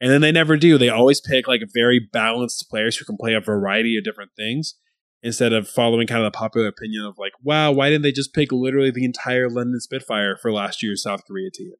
and 0.00 0.10
then 0.10 0.20
they 0.20 0.32
never 0.32 0.56
do. 0.56 0.78
They 0.78 0.88
always 0.88 1.20
pick 1.20 1.46
like 1.46 1.62
very 1.74 2.00
balanced 2.12 2.68
players 2.70 2.96
who 2.96 3.04
can 3.04 3.16
play 3.16 3.34
a 3.34 3.40
variety 3.40 3.98
of 3.98 4.04
different 4.04 4.30
things 4.36 4.76
instead 5.22 5.52
of 5.52 5.68
following 5.68 6.06
kind 6.06 6.24
of 6.24 6.32
the 6.32 6.36
popular 6.36 6.66
opinion 6.68 7.04
of 7.04 7.18
like, 7.18 7.32
wow, 7.42 7.70
why 7.72 7.88
didn't 7.90 8.02
they 8.02 8.12
just 8.12 8.32
pick 8.34 8.52
literally 8.52 8.90
the 8.90 9.04
entire 9.04 9.48
London 9.48 9.80
Spitfire 9.80 10.36
for 10.36 10.52
last 10.52 10.82
year's 10.82 11.02
South 11.02 11.24
Korea 11.26 11.50
team? 11.50 11.72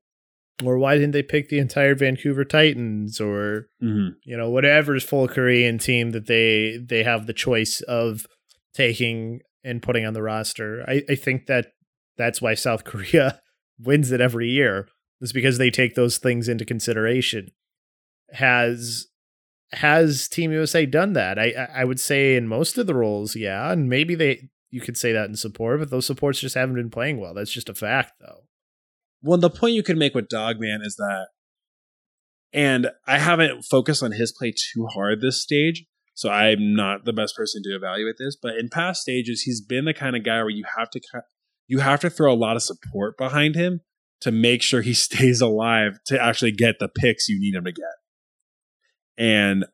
Or 0.62 0.76
why 0.76 0.94
didn't 0.96 1.12
they 1.12 1.22
pick 1.22 1.48
the 1.48 1.58
entire 1.58 1.94
Vancouver 1.94 2.44
Titans 2.44 3.18
or 3.20 3.68
Mm-hmm. 3.82 4.08
you 4.24 4.36
know 4.36 4.50
whatever's 4.50 5.02
full 5.04 5.26
Korean 5.26 5.78
team 5.78 6.10
that 6.10 6.26
they 6.26 6.78
they 6.84 7.02
have 7.02 7.26
the 7.26 7.32
choice 7.32 7.80
of 7.82 8.26
taking 8.74 9.40
and 9.64 9.82
putting 9.82 10.04
on 10.04 10.12
the 10.12 10.22
roster? 10.22 10.84
I, 10.86 11.02
I 11.08 11.14
think 11.14 11.46
that 11.46 11.68
that's 12.18 12.42
why 12.42 12.52
South 12.54 12.84
Korea 12.90 13.40
wins 13.78 14.12
it 14.12 14.20
every 14.20 14.50
year. 14.50 14.88
Is 15.22 15.32
because 15.32 15.56
they 15.58 15.70
take 15.70 15.94
those 15.94 16.16
things 16.18 16.48
into 16.48 16.64
consideration. 16.64 17.48
Has 18.32 19.06
has 19.72 20.28
Team 20.28 20.52
USA 20.52 20.86
done 20.86 21.12
that? 21.14 21.38
I 21.38 21.52
I- 21.74 21.84
would 21.84 22.00
say 22.00 22.36
in 22.36 22.46
most 22.48 22.76
of 22.78 22.86
the 22.86 22.94
roles, 22.94 23.36
yeah, 23.36 23.70
and 23.72 23.88
maybe 23.88 24.14
they 24.14 24.48
you 24.70 24.80
could 24.80 24.96
say 24.96 25.12
that 25.12 25.28
in 25.28 25.36
support, 25.36 25.80
but 25.80 25.90
those 25.90 26.06
supports 26.06 26.40
just 26.40 26.54
haven't 26.54 26.76
been 26.76 26.90
playing 26.90 27.18
well. 27.18 27.34
That's 27.34 27.52
just 27.52 27.68
a 27.68 27.74
fact, 27.74 28.12
though. 28.20 28.44
Well, 29.22 29.38
the 29.38 29.50
point 29.50 29.74
you 29.74 29.82
can 29.82 29.98
make 29.98 30.14
with 30.14 30.28
Dogman 30.28 30.80
is 30.84 30.96
that, 30.96 31.26
and 32.52 32.88
I 33.06 33.18
haven't 33.18 33.64
focused 33.64 34.02
on 34.02 34.12
his 34.12 34.32
play 34.32 34.52
too 34.52 34.86
hard 34.86 35.20
this 35.20 35.42
stage, 35.42 35.84
so 36.14 36.30
I'm 36.30 36.74
not 36.74 37.04
the 37.04 37.12
best 37.12 37.36
person 37.36 37.62
to 37.64 37.70
evaluate 37.76 38.16
this. 38.18 38.36
But 38.40 38.56
in 38.56 38.68
past 38.68 39.02
stages, 39.02 39.42
he's 39.42 39.60
been 39.60 39.84
the 39.84 39.94
kind 39.94 40.16
of 40.16 40.24
guy 40.24 40.38
where 40.38 40.50
you 40.50 40.64
have 40.78 40.90
to 40.90 41.00
you 41.66 41.78
have 41.78 42.00
to 42.00 42.10
throw 42.10 42.32
a 42.32 42.34
lot 42.34 42.56
of 42.56 42.62
support 42.62 43.16
behind 43.16 43.54
him 43.54 43.80
to 44.20 44.32
make 44.32 44.62
sure 44.62 44.82
he 44.82 44.94
stays 45.08 45.40
alive 45.40 45.98
to 46.06 46.20
actually 46.20 46.52
get 46.52 46.78
the 46.78 46.88
picks 46.88 47.28
you 47.28 47.38
need 47.38 47.54
him 47.54 47.64
to 47.64 47.72
get. 47.72 47.84
And 49.20 49.66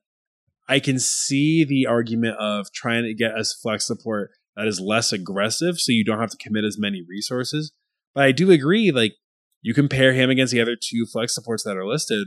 I 0.69 0.81
can 0.81 0.99
see 0.99 1.65
the 1.65 1.87
argument 1.87 2.37
of 2.39 2.73
trying 2.73 3.05
to 3.05 3.15
get 3.15 3.39
as 3.39 3.55
flex 3.55 3.87
support 3.87 4.33
that 4.57 4.67
is 4.67 4.81
less 4.81 5.13
aggressive, 5.13 5.79
so 5.79 5.93
you 5.93 6.05
don't 6.05 6.19
have 6.19 6.31
to 6.31 6.37
commit 6.37 6.65
as 6.65 6.77
many 6.79 7.03
resources. 7.09 7.73
But 8.13 8.25
I 8.25 8.33
do 8.33 8.51
agree, 8.51 8.91
like 8.91 9.15
you 9.63 9.73
compare 9.73 10.13
him 10.13 10.31
against 10.31 10.53
the 10.53 10.61
other 10.61 10.77
two 10.77 11.07
flex 11.07 11.33
supports 11.33 11.63
that 11.63 11.77
are 11.77 11.87
listed. 11.87 12.27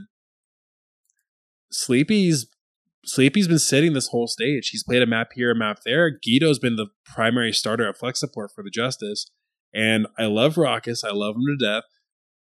Sleepy's 1.70 2.46
Sleepy's 3.04 3.48
been 3.48 3.58
sitting 3.58 3.92
this 3.92 4.08
whole 4.08 4.26
stage. 4.26 4.68
He's 4.68 4.84
played 4.84 5.02
a 5.02 5.06
map 5.06 5.30
here, 5.34 5.50
a 5.50 5.54
map 5.54 5.80
there. 5.84 6.10
Gido's 6.10 6.58
been 6.58 6.76
the 6.76 6.88
primary 7.04 7.52
starter 7.52 7.88
at 7.88 7.96
flex 7.96 8.20
support 8.20 8.50
for 8.54 8.62
the 8.62 8.70
Justice. 8.70 9.30
And 9.74 10.06
I 10.18 10.26
love 10.26 10.56
Rawkus. 10.56 11.04
I 11.04 11.12
love 11.12 11.36
him 11.36 11.46
to 11.46 11.64
death. 11.64 11.84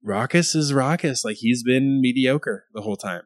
Rawkus 0.06 0.54
is 0.54 0.72
Rawkus. 0.72 1.24
Like 1.24 1.36
he's 1.38 1.62
been 1.62 2.00
mediocre 2.00 2.66
the 2.74 2.82
whole 2.82 2.96
time. 2.96 3.22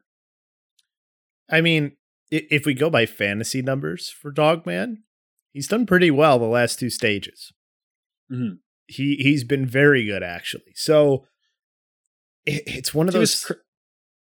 I 1.49 1.61
mean, 1.61 1.93
if 2.29 2.65
we 2.65 2.73
go 2.73 2.89
by 2.89 3.05
fantasy 3.05 3.61
numbers 3.61 4.09
for 4.09 4.31
Dogman, 4.31 5.03
he's 5.53 5.67
done 5.67 5.85
pretty 5.85 6.11
well 6.11 6.39
the 6.39 6.45
last 6.45 6.79
two 6.79 6.89
stages. 6.89 7.53
Mhm. 8.31 8.59
He 8.87 9.15
he's 9.17 9.43
been 9.43 9.65
very 9.65 10.05
good 10.05 10.23
actually. 10.23 10.73
So 10.75 11.25
it, 12.45 12.63
it's 12.65 12.93
one 12.93 13.07
of 13.07 13.13
was 13.13 13.41
those. 13.41 13.45
cr- 13.45 13.61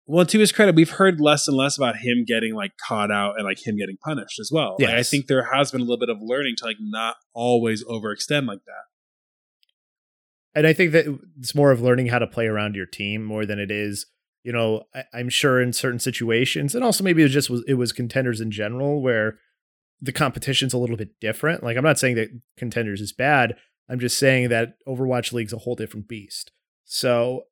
well, 0.06 0.26
to 0.26 0.40
his 0.40 0.52
credit, 0.52 0.74
we've 0.76 0.90
heard 0.90 1.22
less 1.22 1.48
and 1.48 1.56
less 1.56 1.78
about 1.78 1.98
him 1.98 2.26
getting 2.26 2.56
like 2.56 2.72
caught 2.88 3.12
out 3.12 3.36
and 3.38 3.46
like 3.46 3.66
him 3.66 3.78
getting 3.78 3.98
punished 4.04 4.40
as 4.40 4.50
well. 4.52 4.76
Like, 4.80 4.90
I 4.90 5.04
think 5.04 5.28
there 5.28 5.54
has 5.54 5.72
been 5.72 5.82
a 5.82 5.84
little 5.84 6.00
bit 6.00 6.10
of 6.10 6.18
learning 6.20 6.56
to 6.58 6.66
like 6.66 6.78
not 6.80 7.18
always 7.34 7.84
overextend 7.86 8.48
like 8.48 8.64
that. 8.66 8.86
and 10.56 10.66
I 10.66 10.74
think 10.74 10.94
that 10.94 11.06
it's 11.40 11.54
more 11.54 11.72
of 11.72 11.82
learning 11.82 12.08
how 12.08 12.18
to 12.18 12.26
play 12.28 12.48
around 12.48 12.76
your 12.76 12.88
team 12.88 13.24
more 13.24 13.46
than 13.46 13.60
it 13.60 13.70
is, 13.70 14.08
you 14.44 14.52
know, 14.52 14.84
I, 14.94 15.04
I'm 15.14 15.30
sure 15.30 15.62
in 15.62 15.74
certain 15.74 16.00
situations, 16.00 16.76
and 16.76 16.84
also 16.84 17.04
maybe 17.04 17.22
it 17.22 17.26
was 17.26 17.34
just 17.34 17.52
it 17.68 17.76
was 17.76 17.92
contenders 17.92 18.42
in 18.42 18.52
general 18.52 19.02
where 19.02 19.38
the 20.02 20.12
competition's 20.12 20.74
a 20.74 20.78
little 20.78 20.98
bit 20.98 21.20
different. 21.20 21.64
Like 21.64 21.78
I'm 21.78 21.84
not 21.84 22.00
saying 22.00 22.16
that 22.16 22.30
contenders 22.58 23.02
is 23.02 23.12
bad. 23.12 23.56
I'm 23.90 24.00
just 24.00 24.18
saying 24.18 24.50
that 24.50 24.76
Overwatch 24.88 25.34
League's 25.34 25.54
a 25.54 25.58
whole 25.58 25.76
different 25.76 26.08
beast. 26.08 26.52
So 26.86 27.46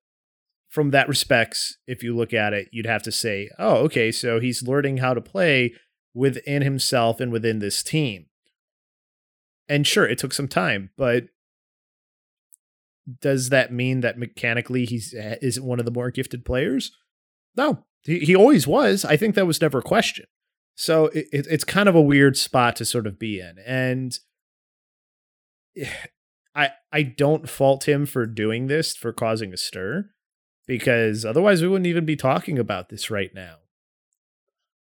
from 0.69 0.91
that 0.91 1.09
respects, 1.09 1.77
if 1.87 2.03
you 2.03 2.15
look 2.15 2.33
at 2.33 2.53
it, 2.53 2.69
you'd 2.71 2.85
have 2.85 3.03
to 3.03 3.11
say, 3.11 3.49
oh, 3.57 3.77
okay, 3.77 4.11
so 4.11 4.39
he's 4.39 4.67
learning 4.67 4.97
how 4.97 5.13
to 5.13 5.21
play 5.21 5.73
within 6.13 6.61
himself 6.61 7.19
and 7.19 7.31
within 7.31 7.59
this 7.59 7.83
team. 7.83 8.27
And 9.67 9.85
sure, 9.85 10.07
it 10.07 10.17
took 10.17 10.33
some 10.33 10.47
time, 10.47 10.91
but 10.97 11.25
does 13.21 13.49
that 13.49 13.71
mean 13.71 14.01
that 14.01 14.17
mechanically 14.17 14.85
he's 14.85 15.13
eh, 15.13 15.37
isn't 15.41 15.65
one 15.65 15.79
of 15.79 15.85
the 15.85 15.91
more 15.91 16.11
gifted 16.11 16.45
players? 16.45 16.91
No, 17.55 17.85
he, 18.03 18.19
he 18.19 18.35
always 18.35 18.67
was. 18.67 19.05
I 19.05 19.17
think 19.17 19.35
that 19.35 19.47
was 19.47 19.61
never 19.61 19.79
a 19.79 19.83
question. 19.83 20.25
So 20.75 21.05
it, 21.07 21.27
it, 21.31 21.47
it's 21.49 21.63
kind 21.63 21.89
of 21.89 21.95
a 21.95 22.01
weird 22.01 22.37
spot 22.37 22.75
to 22.77 22.85
sort 22.85 23.07
of 23.07 23.17
be 23.17 23.39
in, 23.39 23.57
and 23.65 24.17
I 26.55 26.71
I 26.91 27.03
don't 27.03 27.49
fault 27.49 27.87
him 27.87 28.05
for 28.05 28.25
doing 28.25 28.67
this 28.67 28.95
for 28.95 29.13
causing 29.13 29.53
a 29.53 29.57
stir, 29.57 30.09
because 30.67 31.25
otherwise 31.25 31.61
we 31.61 31.67
wouldn't 31.67 31.87
even 31.87 32.05
be 32.05 32.15
talking 32.15 32.59
about 32.59 32.89
this 32.89 33.09
right 33.09 33.33
now. 33.33 33.57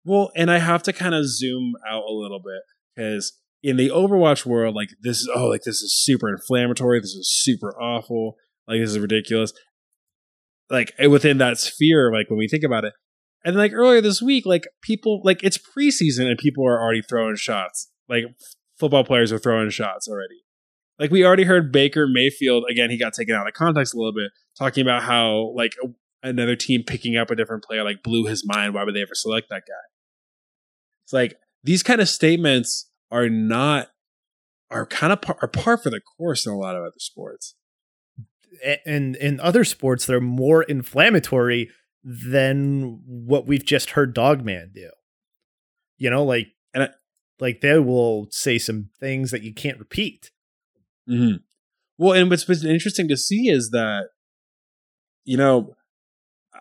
Well, 0.05 0.33
and 0.35 0.51
I 0.51 0.59
have 0.59 0.83
to 0.85 0.93
kind 0.93 1.15
of 1.15 1.29
zoom 1.29 1.75
out 1.89 2.05
a 2.09 2.13
little 2.13 2.41
bit 2.41 2.63
because 2.95 3.35
in 3.63 3.77
the 3.77 3.91
Overwatch 3.91 4.45
world, 4.45 4.75
like 4.75 4.91
this 5.03 5.19
is 5.19 5.31
oh, 5.35 5.47
like 5.47 5.63
this 5.65 5.81
is 5.83 5.95
super 5.95 6.29
inflammatory. 6.29 7.01
This 7.01 7.15
is 7.15 7.31
super 7.33 7.77
awful. 7.81 8.37
Like 8.67 8.81
this 8.81 8.91
is 8.91 8.99
ridiculous. 8.99 9.53
Like 10.69 10.93
eh, 10.99 11.07
within 11.07 11.39
that 11.39 11.59
sphere, 11.59 12.13
like 12.13 12.29
when 12.29 12.39
we 12.39 12.49
think 12.49 12.65
about 12.65 12.85
it, 12.85 12.95
and 13.45 13.57
like 13.57 13.73
earlier 13.73 14.01
this 14.01 14.23
week, 14.23 14.47
like 14.47 14.67
people, 14.83 15.21
like 15.25 15.43
it's 15.43 15.59
preseason 15.59 16.29
and 16.29 16.39
people 16.39 16.67
are 16.67 16.81
already 16.81 17.03
throwing 17.03 17.37
shots. 17.37 17.91
Like 18.09 18.25
football 18.79 19.05
players 19.05 19.33
are 19.33 19.39
throwing 19.39 19.71
shots 19.71 20.09
already. 20.09 20.43
Like 20.99 21.11
we 21.11 21.25
already 21.25 21.45
heard 21.45 21.73
Baker 21.73 22.07
Mayfield 22.11 22.65
again. 22.71 22.91
He 22.91 22.99
got 22.99 23.15
taken 23.15 23.35
out 23.35 23.47
of 23.47 23.55
context 23.55 23.95
a 23.95 23.97
little 23.97 24.13
bit, 24.13 24.31
talking 24.59 24.83
about 24.83 25.03
how 25.03 25.53
like 25.57 25.73
another 26.23 26.57
team 26.57 26.83
picking 26.87 27.17
up 27.17 27.31
a 27.31 27.37
different 27.37 27.65
player 27.65 27.85
like 27.85 28.03
blew 28.03 28.27
his 28.27 28.45
mind. 28.47 28.75
Why 28.75 28.85
would 28.85 28.95
they 28.95 29.03
ever 29.03 29.15
select 29.15 29.49
that 29.51 29.63
guy? 29.69 29.85
It's 31.05 31.13
like 31.13 31.37
these 31.65 31.83
kind 31.83 32.01
of 32.01 32.09
statements 32.09 32.89
are 33.13 33.29
not 33.29 33.89
are 34.71 34.87
kind 34.87 35.13
of 35.13 35.21
par, 35.21 35.37
are 35.43 35.49
par 35.49 35.77
for 35.77 35.91
the 35.91 36.01
course 36.01 36.47
in 36.47 36.53
a 36.53 36.57
lot 36.59 36.75
of 36.75 36.83
other 36.83 36.99
sports. 36.99 37.55
And 38.87 39.17
in 39.17 39.39
other 39.41 39.65
sports, 39.65 40.07
they're 40.07 40.21
more 40.21 40.63
inflammatory 40.63 41.71
than 42.03 43.01
what 43.07 43.47
we've 43.47 43.65
just 43.65 43.91
heard 43.91 44.15
Dogman 44.15 44.73
do. 44.75 44.91
You 45.99 46.11
know, 46.11 46.25
like 46.25 46.49
And 46.75 46.85
I- 46.85 46.91
like 47.39 47.61
they 47.61 47.79
will 47.79 48.29
say 48.31 48.59
some 48.59 48.91
things 49.01 49.31
that 49.31 49.43
you 49.43 49.53
can't 49.53 49.79
repeat. 49.79 50.31
Mm-hmm. 51.09 51.37
Well, 51.99 52.13
and 52.15 52.31
what's 52.31 52.45
been 52.45 52.67
interesting 52.67 53.09
to 53.09 53.17
see 53.17 53.49
is 53.49 53.71
that 53.71 54.09
you 55.25 55.37
know 55.37 55.75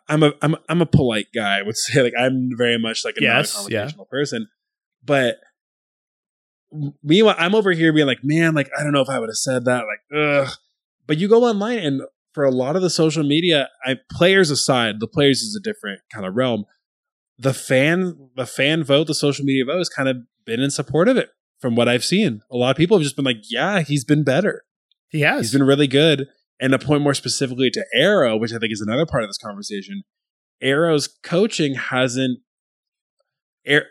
I'm 0.07 0.23
a 0.23 0.33
I'm 0.41 0.55
I'm 0.69 0.81
a 0.81 0.85
polite 0.85 1.27
guy. 1.33 1.59
I 1.59 1.61
would 1.61 1.77
say 1.85 2.01
like 2.01 2.13
I'm 2.17 2.49
very 2.57 2.77
much 2.79 3.05
like 3.05 3.15
a 3.19 3.21
Yes, 3.23 3.55
non-confrontational 3.55 4.09
person, 4.09 4.47
but 5.03 5.37
meanwhile 7.03 7.35
I'm 7.37 7.55
over 7.55 7.71
here 7.71 7.93
being 7.93 8.07
like, 8.07 8.23
man, 8.23 8.53
like 8.53 8.69
I 8.77 8.83
don't 8.83 8.93
know 8.93 9.01
if 9.01 9.09
I 9.09 9.19
would 9.19 9.29
have 9.29 9.37
said 9.37 9.65
that, 9.65 9.83
like, 9.85 10.19
ugh. 10.19 10.53
But 11.07 11.17
you 11.17 11.27
go 11.27 11.43
online 11.43 11.79
and 11.79 12.01
for 12.33 12.43
a 12.43 12.51
lot 12.51 12.75
of 12.75 12.81
the 12.81 12.89
social 12.89 13.23
media, 13.23 13.69
I 13.85 13.97
players 14.11 14.49
aside, 14.49 14.99
the 14.99 15.07
players 15.07 15.41
is 15.41 15.55
a 15.55 15.59
different 15.59 16.01
kind 16.13 16.25
of 16.25 16.35
realm. 16.35 16.65
The 17.37 17.53
fan, 17.53 18.29
the 18.35 18.45
fan 18.45 18.83
vote, 18.83 19.07
the 19.07 19.15
social 19.15 19.43
media 19.43 19.65
vote 19.65 19.79
has 19.79 19.89
kind 19.89 20.07
of 20.07 20.17
been 20.45 20.59
in 20.59 20.71
support 20.71 21.07
of 21.07 21.17
it. 21.17 21.29
From 21.59 21.75
what 21.75 21.87
I've 21.87 22.03
seen, 22.03 22.41
a 22.49 22.57
lot 22.57 22.71
of 22.71 22.77
people 22.77 22.97
have 22.97 23.03
just 23.03 23.15
been 23.15 23.25
like, 23.25 23.43
"Yeah, 23.47 23.81
he's 23.81 24.03
been 24.03 24.23
better. 24.23 24.63
He 25.09 25.21
has. 25.21 25.41
He's 25.41 25.53
been 25.53 25.67
really 25.67 25.87
good." 25.87 26.27
And 26.59 26.71
to 26.71 26.79
point 26.79 27.03
more 27.03 27.13
specifically 27.13 27.69
to 27.71 27.85
Aero, 27.93 28.35
which 28.35 28.51
I 28.51 28.57
think 28.57 28.73
is 28.73 28.81
another 28.81 29.05
part 29.05 29.23
of 29.23 29.29
this 29.29 29.37
conversation, 29.37 30.03
Aero's 30.61 31.07
coaching 31.07 31.75
hasn't. 31.75 32.39
Ar- 33.67 33.85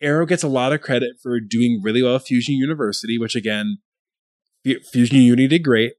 Aero 0.00 0.26
gets 0.26 0.42
a 0.42 0.48
lot 0.48 0.72
of 0.72 0.80
credit 0.80 1.16
for 1.22 1.40
doing 1.40 1.80
really 1.82 2.02
well 2.02 2.16
at 2.16 2.22
Fusion 2.22 2.54
University, 2.54 3.18
which 3.18 3.34
again, 3.34 3.78
Fu- 4.64 4.80
Fusion 4.80 5.18
Uni 5.18 5.46
did 5.46 5.62
great. 5.62 5.94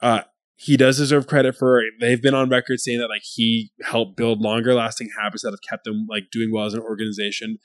Uh, 0.00 0.22
he 0.56 0.76
does 0.76 0.98
deserve 0.98 1.26
credit 1.26 1.56
for. 1.56 1.82
They've 2.00 2.20
been 2.20 2.34
on 2.34 2.50
record 2.50 2.80
saying 2.80 2.98
that 2.98 3.08
like 3.08 3.22
he 3.24 3.72
helped 3.82 4.16
build 4.16 4.40
longer 4.40 4.74
lasting 4.74 5.08
habits 5.18 5.42
that 5.42 5.52
have 5.52 5.62
kept 5.66 5.84
them 5.84 6.06
like 6.08 6.30
doing 6.30 6.52
well 6.52 6.66
as 6.66 6.74
an 6.74 6.80
organization. 6.80 7.58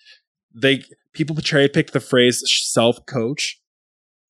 They 0.54 0.84
people 1.12 1.36
cherry 1.36 1.68
pick 1.68 1.92
the 1.92 2.00
phrase 2.00 2.42
self 2.46 3.06
coach, 3.06 3.60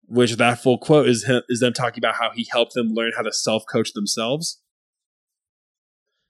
which 0.06 0.36
that 0.36 0.62
full 0.62 0.78
quote 0.78 1.08
is 1.08 1.28
is 1.48 1.58
them 1.58 1.72
talking 1.72 2.00
about 2.00 2.14
how 2.14 2.30
he 2.30 2.46
helped 2.52 2.74
them 2.74 2.90
learn 2.92 3.12
how 3.16 3.22
to 3.22 3.32
self 3.32 3.64
coach 3.70 3.94
themselves. 3.94 4.60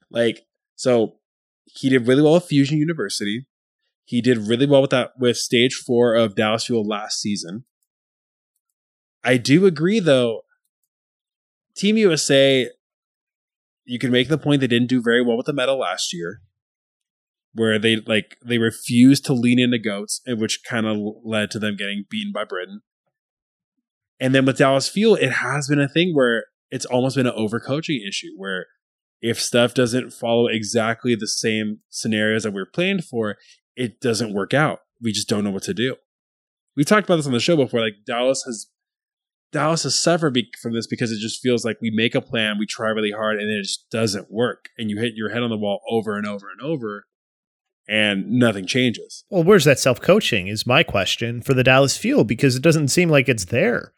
Like 0.09 0.47
so, 0.75 1.17
he 1.65 1.89
did 1.89 2.07
really 2.07 2.23
well 2.23 2.37
at 2.37 2.45
Fusion 2.45 2.79
University. 2.79 3.45
He 4.05 4.21
did 4.21 4.47
really 4.47 4.65
well 4.65 4.81
with 4.81 4.91
that 4.91 5.11
with 5.17 5.37
stage 5.37 5.75
four 5.75 6.15
of 6.15 6.35
Dallas 6.35 6.65
Fuel 6.65 6.85
last 6.85 7.19
season. 7.19 7.65
I 9.23 9.37
do 9.37 9.65
agree 9.65 9.99
though. 9.99 10.41
Team 11.75 11.97
USA, 11.97 12.69
you 13.85 13.97
can 13.99 14.11
make 14.11 14.27
the 14.27 14.37
point 14.37 14.61
they 14.61 14.67
didn't 14.67 14.89
do 14.89 15.01
very 15.01 15.23
well 15.23 15.37
with 15.37 15.45
the 15.45 15.53
medal 15.53 15.79
last 15.79 16.13
year, 16.13 16.41
where 17.53 17.79
they 17.79 17.97
like 17.97 18.37
they 18.45 18.57
refused 18.57 19.25
to 19.25 19.33
lean 19.33 19.59
into 19.59 19.79
goats, 19.79 20.21
which 20.27 20.63
kind 20.67 20.85
of 20.85 20.97
led 21.23 21.49
to 21.51 21.59
them 21.59 21.75
getting 21.75 22.05
beaten 22.09 22.31
by 22.33 22.43
Britain. 22.43 22.81
And 24.19 24.35
then 24.35 24.45
with 24.45 24.57
Dallas 24.57 24.87
Fuel, 24.89 25.15
it 25.15 25.31
has 25.31 25.67
been 25.67 25.81
a 25.81 25.89
thing 25.89 26.13
where 26.13 26.45
it's 26.69 26.85
almost 26.85 27.15
been 27.15 27.27
an 27.27 27.33
overcoaching 27.37 28.07
issue, 28.07 28.31
where 28.37 28.67
if 29.21 29.39
stuff 29.41 29.73
doesn't 29.73 30.11
follow 30.11 30.47
exactly 30.47 31.15
the 31.15 31.27
same 31.27 31.79
scenarios 31.89 32.43
that 32.43 32.51
we're 32.51 32.65
planned 32.65 33.05
for, 33.05 33.37
it 33.75 33.99
doesn't 34.01 34.33
work 34.33 34.53
out. 34.53 34.79
We 35.01 35.11
just 35.11 35.27
don't 35.27 35.43
know 35.43 35.51
what 35.51 35.63
to 35.63 35.73
do. 35.73 35.95
We 36.75 36.83
talked 36.83 37.07
about 37.07 37.17
this 37.17 37.27
on 37.27 37.33
the 37.33 37.39
show 37.39 37.55
before. 37.55 37.81
Like 37.81 38.05
Dallas 38.05 38.43
has 38.43 38.67
Dallas 39.51 39.83
has 39.83 40.01
suffered 40.01 40.33
be- 40.33 40.51
from 40.61 40.73
this 40.73 40.87
because 40.87 41.11
it 41.11 41.19
just 41.19 41.41
feels 41.41 41.63
like 41.63 41.77
we 41.79 41.91
make 41.91 42.15
a 42.15 42.21
plan, 42.21 42.57
we 42.57 42.65
try 42.65 42.89
really 42.89 43.11
hard, 43.11 43.39
and 43.39 43.49
it 43.49 43.61
just 43.61 43.89
doesn't 43.91 44.31
work, 44.31 44.69
and 44.77 44.89
you 44.89 44.97
hit 44.97 45.13
your 45.15 45.29
head 45.29 45.43
on 45.43 45.51
the 45.51 45.57
wall 45.57 45.81
over 45.89 46.17
and 46.17 46.25
over 46.25 46.47
and 46.49 46.59
over, 46.59 47.05
and 47.87 48.31
nothing 48.31 48.65
changes. 48.65 49.23
Well, 49.29 49.43
where's 49.43 49.65
that 49.65 49.79
self 49.79 50.01
coaching? 50.01 50.47
Is 50.47 50.65
my 50.65 50.83
question 50.83 51.41
for 51.41 51.53
the 51.53 51.63
Dallas 51.63 51.97
Fuel 51.97 52.23
because 52.23 52.55
it 52.55 52.63
doesn't 52.63 52.87
seem 52.89 53.09
like 53.09 53.29
it's 53.29 53.45
there. 53.45 53.93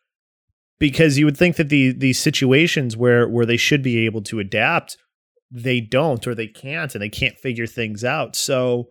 Because 0.77 1.17
you 1.17 1.23
would 1.23 1.37
think 1.37 1.55
that 1.55 1.69
the 1.69 1.93
these 1.93 2.19
situations 2.19 2.97
where 2.97 3.29
where 3.29 3.45
they 3.45 3.55
should 3.55 3.81
be 3.81 4.05
able 4.05 4.21
to 4.23 4.39
adapt, 4.39 4.97
they 5.49 5.79
don't 5.79 6.27
or 6.27 6.35
they 6.35 6.47
can't, 6.47 6.93
and 6.93 7.01
they 7.01 7.09
can't 7.09 7.39
figure 7.39 7.65
things 7.65 8.03
out. 8.03 8.35
So 8.35 8.89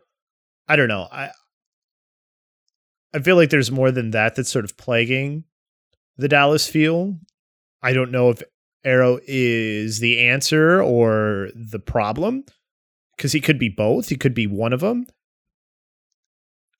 I 0.68 0.76
don't 0.76 0.88
know. 0.88 1.08
I 1.10 1.30
I 3.14 3.20
feel 3.20 3.36
like 3.36 3.50
there's 3.50 3.70
more 3.70 3.90
than 3.90 4.10
that 4.10 4.34
that's 4.34 4.50
sort 4.50 4.64
of 4.64 4.76
plaguing 4.76 5.44
the 6.16 6.28
Dallas 6.28 6.68
Fuel. 6.68 7.18
I 7.82 7.92
don't 7.92 8.10
know 8.10 8.30
if 8.30 8.42
Aero 8.84 9.18
is 9.26 10.00
the 10.00 10.20
answer 10.20 10.82
or 10.82 11.50
the 11.54 11.78
problem 11.78 12.44
because 13.16 13.32
he 13.32 13.40
could 13.40 13.58
be 13.58 13.68
both. 13.68 14.08
He 14.08 14.16
could 14.16 14.34
be 14.34 14.46
one 14.46 14.72
of 14.72 14.80
them. 14.80 15.06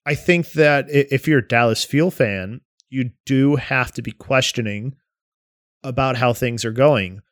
I 0.07 0.14
think 0.14 0.53
that 0.53 0.87
if 0.91 1.26
you're 1.26 1.39
a 1.39 1.49
Dallas 1.49 1.85
Fuel 1.85 2.11
fan, 2.11 2.61
you 2.91 3.11
do 3.24 3.57
have 3.57 3.93
to 3.93 4.03
be 4.03 4.12
questioning 4.12 4.97
about 5.82 6.16
how 6.16 6.32
things 6.32 6.64
are 6.64 6.72
going. 6.72 7.22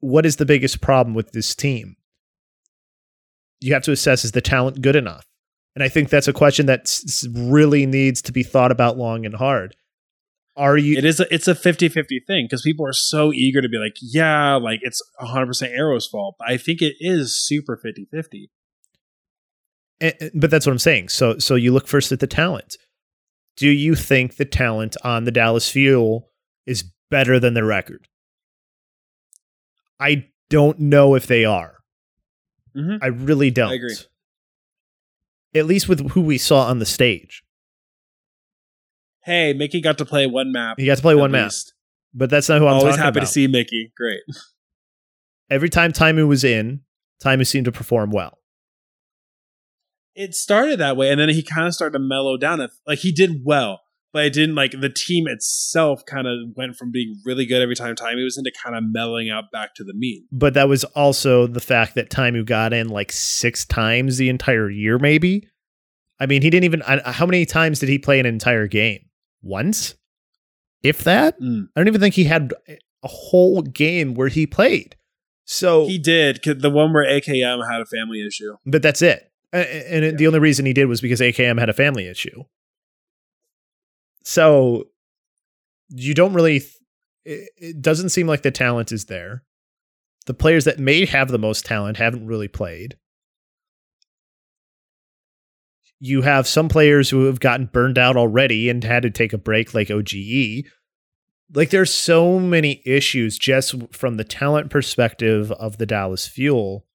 What 0.00 0.26
is 0.26 0.36
the 0.36 0.46
biggest 0.46 0.80
problem 0.80 1.14
with 1.14 1.32
this 1.32 1.54
team? 1.54 1.96
You 3.60 3.74
have 3.74 3.82
to 3.84 3.92
assess 3.92 4.24
is 4.24 4.32
the 4.32 4.40
talent 4.40 4.80
good 4.80 4.96
enough? 4.96 5.26
And 5.74 5.84
I 5.84 5.88
think 5.88 6.08
that's 6.08 6.28
a 6.28 6.32
question 6.32 6.66
that 6.66 7.00
really 7.32 7.86
needs 7.86 8.22
to 8.22 8.32
be 8.32 8.42
thought 8.42 8.72
about 8.72 8.98
long 8.98 9.24
and 9.24 9.34
hard. 9.34 9.76
Are 10.56 10.76
you 10.76 10.98
It 10.98 11.04
is 11.04 11.20
a, 11.20 11.32
it's 11.32 11.46
a 11.46 11.54
50-50 11.54 12.26
thing 12.26 12.46
because 12.46 12.62
people 12.62 12.86
are 12.86 12.92
so 12.92 13.32
eager 13.32 13.62
to 13.62 13.68
be 13.68 13.78
like, 13.78 13.96
yeah, 14.00 14.56
like 14.56 14.80
it's 14.82 15.00
100% 15.20 15.70
Aero's 15.70 16.06
fault. 16.06 16.34
But 16.38 16.50
I 16.50 16.56
think 16.56 16.82
it 16.82 16.96
is 16.98 17.38
super 17.38 17.80
50-50. 17.82 18.48
Eh, 20.00 20.12
eh, 20.20 20.30
but 20.34 20.50
that's 20.50 20.66
what 20.66 20.72
I'm 20.72 20.78
saying. 20.78 21.10
So 21.10 21.38
so 21.38 21.54
you 21.54 21.72
look 21.72 21.86
first 21.86 22.10
at 22.10 22.20
the 22.20 22.26
talent. 22.26 22.76
Do 23.56 23.68
you 23.68 23.94
think 23.94 24.36
the 24.36 24.44
talent 24.44 24.96
on 25.04 25.24
the 25.24 25.30
Dallas 25.30 25.70
Fuel 25.70 26.28
is 26.66 26.84
better 27.10 27.38
than 27.38 27.54
the 27.54 27.64
record? 27.64 28.08
I 29.98 30.26
don't 30.48 30.78
know 30.78 31.14
if 31.14 31.26
they 31.26 31.44
are. 31.44 31.79
Mhm. 32.76 32.98
I 33.02 33.06
really 33.08 33.50
don't. 33.50 33.70
I 33.70 33.74
agree. 33.74 33.96
At 35.54 35.66
least 35.66 35.88
with 35.88 36.10
who 36.10 36.20
we 36.20 36.38
saw 36.38 36.66
on 36.66 36.78
the 36.78 36.86
stage. 36.86 37.42
Hey, 39.24 39.52
Mickie 39.52 39.80
got 39.80 39.98
to 39.98 40.04
play 40.04 40.26
one 40.26 40.52
map. 40.52 40.78
He 40.78 40.86
got 40.86 40.96
to 40.96 41.02
play 41.02 41.14
one 41.14 41.30
map, 41.30 41.52
but 42.14 42.30
that's 42.30 42.48
not 42.48 42.58
who 42.58 42.66
I'm 42.66 42.74
Always 42.74 42.96
happy 42.96 43.18
about. 43.18 43.20
to 43.20 43.26
see 43.26 43.46
Mickie. 43.46 43.92
Great. 43.96 44.20
Every 45.50 45.68
time 45.68 45.92
Taimu 45.92 46.26
was 46.28 46.44
in, 46.44 46.80
Taimu 47.22 47.46
seemed 47.46 47.64
to 47.66 47.72
perform 47.72 48.10
well. 48.10 48.38
It 50.14 50.34
started 50.34 50.78
that 50.80 50.96
way, 50.96 51.10
and 51.10 51.20
then 51.20 51.28
he 51.28 51.42
kind 51.42 51.66
of 51.66 51.74
started 51.74 51.92
to 51.94 51.98
mellow 52.04 52.36
down. 52.36 52.66
Like 52.86 53.00
he 53.00 53.12
did 53.12 53.42
well, 53.44 53.80
but 54.12 54.24
it 54.24 54.32
didn't 54.32 54.54
like 54.54 54.72
the 54.80 54.88
team 54.88 55.26
itself 55.28 56.04
kind 56.06 56.26
of 56.26 56.38
went 56.56 56.76
from 56.76 56.90
being 56.90 57.14
really 57.24 57.46
good 57.46 57.62
every 57.62 57.74
time 57.76 57.94
Taimu 57.94 58.24
was 58.24 58.36
in 58.36 58.44
to 58.44 58.52
kind 58.62 58.76
of 58.76 58.84
mellowing 58.86 59.30
out 59.30 59.44
back 59.52 59.74
to 59.76 59.84
the 59.84 59.94
mean. 59.94 60.26
But 60.32 60.54
that 60.54 60.68
was 60.68 60.84
also 60.84 61.46
the 61.46 61.60
fact 61.60 61.94
that 61.94 62.10
Taimu 62.10 62.44
got 62.44 62.72
in 62.72 62.88
like 62.88 63.12
six 63.12 63.64
times 63.64 64.16
the 64.18 64.28
entire 64.28 64.68
year, 64.70 64.98
maybe. 64.98 65.46
I 66.18 66.26
mean, 66.26 66.42
he 66.42 66.50
didn't 66.50 66.64
even. 66.64 66.82
I- 66.82 67.12
How 67.12 67.24
many 67.26 67.46
times 67.46 67.78
did 67.78 67.88
he 67.88 67.98
play 67.98 68.20
an 68.20 68.26
entire 68.26 68.66
game? 68.66 69.00
Once, 69.42 69.94
if 70.82 71.02
that. 71.04 71.40
Mm. 71.40 71.68
I 71.74 71.80
don't 71.80 71.88
even 71.88 72.00
think 72.00 72.14
he 72.14 72.24
had 72.24 72.52
a 73.02 73.08
whole 73.08 73.62
game 73.62 74.14
where 74.14 74.28
he 74.28 74.46
played. 74.46 74.96
So, 75.46 75.86
He 75.86 75.98
did 75.98 76.42
'cause 76.42 76.58
the 76.58 76.68
one 76.70 76.92
where 76.92 77.04
AKM 77.04 77.60
had 77.68 77.80
a 77.80 77.86
family 77.86 78.24
issue. 78.24 78.56
but 78.66 78.82
that's 78.82 79.00
it. 79.02 79.30
A- 79.52 79.58
a- 79.60 79.92
And 79.94 80.04
it- 80.04 80.18
the 80.18 80.26
only 80.26 80.38
reason 80.38 80.66
he 80.66 80.72
did 80.72 80.84
was 80.86 81.00
because 81.00 81.20
AKM 81.20 81.58
had 81.58 81.68
a 81.68 81.72
family 81.72 82.06
issue. 82.06 82.44
So 84.30 84.84
you 85.88 86.14
don't 86.14 86.34
really. 86.34 86.60
th- 86.60 86.76
It, 87.24 87.50
it 87.56 87.82
doesn't 87.82 88.10
seem 88.10 88.28
like 88.28 88.42
the 88.42 88.52
talent 88.52 88.92
is 88.92 89.06
there. 89.06 89.42
The 90.26 90.34
players 90.34 90.66
that 90.66 90.78
may 90.78 91.04
have 91.04 91.32
the 91.32 91.38
most 91.38 91.66
talent 91.66 91.96
haven't 91.96 92.28
really 92.28 92.46
played. 92.46 92.96
You 95.98 96.22
have 96.22 96.46
some 96.46 96.68
players 96.68 97.10
who 97.10 97.24
have 97.24 97.40
gotten 97.40 97.66
burned 97.66 97.98
out 97.98 98.16
already 98.16 98.68
and 98.68 98.84
had 98.84 99.02
to 99.02 99.10
take 99.10 99.32
a 99.32 99.38
break, 99.38 99.74
like 99.74 99.90
OGE. 99.90 100.62
Like 101.52 101.70
there's 101.70 101.92
so 101.92 102.38
many 102.38 102.82
issues 102.86 103.36
just 103.36 103.74
from 103.92 104.16
the 104.16 104.22
talent 104.22 104.70
perspective 104.70 105.50
of 105.50 105.78
the 105.78 105.86
Dallas 105.86 106.28
Fuel 106.28 106.86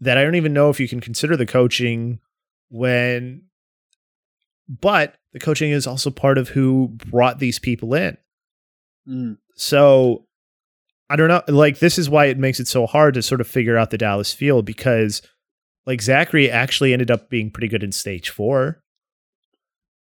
that 0.00 0.18
I 0.18 0.24
don't 0.24 0.34
even 0.34 0.52
know 0.52 0.68
if 0.70 0.80
you 0.80 0.88
can 0.88 1.00
consider 1.00 1.36
the 1.36 1.46
coaching 1.46 2.18
when 2.70 3.42
but 4.68 5.14
the 5.36 5.44
coaching 5.44 5.70
is 5.70 5.86
also 5.86 6.10
part 6.10 6.38
of 6.38 6.48
who 6.48 6.88
brought 6.88 7.40
these 7.40 7.58
people 7.58 7.92
in. 7.92 8.16
Mm. 9.06 9.36
So 9.54 10.24
I 11.10 11.16
don't 11.16 11.28
know. 11.28 11.42
Like 11.46 11.78
this 11.78 11.98
is 11.98 12.08
why 12.08 12.24
it 12.24 12.38
makes 12.38 12.58
it 12.58 12.66
so 12.66 12.86
hard 12.86 13.12
to 13.12 13.22
sort 13.22 13.42
of 13.42 13.46
figure 13.46 13.76
out 13.76 13.90
the 13.90 13.98
Dallas 13.98 14.32
Fuel 14.32 14.62
because 14.62 15.20
like 15.84 16.00
Zachareee 16.00 16.48
actually 16.48 16.94
ended 16.94 17.10
up 17.10 17.28
being 17.28 17.50
pretty 17.50 17.68
good 17.68 17.82
in 17.82 17.92
stage 17.92 18.30
four. 18.30 18.80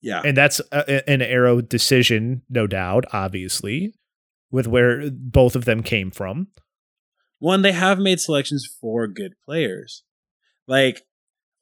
Yeah. 0.02 0.22
And 0.24 0.38
that's 0.38 0.62
a, 0.72 1.10
an 1.10 1.22
Aero 1.22 1.60
decision, 1.60 2.44
no 2.50 2.66
doubt, 2.66 3.04
obviously, 3.12 3.94
with 4.52 4.68
where 4.68 5.12
both 5.12 5.54
of 5.54 5.66
them 5.66 5.84
came 5.84 6.12
from. 6.12 6.48
One, 7.40 7.62
they 7.62 7.74
have 7.74 8.00
made 8.00 8.22
selections 8.22 8.66
for 8.80 9.06
good 9.06 9.34
players, 9.46 10.04
like 10.66 11.02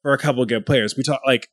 for 0.02 0.12
a 0.12 0.18
couple 0.18 0.44
of 0.44 0.48
good 0.48 0.64
players. 0.64 0.96
We 0.96 1.02
talk 1.02 1.22
like 1.26 1.48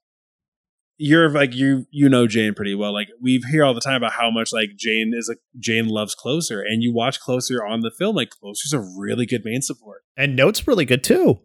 you're 0.98 1.30
like 1.30 1.54
you 1.54 1.86
you 1.92 2.10
know 2.10 2.28
Jane 2.28 2.54
pretty 2.54 2.76
well. 2.76 2.94
Like 2.94 3.08
we 3.22 3.42
hear 3.52 3.64
all 3.66 3.74
the 3.74 3.82
time 3.82 3.96
about 3.96 4.14
how 4.14 4.30
much 4.32 4.54
like 4.54 4.70
Jane 4.78 5.12
is 5.16 5.30
a 5.30 5.36
Jane 5.60 5.88
loves 5.88 6.16
Closer, 6.16 6.62
and 6.62 6.82
you 6.82 6.94
watch 6.94 7.20
Closer 7.20 7.66
on 7.66 7.82
the 7.82 7.92
film. 7.92 8.16
Like 8.16 8.30
Closer's 8.30 8.74
a 8.74 8.80
really 8.80 9.26
good 9.26 9.44
main 9.44 9.62
support. 9.62 10.04
And 10.18 10.36
Note's 10.36 10.68
really 10.68 10.86
good 10.86 11.04
too. 11.04 11.42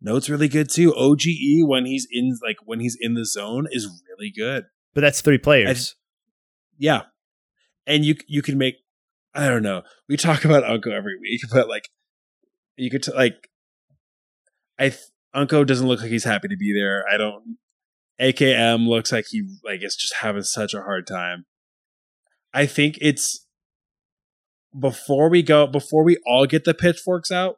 Note's 0.00 0.28
really 0.28 0.48
good 0.48 0.70
too. 0.70 0.94
OGE 0.94 1.62
when 1.62 1.86
he's 1.86 2.06
in 2.10 2.36
like 2.42 2.56
when 2.64 2.80
he's 2.80 2.96
in 3.00 3.14
the 3.14 3.24
zone 3.24 3.66
is 3.70 3.88
really 4.08 4.30
good. 4.30 4.64
But 4.94 5.02
that's 5.02 5.20
three 5.20 5.38
players. 5.38 5.94
Yeah, 6.78 7.02
and 7.86 8.04
you 8.04 8.16
you 8.26 8.42
can 8.42 8.58
make 8.58 8.76
I 9.34 9.48
don't 9.48 9.62
know. 9.62 9.82
We 10.08 10.16
talk 10.16 10.44
about 10.44 10.64
Unkoe 10.64 10.92
every 10.92 11.18
week, 11.20 11.42
but 11.52 11.68
like 11.68 11.88
you 12.76 12.90
could 12.90 13.02
t- 13.02 13.12
like 13.12 13.48
I 14.78 14.90
th- 14.90 15.00
Unkoe 15.34 15.66
doesn't 15.66 15.86
look 15.86 16.00
like 16.00 16.10
he's 16.10 16.24
happy 16.24 16.48
to 16.48 16.56
be 16.56 16.72
there. 16.72 17.04
I 17.12 17.16
don't. 17.16 17.58
AKM 18.20 18.88
looks 18.88 19.12
like 19.12 19.26
he 19.30 19.42
like 19.64 19.82
is 19.82 19.96
just 19.96 20.14
having 20.20 20.42
such 20.42 20.74
a 20.74 20.82
hard 20.82 21.06
time. 21.06 21.46
I 22.54 22.66
think 22.66 22.98
it's 23.00 23.46
before 24.78 25.28
we 25.28 25.42
go 25.42 25.66
before 25.66 26.04
we 26.04 26.16
all 26.26 26.46
get 26.46 26.64
the 26.64 26.74
pitchforks 26.74 27.30
out. 27.30 27.56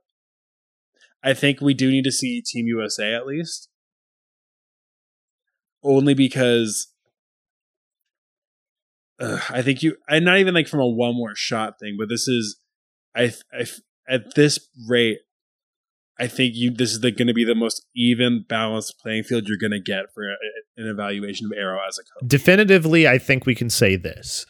I 1.23 1.35
think 1.35 1.61
we 1.61 1.75
do 1.75 1.91
need 1.91 2.05
to 2.05 2.13
see 2.13 2.41
Team 2.41 2.67
USA 2.67 3.13
at 3.13 3.27
least, 3.27 3.69
only 5.83 6.15
because 6.15 6.89
Ugh, 9.21 9.43
I 9.51 9.63
think 9.63 9.83
you, 9.83 9.97
and 10.09 10.25
not 10.25 10.39
even 10.39 10.55
like 10.55 10.69
from 10.69 10.81
a 10.81 10.87
one 10.87 11.17
more 11.17 11.35
shot 11.35 11.79
thing, 11.81 11.97
but 11.99 12.09
this 12.09 12.29
is, 12.29 12.61
I, 13.17 13.33
I 13.53 13.67
at 14.09 14.35
this 14.35 14.61
rate, 14.89 15.19
I 16.19 16.27
think 16.27 16.55
you 16.57 16.71
this 16.71 16.91
is 16.91 16.99
going 16.99 17.27
to 17.27 17.35
be 17.35 17.45
the 17.45 17.55
most 17.55 17.87
even 17.95 18.45
balanced 18.49 18.99
playing 19.01 19.23
field 19.25 19.47
you're 19.47 19.57
going 19.59 19.71
to 19.71 19.81
get 19.81 20.07
for 20.13 20.25
a, 20.25 20.35
an 20.77 20.89
evaluation 20.89 21.47
of 21.47 21.53
Aero 21.57 21.79
as 21.87 21.99
a 21.99 22.03
coach. 22.03 22.29
Definitively, 22.29 23.07
I 23.07 23.19
think 23.19 23.47
we 23.47 23.55
can 23.55 23.71
say 23.71 23.97
this. 23.97 24.45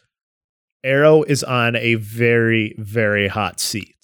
Aero 0.83 1.23
is 1.23 1.43
on 1.43 1.75
a 1.75 1.95
very, 1.95 2.73
very 2.77 3.27
hot 3.27 3.59
seat. 3.59 3.95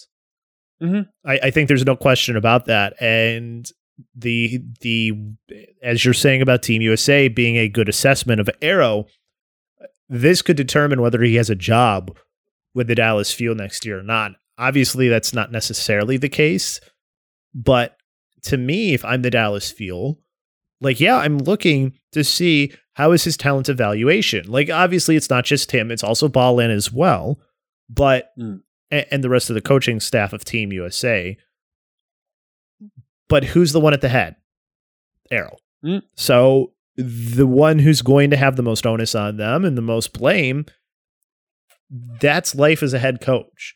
Mhm. 0.82 1.08
I, 1.26 1.40
I 1.44 1.52
think 1.52 1.68
there's 1.68 1.86
no 1.86 1.96
question 1.96 2.36
about 2.36 2.66
that. 2.66 3.02
And 3.02 3.70
the 4.14 4.60
the 4.82 5.14
as 5.82 6.04
you're 6.04 6.14
saying 6.14 6.42
about 6.42 6.62
Team 6.64 6.82
USA 6.82 7.30
being 7.30 7.56
a 7.56 7.70
good 7.70 7.88
assessment 7.90 8.42
of 8.42 8.50
Aero, 8.62 9.06
this 10.10 10.42
could 10.42 10.58
determine 10.58 11.02
whether 11.02 11.22
he 11.24 11.36
has 11.36 11.50
a 11.50 11.56
job 11.56 12.16
with 12.74 12.88
the 12.88 12.96
Dallas 12.96 13.32
Fuel 13.32 13.56
next 13.56 13.86
year 13.86 14.00
or 14.00 14.04
not. 14.04 14.34
Obviously, 14.58 15.08
that's 15.08 15.34
not 15.34 15.52
necessarily 15.52 16.18
the 16.18 16.30
case, 16.30 16.80
but 17.56 17.98
to 18.44 18.58
me, 18.58 18.94
if 18.94 19.04
I'm 19.04 19.24
the 19.24 19.32
Dallas 19.32 19.72
Fuel, 19.72 20.20
like 20.82 21.00
yeah, 21.00 21.18
I'm 21.18 21.40
looking 21.40 21.94
to 22.12 22.24
see 22.24 22.74
how 22.94 23.12
is 23.14 23.24
his 23.24 23.38
talent 23.38 23.70
evaluation. 23.70 24.46
Like 24.48 24.70
obviously, 24.70 25.16
it's 25.16 25.30
not 25.32 25.46
just 25.46 25.72
him; 25.72 25.90
it's 25.90 26.04
also 26.04 26.28
Ballin 26.28 26.70
as 26.70 26.92
well, 26.94 27.40
but 27.90 28.30
Mm. 28.38 28.62
a- 28.92 29.12
and 29.14 29.24
the 29.24 29.30
rest 29.30 29.50
of 29.50 29.54
the 29.56 29.62
coaching 29.62 30.00
staff 30.00 30.34
of 30.34 30.46
Team 30.46 30.72
USA. 30.74 31.38
But 33.28 33.44
who's 33.46 33.72
the 33.72 33.80
one 33.80 33.94
at 33.94 34.02
the 34.02 34.10
head? 34.10 34.36
Aero. 35.32 35.58
Mm. 35.84 36.04
So 36.16 36.74
the 36.96 37.48
one 37.48 37.80
who's 37.80 38.02
going 38.02 38.30
to 38.30 38.38
have 38.38 38.56
the 38.56 38.64
most 38.64 38.86
onus 38.86 39.16
on 39.16 39.38
them 39.38 39.66
and 39.66 39.76
the 39.78 39.82
most 39.82 40.14
blame, 40.14 40.66
that's 41.90 42.54
life 42.56 42.84
as 42.84 42.94
a 42.94 43.00
head 43.00 43.20
coach. 43.22 43.76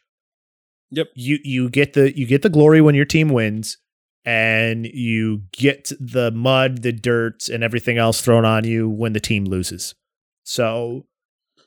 Yep. 0.92 1.08
You 1.16 1.40
you 1.44 1.70
get 1.70 1.94
the 1.94 2.18
you 2.18 2.26
get 2.26 2.42
the 2.42 2.50
glory 2.50 2.82
when 2.82 2.96
your 2.96 3.06
team 3.06 3.30
wins 3.30 3.78
and 4.26 4.86
you 4.86 5.44
get 5.52 5.92
the 6.00 6.32
mud, 6.32 6.82
the 6.82 6.92
dirt 6.92 7.48
and 7.48 7.64
everything 7.64 7.98
else 7.98 8.22
thrown 8.22 8.46
on 8.46 8.64
you 8.64 8.90
when 8.90 9.14
the 9.14 9.20
team 9.20 9.46
loses. 9.46 9.96
So 10.44 11.06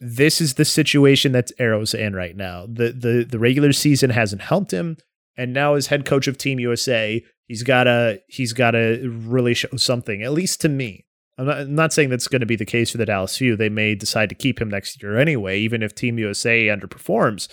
this 0.01 0.41
is 0.41 0.55
the 0.55 0.65
situation 0.65 1.33
that's 1.33 1.53
Aero's 1.59 1.95
in 1.95 2.15
right 2.15 2.37
now. 2.37 2.67
The 2.67 2.93
the 2.93 3.27
the 3.29 3.39
regular 3.39 3.73
season 3.73 4.11
hasn't 4.11 4.43
helped 4.43 4.73
him 4.73 4.97
and 5.37 5.53
now 5.53 5.75
as 5.75 5.87
head 5.87 6.05
coach 6.05 6.27
of 6.27 6.39
Team 6.39 6.61
USA, 6.61 7.23
he's 7.47 7.63
got 7.63 7.85
to 7.85 8.21
he's 8.29 8.53
got 8.53 8.73
to 8.73 9.09
really 9.25 9.55
show 9.55 9.77
something 9.77 10.23
at 10.23 10.33
least 10.33 10.61
to 10.63 10.69
me. 10.69 11.07
I'm 11.39 11.47
not, 11.47 11.59
I'm 11.59 11.75
not 11.75 11.93
saying 11.93 12.11
that's 12.11 12.29
going 12.29 12.41
to 12.41 12.47
be 12.47 12.57
the 12.57 12.67
case 12.67 12.91
for 12.91 12.99
the 12.99 13.07
Dallas 13.07 13.37
Fuel. 13.39 13.57
They 13.57 13.71
may 13.71 13.95
decide 13.95 14.29
to 14.29 14.35
keep 14.35 14.61
him 14.61 14.69
next 14.69 15.03
year 15.03 15.19
anyway, 15.19 15.59
even 15.61 15.83
if 15.83 15.95
Team 15.95 16.19
USA 16.19 16.67
underperforms. 16.67 17.49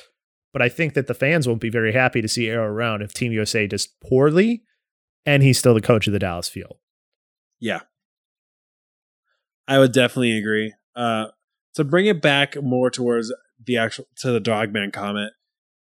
But 0.52 0.62
I 0.62 0.70
think 0.70 0.94
that 0.96 1.08
the 1.08 1.14
fans 1.14 1.48
won't 1.48 1.62
be 1.62 1.70
very 1.70 1.94
happy 1.94 2.22
to 2.22 2.28
see 2.28 2.50
Aero 2.50 2.66
around 2.66 3.02
if 3.02 3.14
Team 3.14 3.32
USA 3.32 3.68
does 3.68 3.88
poorly 3.88 4.64
and 5.26 5.44
he's 5.44 5.60
still 5.60 5.74
the 5.74 5.82
coach 5.82 6.08
of 6.08 6.14
the 6.14 6.20
Dallas 6.20 6.50
Fuel. 6.50 6.80
Yeah, 7.60 7.82
I 9.68 9.78
would 9.78 9.92
definitely 9.92 10.38
agree. 10.38 10.74
Uh, 10.96 11.28
to 11.76 11.84
bring 11.84 12.08
it 12.08 12.22
back 12.22 12.62
more 12.62 12.90
towards 12.90 13.32
the 13.64 13.78
actual 13.78 14.06
to 14.18 14.32
the 14.32 14.40
Dogman 14.40 14.92
comment, 14.92 15.34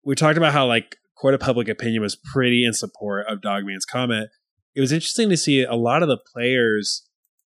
we 0.05 0.15
talked 0.15 0.37
about 0.37 0.53
how 0.53 0.67
like 0.67 0.97
court 1.17 1.35
of 1.35 1.41
public 1.41 1.69
opinion 1.69 2.03
was 2.03 2.17
pretty 2.17 2.65
in 2.65 2.73
support 2.73 3.27
of 3.29 3.41
Dogman's 3.41 3.85
comment. 3.85 4.29
It 4.75 4.81
was 4.81 4.93
interesting 4.93 5.29
to 5.29 5.37
see 5.37 5.63
a 5.63 5.75
lot 5.75 6.03
of 6.03 6.09
the 6.09 6.19
players 6.19 7.07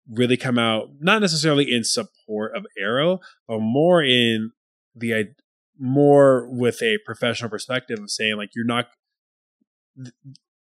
really 0.10 0.38
come 0.38 0.58
out 0.58 0.90
not 1.00 1.22
necessarily 1.22 1.72
in 1.72 1.84
support 1.84 2.56
of 2.56 2.66
Aero, 2.80 3.20
but 3.48 3.60
more 3.60 4.02
in 4.02 4.52
the 4.96 5.14
more 5.80 6.48
with 6.50 6.82
a 6.82 6.98
professional 7.06 7.50
perspective 7.50 8.00
of 8.00 8.10
saying 8.10 8.38
like 8.38 8.50
you're 8.56 8.66
not. 8.66 8.86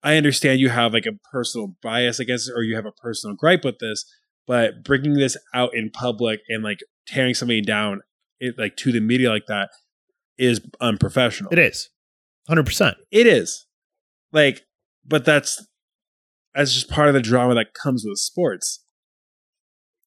I 0.02 0.16
understand 0.16 0.60
you 0.60 0.68
have 0.68 0.92
like 0.92 1.06
a 1.06 1.18
personal 1.30 1.76
bias 1.82 2.18
against 2.18 2.48
it, 2.48 2.54
or 2.56 2.62
you 2.62 2.74
have 2.74 2.86
a 2.86 2.92
personal 2.92 3.36
gripe 3.36 3.64
with 3.64 3.78
this, 3.78 4.04
but 4.46 4.84
bringing 4.84 5.14
this 5.14 5.36
out 5.54 5.74
in 5.74 5.90
public 5.90 6.40
and 6.48 6.64
like 6.64 6.80
tearing 7.06 7.34
somebody 7.34 7.62
down, 7.62 8.00
it 8.40 8.58
like 8.58 8.76
to 8.76 8.92
the 8.92 9.00
media 9.00 9.30
like 9.30 9.46
that 9.46 9.70
is 10.38 10.60
unprofessional. 10.80 11.52
It 11.52 11.58
is 11.58 11.88
100%. 12.50 12.94
It 13.10 13.26
is. 13.26 13.66
Like, 14.32 14.62
but 15.06 15.24
that's 15.24 15.64
that's 16.54 16.74
just 16.74 16.90
part 16.90 17.08
of 17.08 17.14
the 17.14 17.22
drama 17.22 17.54
that 17.54 17.74
comes 17.74 18.04
with 18.06 18.18
sports. 18.18 18.84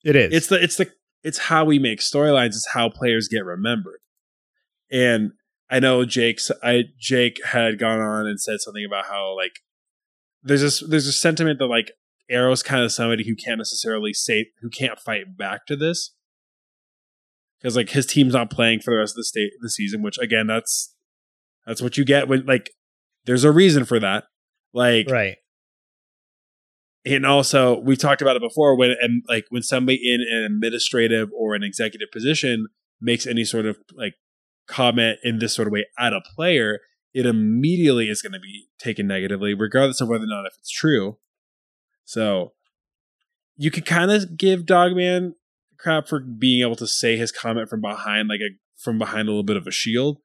It 0.03 0.15
is. 0.15 0.33
It's 0.33 0.47
the 0.47 0.61
it's 0.61 0.77
the 0.77 0.91
it's 1.23 1.37
how 1.39 1.65
we 1.65 1.79
make 1.79 1.99
storylines. 1.99 2.49
It's 2.49 2.69
how 2.73 2.89
players 2.89 3.27
get 3.27 3.43
remembered. 3.43 3.99
And 4.95 5.31
I 5.69 5.79
know 5.79 6.05
Jake's 6.05 6.49
I 6.63 6.85
Jake 6.97 7.43
had 7.43 7.77
gone 7.77 7.99
on 7.99 8.25
and 8.25 8.39
said 8.39 8.61
something 8.61 8.85
about 8.85 9.07
how 9.07 9.35
like 9.35 9.59
there's 10.41 10.61
this 10.61 10.83
there's 10.87 11.07
a 11.07 11.11
sentiment 11.11 11.59
that 11.59 11.67
like 11.67 11.91
Aero's 12.29 12.63
kind 12.63 12.81
of 12.81 12.93
somebody 12.93 13.27
who 13.27 13.35
can't 13.35 13.57
necessarily 13.57 14.13
say 14.13 14.51
who 14.61 14.69
can't 14.69 14.97
fight 14.97 15.37
back 15.37 15.65
to 15.65 15.75
this 15.75 16.13
because 17.59 17.75
like 17.75 17.89
his 17.89 18.05
team's 18.05 18.33
not 18.33 18.49
playing 18.49 18.79
for 18.79 18.93
the 18.93 18.99
rest 18.99 19.13
of 19.13 19.17
the 19.17 19.25
state 19.25 19.51
the 19.59 19.69
season, 19.69 20.01
which 20.01 20.17
again 20.17 20.47
that's 20.47 20.95
that's 21.65 21.81
what 21.81 21.97
you 21.97 22.05
get 22.05 22.29
when 22.29 22.45
like 22.45 22.69
there's 23.25 23.43
a 23.43 23.51
reason 23.51 23.83
for 23.83 23.99
that. 23.99 24.25
Like 24.73 25.09
right. 25.09 25.35
and 27.05 27.25
also 27.25 27.79
we 27.79 27.97
talked 27.97 28.21
about 28.21 28.37
it 28.37 28.41
before 28.41 28.77
when 28.77 28.95
and 29.01 29.23
like 29.27 29.45
when 29.49 29.61
somebody 29.61 29.99
in 30.03 30.21
an 30.21 30.45
administrative 30.45 31.29
or 31.37 31.53
an 31.53 31.63
executive 31.63 32.11
position 32.13 32.67
makes 33.01 33.27
any 33.27 33.43
sort 33.43 33.65
of 33.65 33.77
like 33.93 34.13
comment 34.67 35.19
in 35.23 35.39
this 35.39 35.53
sort 35.53 35.67
of 35.67 35.71
way 35.71 35.85
at 35.97 36.13
a 36.13 36.21
player, 36.21 36.79
it 37.13 37.25
immediately 37.25 38.09
is 38.09 38.21
going 38.21 38.33
to 38.33 38.39
be 38.39 38.67
taken 38.79 39.07
negatively, 39.07 39.53
regardless 39.53 40.01
of 40.01 40.09
whether 40.09 40.23
or 40.23 40.27
not 40.27 40.45
if 40.45 40.53
it's 40.59 40.69
true. 40.71 41.17
So 42.03 42.53
you 43.57 43.71
could 43.71 43.85
kind 43.85 44.11
of 44.11 44.37
give 44.37 44.65
Dogman 44.65 45.35
crap 45.77 46.07
for 46.07 46.19
being 46.19 46.61
able 46.61 46.75
to 46.77 46.87
say 46.87 47.17
his 47.17 47.31
comment 47.31 47.69
from 47.69 47.81
behind, 47.81 48.27
like 48.27 48.39
a 48.41 48.55
from 48.77 48.97
behind 48.97 49.27
a 49.27 49.31
little 49.31 49.43
bit 49.43 49.57
of 49.57 49.65
a 49.67 49.71
shield. 49.71 50.17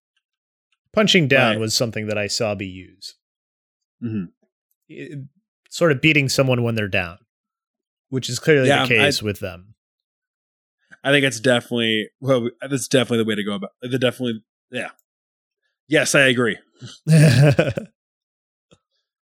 Punching 0.93 1.29
down 1.29 1.61
was 1.61 1.75
something 1.75 2.09
that 2.09 2.19
I 2.19 2.27
saw 2.27 2.55
be 2.57 2.67
used. 2.67 3.15
Mhm. 4.03 4.33
It- 4.89 5.21
sort 5.73 5.93
of 5.93 6.01
beating 6.01 6.29
someone 6.29 6.65
when 6.65 6.75
they're 6.75 6.89
down, 6.89 7.19
which 8.09 8.29
is 8.29 8.41
clearly 8.41 8.67
Yeah, 8.67 8.79
the 8.87 8.97
I- 8.97 9.05
case 9.05 9.23
with 9.23 9.39
them. 9.39 9.77
I 11.03 11.11
think 11.11 11.25
it's 11.25 11.41
definitely 11.41 12.09
well, 12.21 12.51
that's 12.61 12.89
definitely 12.89 13.19
the 13.19 13.29
way 13.29 13.35
to 13.35 13.45
go 13.45 13.55
about. 13.55 13.71
The 13.83 13.99
definitely, 13.99 14.43
yeah, 14.71 14.91
yes, 15.89 16.15
I 16.15 16.23
agree. 16.23 16.59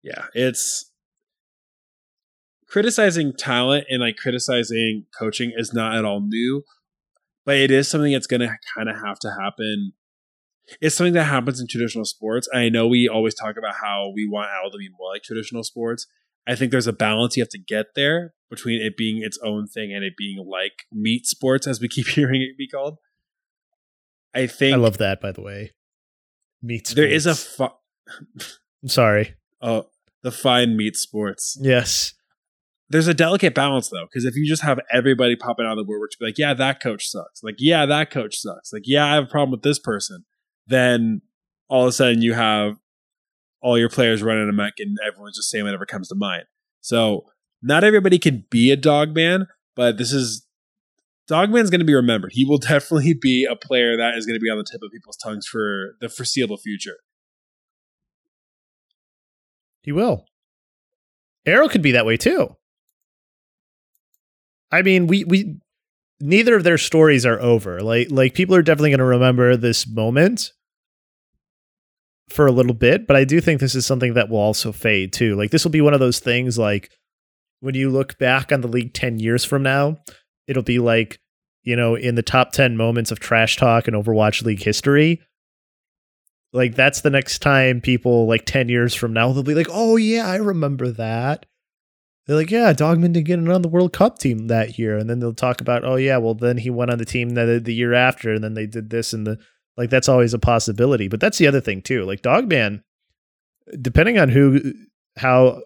Yeah, 0.03 0.27
it's 0.35 0.91
criticizing 2.67 3.33
talent 3.33 3.87
and 3.89 4.01
like 4.01 4.17
criticizing 4.17 5.07
coaching 5.17 5.53
is 5.57 5.73
not 5.73 5.97
at 5.97 6.05
all 6.05 6.21
new, 6.21 6.65
but 7.45 7.57
it 7.57 7.71
is 7.71 7.89
something 7.89 8.13
that's 8.13 8.27
going 8.27 8.41
to 8.41 8.57
kind 8.75 8.89
of 8.89 8.97
have 8.97 9.19
to 9.21 9.31
happen. 9.41 9.93
It's 10.81 10.97
something 10.97 11.15
that 11.15 11.25
happens 11.25 11.61
in 11.61 11.67
traditional 11.69 12.05
sports. 12.05 12.49
I 12.53 12.69
know 12.69 12.87
we 12.87 13.09
always 13.09 13.35
talk 13.35 13.57
about 13.57 13.75
how 13.81 14.13
we 14.15 14.29
want 14.29 14.51
Al 14.51 14.71
to 14.71 14.79
be 14.79 14.89
more 14.99 15.13
like 15.13 15.23
traditional 15.23 15.63
sports. 15.63 16.07
I 16.47 16.55
think 16.55 16.73
there's 16.73 16.87
a 16.87 16.93
balance 16.93 17.37
you 17.37 17.43
have 17.43 17.49
to 17.51 17.59
get 17.59 17.87
there 17.95 18.35
between 18.51 18.81
it 18.83 18.97
being 18.97 19.23
its 19.23 19.39
own 19.45 19.67
thing 19.67 19.93
and 19.95 20.05
it 20.05 20.15
being 20.17 20.45
like 20.47 20.85
meat 20.93 21.27
sports, 21.27 21.67
as 21.67 21.81
we 21.81 21.89
keep 21.89 22.07
hearing 22.19 22.43
it 22.43 22.59
be 22.59 22.69
called. 22.69 22.99
I 24.35 24.47
think 24.47 24.75
I 24.75 24.79
love 24.79 24.99
that, 24.99 25.21
by 25.21 25.33
the 25.33 25.43
way. 25.43 25.73
Meat. 26.63 26.93
there 26.95 27.07
is 27.07 27.27
a 27.27 27.35
sports. 27.35 27.81
fu- 28.39 28.49
I'm 28.83 28.89
sorry. 28.89 29.35
oh 29.61 29.87
the 30.23 30.31
fine 30.31 30.77
meat 30.77 30.97
sports. 30.97 31.59
Yes. 31.61 32.15
there's 32.89 33.09
a 33.09 33.15
delicate 33.15 33.55
balance 33.55 33.89
though, 33.89 34.05
because 34.05 34.25
if 34.25 34.37
you 34.37 34.47
just 34.47 34.63
have 34.63 34.79
everybody 34.93 35.35
popping 35.35 35.67
out 35.67 35.73
of 35.73 35.79
the 35.79 35.85
woodwork 35.91 36.11
to 36.13 36.17
be 36.21 36.27
like, 36.27 36.39
yeah, 36.39 36.55
that 36.55 36.81
coach 36.81 37.09
sucks, 37.09 37.43
like, 37.43 37.57
yeah, 37.59 37.87
that 37.87 38.11
coach 38.11 38.37
sucks, 38.37 38.73
like, 38.73 38.83
yeah, 38.87 39.05
I 39.07 39.15
have 39.15 39.25
a 39.25 39.29
problem 39.29 39.51
with 39.51 39.63
this 39.63 39.79
person, 39.79 40.25
then 40.67 41.23
all 41.69 41.83
of 41.83 41.89
a 41.89 41.93
sudden 41.93 42.23
you 42.23 42.35
have 42.35 42.77
all 43.63 43.79
your 43.79 43.89
players 43.89 44.23
running 44.23 44.49
a 44.49 44.53
mech 44.53 44.75
and 44.79 44.99
everyone's 45.07 45.37
just 45.37 45.51
saying 45.51 45.65
whatever 45.65 45.87
comes 45.87 46.09
to 46.09 46.15
mind. 46.15 46.45
So 46.81 47.27
not 47.63 47.85
everybody 47.85 48.19
can 48.19 48.45
be 48.51 48.73
a 48.73 48.77
Dogman, 48.77 49.47
but 49.77 49.97
this 49.99 50.13
is 50.13 50.47
Dogman's 51.29 51.71
going 51.71 51.81
to 51.81 51.87
be 51.87 51.95
remembered. 51.95 52.33
He 52.35 52.45
will 52.45 52.59
definitely 52.59 53.15
be 53.15 53.47
a 53.49 53.57
player 53.57 53.97
that 53.97 54.17
is 54.17 54.27
going 54.27 54.39
to 54.39 54.43
be 54.43 54.51
on 54.51 54.59
the 54.59 54.65
tip 54.65 54.83
of 54.83 54.91
people's 54.91 55.17
tongues 55.17 55.47
for 55.47 55.97
the 56.01 56.09
foreseeable 56.09 56.57
future. 56.57 56.97
He 59.83 59.93
will. 59.93 60.27
Aero 61.47 61.69
could 61.69 61.83
be 61.83 61.93
that 61.93 62.07
way 62.07 62.17
too. 62.17 62.57
I 64.71 64.83
mean, 64.83 65.07
we 65.07 65.25
we 65.25 65.57
neither 66.21 66.55
of 66.55 66.65
their 66.65 66.79
stories 66.79 67.27
are 67.27 67.41
over. 67.41 67.81
Like 67.81 68.09
like 68.11 68.35
people 68.35 68.55
are 68.55 68.63
definitely 68.63 68.91
going 68.91 68.99
to 68.99 69.05
remember 69.05 69.57
this 69.57 69.87
moment 69.87 70.53
for 72.29 72.47
a 72.47 72.53
little 72.53 72.75
bit, 72.75 73.07
but 73.07 73.17
I 73.17 73.25
do 73.25 73.41
think 73.41 73.61
this 73.61 73.75
is 73.75 73.85
something 73.85 74.15
that 74.15 74.29
will 74.29 74.39
also 74.39 74.73
fade 74.73 75.13
too. 75.13 75.37
Like 75.37 75.51
this 75.51 75.65
will 75.65 75.71
be 75.71 75.81
one 75.81 75.95
of 75.95 76.01
those 76.01 76.19
things 76.19 76.59
like 76.59 76.91
when 77.61 77.75
you 77.75 77.91
look 77.91 78.19
back 78.19 78.51
on 78.53 78.61
the 78.61 78.69
league 78.69 78.95
10 78.95 79.19
years 79.19 79.45
from 79.45 79.63
now, 79.63 79.99
it'll 80.49 80.63
be 80.63 80.79
like, 80.79 81.21
you 81.63 81.77
know, 81.77 81.95
in 81.95 82.17
the 82.17 82.23
top 82.23 82.53
10 82.53 82.77
moments 82.77 83.11
of 83.11 83.21
trash 83.21 83.57
talk 83.57 83.87
and 83.87 83.97
Overwatch 83.97 84.43
League 84.43 84.63
history. 84.63 85.21
Like 86.53 86.75
that's 86.75 87.01
the 87.01 87.11
next 87.11 87.39
time 87.39 87.81
people 87.81 88.27
like 88.27 88.45
10 88.45 88.69
years 88.69 88.95
from 88.95 89.13
now 89.13 89.33
they'll 89.33 89.43
be 89.43 89.55
like, 89.55 89.69
"Oh 89.71 89.97
yeah, 89.97 90.27
I 90.27 90.37
remember 90.37 90.91
that." 90.91 91.47
They're 92.27 92.37
like, 92.37 92.51
"Yeah, 92.51 92.73
Dogman 92.73 93.13
didn't 93.13 93.27
get 93.27 93.49
on 93.49 93.63
the 93.63 93.69
World 93.69 93.93
Cup 93.95 94.19
team 94.19 94.49
that 94.49 94.79
year." 94.79 94.99
And 94.99 95.09
then 95.09 95.19
they'll 95.19 95.33
talk 95.33 95.63
about, 95.63 95.85
"Oh 95.85 95.97
yeah, 95.97 96.19
well 96.19 96.35
then 96.35 96.59
he 96.59 96.69
went 96.69 96.91
on 96.91 96.99
the 96.99 97.07
team 97.07 97.31
the, 97.31 97.59
the 97.63 97.73
year 97.73 97.95
after 97.95 98.35
and 98.35 98.45
then 98.45 98.53
they 98.55 98.67
did 98.67 98.91
this 98.91 99.15
and 99.15 99.27
the 99.27 99.39
like 99.77 99.91
that's 99.91 100.09
always 100.09 100.35
a 100.35 100.39
possibility." 100.39 101.09
But 101.09 101.21
that's 101.21 101.39
the 101.39 101.47
other 101.47 101.61
thing 101.61 101.83
too. 101.83 102.05
Like 102.05 102.23
Dogman 102.23 102.83
depending 103.81 104.19
on 104.19 104.29
who 104.29 104.73
how 105.17 105.63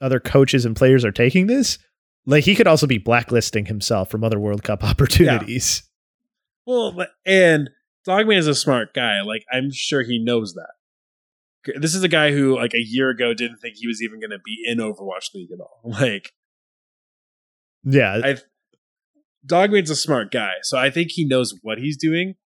other 0.00 0.20
coaches 0.20 0.64
and 0.64 0.76
players 0.76 1.04
are 1.04 1.12
taking 1.12 1.46
this, 1.46 1.78
like 2.26 2.44
he 2.44 2.54
could 2.54 2.66
also 2.66 2.86
be 2.86 2.98
blacklisting 2.98 3.66
himself 3.66 4.10
from 4.10 4.24
other 4.24 4.38
World 4.38 4.62
Cup 4.62 4.84
opportunities. 4.84 5.82
Well, 6.66 7.06
and 7.26 7.70
Dogman 8.04 8.38
is 8.38 8.46
a 8.46 8.54
smart 8.54 8.94
guy. 8.94 9.22
Like 9.22 9.44
I'm 9.52 9.70
sure 9.72 10.02
he 10.02 10.18
knows 10.18 10.54
that. 10.54 10.72
This 11.78 11.94
is 11.94 12.02
a 12.02 12.08
guy 12.08 12.32
who, 12.32 12.56
like 12.56 12.72
a 12.72 12.82
year 12.82 13.10
ago, 13.10 13.34
didn't 13.34 13.58
think 13.58 13.76
he 13.76 13.86
was 13.86 14.02
even 14.02 14.18
going 14.18 14.30
to 14.30 14.38
be 14.38 14.64
in 14.66 14.78
Overwatch 14.78 15.34
League 15.34 15.50
at 15.52 15.60
all. 15.60 15.82
Like, 15.84 16.32
Yeah. 17.84 18.18
I, 18.24 18.36
Dogman's 19.44 19.90
a 19.90 19.96
smart 19.96 20.30
guy, 20.30 20.54
so 20.62 20.78
I 20.78 20.88
think 20.88 21.10
he 21.12 21.26
knows 21.26 21.54
what 21.62 21.76
he's 21.76 21.98
doing. 21.98 22.36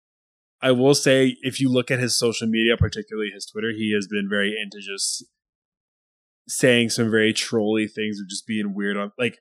I 0.65 0.73
will 0.73 0.95
say, 0.95 1.37
if 1.43 1.61
you 1.61 1.71
look 1.71 1.91
at 1.91 1.99
his 1.99 2.19
social 2.19 2.49
media, 2.49 2.79
particularly 2.79 3.29
his 3.29 3.45
Twitter, 3.45 3.71
he 3.71 3.93
has 3.95 4.09
been 4.09 4.29
very 4.31 4.57
into 4.59 4.79
just 4.81 5.23
saying 6.49 6.89
some 6.89 7.11
very 7.11 7.35
trolly 7.35 7.87
things 7.87 8.19
or 8.19 8.25
just 8.27 8.47
being 8.47 8.75
weird 8.75 8.97
on, 8.97 9.12
like, 9.19 9.41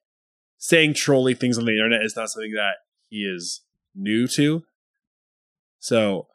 saying 0.58 0.96
trolly 0.96 1.34
things 1.34 1.58
on 1.58 1.64
the 1.64 1.72
internet 1.72 2.04
is 2.04 2.18
not 2.18 2.30
something 2.30 2.52
that 2.52 2.74
he 3.08 3.20
is 3.20 3.62
new 3.96 4.28
to. 4.28 4.64
So 5.80 6.28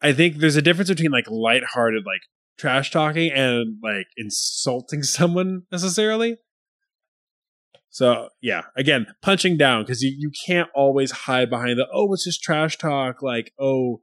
I 0.00 0.12
think 0.12 0.36
there's 0.36 0.56
a 0.56 0.62
difference 0.62 0.90
between 0.90 1.10
like 1.10 1.28
lighthearted, 1.28 2.04
like 2.06 2.22
trash 2.56 2.92
talking 2.92 3.32
and 3.32 3.78
like 3.82 4.06
insulting 4.16 5.02
someone 5.04 5.62
necessarily. 5.72 6.36
So 7.90 8.28
yeah, 8.40 8.62
again, 8.76 9.06
punching 9.20 9.56
down 9.56 9.82
because 9.82 10.00
you, 10.00 10.14
you 10.16 10.30
can't 10.46 10.68
always 10.74 11.10
hide 11.10 11.50
behind 11.50 11.78
the 11.78 11.86
oh 11.92 12.12
it's 12.12 12.24
just 12.24 12.42
trash 12.42 12.78
talk 12.78 13.20
like 13.22 13.52
oh 13.58 14.00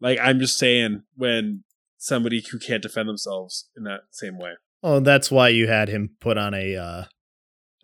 like 0.00 0.18
I'm 0.20 0.40
just 0.40 0.58
saying 0.58 1.04
when 1.14 1.62
somebody 1.96 2.44
who 2.50 2.58
can't 2.58 2.82
defend 2.82 3.08
themselves 3.08 3.70
in 3.76 3.84
that 3.84 4.00
same 4.10 4.38
way. 4.38 4.52
Oh, 4.82 4.98
that's 4.98 5.30
why 5.30 5.48
you 5.48 5.68
had 5.68 5.88
him 5.88 6.10
put 6.20 6.36
on 6.36 6.52
a 6.52 6.76
uh, 6.76 7.04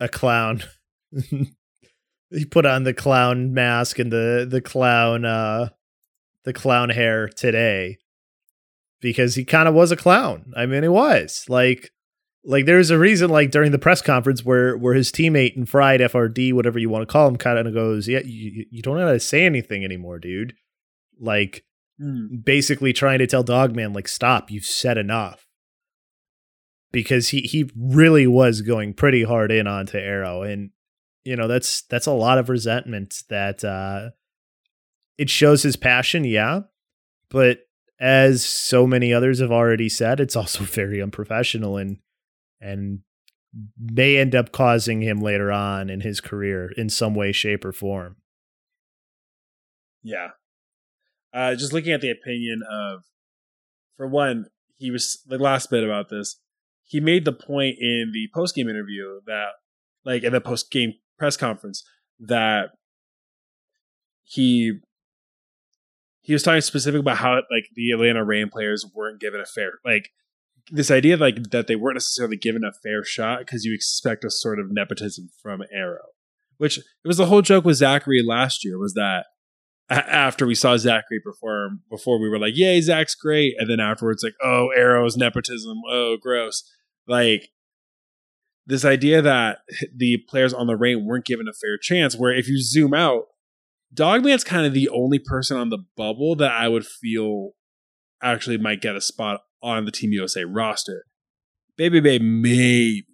a 0.00 0.08
clown. 0.08 0.64
he 1.12 2.44
put 2.50 2.66
on 2.66 2.82
the 2.82 2.92
clown 2.92 3.54
mask 3.54 3.98
and 3.98 4.12
the 4.12 4.46
the 4.48 4.60
clown 4.60 5.24
uh 5.24 5.68
the 6.44 6.52
clown 6.52 6.90
hair 6.90 7.28
today 7.28 7.98
because 9.00 9.36
he 9.36 9.44
kind 9.44 9.68
of 9.68 9.74
was 9.74 9.92
a 9.92 9.96
clown. 9.96 10.52
I 10.56 10.66
mean, 10.66 10.82
he 10.82 10.88
was 10.88 11.44
like 11.48 11.90
like 12.48 12.64
there's 12.64 12.90
a 12.90 12.98
reason 12.98 13.28
like 13.28 13.50
during 13.50 13.72
the 13.72 13.78
press 13.78 14.00
conference 14.00 14.42
where 14.42 14.74
where 14.78 14.94
his 14.94 15.12
teammate 15.12 15.54
and 15.54 15.68
fried 15.68 16.00
FRD 16.00 16.54
whatever 16.54 16.78
you 16.78 16.88
want 16.88 17.06
to 17.06 17.12
call 17.12 17.28
him 17.28 17.36
kind 17.36 17.58
of 17.58 17.74
goes, 17.74 18.08
"Yeah, 18.08 18.20
you, 18.24 18.64
you 18.70 18.80
don't 18.80 18.96
know 18.96 19.06
how 19.06 19.12
to 19.12 19.20
say 19.20 19.44
anything 19.44 19.84
anymore, 19.84 20.18
dude." 20.18 20.54
Like 21.20 21.66
basically 22.42 22.94
trying 22.94 23.18
to 23.18 23.26
tell 23.26 23.42
Dogman 23.42 23.92
like 23.92 24.08
stop, 24.08 24.50
you've 24.50 24.64
said 24.64 24.96
enough. 24.96 25.46
Because 26.90 27.28
he 27.28 27.40
he 27.42 27.70
really 27.76 28.26
was 28.26 28.62
going 28.62 28.94
pretty 28.94 29.24
hard 29.24 29.52
in 29.52 29.66
onto 29.66 29.98
Aero 29.98 30.40
and 30.40 30.70
you 31.24 31.36
know 31.36 31.48
that's 31.48 31.82
that's 31.82 32.06
a 32.06 32.12
lot 32.12 32.38
of 32.38 32.48
resentment 32.48 33.24
that 33.28 33.62
uh 33.62 34.08
it 35.18 35.28
shows 35.28 35.64
his 35.64 35.76
passion, 35.76 36.24
yeah, 36.24 36.60
but 37.28 37.58
as 38.00 38.42
so 38.42 38.86
many 38.86 39.12
others 39.12 39.40
have 39.40 39.52
already 39.52 39.90
said, 39.90 40.18
it's 40.18 40.36
also 40.36 40.64
very 40.64 41.02
unprofessional 41.02 41.76
and 41.76 41.98
and 42.60 43.00
may 43.78 44.16
end 44.18 44.34
up 44.34 44.52
causing 44.52 45.00
him 45.02 45.20
later 45.20 45.50
on 45.50 45.88
in 45.90 46.00
his 46.00 46.20
career 46.20 46.70
in 46.76 46.88
some 46.88 47.14
way, 47.14 47.32
shape, 47.32 47.64
or 47.64 47.72
form. 47.72 48.16
Yeah. 50.02 50.28
Uh, 51.34 51.54
just 51.54 51.72
looking 51.72 51.92
at 51.92 52.00
the 52.00 52.10
opinion 52.10 52.62
of, 52.70 53.04
for 53.96 54.06
one, 54.06 54.46
he 54.76 54.90
was 54.90 55.22
the 55.26 55.38
last 55.38 55.70
bit 55.70 55.84
about 55.84 56.08
this. 56.08 56.40
he 56.88 57.00
made 57.00 57.24
the 57.24 57.32
point 57.32 57.76
in 57.78 58.10
the 58.12 58.28
post 58.34 58.54
game 58.54 58.68
interview 58.68 59.20
that, 59.26 59.50
like, 60.04 60.24
in 60.24 60.32
the 60.32 60.40
post 60.40 60.70
game 60.70 60.94
press 61.18 61.36
conference, 61.36 61.84
that 62.18 62.70
he 64.24 64.72
he 66.22 66.32
was 66.32 66.42
talking 66.42 66.60
specific 66.60 67.00
about 67.00 67.18
how 67.18 67.34
like 67.34 67.64
the 67.74 67.90
Atlanta 67.90 68.24
Reign 68.24 68.48
players 68.50 68.84
weren't 68.94 69.20
given 69.20 69.40
a 69.40 69.46
fair 69.46 69.72
like 69.84 70.10
this 70.70 70.90
idea 70.90 71.16
like 71.16 71.50
that 71.50 71.66
they 71.66 71.76
weren't 71.76 71.96
necessarily 71.96 72.36
given 72.36 72.62
a 72.64 72.72
fair 72.72 73.02
shot 73.04 73.40
because 73.40 73.64
you 73.64 73.74
expect 73.74 74.24
a 74.24 74.30
sort 74.30 74.58
of 74.58 74.70
nepotism 74.70 75.30
from 75.42 75.62
Aero, 75.72 76.02
which 76.58 76.78
it 76.78 76.84
was 77.04 77.16
the 77.16 77.26
whole 77.26 77.42
joke 77.42 77.64
with 77.64 77.80
Zachareee 77.80 78.26
last 78.26 78.64
year 78.64 78.78
was 78.78 78.94
that 78.94 79.26
a- 79.90 79.94
after 79.94 80.46
we 80.46 80.54
saw 80.54 80.74
Zachareee 80.76 81.22
perform 81.24 81.82
before 81.90 82.20
we 82.20 82.28
were 82.28 82.38
like 82.38 82.56
yay 82.56 82.80
Zach's 82.80 83.14
great 83.14 83.54
and 83.58 83.70
then 83.70 83.80
afterwards 83.80 84.22
like 84.22 84.34
oh 84.42 84.68
Aero's 84.76 85.16
nepotism. 85.16 85.78
Oh 85.90 86.16
gross. 86.20 86.62
Like 87.06 87.48
this 88.66 88.84
idea 88.84 89.22
that 89.22 89.60
the 89.94 90.18
players 90.28 90.52
on 90.52 90.66
the 90.66 90.76
Reign 90.76 91.06
weren't 91.06 91.24
given 91.24 91.48
a 91.48 91.54
fair 91.54 91.78
chance 91.78 92.14
where 92.16 92.34
if 92.34 92.48
you 92.48 92.60
zoom 92.62 92.92
out 92.92 93.24
Dogman's 93.92 94.44
kind 94.44 94.66
of 94.66 94.74
the 94.74 94.90
only 94.90 95.18
person 95.18 95.56
on 95.56 95.70
the 95.70 95.78
bubble 95.96 96.36
that 96.36 96.52
I 96.52 96.68
would 96.68 96.86
feel 96.86 97.52
actually 98.22 98.58
might 98.58 98.82
get 98.82 98.96
a 98.96 99.00
spot 99.00 99.40
on 99.62 99.84
the 99.84 99.90
Team 99.92 100.12
USA 100.12 100.44
roster. 100.44 101.04
Babybay 101.78 102.20
maybe, 102.20 103.04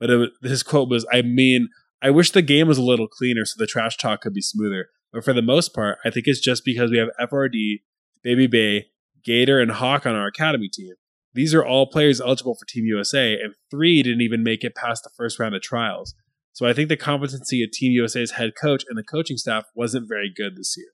but 0.00 0.10
it, 0.10 0.30
his 0.42 0.62
quote 0.62 0.88
was, 0.88 1.06
"I 1.12 1.22
mean, 1.22 1.68
I 2.02 2.10
wish 2.10 2.30
the 2.30 2.42
game 2.42 2.68
was 2.68 2.78
a 2.78 2.82
little 2.82 3.08
cleaner 3.08 3.44
so 3.44 3.54
the 3.58 3.66
trash 3.66 3.96
talk 3.96 4.20
could 4.22 4.34
be 4.34 4.40
smoother. 4.42 4.86
But 5.12 5.24
for 5.24 5.32
the 5.32 5.42
most 5.42 5.74
part, 5.74 5.98
I 6.04 6.10
think 6.10 6.26
it's 6.26 6.40
just 6.40 6.64
because 6.64 6.90
we 6.90 6.98
have 6.98 7.08
FRD, 7.20 7.80
Babybay, 8.24 8.84
Gator, 9.24 9.60
and 9.60 9.70
Hawk 9.70 10.06
on 10.06 10.14
our 10.14 10.26
academy 10.26 10.68
team. 10.72 10.94
These 11.32 11.54
are 11.54 11.64
all 11.64 11.86
players 11.86 12.20
eligible 12.20 12.54
for 12.54 12.64
Team 12.66 12.84
USA, 12.86 13.34
and 13.34 13.54
three 13.70 14.02
didn't 14.02 14.22
even 14.22 14.42
make 14.42 14.64
it 14.64 14.74
past 14.74 15.04
the 15.04 15.10
first 15.16 15.38
round 15.38 15.54
of 15.54 15.62
trials. 15.62 16.14
So 16.52 16.66
I 16.66 16.72
think 16.72 16.88
the 16.88 16.96
competency 16.96 17.62
of 17.62 17.70
Team 17.70 17.92
USA's 17.92 18.32
head 18.32 18.52
coach 18.60 18.84
and 18.88 18.96
the 18.96 19.02
coaching 19.02 19.36
staff 19.36 19.64
wasn't 19.74 20.08
very 20.08 20.32
good 20.34 20.56
this 20.56 20.74
year. 20.76 20.88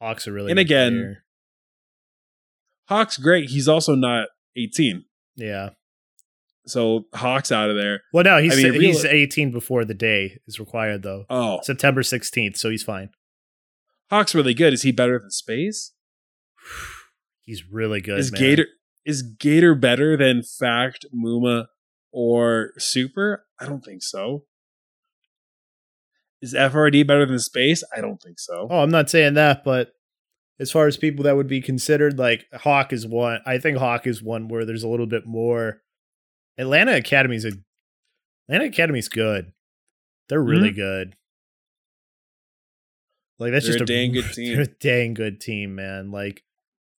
Hawks 0.00 0.28
are 0.28 0.32
really 0.32 0.50
And 0.52 0.60
again- 0.60 0.92
player. 0.92 1.22
Hawk's 2.88 3.18
great. 3.18 3.50
He's 3.50 3.68
also 3.68 3.94
not 3.94 4.28
18. 4.56 5.04
yeah. 5.36 5.70
So 6.68 7.04
Hawk's 7.14 7.52
out 7.52 7.70
of 7.70 7.76
there. 7.76 8.00
Well, 8.12 8.24
no, 8.24 8.38
he's 8.42 8.52
I 8.52 8.56
mean, 8.70 8.80
he's 8.80 9.04
real- 9.04 9.12
18 9.12 9.52
before 9.52 9.84
the 9.84 9.94
day 9.94 10.40
is 10.48 10.58
required 10.58 11.04
though. 11.04 11.24
Oh, 11.30 11.60
September 11.62 12.02
16th, 12.02 12.56
so 12.56 12.70
he's 12.70 12.82
fine. 12.82 13.10
Hawk's 14.10 14.34
really 14.34 14.52
good. 14.52 14.72
Is 14.72 14.82
he 14.82 14.90
better 14.90 15.18
than 15.18 15.30
Space? 15.30 15.92
He's 17.44 17.62
really 17.70 18.00
good. 18.00 18.18
is 18.18 18.32
man. 18.32 18.40
Gator 18.40 18.66
is 19.04 19.22
Gator 19.22 19.76
better 19.76 20.16
than 20.16 20.42
Fact, 20.42 21.06
Muma, 21.14 21.66
or 22.10 22.72
Super? 22.78 23.46
I 23.60 23.66
don't 23.66 23.84
think 23.84 24.02
so. 24.02 24.42
Is 26.42 26.54
FRD 26.54 27.06
better 27.06 27.24
than 27.24 27.38
Space? 27.38 27.84
I 27.96 28.00
don't 28.00 28.20
think 28.20 28.40
so. 28.40 28.66
Oh, 28.68 28.80
I'm 28.80 28.90
not 28.90 29.08
saying 29.08 29.34
that, 29.34 29.62
but 29.62 29.92
as 30.58 30.70
far 30.72 30.86
as 30.86 30.96
people 30.96 31.24
that 31.24 31.36
would 31.36 31.48
be 31.48 31.60
considered, 31.60 32.18
like 32.18 32.46
Hawk 32.52 32.92
is 32.92 33.06
one. 33.06 33.40
I 33.46 33.58
think 33.58 33.78
Hawk 33.78 34.06
is 34.06 34.22
one 34.22 34.48
where 34.48 34.64
there's 34.64 34.82
a 34.82 34.88
little 34.88 35.06
bit 35.06 35.26
more. 35.26 35.82
Atlanta 36.58 36.92
Academy's 36.92 37.44
a 37.44 37.52
Atlanta 38.48 38.66
Academy's 38.70 39.08
good. 39.08 39.52
They're 40.28 40.42
really 40.42 40.70
good. 40.72 41.14
Like 43.38 43.52
that's 43.52 43.66
Mm-hmm. 43.68 43.72
They're 43.72 43.78
just 43.78 43.90
a 43.90 43.94
dang 43.94 44.12
good 44.12 44.32
team. 44.34 44.54
They're 44.54 44.62
a 44.62 44.66
dang 44.66 45.14
good 45.14 45.40
team, 45.40 45.74
man. 45.74 46.10
Like, 46.10 46.42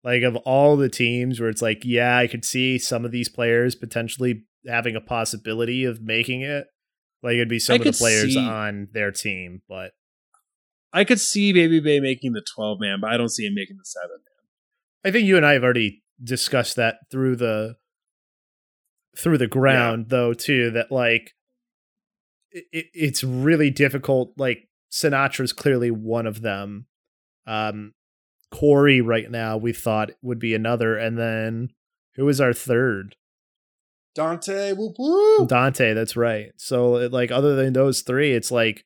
like 0.03 0.23
of 0.23 0.35
all 0.37 0.77
the 0.77 0.89
teams 0.89 1.39
where 1.39 1.49
it's 1.49 1.61
like, 1.61 1.81
yeah, 1.83 2.17
I 2.17 2.27
could 2.27 2.45
see 2.45 2.77
some 2.77 3.05
of 3.05 3.11
these 3.11 3.29
players 3.29 3.75
potentially 3.75 4.43
having 4.67 4.95
a 4.95 5.01
possibility 5.01 5.83
of 5.85 6.01
making 6.01 6.41
it. 6.41 6.67
Like 7.23 7.33
it'd 7.33 7.49
be 7.49 7.59
some 7.59 7.77
of 7.77 7.83
the 7.83 7.93
players 7.93 8.33
see- 8.33 8.39
on 8.39 8.89
their 8.93 9.11
team, 9.11 9.61
but 9.67 9.91
I 10.93 11.03
could 11.03 11.19
see 11.19 11.53
Babybay 11.53 12.01
making 12.01 12.33
the 12.33 12.43
12 12.55 12.79
man, 12.79 12.99
but 13.01 13.11
I 13.11 13.17
don't 13.17 13.29
see 13.29 13.45
him 13.45 13.53
making 13.55 13.77
the 13.77 13.85
7 13.85 14.09
man. 14.09 14.21
I 15.05 15.11
think 15.11 15.27
you 15.27 15.38
and 15.38 15.45
I 15.45 15.53
have 15.53 15.63
already 15.63 16.03
discussed 16.23 16.75
that 16.77 16.97
through 17.11 17.35
the 17.35 17.75
through 19.17 19.38
the 19.38 19.47
ground 19.47 20.09
though 20.09 20.33
too 20.33 20.71
that 20.71 20.91
like 20.91 21.33
it, 22.51 22.65
it, 22.71 22.85
it's 22.93 23.23
really 23.23 23.69
difficult 23.69 24.33
like 24.38 24.67
Sinatraa's 24.91 25.53
clearly 25.53 25.91
one 25.91 26.27
of 26.27 26.41
them 26.41 26.85
um 27.45 27.93
Corey 28.51 29.01
right 29.01 29.29
now 29.29 29.57
we 29.57 29.73
thought 29.73 30.11
would 30.21 30.39
be 30.39 30.53
another 30.53 30.97
and 30.97 31.17
then 31.17 31.69
who 32.15 32.27
is 32.29 32.41
our 32.41 32.53
third 32.53 33.15
Dante, 34.15 34.73
whoop 34.73 34.95
whoop. 34.97 35.47
Dante 35.47 35.93
that's 35.93 36.15
right 36.15 36.51
so 36.57 36.95
it, 36.95 37.11
like 37.11 37.31
other 37.31 37.55
than 37.55 37.73
those 37.73 38.01
three 38.01 38.33
it's 38.33 38.51
like 38.51 38.85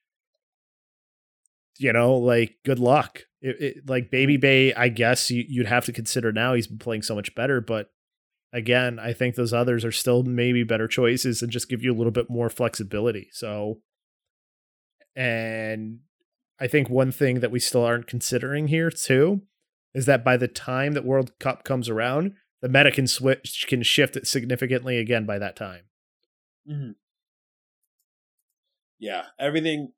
you 1.79 1.93
know 1.93 2.15
like 2.15 2.57
good 2.65 2.79
luck. 2.79 3.23
It, 3.41 3.61
it, 3.61 3.89
like 3.89 4.11
Babybay 4.11 4.73
i 4.77 4.87
guess 4.87 5.31
you, 5.31 5.43
you'd 5.47 5.65
have 5.65 5.85
to 5.85 5.91
consider 5.91 6.31
now 6.31 6.53
he's 6.53 6.67
been 6.67 6.77
playing 6.77 7.01
so 7.01 7.15
much 7.15 7.33
better 7.33 7.59
but 7.59 7.89
again 8.53 8.99
i 8.99 9.13
think 9.13 9.33
those 9.33 9.51
others 9.51 9.83
are 9.83 9.91
still 9.91 10.21
maybe 10.21 10.63
better 10.63 10.87
choices 10.87 11.41
and 11.41 11.51
just 11.51 11.67
give 11.67 11.81
you 11.81 11.91
a 11.91 11.97
little 11.97 12.11
bit 12.11 12.29
more 12.29 12.49
flexibility. 12.51 13.29
So 13.31 13.79
and 15.15 16.01
i 16.59 16.67
think 16.67 16.87
one 16.89 17.11
thing 17.11 17.39
that 17.39 17.49
we 17.51 17.59
still 17.59 17.83
aren't 17.83 18.05
considering 18.07 18.67
here 18.67 18.91
too 18.91 19.41
is 19.95 20.05
that 20.05 20.23
by 20.23 20.37
the 20.37 20.47
time 20.47 20.93
that 20.93 21.03
world 21.03 21.31
cup 21.39 21.63
comes 21.63 21.89
around 21.89 22.35
the 22.61 22.69
meta 22.69 22.91
can 22.91 23.07
switch 23.07 23.65
can 23.67 23.81
shift 23.81 24.15
it 24.15 24.27
significantly 24.27 24.97
again 24.97 25.25
by 25.25 25.39
that 25.39 25.55
time. 25.55 25.85
Mhm. 26.69 26.95
Yeah, 28.99 29.25
everything 29.39 29.93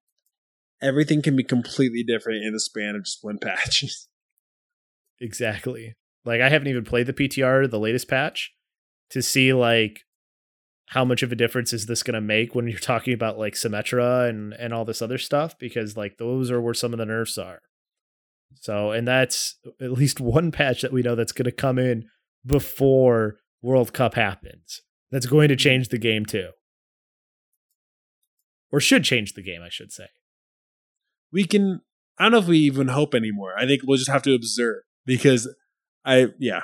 everything 0.83 1.21
can 1.21 1.35
be 1.35 1.43
completely 1.43 2.03
different 2.03 2.43
in 2.43 2.53
the 2.53 2.59
span 2.59 2.95
of 2.95 3.05
just 3.05 3.19
one 3.21 3.37
patch. 3.39 3.83
Exactly. 5.21 5.93
Like 6.25 6.41
I 6.41 6.49
haven't 6.49 6.67
even 6.67 6.83
played 6.83 7.07
the 7.07 7.13
PTR, 7.13 7.69
the 7.69 7.79
latest 7.79 8.09
patch, 8.09 8.51
to 9.11 9.21
see 9.21 9.53
like 9.53 10.01
how 10.87 11.05
much 11.05 11.23
of 11.23 11.31
a 11.31 11.35
difference 11.35 11.71
is 11.71 11.85
this 11.85 12.03
going 12.03 12.15
to 12.15 12.19
make 12.19 12.53
when 12.53 12.67
you're 12.67 12.77
talking 12.77 13.13
about 13.13 13.37
like 13.37 13.53
Symmetra 13.53 14.27
and 14.27 14.53
and 14.53 14.73
all 14.73 14.83
this 14.83 15.01
other 15.01 15.17
stuff 15.17 15.57
because 15.57 15.95
like 15.95 16.17
those 16.17 16.51
are 16.51 16.59
where 16.59 16.73
some 16.73 16.91
of 16.91 16.99
the 16.99 17.05
nerfs 17.05 17.37
are. 17.37 17.59
So, 18.59 18.91
and 18.91 19.07
that's 19.07 19.55
at 19.81 19.91
least 19.91 20.19
one 20.19 20.51
patch 20.51 20.81
that 20.81 20.91
we 20.91 21.01
know 21.01 21.15
that's 21.15 21.31
going 21.31 21.45
to 21.45 21.51
come 21.51 21.79
in 21.79 22.05
before 22.45 23.37
World 23.61 23.93
Cup 23.93 24.15
happens. 24.15 24.81
That's 25.11 25.25
going 25.25 25.47
to 25.47 25.53
mm-hmm. 25.53 25.59
change 25.59 25.89
the 25.89 25.97
game 25.97 26.25
too. 26.25 26.49
Or 28.71 28.79
should 28.79 29.03
change 29.03 29.33
the 29.33 29.43
game, 29.43 29.61
I 29.61 29.69
should 29.69 29.91
say. 29.91 30.07
We 31.33 31.45
can 31.45 31.81
I 32.17 32.23
don't 32.23 32.31
know 32.31 32.37
if 32.37 32.47
we 32.47 32.59
even 32.59 32.89
hope 32.89 33.15
anymore. 33.15 33.53
I 33.57 33.65
think 33.65 33.81
we'll 33.83 33.97
just 33.97 34.11
have 34.11 34.21
to 34.23 34.35
observe 34.35 34.83
because 35.05 35.53
I 36.05 36.27
yeah. 36.39 36.61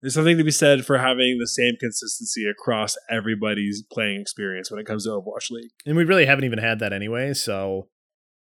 There's 0.00 0.14
something 0.14 0.36
to 0.36 0.44
be 0.44 0.50
said 0.50 0.84
for 0.84 0.98
having 0.98 1.38
the 1.38 1.46
same 1.46 1.76
consistency 1.80 2.44
across 2.46 2.94
everybody's 3.08 3.82
playing 3.90 4.20
experience 4.20 4.70
when 4.70 4.78
it 4.78 4.86
comes 4.86 5.04
to 5.04 5.10
Overwatch 5.10 5.50
League. 5.50 5.70
and 5.86 5.96
we 5.96 6.04
really 6.04 6.26
haven't 6.26 6.44
even 6.44 6.58
had 6.58 6.78
that 6.80 6.92
anyway 6.92 7.32
so 7.32 7.88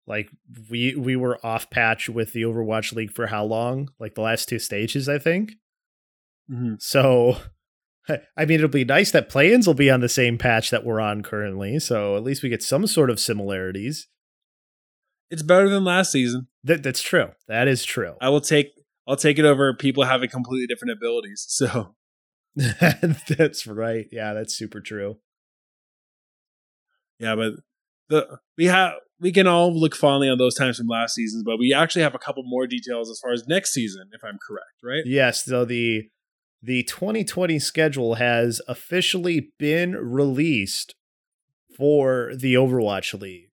like 0.07 0.29
we 0.71 0.95
we 0.95 1.17
were 1.17 1.39
off 1.45 1.71
patch 1.71 2.09
with 2.09 2.33
the 2.33 2.43
overwatch 2.43 2.93
league 2.93 3.11
for 3.11 3.29
how 3.29 3.43
long 3.45 3.89
like 3.99 4.15
the 4.15 4.21
last 4.21 4.49
two 4.49 4.59
stages 4.59 5.09
i 5.09 5.19
think 5.19 5.53
mm-hmm. 6.51 6.75
so 6.79 7.39
i 8.37 8.45
mean 8.45 8.59
it'll 8.59 8.69
be 8.69 8.85
nice 8.85 9.11
that 9.11 9.29
play-ins 9.29 9.67
will 9.67 9.75
be 9.75 9.91
on 9.91 10.01
the 10.01 10.09
same 10.09 10.39
patch 10.39 10.71
that 10.71 10.85
we're 10.85 11.01
on 11.01 11.23
currently 11.23 11.79
so 11.79 12.17
at 12.17 12.23
least 12.23 12.43
we 12.43 12.49
get 12.49 12.63
some 12.63 12.87
sort 12.87 13.11
of 13.11 13.19
similarities 13.19 14.09
It's 15.31 15.43
better 15.43 15.68
than 15.68 15.85
last 15.85 16.12
season. 16.12 16.49
that, 16.64 16.83
that's 16.83 17.03
true 17.03 17.31
that 17.49 17.68
is 17.68 17.85
true 17.85 18.14
I 18.20 18.29
will 18.29 18.41
take 18.41 18.72
I'll 19.09 19.16
take 19.16 19.39
it 19.39 19.45
over 19.45 19.72
people 19.74 20.05
having 20.05 20.29
completely 20.29 20.66
different 20.66 20.93
abilities. 20.93 21.47
So 21.49 21.95
that's 23.29 23.66
right 23.66 24.07
yeah 24.11 24.33
that's 24.33 24.57
super 24.57 24.81
true 24.81 25.18
yeah, 27.18 27.35
but 27.35 27.53
the 28.09 28.39
we 28.57 28.66
have 28.66 28.95
we 29.20 29.33
can 29.33 29.47
all 29.47 29.74
look 29.74 29.97
fondly 29.97 30.29
on 30.29 30.39
those 30.39 30.55
times 30.55 30.79
from 30.79 30.87
last 30.87 31.14
season, 31.14 31.43
but 31.45 31.59
we 31.59 31.72
actually 31.72 32.03
have 32.03 32.14
a 32.14 32.18
couple 32.18 32.43
more 32.45 32.66
details 32.66 33.11
as 33.11 33.18
far 33.18 33.33
as 33.33 33.47
next 33.49 33.72
season, 33.72 34.11
if 34.12 34.22
I'm 34.22 34.39
correct, 34.47 34.83
right? 34.83 35.03
Yes, 35.07 35.45
so 35.45 35.64
the 35.64 36.09
the 36.62 36.83
2020 36.85 37.59
schedule 37.59 38.14
has 38.14 38.61
officially 38.68 39.53
been 39.59 39.93
released 39.93 40.95
for 41.77 42.33
the 42.37 42.55
Overwatch 42.55 43.18
League. 43.18 43.45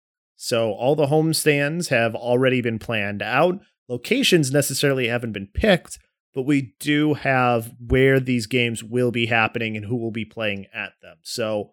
So 0.43 0.73
all 0.73 0.97
the 0.97 1.05
homestands 1.05 1.87
have 1.87 2.15
already 2.15 2.59
been 2.59 2.77
planned 2.77 3.21
out. 3.21 3.61
Locations 3.87 4.51
necessarily 4.51 5.07
haven't 5.07 5.31
been 5.31 5.47
picked, 5.47 5.99
but 6.33 6.41
we 6.41 6.73
do 6.81 7.13
have 7.13 7.71
where 7.79 8.19
these 8.19 8.45
games 8.45 8.83
will 8.83 9.09
be 9.09 9.27
happening 9.27 9.77
and 9.77 9.85
who 9.85 9.95
will 9.95 10.11
be 10.11 10.25
playing 10.25 10.65
at 10.73 10.91
them. 11.01 11.15
So 11.21 11.71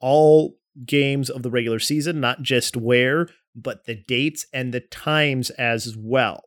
all 0.00 0.58
games 0.84 1.30
of 1.30 1.42
the 1.42 1.50
regular 1.50 1.78
season, 1.78 2.20
not 2.20 2.42
just 2.42 2.76
where, 2.76 3.26
but 3.56 3.86
the 3.86 3.94
dates 3.94 4.44
and 4.52 4.74
the 4.74 4.80
times 4.80 5.48
as 5.48 5.96
well. 5.96 6.44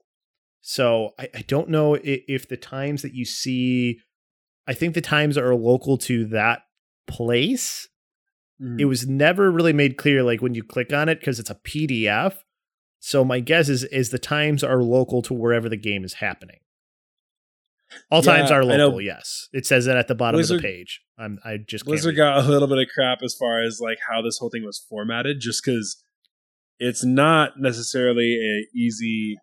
So 0.61 1.15
I, 1.17 1.30
I 1.34 1.41
don't 1.41 1.69
know 1.69 1.95
if, 1.95 2.21
if 2.28 2.47
the 2.47 2.55
times 2.55 3.01
that 3.01 3.15
you 3.15 3.26
see 3.26 3.99
I 4.67 4.76
think 4.76 4.93
the 4.93 5.01
times 5.01 5.39
are 5.39 5.55
local 5.55 5.97
to 5.97 6.26
that 6.26 6.61
place. 7.07 7.89
Mhm. 8.64 8.80
It 8.80 8.86
was 8.86 9.05
never 9.07 9.51
really 9.51 9.74
made 9.74 9.97
clear, 9.97 10.24
like 10.24 10.41
when 10.41 10.55
you 10.55 10.64
click 10.64 10.93
on 10.93 11.09
it, 11.09 11.20
because 11.20 11.39
it's 11.39 11.49
a 11.49 11.55
PDF. 11.55 12.43
So 12.99 13.26
my 13.26 13.39
guess 13.41 13.68
is 13.68 13.84
is 13.86 14.09
the 14.11 14.20
times 14.20 14.64
are 14.64 14.82
local 14.82 15.22
to 15.24 15.34
wherever 15.34 15.68
the 15.68 15.78
game 15.78 16.05
is 16.05 16.14
happening. 16.16 16.59
All 18.09 18.24
Yeah, 18.24 18.38
times 18.38 18.51
are 18.51 18.64
local. 18.64 19.01
Yes, 19.01 19.49
it 19.53 19.66
says 19.66 19.86
that 19.86 19.97
at 19.97 20.07
the 20.07 20.16
bottom 20.16 20.39
of 20.39 20.47
the 20.47 20.59
page. 20.59 21.01
I'm 21.18 21.39
I 21.43 21.57
just 21.57 21.86
Blizzard 21.86 22.16
got 22.16 22.43
a 22.43 22.47
little 22.47 22.68
bit 22.68 22.78
of 22.80 22.88
crap 22.93 23.22
as 23.22 23.36
far 23.36 23.61
as 23.61 23.80
like 23.82 23.99
how 24.09 24.22
this 24.22 24.38
whole 24.38 24.49
thing 24.49 24.64
was 24.64 24.84
formatted, 24.89 25.39
just 25.39 25.64
because 25.64 26.01
it's 26.80 27.03
not 27.03 27.59
necessarily 27.59 28.36
a 28.36 28.66
easy. 28.76 29.38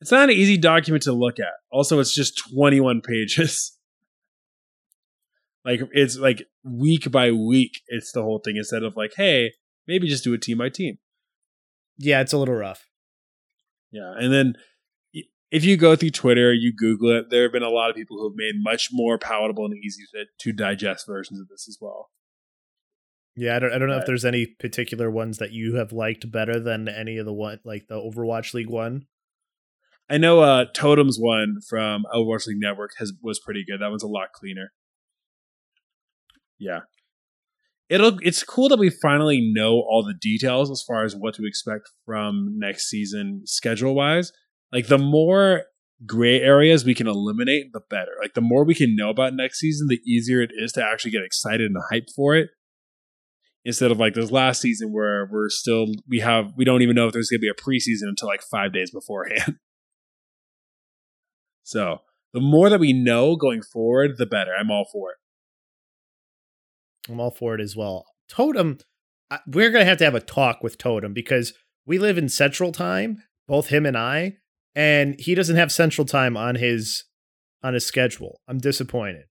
It's 0.00 0.12
not 0.12 0.24
an 0.28 0.36
easy 0.36 0.58
document 0.58 1.02
to 1.04 1.12
look 1.12 1.40
at. 1.40 1.54
Also, 1.72 1.98
it's 1.98 2.14
just 2.14 2.40
twenty 2.52 2.80
one 2.80 3.00
pages. 3.00 3.72
like 5.66 5.80
it's 5.92 6.16
like 6.16 6.44
week 6.64 7.10
by 7.10 7.32
week. 7.32 7.82
It's 7.88 8.12
the 8.12 8.22
whole 8.22 8.38
thing 8.38 8.56
instead 8.56 8.84
of 8.84 8.96
like, 8.96 9.12
hey, 9.16 9.52
maybe 9.86 10.08
just 10.08 10.24
do 10.24 10.32
it 10.32 10.40
team 10.40 10.58
by 10.58 10.70
team. 10.70 10.98
yeah, 11.98 12.20
it's 12.20 12.32
a 12.32 12.38
little 12.38 12.54
rough. 12.54 12.86
Yeah, 13.90 14.14
and 14.16 14.32
then 14.32 14.54
if 15.50 15.64
you 15.64 15.76
go 15.76 15.96
through 15.96 16.10
Twitter, 16.10 16.52
you 16.52 16.72
Google 16.74 17.18
it. 17.18 17.30
There 17.30 17.42
have 17.42 17.52
been 17.52 17.62
a 17.62 17.68
lot 17.68 17.90
of 17.90 17.96
people 17.96 18.16
who 18.16 18.28
have 18.28 18.36
made 18.36 18.54
much 18.62 18.88
more 18.92 19.18
palatable 19.18 19.64
and 19.64 19.74
easy 19.74 20.02
to, 20.14 20.24
to 20.38 20.52
digest 20.52 21.06
versions 21.06 21.40
of 21.40 21.48
this 21.48 21.66
as 21.68 21.78
well. 21.80 22.10
Yeah, 23.36 23.56
I 23.56 23.58
don't 23.58 23.72
I 23.72 23.78
don't 23.78 23.88
know 23.88 23.98
if 23.98 24.06
there's 24.06 24.24
any 24.24 24.46
particular 24.46 25.10
ones 25.10 25.38
that 25.38 25.52
you 25.52 25.76
have 25.76 25.92
liked 25.92 26.30
better 26.30 26.58
than 26.58 26.88
any 26.88 27.18
of 27.18 27.26
the 27.26 27.34
one 27.34 27.60
like 27.64 27.86
the 27.88 27.96
Overwatch 27.96 28.54
League 28.54 28.70
one. 28.70 29.06
I 30.08 30.16
know 30.18 30.40
uh 30.40 30.66
Totem's 30.72 31.18
one 31.20 31.56
from 31.68 32.04
Overwatch 32.14 32.46
League 32.46 32.60
Network 32.60 32.92
has 32.98 33.12
was 33.22 33.38
pretty 33.38 33.64
good. 33.66 33.80
That 33.80 33.90
one's 33.90 34.02
a 34.02 34.08
lot 34.08 34.32
cleaner. 34.32 34.72
Yeah. 36.58 36.80
It'll 37.88 38.18
it's 38.20 38.42
cool 38.42 38.68
that 38.68 38.78
we 38.78 38.90
finally 38.90 39.52
know 39.54 39.74
all 39.74 40.02
the 40.04 40.14
details 40.20 40.70
as 40.70 40.82
far 40.86 41.04
as 41.04 41.14
what 41.14 41.34
to 41.34 41.46
expect 41.46 41.88
from 42.04 42.54
next 42.58 42.88
season 42.88 43.42
schedule 43.44 43.94
wise. 43.94 44.32
Like 44.72 44.88
the 44.88 44.98
more 44.98 45.64
gray 46.04 46.40
areas 46.40 46.84
we 46.84 46.94
can 46.94 47.06
eliminate, 47.06 47.72
the 47.72 47.80
better. 47.88 48.10
Like 48.20 48.34
the 48.34 48.40
more 48.40 48.64
we 48.64 48.74
can 48.74 48.96
know 48.96 49.10
about 49.10 49.34
next 49.34 49.60
season, 49.60 49.86
the 49.88 50.00
easier 50.04 50.42
it 50.42 50.50
is 50.56 50.72
to 50.72 50.84
actually 50.84 51.12
get 51.12 51.22
excited 51.22 51.70
and 51.70 51.76
hyped 51.92 52.12
for 52.14 52.34
it. 52.34 52.50
Instead 53.64 53.90
of 53.90 53.98
like 53.98 54.14
this 54.14 54.30
last 54.30 54.60
season 54.60 54.92
where 54.92 55.28
we're 55.30 55.48
still 55.48 55.86
we 56.08 56.18
have 56.20 56.52
we 56.56 56.64
don't 56.64 56.82
even 56.82 56.96
know 56.96 57.06
if 57.06 57.12
there's 57.12 57.30
gonna 57.30 57.38
be 57.38 57.48
a 57.48 57.54
preseason 57.54 58.08
until 58.08 58.28
like 58.28 58.42
five 58.42 58.72
days 58.72 58.90
beforehand. 58.90 59.56
So 61.66 61.98
the 62.32 62.40
more 62.40 62.70
that 62.70 62.78
we 62.78 62.92
know 62.92 63.34
going 63.34 63.60
forward, 63.60 64.18
the 64.18 64.24
better. 64.24 64.52
I'm 64.56 64.70
all 64.70 64.86
for 64.92 65.10
it. 65.10 65.16
I'm 67.08 67.20
all 67.20 67.30
for 67.30 67.54
it 67.54 67.60
as 67.60 67.76
well. 67.76 68.06
Totem, 68.28 68.78
we're 69.46 69.70
gonna 69.70 69.84
have 69.84 69.98
to 69.98 70.04
have 70.04 70.14
a 70.14 70.20
talk 70.20 70.62
with 70.62 70.78
Totem 70.78 71.12
because 71.12 71.52
we 71.86 71.98
live 71.98 72.18
in 72.18 72.28
Central 72.28 72.72
Time, 72.72 73.22
both 73.46 73.68
him 73.68 73.86
and 73.86 73.96
I, 73.96 74.34
and 74.74 75.16
he 75.18 75.34
doesn't 75.34 75.56
have 75.56 75.72
Central 75.72 76.04
Time 76.04 76.36
on 76.36 76.56
his 76.56 77.04
on 77.62 77.74
his 77.74 77.86
schedule. 77.86 78.40
I'm 78.48 78.58
disappointed. 78.58 79.24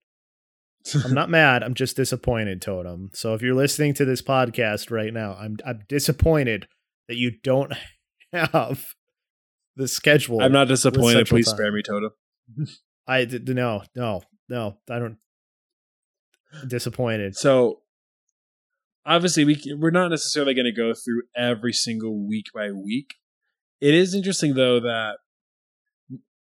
I'm 1.04 1.14
not 1.14 1.30
mad. 1.30 1.62
I'm 1.62 1.74
just 1.74 1.96
disappointed, 1.96 2.60
Totem. 2.62 3.10
So 3.14 3.34
if 3.34 3.42
you're 3.42 3.54
listening 3.54 3.94
to 3.94 4.04
this 4.04 4.22
podcast 4.22 4.90
right 4.90 5.12
now, 5.12 5.36
I'm 5.38 5.56
I'm 5.66 5.80
disappointed 5.88 6.66
that 7.08 7.16
you 7.16 7.32
don't 7.42 7.72
have 8.32 8.86
the 9.76 9.88
schedule. 9.88 10.40
I'm 10.40 10.52
not 10.52 10.68
disappointed. 10.68 11.28
Please 11.28 11.46
Time. 11.46 11.56
spare 11.56 11.72
me, 11.72 11.82
Totem. 11.82 12.10
I 13.06 13.24
no 13.24 13.82
no 13.94 14.22
no. 14.48 14.76
I 14.90 14.98
don't. 14.98 15.18
Disappointed. 16.66 17.36
So 17.36 17.80
obviously, 19.04 19.44
we 19.44 19.60
we're 19.78 19.90
not 19.90 20.08
necessarily 20.08 20.54
going 20.54 20.66
to 20.66 20.72
go 20.72 20.92
through 20.94 21.22
every 21.36 21.72
single 21.72 22.26
week 22.26 22.46
by 22.54 22.70
week. 22.72 23.14
It 23.80 23.94
is 23.94 24.14
interesting 24.14 24.54
though 24.54 24.80
that 24.80 25.18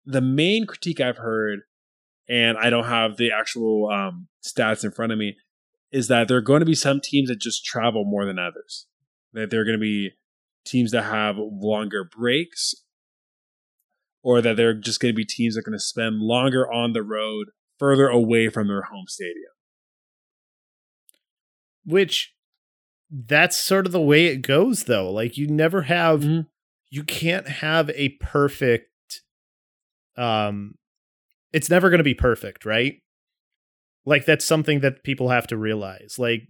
the 0.04 0.20
main 0.20 0.66
critique 0.66 1.00
I've 1.00 1.18
heard, 1.18 1.60
and 2.28 2.56
I 2.56 2.70
don't 2.70 2.86
have 2.86 3.16
the 3.16 3.30
actual 3.32 3.90
um, 3.90 4.28
stats 4.42 4.84
in 4.84 4.90
front 4.90 5.12
of 5.12 5.18
me, 5.18 5.36
is 5.92 6.08
that 6.08 6.28
there 6.28 6.38
are 6.38 6.42
going 6.42 6.60
to 6.60 6.66
be 6.66 6.74
some 6.74 7.00
teams 7.02 7.28
that 7.28 7.40
just 7.40 7.64
travel 7.64 8.04
more 8.04 8.24
than 8.24 8.38
others. 8.38 8.86
That 9.34 9.50
there 9.50 9.60
are 9.60 9.64
going 9.64 9.78
to 9.78 9.80
be 9.80 10.12
teams 10.64 10.92
that 10.92 11.02
have 11.02 11.36
longer 11.38 12.04
breaks, 12.04 12.74
or 14.22 14.40
that 14.40 14.56
there 14.56 14.70
are 14.70 14.74
just 14.74 15.00
going 15.00 15.12
to 15.12 15.16
be 15.16 15.26
teams 15.26 15.54
that 15.54 15.60
are 15.60 15.70
going 15.70 15.78
to 15.78 15.84
spend 15.84 16.20
longer 16.20 16.70
on 16.70 16.94
the 16.94 17.02
road, 17.02 17.48
further 17.78 18.08
away 18.08 18.48
from 18.48 18.68
their 18.68 18.82
home 18.82 19.04
stadium. 19.06 19.52
Which 21.88 22.34
that's 23.10 23.56
sort 23.58 23.86
of 23.86 23.92
the 23.92 24.00
way 24.00 24.26
it 24.26 24.42
goes 24.42 24.84
though. 24.84 25.10
Like 25.10 25.36
you 25.38 25.46
never 25.48 25.82
have 25.82 26.20
Mhm. 26.20 26.46
you 26.90 27.02
can't 27.04 27.48
have 27.48 27.90
a 27.90 28.10
perfect 28.20 29.22
um 30.16 30.74
it's 31.52 31.70
never 31.70 31.88
going 31.88 31.98
to 31.98 32.04
be 32.04 32.14
perfect 32.14 32.64
right? 32.64 32.96
Like 34.04 34.24
that's 34.26 34.44
something 34.44 34.80
that 34.80 35.02
people 35.04 35.30
have 35.30 35.46
to 35.48 35.56
realize. 35.56 36.16
Like 36.18 36.42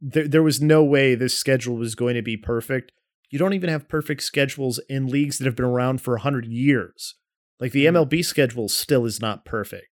there, 0.00 0.28
there 0.28 0.42
was 0.42 0.60
no 0.60 0.82
way 0.84 1.14
this 1.14 1.36
schedule 1.36 1.76
was 1.76 1.94
going 1.94 2.14
to 2.14 2.22
be 2.22 2.36
perfect. 2.36 2.92
You 3.30 3.38
don't 3.38 3.54
even 3.54 3.70
have 3.70 3.88
perfect 3.88 4.22
schedules 4.22 4.80
in 4.88 5.06
leagues 5.06 5.38
that 5.38 5.44
have 5.44 5.56
been 5.56 5.64
around 5.66 6.00
for 6.02 6.14
100 6.14 6.46
years. 6.46 7.14
Like 7.58 7.72
the 7.72 7.86
mlb 7.86 8.24
schedule 8.24 8.68
still 8.68 9.04
is 9.06 9.20
not 9.20 9.44
perfect. 9.44 9.86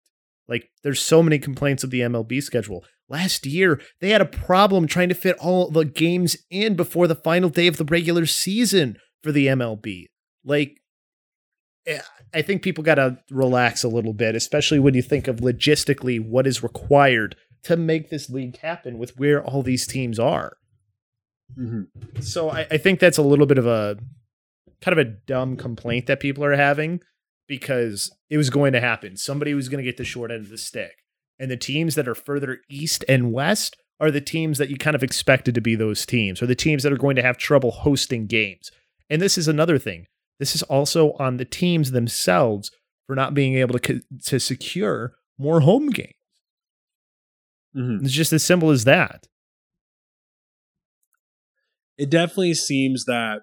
Like 0.48 0.70
there's 0.82 1.00
so 1.00 1.22
many 1.22 1.38
complaints 1.38 1.84
of 1.84 1.90
the 1.90 2.00
mlb 2.00 2.42
schedule 2.42 2.84
last 3.08 3.46
year 3.46 3.80
they 4.00 4.10
had 4.10 4.20
a 4.20 4.26
problem 4.26 4.86
trying 4.86 5.08
to 5.08 5.14
fit 5.14 5.36
all 5.38 5.70
the 5.70 5.84
games 5.84 6.36
in 6.50 6.74
before 6.74 7.06
the 7.06 7.14
final 7.14 7.48
day 7.48 7.66
of 7.66 7.76
the 7.76 7.84
regular 7.84 8.26
season 8.26 8.96
for 9.22 9.32
the 9.32 9.46
mlb 9.46 10.06
like 10.44 10.78
eh, 11.86 12.00
i 12.34 12.42
think 12.42 12.62
people 12.62 12.84
got 12.84 12.96
to 12.96 13.18
relax 13.30 13.82
a 13.82 13.88
little 13.88 14.12
bit 14.12 14.34
especially 14.34 14.78
when 14.78 14.94
you 14.94 15.02
think 15.02 15.28
of 15.28 15.36
logistically 15.36 16.20
what 16.20 16.46
is 16.46 16.62
required 16.62 17.36
to 17.62 17.76
make 17.76 18.10
this 18.10 18.30
league 18.30 18.58
happen 18.58 18.98
with 18.98 19.18
where 19.18 19.42
all 19.42 19.62
these 19.62 19.86
teams 19.86 20.18
are 20.18 20.56
so 22.20 22.50
I, 22.50 22.66
I 22.70 22.76
think 22.76 23.00
that's 23.00 23.18
a 23.18 23.22
little 23.22 23.46
bit 23.46 23.58
of 23.58 23.66
a 23.66 23.96
kind 24.80 24.98
of 24.98 25.06
a 25.06 25.10
dumb 25.10 25.56
complaint 25.56 26.06
that 26.06 26.20
people 26.20 26.44
are 26.44 26.56
having 26.56 27.00
because 27.46 28.14
it 28.28 28.36
was 28.36 28.50
going 28.50 28.72
to 28.74 28.80
happen. 28.80 29.16
Somebody 29.16 29.54
was 29.54 29.68
going 29.68 29.82
to 29.82 29.88
get 29.88 29.96
the 29.96 30.04
short 30.04 30.30
end 30.30 30.44
of 30.44 30.50
the 30.50 30.58
stick. 30.58 30.92
And 31.38 31.50
the 31.50 31.56
teams 31.56 31.94
that 31.94 32.08
are 32.08 32.14
further 32.14 32.58
east 32.68 33.04
and 33.08 33.32
west 33.32 33.76
are 34.00 34.10
the 34.10 34.20
teams 34.20 34.58
that 34.58 34.70
you 34.70 34.76
kind 34.76 34.94
of 34.94 35.02
expected 35.02 35.54
to 35.54 35.60
be 35.60 35.74
those 35.74 36.06
teams, 36.06 36.40
or 36.42 36.46
the 36.46 36.54
teams 36.54 36.82
that 36.82 36.92
are 36.92 36.96
going 36.98 37.16
to 37.16 37.22
have 37.22 37.36
trouble 37.38 37.70
hosting 37.70 38.26
games. 38.26 38.70
And 39.10 39.20
this 39.22 39.36
is 39.38 39.48
another 39.48 39.78
thing. 39.78 40.06
This 40.38 40.54
is 40.54 40.62
also 40.64 41.12
on 41.14 41.36
the 41.36 41.44
teams 41.44 41.90
themselves 41.90 42.70
for 43.06 43.16
not 43.16 43.34
being 43.34 43.54
able 43.54 43.78
to 43.78 44.00
to 44.26 44.38
secure 44.38 45.14
more 45.38 45.60
home 45.60 45.88
games. 45.90 46.14
Mhm. 47.76 48.04
It's 48.04 48.12
just 48.12 48.32
as 48.32 48.44
simple 48.44 48.70
as 48.70 48.84
that. 48.84 49.26
it 51.96 52.10
definitely 52.10 52.54
seems 52.54 53.06
that 53.06 53.40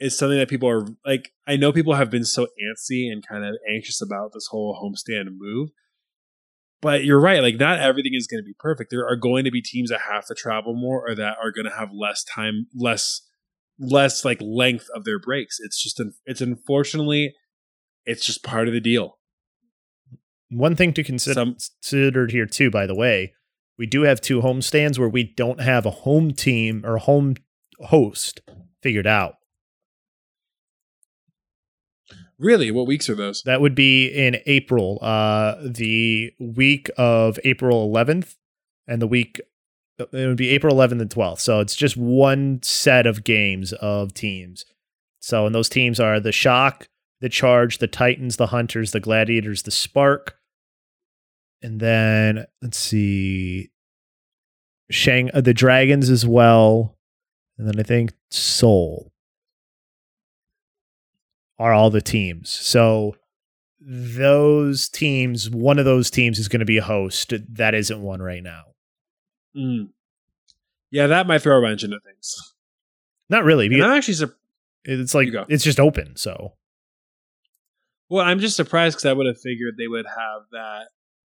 it's 0.00 0.18
something 0.18 0.38
that 0.38 0.48
people 0.48 0.68
are 0.68 0.86
like 1.04 1.30
i 1.46 1.56
know 1.56 1.72
people 1.72 1.94
have 1.94 2.10
been 2.10 2.24
so 2.24 2.46
antsy 2.60 3.10
and 3.10 3.24
kind 3.26 3.44
of 3.44 3.54
anxious 3.72 4.02
about 4.02 4.32
this 4.34 4.48
whole 4.50 4.74
homestand 4.82 5.28
move 5.38 5.70
but 6.80 7.04
you're 7.04 7.20
right 7.20 7.42
like 7.42 7.56
not 7.56 7.80
everything 7.80 8.14
is 8.14 8.26
going 8.26 8.42
to 8.42 8.46
be 8.46 8.54
perfect. 8.58 8.90
There 8.90 9.06
are 9.06 9.16
going 9.16 9.44
to 9.44 9.50
be 9.50 9.62
teams 9.62 9.90
that 9.90 10.02
have 10.10 10.26
to 10.26 10.34
travel 10.34 10.74
more 10.74 11.08
or 11.08 11.14
that 11.14 11.36
are 11.42 11.50
going 11.50 11.64
to 11.64 11.76
have 11.76 11.90
less 11.92 12.24
time 12.24 12.66
less 12.74 13.22
less 13.78 14.24
like 14.24 14.40
length 14.40 14.86
of 14.94 15.04
their 15.04 15.18
breaks. 15.18 15.58
It's 15.60 15.82
just 15.82 16.00
it's 16.24 16.40
unfortunately 16.40 17.34
it's 18.04 18.24
just 18.24 18.42
part 18.42 18.68
of 18.68 18.74
the 18.74 18.80
deal. 18.80 19.18
One 20.50 20.76
thing 20.76 20.92
to 20.94 21.02
consider 21.02 21.34
Some- 21.34 21.56
considered 21.82 22.30
here 22.30 22.46
too, 22.46 22.70
by 22.70 22.86
the 22.86 22.94
way, 22.94 23.34
we 23.78 23.86
do 23.86 24.02
have 24.02 24.20
two 24.20 24.40
home 24.40 24.62
stands 24.62 24.98
where 24.98 25.08
we 25.08 25.24
don't 25.24 25.60
have 25.60 25.84
a 25.86 25.90
home 25.90 26.32
team 26.32 26.82
or 26.84 26.98
home 26.98 27.34
host 27.80 28.40
figured 28.82 29.06
out. 29.06 29.34
Really 32.38 32.70
what 32.70 32.86
weeks 32.86 33.08
are 33.08 33.14
those 33.14 33.42
That 33.42 33.60
would 33.60 33.74
be 33.74 34.08
in 34.08 34.38
April, 34.46 34.98
uh, 35.00 35.56
the 35.62 36.32
week 36.38 36.90
of 36.98 37.38
April 37.44 37.90
11th, 37.90 38.36
and 38.86 39.00
the 39.00 39.06
week 39.06 39.40
it 39.98 40.12
would 40.12 40.36
be 40.36 40.50
April 40.50 40.76
11th 40.76 41.00
and 41.00 41.10
12th. 41.10 41.40
So 41.40 41.60
it's 41.60 41.74
just 41.74 41.96
one 41.96 42.60
set 42.62 43.06
of 43.06 43.24
games 43.24 43.72
of 43.72 44.12
teams. 44.12 44.66
So 45.20 45.46
and 45.46 45.54
those 45.54 45.70
teams 45.70 45.98
are 45.98 46.20
the 46.20 46.32
Shock, 46.32 46.88
the 47.20 47.30
Charge, 47.30 47.78
the 47.78 47.86
Titans, 47.86 48.36
the 48.36 48.48
Hunters, 48.48 48.92
the 48.92 49.00
Gladiators, 49.00 49.62
the 49.62 49.70
Spark, 49.70 50.36
and 51.62 51.80
then 51.80 52.46
let's 52.60 52.78
see, 52.78 53.70
Shang, 54.90 55.30
uh, 55.32 55.40
the 55.40 55.54
Dragons 55.54 56.10
as 56.10 56.26
well, 56.26 56.96
and 57.58 57.66
then 57.66 57.80
I 57.80 57.82
think 57.82 58.12
Seoul 58.30 59.10
are 61.58 61.72
all 61.72 61.90
the 61.90 62.00
teams. 62.00 62.50
So 62.50 63.16
those 63.80 64.88
teams, 64.88 65.48
one 65.50 65.78
of 65.78 65.84
those 65.84 66.10
teams 66.10 66.38
is 66.38 66.48
going 66.48 66.60
to 66.60 66.66
be 66.66 66.78
a 66.78 66.82
host. 66.82 67.32
That 67.54 67.74
isn't 67.74 68.00
one 68.02 68.20
right 68.20 68.42
now. 68.42 68.62
Mm. 69.56 69.88
Yeah, 70.90 71.06
that 71.08 71.26
might 71.26 71.42
throw 71.42 71.56
a 71.56 71.60
wrench 71.60 71.84
into 71.84 71.98
things. 72.00 72.54
Not 73.28 73.44
really. 73.44 73.68
Because 73.68 73.84
I'm 73.84 73.92
actually 73.92 74.14
sur- 74.14 74.36
It's 74.84 75.14
like 75.14 75.28
it's 75.48 75.64
just 75.64 75.80
open. 75.80 76.16
So 76.16 76.52
well, 78.08 78.24
I'm 78.24 78.38
just 78.38 78.56
surprised 78.56 78.96
because 78.96 79.06
I 79.06 79.12
would 79.12 79.26
have 79.26 79.40
figured 79.40 79.74
they 79.76 79.88
would 79.88 80.06
have 80.06 80.42
that 80.52 80.88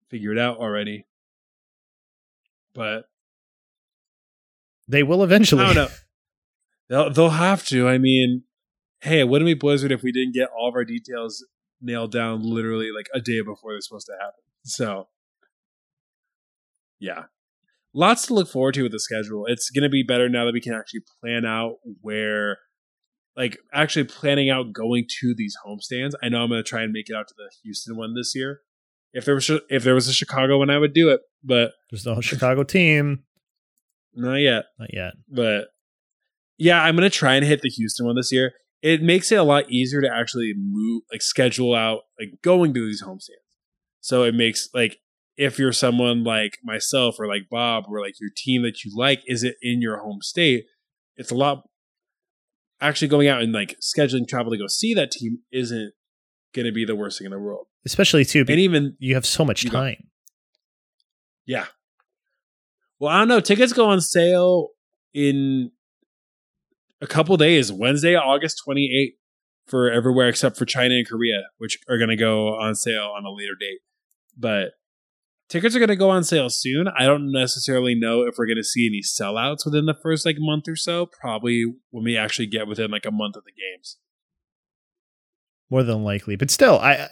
figured 0.10 0.38
out 0.38 0.58
already. 0.58 1.06
But 2.74 3.10
they 4.88 5.04
will 5.04 5.24
eventually. 5.24 5.64
I 5.64 5.74
don't 5.74 5.76
know. 5.76 5.88
They'll 6.90 7.10
they'll 7.12 7.30
have 7.30 7.66
to. 7.68 7.88
I 7.88 8.00
mean, 8.00 8.42
hey, 9.02 9.20
it 9.20 9.28
wouldn't 9.30 9.48
be 9.48 9.54
Blizzard 9.54 9.92
if 9.92 10.04
we 10.04 10.12
didn't 10.12 10.34
get 10.34 10.50
all 10.58 10.70
of 10.70 10.76
our 10.76 10.86
details 10.86 11.46
nailed 11.82 12.12
down 12.12 12.42
literally 12.44 12.90
like 12.96 13.08
a 13.14 13.22
day 13.22 13.42
before 13.42 13.74
they're 13.74 13.82
supposed 13.82 14.08
to 14.08 14.14
happen. 14.20 14.42
So, 14.66 15.08
yeah, 17.00 17.24
lots 17.94 18.28
to 18.28 18.34
look 18.34 18.50
forward 18.50 18.74
to 18.76 18.84
with 18.84 18.92
the 18.92 19.00
schedule. 19.00 19.46
It's 19.48 19.70
going 19.70 19.84
to 19.84 19.90
be 19.90 20.04
better 20.04 20.28
now 20.30 20.46
that 20.46 20.54
we 20.54 20.62
can 20.62 20.74
actually 20.74 21.02
plan 21.22 21.46
out 21.46 21.76
where, 22.02 22.58
like, 23.38 23.58
actually 23.74 24.04
planning 24.06 24.50
out 24.50 24.74
going 24.74 25.06
to 25.22 25.34
these 25.36 25.56
homestands. 25.66 26.12
I 26.22 26.30
know 26.30 26.42
I'm 26.44 26.50
going 26.50 26.62
to 26.64 26.70
try 26.70 26.82
and 26.82 26.92
make 26.92 27.10
it 27.10 27.16
out 27.16 27.28
to 27.30 27.34
the 27.38 27.50
Houston 27.64 27.96
one 27.96 28.16
this 28.16 28.34
year. 28.36 28.60
If 29.14 29.26
there 29.26 29.34
was 29.34 29.50
if 29.70 29.84
there 29.84 29.96
was 29.96 30.08
a 30.08 30.14
Chicago 30.14 30.60
one, 30.60 30.70
I 30.70 30.78
would 30.78 30.94
do 30.94 31.10
it, 31.10 31.22
but 31.44 31.72
There's 31.90 32.06
no 32.06 32.22
Chicago 32.22 32.64
team. 32.64 33.24
not 34.14 34.36
yet. 34.36 34.66
Not 34.78 34.94
yet. 34.94 35.14
but 35.28 35.70
yeah, 36.60 36.84
I'm 36.84 36.96
gonna 36.96 37.10
try 37.10 37.36
and 37.36 37.44
hit 37.46 37.62
the 37.62 37.70
Houston 37.70 38.06
one 38.06 38.16
this 38.18 38.32
year. 38.32 38.52
It 38.82 39.02
makes 39.02 39.32
it 39.32 39.36
a 39.36 39.44
lot 39.44 39.70
easier 39.70 40.02
to 40.02 40.10
actually 40.10 40.54
move, 40.58 41.04
like 41.12 41.22
schedule 41.22 41.76
out, 41.76 42.02
like 42.20 42.42
going 42.42 42.74
to 42.74 42.86
these 42.86 43.04
homestands. 43.04 43.44
So 44.00 44.24
it 44.24 44.34
makes 44.34 44.70
like 44.74 44.98
if 45.36 45.60
you're 45.60 45.74
someone 45.74 46.24
like 46.24 46.58
myself 46.64 47.16
or 47.20 47.28
like 47.28 47.44
Bob, 47.50 47.86
or 47.90 48.02
like 48.02 48.20
your 48.20 48.30
team 48.36 48.64
that 48.64 48.84
you 48.84 48.92
like 48.96 49.22
isn't 49.28 49.56
in 49.62 49.82
your 49.82 50.00
home 50.00 50.22
state, 50.22 50.66
it's 51.16 51.32
a 51.32 51.36
lot. 51.36 51.64
Actually, 52.82 53.10
going 53.10 53.28
out 53.28 53.42
and 53.42 53.52
like 53.52 53.76
scheduling 53.82 54.28
travel 54.28 54.52
to 54.52 54.58
go 54.58 54.68
see 54.68 54.94
that 54.94 55.12
team 55.12 55.40
isn't 55.52 55.94
gonna 56.56 56.72
be 56.72 56.86
the 56.86 56.96
worst 56.96 57.18
thing 57.18 57.26
in 57.26 57.32
the 57.32 57.40
world. 57.40 57.68
Especially 57.86 58.24
too, 58.26 58.42
And 58.48 58.60
even 58.60 58.96
you 59.00 59.16
have 59.16 59.26
so 59.26 59.44
much 59.44 59.66
go. 59.66 59.72
time. 59.72 60.08
Yeah. 61.46 61.66
Well, 63.00 63.12
I 63.14 63.20
don't 63.20 63.28
know. 63.28 63.40
Tickets 63.40 63.74
go 63.74 63.86
on 63.90 64.02
sale 64.02 64.70
in 65.14 65.72
a 67.02 67.08
couple 67.08 67.36
days, 67.38 67.72
Wednesday, 67.72 68.16
August 68.16 68.62
28th, 68.68 69.14
for 69.68 69.90
everywhere 69.92 70.28
except 70.30 70.58
for 70.58 70.66
China 70.66 70.96
and 70.96 71.08
Korea, 71.08 71.44
which 71.58 71.78
are 71.88 71.98
going 71.98 72.10
to 72.10 72.16
go 72.16 72.50
on 72.50 72.76
sale 72.76 73.14
on 73.16 73.26
a 73.26 73.32
later 73.32 73.54
date. 73.60 73.80
But 74.38 74.72
tickets 75.48 75.76
are 75.76 75.80
going 75.80 75.90
to 75.90 75.96
go 75.96 76.10
on 76.10 76.24
sale 76.24 76.50
soon. 76.50 76.88
I 76.88 77.06
don't 77.06 77.32
necessarily 77.32 77.96
know 77.96 78.22
if 78.22 78.36
we're 78.38 78.48
going 78.48 78.58
to 78.58 78.64
see 78.64 78.88
any 78.88 79.02
sellouts 79.02 79.66
within 79.66 79.86
the 79.86 79.98
first 80.02 80.26
like 80.26 80.38
month 80.40 80.68
or 80.68 80.76
so. 80.76 81.06
Probably 81.06 81.66
when 81.92 82.04
we 82.04 82.18
actually 82.18 82.48
get 82.48 82.68
within 82.68 82.92
like 82.92 83.06
a 83.06 83.12
month 83.12 83.36
of 83.36 83.44
the 83.46 83.52
games. 83.52 83.98
more 85.70 85.84
than 85.84 86.04
likely. 86.04 86.36
But 86.36 86.52
still, 86.52 86.80
I 86.80 87.08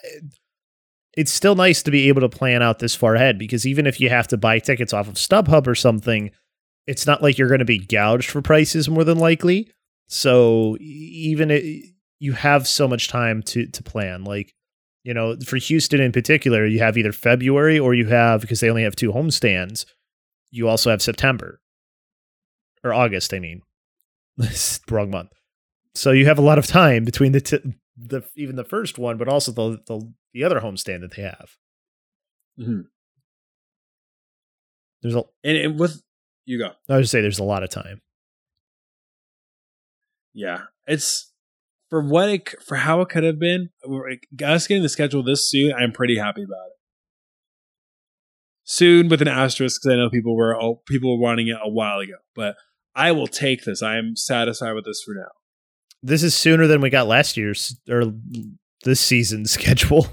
it's 1.16 1.32
still 1.32 1.56
nice 1.56 1.82
to 1.84 1.92
be 1.92 2.08
able 2.10 2.22
to 2.22 2.30
plan 2.30 2.62
out 2.62 2.80
this 2.80 2.96
far 2.96 3.16
ahead 3.16 3.40
because 3.40 3.66
even 3.66 3.88
if 3.88 4.00
you 4.00 4.10
have 4.10 4.28
to 4.28 4.38
buy 4.38 4.60
tickets 4.60 4.94
off 4.94 5.08
of 5.08 5.16
StubHub 5.16 5.66
or 5.68 5.76
something, 5.76 6.32
it's 6.86 7.08
not 7.08 7.24
like 7.24 7.38
you're 7.38 7.48
going 7.48 7.60
to 7.60 7.66
be 7.66 7.80
gouged 7.80 8.30
for 8.30 8.42
prices 8.42 8.88
more 8.88 9.04
than 9.04 9.18
likely. 9.18 9.72
So 10.08 10.78
even 10.80 11.52
it, 11.52 11.86
you 12.20 12.34
have 12.34 12.68
so 12.68 12.88
much 12.88 13.08
time 13.08 13.42
to 13.44 13.68
to 13.68 13.84
plan. 13.84 14.24
Like 14.24 14.54
you 15.04 15.14
know, 15.14 15.38
for 15.46 15.58
Houston 15.58 16.02
in 16.02 16.12
particular, 16.12 16.66
you 16.66 16.80
have 16.80 16.98
either 16.98 17.12
February 17.14 17.80
or 17.80 17.94
you 17.94 18.08
have 18.08 18.42
because 18.42 18.60
they 18.60 18.70
only 18.70 18.84
have 18.84 18.96
two 18.96 19.12
homestands. 19.14 19.86
You 20.52 20.68
also 20.68 20.90
have 20.90 21.02
September 21.02 21.60
or 22.84 22.94
August. 22.94 23.34
I 23.34 23.40
mean, 23.40 23.62
wrong 24.90 25.12
month. 25.12 25.32
So 25.96 26.12
you 26.12 26.26
have 26.26 26.38
a 26.40 26.44
lot 26.44 26.60
of 26.60 26.68
time 26.68 27.06
between 27.06 27.32
the 27.32 27.42
t- 27.42 27.74
the 27.98 28.22
even 28.36 28.56
the 28.56 28.64
first 28.64 28.98
one, 28.98 29.18
but 29.18 29.28
also 29.28 29.52
the 29.52 29.80
the, 29.88 30.14
the 30.34 30.44
other 30.44 30.60
homestand 30.60 31.02
that 31.02 31.16
they 31.16 31.24
have. 31.24 31.50
Mhm. 32.60 32.86
There's 35.02 35.16
a 35.16 35.24
And, 35.44 35.58
and 35.58 35.80
with 35.80 36.02
you 36.46 36.60
go. 36.60 36.72
I 36.90 36.96
would 36.96 37.02
just 37.02 37.12
say 37.12 37.22
there's 37.22 37.40
a 37.40 37.44
lot 37.44 37.64
of 37.64 37.70
time. 37.70 38.02
Yeah, 40.38 40.66
it's 40.86 41.34
for 41.90 42.00
what 42.00 42.30
it 42.30 42.64
for 42.64 42.76
how 42.76 43.02
it 43.02 43.10
could 43.10 43.24
have 43.24 43.40
been. 43.40 43.70
Us 44.44 44.68
getting 44.68 44.84
the 44.84 44.90
schedule 44.90 45.24
this 45.24 45.50
soon, 45.50 45.74
I'm 45.74 45.92
pretty 45.92 46.18
happy 46.18 46.44
about 46.44 46.68
it. 46.68 46.74
Soon 48.64 49.10
with 49.10 49.22
an 49.24 49.28
asterisk 49.28 49.82
because 49.82 49.96
I 49.96 49.98
know 49.98 50.12
people 50.12 50.36
were 50.36 50.56
oh, 50.56 50.84
people 50.88 51.10
were 51.10 51.24
wanting 51.24 51.48
it 51.48 51.58
a 51.60 51.70
while 51.70 52.00
ago, 52.00 52.18
but 52.36 52.56
I 52.94 53.14
will 53.14 53.26
take 53.26 53.64
this. 53.64 53.82
I 53.82 53.98
am 53.98 54.16
satisfied 54.16 54.74
with 54.74 54.86
this 54.86 55.02
for 55.04 55.16
now. 55.16 55.32
This 56.04 56.22
is 56.22 56.36
sooner 56.36 56.68
than 56.68 56.82
we 56.82 56.92
got 56.92 57.08
last 57.08 57.36
year's 57.36 57.76
or 57.90 58.14
this 58.86 59.02
season's 59.02 59.50
schedule. 59.60 60.08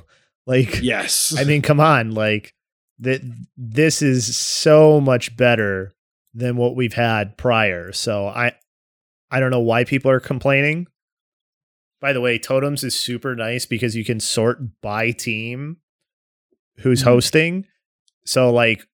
Like 0.46 0.80
Yes, 0.82 1.34
I 1.36 1.44
mean, 1.44 1.60
come 1.60 1.80
on, 1.80 2.12
like 2.12 2.54
that 3.00 3.20
this 3.58 4.00
is 4.00 4.34
so 4.34 5.02
much 5.02 5.36
better 5.36 5.94
than 6.32 6.56
what 6.56 6.76
we've 6.76 6.94
had 6.94 7.36
prior. 7.36 7.92
So 7.92 8.26
I 8.26 8.54
I 9.34 9.40
don't 9.40 9.50
know 9.50 9.60
why 9.60 9.82
people 9.84 10.10
are 10.10 10.20
complaining. 10.20 10.86
By 12.00 12.12
the 12.12 12.20
way, 12.20 12.38
Totems 12.38 12.84
is 12.84 12.98
super 12.98 13.34
nice 13.34 13.66
because 13.66 13.96
you 13.96 14.04
can 14.04 14.20
sort 14.20 14.80
by 14.80 15.10
team 15.10 15.78
who's 16.78 17.00
Mhm. 17.00 17.04
hosting. 17.06 17.66
So 18.24 18.50
like 18.52 18.86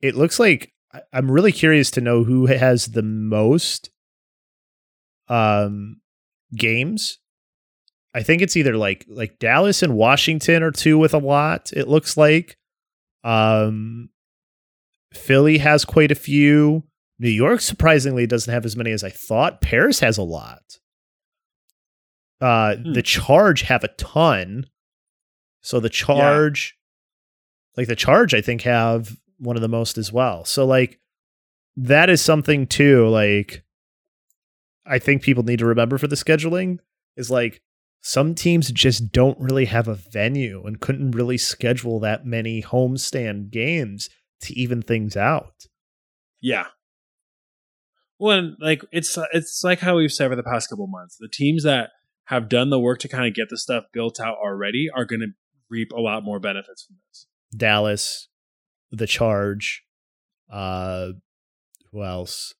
it 0.00 0.14
looks 0.14 0.38
like 0.38 0.72
I'm 1.12 1.30
really 1.30 1.52
curious 1.52 1.90
to 1.92 2.00
know 2.00 2.24
who 2.24 2.46
has 2.46 2.86
the 2.86 3.02
most 3.02 3.90
um 5.28 6.00
games 6.56 7.18
I 8.14 8.22
think 8.22 8.40
it's 8.40 8.56
either 8.56 8.76
like 8.76 9.04
like 9.08 9.38
Dallas 9.38 9.82
and 9.82 9.94
Washington 9.94 10.62
are 10.62 10.70
two 10.70 10.96
with 10.96 11.12
a 11.12 11.18
lot. 11.18 11.70
It 11.74 11.88
looks 11.88 12.16
like 12.16 12.56
um, 13.22 14.08
Philly 15.12 15.58
has 15.58 15.84
quite 15.84 16.10
a 16.10 16.14
few. 16.16 16.84
New 17.18 17.28
York 17.30 17.60
surprisingly 17.60 18.26
doesn't 18.26 18.52
have 18.52 18.64
as 18.64 18.76
many 18.76 18.92
as 18.92 19.02
I 19.02 19.10
thought. 19.10 19.60
Paris 19.60 20.00
has 20.00 20.18
a 20.18 20.22
lot. 20.22 20.78
Uh, 22.40 22.76
Hmm. 22.76 22.92
The 22.92 23.02
Charge 23.02 23.62
have 23.62 23.82
a 23.84 23.88
ton. 23.88 24.66
So 25.60 25.80
the 25.80 25.88
Charge, 25.90 26.76
like 27.76 27.88
the 27.88 27.96
Charge, 27.96 28.34
I 28.34 28.40
think 28.40 28.62
have 28.62 29.16
one 29.38 29.56
of 29.56 29.62
the 29.62 29.68
most 29.68 29.98
as 29.98 30.12
well. 30.12 30.44
So 30.44 30.64
like 30.64 31.00
that 31.76 32.08
is 32.08 32.20
something 32.22 32.66
too. 32.66 33.08
Like 33.08 33.64
I 34.86 34.98
think 34.98 35.22
people 35.22 35.42
need 35.42 35.58
to 35.58 35.66
remember 35.66 35.98
for 35.98 36.06
the 36.06 36.16
scheduling 36.16 36.78
is 37.16 37.30
like 37.30 37.60
some 38.00 38.34
teams 38.36 38.70
just 38.70 39.10
don't 39.12 39.38
really 39.40 39.64
have 39.64 39.88
a 39.88 39.94
venue 39.94 40.64
and 40.64 40.80
couldn't 40.80 41.10
really 41.10 41.36
schedule 41.36 41.98
that 42.00 42.24
many 42.24 42.62
homestand 42.62 43.50
games 43.50 44.08
to 44.42 44.54
even 44.54 44.80
things 44.80 45.16
out. 45.16 45.66
yeah. 46.40 46.66
Well, 48.18 48.54
like 48.60 48.82
it's 48.90 49.16
it's 49.32 49.62
like 49.62 49.80
how 49.80 49.96
we've 49.96 50.12
said 50.12 50.28
for 50.28 50.36
the 50.36 50.42
past 50.42 50.68
couple 50.70 50.86
months. 50.86 51.16
The 51.18 51.28
teams 51.32 51.64
that 51.64 51.90
have 52.24 52.48
done 52.48 52.70
the 52.70 52.78
work 52.80 52.98
to 53.00 53.08
kind 53.08 53.26
of 53.26 53.34
get 53.34 53.48
the 53.48 53.56
stuff 53.58 53.84
built 53.92 54.20
out 54.20 54.36
already 54.36 54.88
are 54.94 55.04
going 55.04 55.20
to 55.20 55.28
reap 55.70 55.92
a 55.92 56.00
lot 56.00 56.24
more 56.24 56.38
benefits 56.40 56.84
from 56.84 56.96
this. 57.08 57.26
Dallas, 57.56 58.28
the 58.90 59.06
Charge, 59.06 59.84
uh 60.52 61.08
who 61.92 62.02
else? 62.04 62.54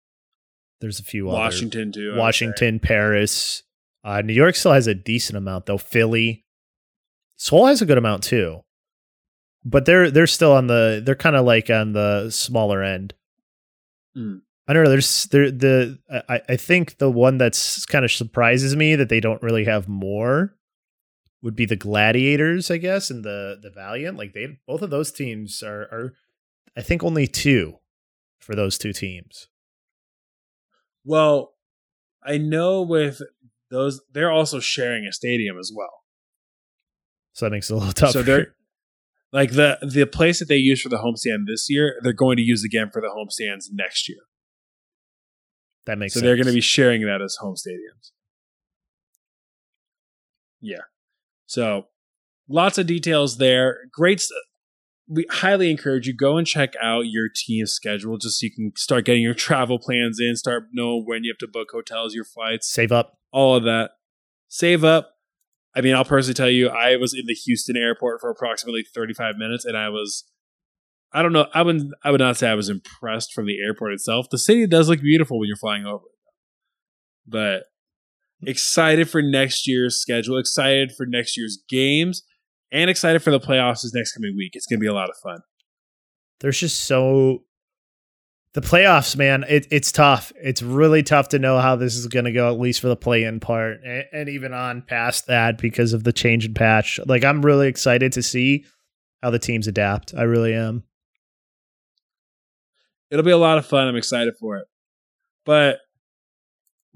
There's 0.81 1.01
a 1.01 1.05
few 1.05 1.29
other- 1.29 1.39
Washington 1.39 1.93
too. 1.93 2.11
I 2.11 2.13
would. 2.13 2.19
Washington, 2.19 2.81
Paris. 2.81 3.63
Uh, 4.05 4.23
New 4.23 4.33
York 4.33 4.55
still 4.55 4.73
has 4.73 4.87
a 4.87 4.95
decent 4.95 5.37
amount 5.37 5.67
though. 5.67 5.77
Philly, 5.77 6.45
Seoul 7.37 7.67
has 7.67 7.83
a 7.83 7.87
good 7.87 7.99
amount 7.99 8.23
too, 8.23 8.61
but 9.65 9.85
they're 9.85 10.11
they're 10.11 10.27
still 10.27 10.53
on 10.53 10.69
the 10.69 11.03
they're 11.05 11.15
kind 11.17 11.37
of 11.37 11.45
like 11.45 11.69
on 11.69 11.93
the 11.93 12.31
smaller 12.31 12.83
end. 12.83 13.15
Mm. 14.17 14.41
I 14.69 14.75
don't 14.75 14.85
know. 14.85 14.91
There's 14.91 15.25
there 15.27 15.51
the 15.51 15.99
I 16.29 16.43
I 16.47 16.57
think 16.57 16.99
the 16.99 17.11
one 17.11 17.39
that's 17.39 17.87
kind 17.87 18.05
of 18.05 18.13
surprises 18.13 18.77
me 18.77 18.95
that 18.97 19.09
they 19.09 19.19
don't 19.19 19.43
really 19.43 19.65
have 19.65 19.89
more 19.89 20.55
would 21.43 21.57
be 21.57 21.65
the 21.65 21.77
Gladiators, 21.77 22.71
I 22.71 22.77
guess, 22.77 23.11
and 23.11 23.25
the 23.25 23.59
the 23.61 23.71
Valiant. 23.71 24.19
Like 24.19 24.35
they 24.35 24.59
both 24.67 24.83
of 24.83 24.91
those 24.91 25.11
teams 25.11 25.63
are 25.63 25.83
are 25.91 26.15
I 26.77 26.83
think 26.83 27.03
only 27.03 27.27
two 27.27 27.79
for 28.39 28.55
those 28.55 28.77
two 28.77 28.93
teams. 28.93 29.49
Well, 31.03 31.55
I 32.23 32.37
know 32.37 32.83
with 32.83 33.23
those, 33.71 34.03
they're 34.13 34.31
also 34.31 34.61
sharing 34.61 35.07
a 35.07 35.13
stadium 35.13 35.59
as 35.59 35.73
well. 35.75 36.03
So 37.33 37.47
that 37.47 37.51
makes 37.51 37.71
it 37.71 37.73
a 37.73 37.77
little 37.77 37.93
tougher. 37.95 38.13
So 38.13 38.23
they're 38.23 38.55
like 39.33 39.53
the 39.53 39.79
the 39.81 40.05
place 40.05 40.41
that 40.41 40.49
they 40.49 40.57
use 40.57 40.83
for 40.83 40.91
the 40.91 40.99
homestand 40.99 41.47
this 41.47 41.71
year, 41.71 41.99
they're 42.03 42.13
going 42.13 42.37
to 42.37 42.43
use 42.43 42.65
again 42.65 42.91
for 42.93 43.01
the 43.01 43.09
homestands 43.09 43.67
next 43.73 44.09
year. 44.09 44.19
That 45.89 45.99
makes 45.99 46.15
so 46.15 46.21
sense. 46.21 46.27
they're 46.27 46.37
going 46.37 46.47
to 46.47 46.53
be 46.53 46.61
sharing 46.61 47.03
that 47.07 47.21
as 47.21 47.37
home 47.41 47.55
stadiums. 47.57 48.13
Yeah. 50.61 50.83
So 51.47 51.87
lots 52.49 52.79
of 52.79 52.87
details 52.87 53.39
there. 53.39 53.79
Great. 53.93 54.21
st- 54.21 54.41
We 55.09 55.27
highly 55.31 55.71
encourage 55.71 56.07
you 56.07 56.15
go 56.15 56.37
and 56.37 56.47
check 56.47 56.75
out 56.83 57.03
your 57.07 57.29
team's 57.35 57.73
schedule 57.73 58.19
just 58.19 58.41
so 58.41 58.45
you 58.45 58.53
can 58.55 58.73
start 58.77 59.05
getting 59.05 59.23
your 59.23 59.35
travel 59.49 59.79
plans 59.79 60.19
in, 60.21 60.37
start 60.37 60.65
knowing 60.73 61.05
when 61.07 61.25
you 61.25 61.31
have 61.33 61.39
to 61.39 61.49
book 61.51 61.69
hotels, 61.73 62.15
your 62.15 62.25
flights, 62.25 62.71
Save 62.73 62.93
up. 62.93 63.19
all 63.33 63.57
of 63.57 63.65
that. 63.65 63.93
Save 64.49 64.85
up. 64.85 65.15
I 65.77 65.81
mean, 65.81 65.95
I'll 65.95 66.05
personally 66.05 66.35
tell 66.35 66.51
you, 66.51 66.69
I 66.69 66.97
was 66.97 67.15
in 67.15 67.27
the 67.27 67.35
Houston 67.35 67.77
airport 67.77 68.21
for 68.21 68.31
approximately 68.31 68.83
35 68.95 69.37
minutes, 69.37 69.65
and 69.65 69.77
I 69.77 69.91
was, 69.91 70.25
I 71.13 71.23
don't 71.23 71.33
know, 71.33 71.47
I 71.55 71.63
would 71.63 71.81
I 72.05 72.11
would 72.11 72.21
not 72.21 72.37
say 72.37 72.49
I 72.49 72.55
was 72.55 72.69
impressed 72.69 73.33
from 73.33 73.47
the 73.47 73.59
airport 73.61 73.93
itself. 73.93 74.27
The 74.31 74.39
city 74.39 74.67
does 74.67 74.89
look 74.89 75.01
beautiful 75.01 75.39
when 75.39 75.49
you're 75.49 75.57
flying 75.57 75.87
over 75.87 76.05
but 77.29 77.65
excited 78.43 79.09
for 79.09 79.23
next 79.23 79.69
year's 79.69 80.01
schedule, 80.01 80.39
excited 80.39 80.93
for 80.97 81.07
next 81.07 81.37
year's 81.37 81.59
games, 81.69 82.23
and 82.73 82.89
excited 82.89 83.23
for 83.23 83.31
the 83.31 83.41
playoffs 83.41 83.83
this 83.83 83.95
next 83.95 84.13
coming 84.13 84.35
week. 84.37 84.53
It's 84.55 84.67
going 84.67 84.79
to 84.79 84.83
be 84.83 84.89
a 84.89 84.95
lot 84.95 85.11
of 85.11 85.17
fun. 85.23 85.41
There's 86.41 86.59
just 86.59 86.85
so 86.85 87.45
the 88.55 88.61
playoffs, 88.61 89.17
man. 89.17 89.45
It, 89.49 89.67
it's 89.71 89.93
tough. 89.93 90.33
It's 90.41 90.63
really 90.63 91.03
tough 91.03 91.29
to 91.31 91.39
know 91.39 91.59
how 91.59 91.77
this 91.77 91.97
is 91.97 92.07
going 92.07 92.25
to 92.25 92.33
go, 92.33 92.53
at 92.53 92.59
least 92.59 92.81
for 92.81 92.89
the 92.89 92.97
play-in 92.97 93.41
part, 93.41 93.83
and, 93.85 94.05
and 94.13 94.29
even 94.29 94.53
on 94.55 94.83
past 94.83 95.27
that 95.27 95.59
because 95.59 95.93
of 95.93 96.05
the 96.05 96.13
change 96.13 96.47
in 96.47 96.55
patch. 96.55 96.99
Like 97.07 97.25
I'm 97.25 97.45
really 97.45 97.69
excited 97.69 98.13
to 98.13 98.23
see 98.23 98.65
how 99.23 99.31
the 99.31 99.39
teams 99.39 99.67
adapt. 99.67 100.15
I 100.15 100.23
really 100.23 100.55
am. 100.55 100.85
It'll 103.11 103.25
be 103.25 103.31
a 103.31 103.39
lot 103.39 103.59
of 103.59 103.67
fun. 103.67 103.89
I'm 103.89 103.97
excited 103.97 104.35
for 104.39 104.59
it. 104.59 104.67
But 105.45 105.79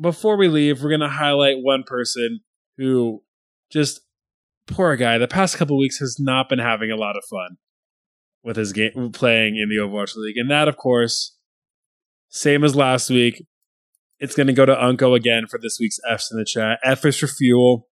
before 0.00 0.36
we 0.36 0.48
leave, 0.48 0.82
we're 0.82 0.90
going 0.90 1.00
to 1.00 1.08
highlight 1.08 1.56
one 1.60 1.84
person 1.86 2.40
who 2.76 3.22
just 3.70 4.00
poor 4.66 4.96
guy. 4.96 5.18
The 5.18 5.28
past 5.28 5.56
couple 5.56 5.78
weeks 5.78 5.98
has 5.98 6.18
not 6.18 6.48
been 6.48 6.58
having 6.58 6.90
a 6.90 6.96
lot 6.96 7.16
of 7.16 7.24
fun 7.30 7.56
with 8.42 8.56
his 8.56 8.72
game 8.72 9.10
playing 9.12 9.56
in 9.56 9.68
the 9.68 9.76
Overwatch 9.76 10.16
League, 10.16 10.36
and 10.36 10.50
that, 10.50 10.68
of 10.68 10.76
course, 10.76 11.36
same 12.28 12.64
as 12.64 12.74
last 12.74 13.08
week. 13.08 13.46
It's 14.18 14.36
going 14.36 14.46
to 14.46 14.52
go 14.52 14.64
to 14.64 14.74
Unkoe 14.74 15.16
again 15.16 15.46
for 15.48 15.58
this 15.60 15.78
week's 15.80 15.98
F's 16.08 16.30
in 16.30 16.38
the 16.38 16.44
chat. 16.44 16.78
F 16.84 17.04
is 17.04 17.18
for 17.18 17.26
fuel, 17.26 17.88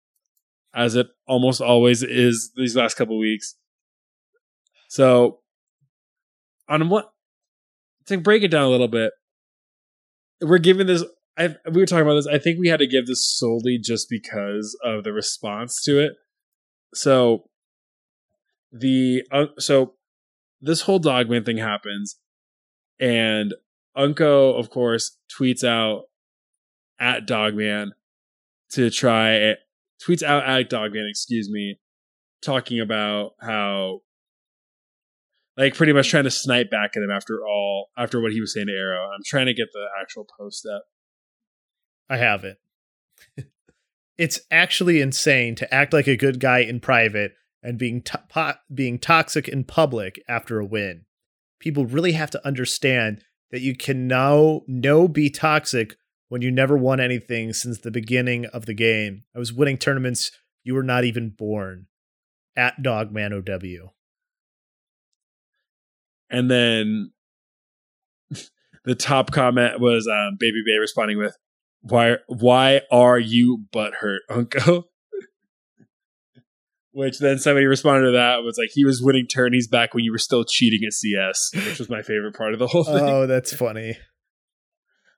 as 0.73 0.95
it 0.95 1.07
almost 1.25 1.61
always 1.61 2.03
is 2.03 2.51
these 2.55 2.75
last 2.75 2.95
couple 2.95 3.17
weeks. 3.17 3.55
So, 4.89 5.39
on 6.67 6.89
what 6.89 7.11
to 8.07 8.17
break 8.17 8.43
it 8.43 8.49
down 8.49 8.63
a 8.63 8.69
little 8.69 8.87
bit, 8.87 9.11
we're 10.41 10.57
giving 10.57 10.87
this. 10.87 11.03
I, 11.37 11.55
we 11.71 11.81
were 11.81 11.85
talking 11.85 12.05
about 12.05 12.15
this. 12.15 12.27
I 12.27 12.39
think 12.39 12.59
we 12.59 12.67
had 12.67 12.79
to 12.79 12.87
give 12.87 13.05
this 13.05 13.25
solely 13.25 13.77
just 13.77 14.07
because 14.09 14.77
of 14.83 15.03
the 15.03 15.13
response 15.13 15.83
to 15.83 15.99
it. 15.99 16.13
So 16.93 17.49
the 18.71 19.23
uh, 19.31 19.47
so 19.59 19.93
this 20.61 20.81
whole 20.81 20.99
Dogman 20.99 21.43
thing 21.43 21.57
happens, 21.57 22.17
and 22.99 23.53
Unkoe, 23.95 24.57
of 24.57 24.69
course, 24.69 25.17
tweets 25.39 25.63
out 25.63 26.05
at 26.99 27.27
Dogman 27.27 27.93
to 28.71 28.89
try 28.89 29.33
it. 29.33 29.59
tweets 30.03 30.23
out 30.23 30.43
at 30.43 30.69
Dogman, 30.69 31.07
excuse 31.09 31.49
me, 31.49 31.79
talking 32.41 32.79
about 32.79 33.33
how 33.39 34.01
like 35.57 35.75
pretty 35.75 35.93
much 35.93 36.09
trying 36.09 36.23
to 36.25 36.31
snipe 36.31 36.69
back 36.69 36.91
at 36.95 37.03
him 37.03 37.11
after 37.11 37.45
all 37.45 37.89
after 37.97 38.21
what 38.21 38.31
he 38.31 38.39
was 38.39 38.53
saying 38.53 38.67
to 38.67 38.73
Aero. 38.73 39.09
I'm 39.09 39.23
trying 39.25 39.47
to 39.47 39.53
get 39.53 39.69
the 39.73 39.87
actual 39.99 40.25
post 40.39 40.65
up. 40.65 40.83
I 42.09 42.17
have 42.17 42.43
it. 42.43 42.57
it's 44.17 44.39
actually 44.51 45.01
insane 45.01 45.55
to 45.55 45.73
act 45.73 45.93
like 45.93 46.07
a 46.07 46.15
good 46.15 46.39
guy 46.39 46.59
in 46.59 46.79
private 46.79 47.33
and 47.63 47.77
being 47.77 48.01
to- 48.03 48.59
being 48.73 48.99
toxic 48.99 49.47
in 49.47 49.63
public 49.63 50.21
after 50.29 50.59
a 50.59 50.65
win. 50.65 51.05
People 51.59 51.85
really 51.85 52.11
have 52.11 52.29
to 52.31 52.47
understand 52.47 53.23
that 53.51 53.61
you 53.61 53.75
can 53.75 54.07
now 54.07 54.61
no 54.67 55.07
be 55.07 55.29
toxic 55.29 55.95
when 56.29 56.41
you 56.41 56.51
never 56.51 56.77
won 56.77 56.99
anything 56.99 57.53
since 57.53 57.79
the 57.79 57.91
beginning 57.91 58.45
of 58.47 58.65
the 58.65 58.73
game. 58.73 59.23
I 59.35 59.39
was 59.39 59.53
winning 59.53 59.77
tournaments 59.77 60.31
you 60.63 60.75
were 60.75 60.83
not 60.83 61.05
even 61.05 61.29
born. 61.29 61.87
At 62.55 62.81
Dogman 62.81 63.33
OW. 63.33 63.93
And 66.29 66.49
then 66.51 67.11
the 68.85 68.95
top 68.95 69.31
comment 69.31 69.79
was 69.79 70.07
um, 70.07 70.37
Babybay 70.41 70.79
responding 70.79 71.17
with, 71.17 71.35
"Why? 71.81 72.17
Why 72.27 72.81
are 72.91 73.19
you 73.19 73.65
butthurt, 73.73 74.19
Unkoe?" 74.29 74.83
Which 76.91 77.19
then 77.19 77.37
somebody 77.37 77.67
responded 77.67 78.07
to 78.07 78.11
that 78.13 78.43
was 78.43 78.57
like, 78.57 78.69
"He 78.73 78.83
was 78.83 79.01
winning 79.01 79.27
tourneys 79.29 79.67
back 79.67 79.93
when 79.93 80.03
you 80.03 80.11
were 80.11 80.17
still 80.17 80.43
cheating 80.43 80.79
at 80.85 80.93
CS," 80.93 81.51
which 81.53 81.79
was 81.79 81.89
my 81.89 82.01
favorite 82.01 82.35
part 82.35 82.53
of 82.53 82.59
the 82.59 82.67
whole 82.67 82.83
thing. 82.83 83.03
Oh, 83.03 83.27
that's 83.27 83.53
funny. 83.53 83.97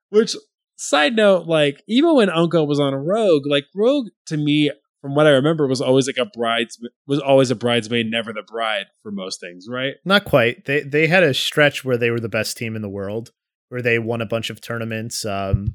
Which 0.10 0.36
side 0.76 1.15
note, 1.15 1.45
like 1.48 1.84
even 1.88 2.15
when 2.15 2.30
Unkoe 2.30 2.68
was 2.68 2.80
on 2.80 2.94
a 2.94 2.99
Rogue, 2.99 3.45
like 3.45 3.65
Rogue 3.76 4.07
to 4.27 4.38
me, 4.38 4.72
from 5.02 5.16
what 5.16 5.28
I 5.28 5.32
remember, 5.32 5.68
was 5.68 5.82
always 5.82 6.08
like 6.08 6.18
a 6.18 6.26
brides 6.26 6.78
was 7.08 7.20
always 7.20 7.52
a 7.52 7.56
bridesmaid, 7.56 8.10
never 8.10 8.34
the 8.34 8.44
bride 8.44 8.88
for 9.02 9.12
most 9.12 9.40
things, 9.40 9.66
right? 9.70 9.96
Not 10.06 10.26
quite. 10.26 10.66
They 10.66 10.82
they 10.82 11.08
had 11.08 11.24
a 11.24 11.34
stretch 11.34 11.86
where 11.86 11.98
they 11.98 12.12
were 12.12 12.20
the 12.20 12.30
best 12.30 12.58
team 12.58 12.76
in 12.76 12.82
the 12.82 12.90
world, 12.90 13.32
where 13.70 13.82
they 13.82 14.00
won 14.00 14.22
a 14.22 14.26
bunch 14.26 14.50
of 14.50 14.62
tournaments. 14.62 15.26
Um, 15.26 15.74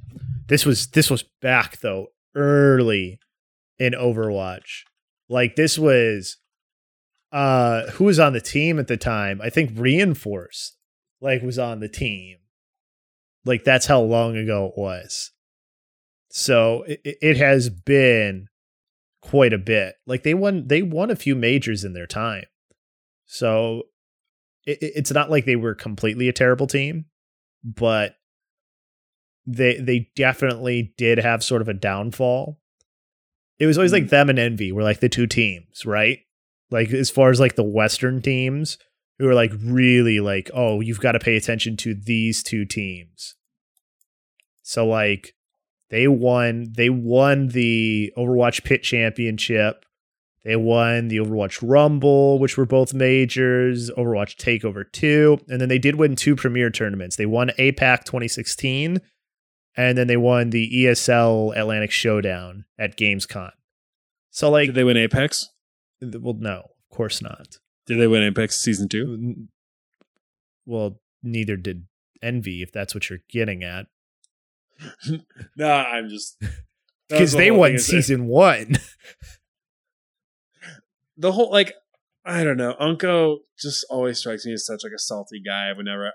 this 0.48 0.66
was 0.66 0.88
this 0.88 1.10
was 1.10 1.24
back 1.40 1.80
though, 1.80 2.08
early 2.34 3.18
in 3.78 3.92
Overwatch. 3.92 4.82
Like 5.28 5.56
this 5.56 5.78
was, 5.78 6.36
uh, 7.32 7.90
who 7.92 8.04
was 8.04 8.18
on 8.18 8.34
the 8.34 8.40
team 8.40 8.78
at 8.78 8.88
the 8.88 8.96
time? 8.96 9.40
I 9.42 9.48
think 9.48 9.72
Reinforced, 9.74 10.76
like, 11.20 11.42
was 11.42 11.58
on 11.58 11.80
the 11.80 11.88
team. 11.88 12.36
Like 13.46 13.64
that's 13.64 13.86
how 13.86 14.00
long 14.00 14.36
ago 14.36 14.66
it 14.66 14.78
was. 14.78 15.30
So 16.30 16.82
it, 16.86 17.00
it 17.04 17.36
has 17.36 17.70
been 17.70 18.48
quite 19.24 19.52
a 19.52 19.58
bit. 19.58 19.96
Like 20.06 20.22
they 20.22 20.34
won 20.34 20.68
they 20.68 20.82
won 20.82 21.10
a 21.10 21.16
few 21.16 21.34
majors 21.34 21.84
in 21.84 21.94
their 21.94 22.06
time. 22.06 22.44
So 23.26 23.84
it, 24.66 24.78
it's 24.80 25.12
not 25.12 25.30
like 25.30 25.46
they 25.46 25.56
were 25.56 25.74
completely 25.74 26.28
a 26.28 26.32
terrible 26.32 26.66
team, 26.66 27.06
but 27.62 28.16
they 29.46 29.78
they 29.78 30.10
definitely 30.14 30.94
did 30.96 31.18
have 31.18 31.42
sort 31.42 31.62
of 31.62 31.68
a 31.68 31.74
downfall. 31.74 32.60
It 33.58 33.66
was 33.66 33.78
always 33.78 33.92
like 33.92 34.04
mm-hmm. 34.04 34.10
them 34.10 34.30
and 34.30 34.38
Envy 34.38 34.72
were 34.72 34.82
like 34.82 35.00
the 35.00 35.08
two 35.08 35.26
teams, 35.26 35.86
right? 35.86 36.18
Like 36.70 36.90
as 36.90 37.10
far 37.10 37.30
as 37.30 37.40
like 37.40 37.56
the 37.56 37.62
Western 37.62 38.20
teams 38.20 38.78
who 39.18 39.28
are 39.28 39.34
like 39.34 39.52
really 39.62 40.20
like, 40.20 40.50
oh, 40.52 40.80
you've 40.80 41.00
got 41.00 41.12
to 41.12 41.18
pay 41.18 41.36
attention 41.36 41.76
to 41.78 41.94
these 41.94 42.42
two 42.42 42.64
teams. 42.64 43.36
So 44.62 44.86
like 44.86 45.34
they 45.90 46.08
won 46.08 46.72
they 46.76 46.90
won 46.90 47.48
the 47.48 48.12
Overwatch 48.16 48.64
Pit 48.64 48.82
Championship. 48.82 49.84
They 50.44 50.56
won 50.56 51.08
the 51.08 51.18
Overwatch 51.18 51.66
Rumble, 51.66 52.38
which 52.38 52.58
were 52.58 52.66
both 52.66 52.92
majors, 52.92 53.90
Overwatch 53.96 54.36
Takeover 54.36 54.84
2, 54.92 55.38
and 55.48 55.58
then 55.58 55.70
they 55.70 55.78
did 55.78 55.96
win 55.96 56.16
two 56.16 56.36
premier 56.36 56.68
tournaments. 56.68 57.16
They 57.16 57.24
won 57.24 57.50
APAC 57.58 58.04
2016 58.04 59.00
and 59.76 59.98
then 59.98 60.06
they 60.06 60.16
won 60.16 60.50
the 60.50 60.70
ESL 60.84 61.56
Atlantic 61.56 61.90
Showdown 61.90 62.64
at 62.78 62.96
Gamescom. 62.96 63.50
So 64.30 64.50
like 64.50 64.68
Did 64.68 64.74
they 64.74 64.84
win 64.84 64.96
Apex? 64.96 65.50
well 66.00 66.34
no, 66.38 66.70
of 66.90 66.96
course 66.96 67.22
not. 67.22 67.58
Did 67.86 67.98
they 68.00 68.06
win 68.06 68.22
Apex 68.22 68.60
season 68.60 68.88
two? 68.88 69.46
Well, 70.66 71.00
neither 71.22 71.56
did 71.56 71.86
Envy 72.22 72.62
if 72.62 72.72
that's 72.72 72.94
what 72.94 73.10
you're 73.10 73.20
getting 73.28 73.62
at. 73.62 73.86
no, 75.56 75.70
I'm 75.70 76.08
just 76.08 76.42
Because 77.08 77.32
they 77.32 77.50
won 77.50 77.78
season 77.78 78.26
1. 78.26 78.76
the 81.16 81.32
whole 81.32 81.50
like 81.50 81.74
I 82.24 82.42
don't 82.42 82.56
know. 82.56 82.74
Unkoe 82.80 83.38
just 83.58 83.84
always 83.90 84.18
strikes 84.18 84.46
me 84.46 84.54
as 84.54 84.64
such 84.64 84.82
like 84.82 84.94
a 84.94 84.98
salty 84.98 85.42
guy. 85.44 85.72
Whenever 85.76 86.12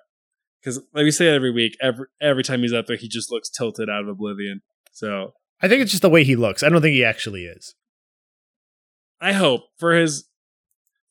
because 0.61 0.77
like 0.93 1.03
we 1.03 1.11
say 1.11 1.27
it 1.27 1.35
every 1.35 1.51
week. 1.51 1.77
Every 1.81 2.07
every 2.19 2.43
time 2.43 2.61
he's 2.61 2.73
up 2.73 2.87
there, 2.87 2.97
he 2.97 3.07
just 3.07 3.31
looks 3.31 3.49
tilted 3.49 3.89
out 3.89 4.01
of 4.01 4.07
oblivion. 4.07 4.61
So 4.91 5.33
I 5.61 5.67
think 5.67 5.81
it's 5.81 5.91
just 5.91 6.01
the 6.01 6.09
way 6.09 6.23
he 6.23 6.35
looks. 6.35 6.63
I 6.63 6.69
don't 6.69 6.81
think 6.81 6.95
he 6.95 7.03
actually 7.03 7.45
is. 7.45 7.75
I 9.21 9.33
hope 9.33 9.63
for 9.77 9.93
his 9.93 10.27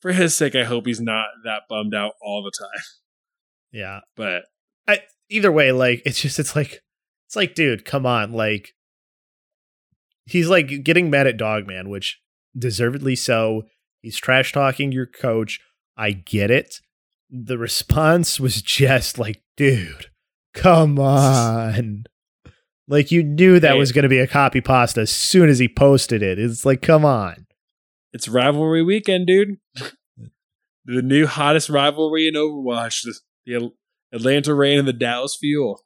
for 0.01 0.11
his 0.11 0.35
sake, 0.35 0.55
I 0.55 0.63
hope 0.63 0.85
he's 0.85 1.01
not 1.01 1.27
that 1.43 1.63
bummed 1.69 1.93
out 1.93 2.13
all 2.21 2.43
the 2.43 2.51
time. 2.51 2.83
Yeah. 3.71 3.99
But 4.15 4.43
I, 4.87 5.01
either 5.29 5.51
way, 5.51 5.71
like 5.71 6.01
it's 6.05 6.21
just 6.21 6.39
it's 6.39 6.55
like 6.55 6.81
it's 7.29 7.35
like, 7.35 7.53
dude, 7.53 7.85
come 7.85 8.07
on, 8.07 8.31
like 8.31 8.73
he's 10.25 10.49
like 10.49 10.83
getting 10.83 11.11
mad 11.11 11.27
at 11.27 11.37
Dogman, 11.37 11.87
which 11.87 12.19
deservedly 12.57 13.15
so. 13.15 13.65
He's 14.01 14.17
trash 14.17 14.51
talking 14.51 14.91
your 14.91 15.05
coach. 15.05 15.59
I 15.95 16.09
get 16.09 16.49
it. 16.49 16.77
The 17.29 17.59
response 17.59 18.39
was 18.39 18.63
just 18.63 19.19
like, 19.19 19.43
dude, 19.55 20.07
come 20.55 20.97
on. 20.97 22.05
Like 22.87 23.11
you 23.11 23.21
knew 23.21 23.59
that 23.59 23.77
was 23.77 23.91
going 23.91 24.03
to 24.03 24.09
be 24.09 24.17
a 24.17 24.25
copy 24.25 24.59
pasta 24.59 25.01
as 25.01 25.11
soon 25.11 25.49
as 25.49 25.59
he 25.59 25.67
posted 25.67 26.23
it. 26.23 26.39
It's 26.39 26.65
like, 26.65 26.81
come 26.81 27.05
on. 27.05 27.45
It's 28.11 28.27
rivalry 28.27 28.81
weekend, 28.81 29.27
dude. 29.27 29.57
the 30.83 31.03
new 31.03 31.27
hottest 31.27 31.69
rivalry 31.69 32.27
in 32.27 32.33
Overwatch: 32.33 33.03
the, 33.03 33.13
the 33.45 33.71
Atlanta 34.11 34.55
Reign 34.55 34.79
and 34.79 34.87
the 34.87 34.93
Dallas 34.93 35.37
Fuel. 35.39 35.83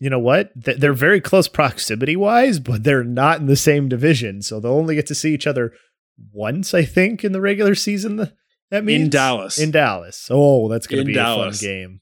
You 0.00 0.10
know 0.10 0.18
what? 0.18 0.50
They're 0.56 0.92
very 0.92 1.20
close 1.20 1.46
proximity 1.48 2.16
wise, 2.16 2.58
but 2.58 2.82
they're 2.84 3.04
not 3.04 3.40
in 3.40 3.46
the 3.46 3.56
same 3.56 3.88
division. 3.88 4.42
So 4.42 4.58
they'll 4.60 4.72
only 4.72 4.96
get 4.96 5.06
to 5.06 5.14
see 5.14 5.32
each 5.32 5.46
other 5.46 5.72
once, 6.32 6.74
I 6.74 6.84
think, 6.84 7.24
in 7.24 7.32
the 7.32 7.40
regular 7.40 7.74
season. 7.74 8.16
th- 8.16 8.30
That 8.70 8.84
means 8.84 9.04
in 9.04 9.10
Dallas. 9.10 9.58
In 9.58 9.70
Dallas. 9.70 10.26
Oh, 10.30 10.68
that's 10.68 10.86
going 10.88 11.02
to 11.02 11.06
be 11.06 11.14
Dallas. 11.14 11.60
a 11.62 11.64
fun 11.64 11.68
game. 11.68 12.00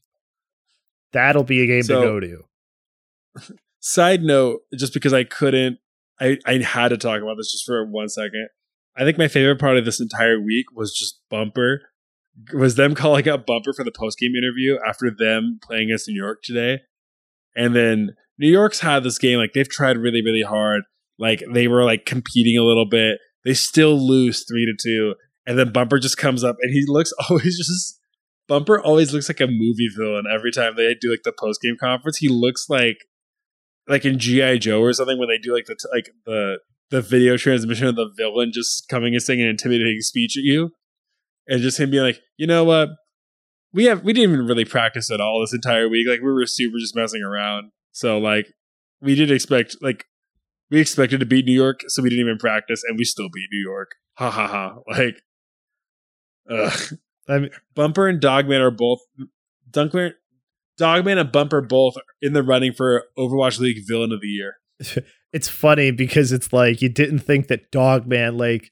That'll 1.11 1.43
be 1.43 1.61
a 1.61 1.67
game 1.67 1.83
So- 1.83 2.01
to 2.01 2.07
go 2.07 2.19
to. 2.19 3.53
Side 3.79 4.23
note, 4.23 4.61
just 4.77 4.93
because 4.93 5.13
I 5.13 5.23
couldn't, 5.25 5.77
I, 6.19 6.37
I 6.45 6.53
had 6.59 6.89
to 6.89 6.97
talk 6.97 7.21
about 7.21 7.35
this 7.37 7.51
just 7.51 7.65
for 7.65 7.85
one 7.85 8.07
second. 8.07 8.47
I 8.95 9.03
think 9.03 9.17
my 9.17 9.27
favorite 9.27 9.59
part 9.59 9.77
of 9.77 9.83
this 9.85 9.99
entire 9.99 10.39
week 10.39 10.67
was 10.73 10.93
just 10.97 11.19
Bumper, 11.29 11.81
was 12.53 12.75
them 12.75 12.95
calling 12.95 13.27
out 13.27 13.45
Bumper 13.45 13.73
for 13.73 13.83
the 13.83 13.91
post 13.91 14.19
game 14.19 14.35
interview 14.35 14.77
after 14.87 15.11
them 15.11 15.59
playing 15.61 15.89
against 15.89 16.07
New 16.07 16.15
York 16.15 16.39
today. 16.43 16.79
And 17.55 17.75
then 17.75 18.15
New 18.39 18.51
York's 18.51 18.79
had 18.79 19.03
this 19.03 19.17
game, 19.17 19.37
like 19.37 19.53
they've 19.53 19.69
tried 19.69 19.97
really, 19.97 20.23
really 20.23 20.41
hard. 20.41 20.83
Like 21.19 21.43
they 21.51 21.67
were 21.67 21.83
like 21.83 22.05
competing 22.05 22.57
a 22.57 22.63
little 22.63 22.87
bit. 22.89 23.19
They 23.45 23.53
still 23.53 23.95
lose 23.95 24.45
three 24.47 24.65
to 24.65 24.73
two. 24.81 25.15
And 25.45 25.59
then 25.59 25.71
Bumper 25.71 25.99
just 25.99 26.17
comes 26.17 26.43
up 26.43 26.55
and 26.61 26.71
he 26.71 26.83
looks 26.87 27.13
always 27.29 27.57
just 27.57 27.99
Bumper 28.47 28.81
always 28.81 29.13
looks 29.13 29.29
like 29.29 29.39
a 29.39 29.47
movie 29.47 29.89
villain 29.95 30.25
every 30.31 30.51
time 30.51 30.75
they 30.75 30.95
do 30.99 31.11
like 31.11 31.23
the 31.23 31.33
post 31.37 31.61
game 31.61 31.75
conference. 31.79 32.17
He 32.17 32.27
looks 32.27 32.65
like 32.69 32.97
like 33.87 34.05
in 34.05 34.19
GI 34.19 34.59
Joe 34.59 34.81
or 34.81 34.93
something 34.93 35.19
when 35.19 35.29
they 35.29 35.37
do 35.37 35.53
like 35.53 35.65
the 35.65 35.75
like 35.93 36.09
the 36.25 36.59
the 36.89 37.01
video 37.01 37.37
transmission 37.37 37.87
of 37.87 37.95
the 37.95 38.11
villain 38.15 38.51
just 38.53 38.87
coming 38.87 39.13
and 39.13 39.23
saying 39.23 39.41
an 39.41 39.47
intimidating 39.47 40.01
speech 40.01 40.37
at 40.37 40.43
you, 40.43 40.71
and 41.47 41.61
just 41.61 41.79
him 41.79 41.91
being 41.91 42.03
like, 42.03 42.19
you 42.37 42.45
know 42.45 42.63
what, 42.63 42.89
we 43.73 43.85
have 43.85 44.03
we 44.03 44.13
didn't 44.13 44.33
even 44.33 44.47
really 44.47 44.65
practice 44.65 45.11
at 45.11 45.19
all 45.19 45.41
this 45.41 45.53
entire 45.53 45.89
week. 45.89 46.07
Like 46.07 46.21
we 46.21 46.31
were 46.31 46.45
super 46.45 46.77
just 46.77 46.95
messing 46.95 47.23
around. 47.23 47.71
So 47.91 48.17
like 48.17 48.53
we 49.01 49.15
did 49.15 49.31
expect 49.31 49.77
like 49.81 50.05
we 50.69 50.79
expected 50.79 51.19
to 51.19 51.25
beat 51.25 51.45
New 51.45 51.53
York, 51.53 51.81
so 51.87 52.01
we 52.01 52.09
didn't 52.09 52.25
even 52.25 52.37
practice, 52.37 52.83
and 52.87 52.97
we 52.97 53.03
still 53.03 53.29
beat 53.31 53.47
New 53.51 53.61
York. 53.61 53.91
Ha 54.15 54.29
ha 54.29 54.47
ha! 54.47 54.77
Like, 54.87 55.21
ugh. 56.49 56.97
I 57.27 57.39
mean, 57.39 57.51
Bumper 57.75 58.07
and 58.07 58.19
Dogman 58.19 58.59
are 58.59 58.71
both 58.71 58.99
Dunkman, 59.69 60.13
Dogman 60.77 61.17
and 61.17 61.31
Bumper 61.31 61.61
both 61.61 61.95
in 62.21 62.33
the 62.33 62.43
running 62.43 62.73
for 62.73 63.05
Overwatch 63.17 63.59
League 63.59 63.83
Villain 63.87 64.11
of 64.11 64.21
the 64.21 64.27
Year. 64.27 64.55
it's 65.33 65.47
funny 65.47 65.91
because 65.91 66.31
it's 66.31 66.51
like 66.51 66.81
you 66.81 66.89
didn't 66.89 67.19
think 67.19 67.47
that 67.47 67.71
Dogman 67.71 68.37
like 68.37 68.71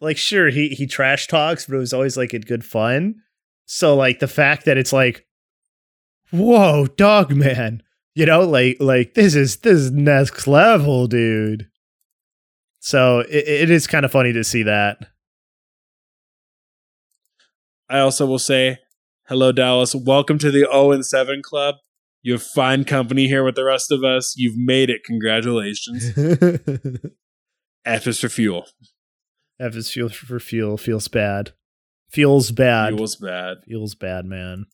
like 0.00 0.16
sure 0.16 0.50
he 0.50 0.70
he 0.70 0.86
trash 0.86 1.26
talks, 1.26 1.66
but 1.66 1.76
it 1.76 1.80
was 1.80 1.92
always 1.92 2.16
like 2.16 2.34
in 2.34 2.42
good 2.42 2.64
fun. 2.64 3.16
So 3.72 3.94
like 3.94 4.18
the 4.18 4.26
fact 4.26 4.64
that 4.64 4.76
it's 4.76 4.92
like, 4.92 5.24
whoa, 6.32 6.88
Dogman, 6.96 7.84
you 8.16 8.26
know, 8.26 8.40
like 8.40 8.78
like 8.80 9.14
this 9.14 9.36
is 9.36 9.58
this 9.58 9.74
is 9.74 9.90
next 9.92 10.48
level, 10.48 11.06
dude. 11.06 11.68
So 12.80 13.20
it, 13.20 13.46
it 13.46 13.70
is 13.70 13.86
kind 13.86 14.04
of 14.04 14.10
funny 14.10 14.32
to 14.32 14.42
see 14.42 14.64
that. 14.64 14.98
I 17.88 18.00
also 18.00 18.26
will 18.26 18.40
say, 18.40 18.78
hello 19.28 19.52
Dallas, 19.52 19.94
welcome 19.94 20.38
to 20.40 20.50
the 20.50 20.66
0 20.68 20.90
and 20.90 21.06
7 21.06 21.40
club. 21.40 21.76
You 22.22 22.32
have 22.32 22.42
fine 22.42 22.82
company 22.82 23.28
here 23.28 23.44
with 23.44 23.54
the 23.54 23.64
rest 23.64 23.92
of 23.92 24.02
us. 24.02 24.34
You've 24.36 24.58
made 24.58 24.90
it. 24.90 25.04
Congratulations. 25.04 26.10
F 27.84 28.06
is 28.08 28.18
for 28.18 28.28
fuel. 28.28 28.66
F 29.60 29.76
is 29.76 29.92
fuel 29.92 30.08
for 30.08 30.40
fuel. 30.40 30.76
Feels 30.76 31.06
bad. 31.06 31.52
Feels 32.10 32.50
bad. 32.50 32.96
Feels 32.96 33.16
bad. 33.16 33.58
Feels 33.66 33.94
bad, 33.94 34.24
man. 34.24 34.66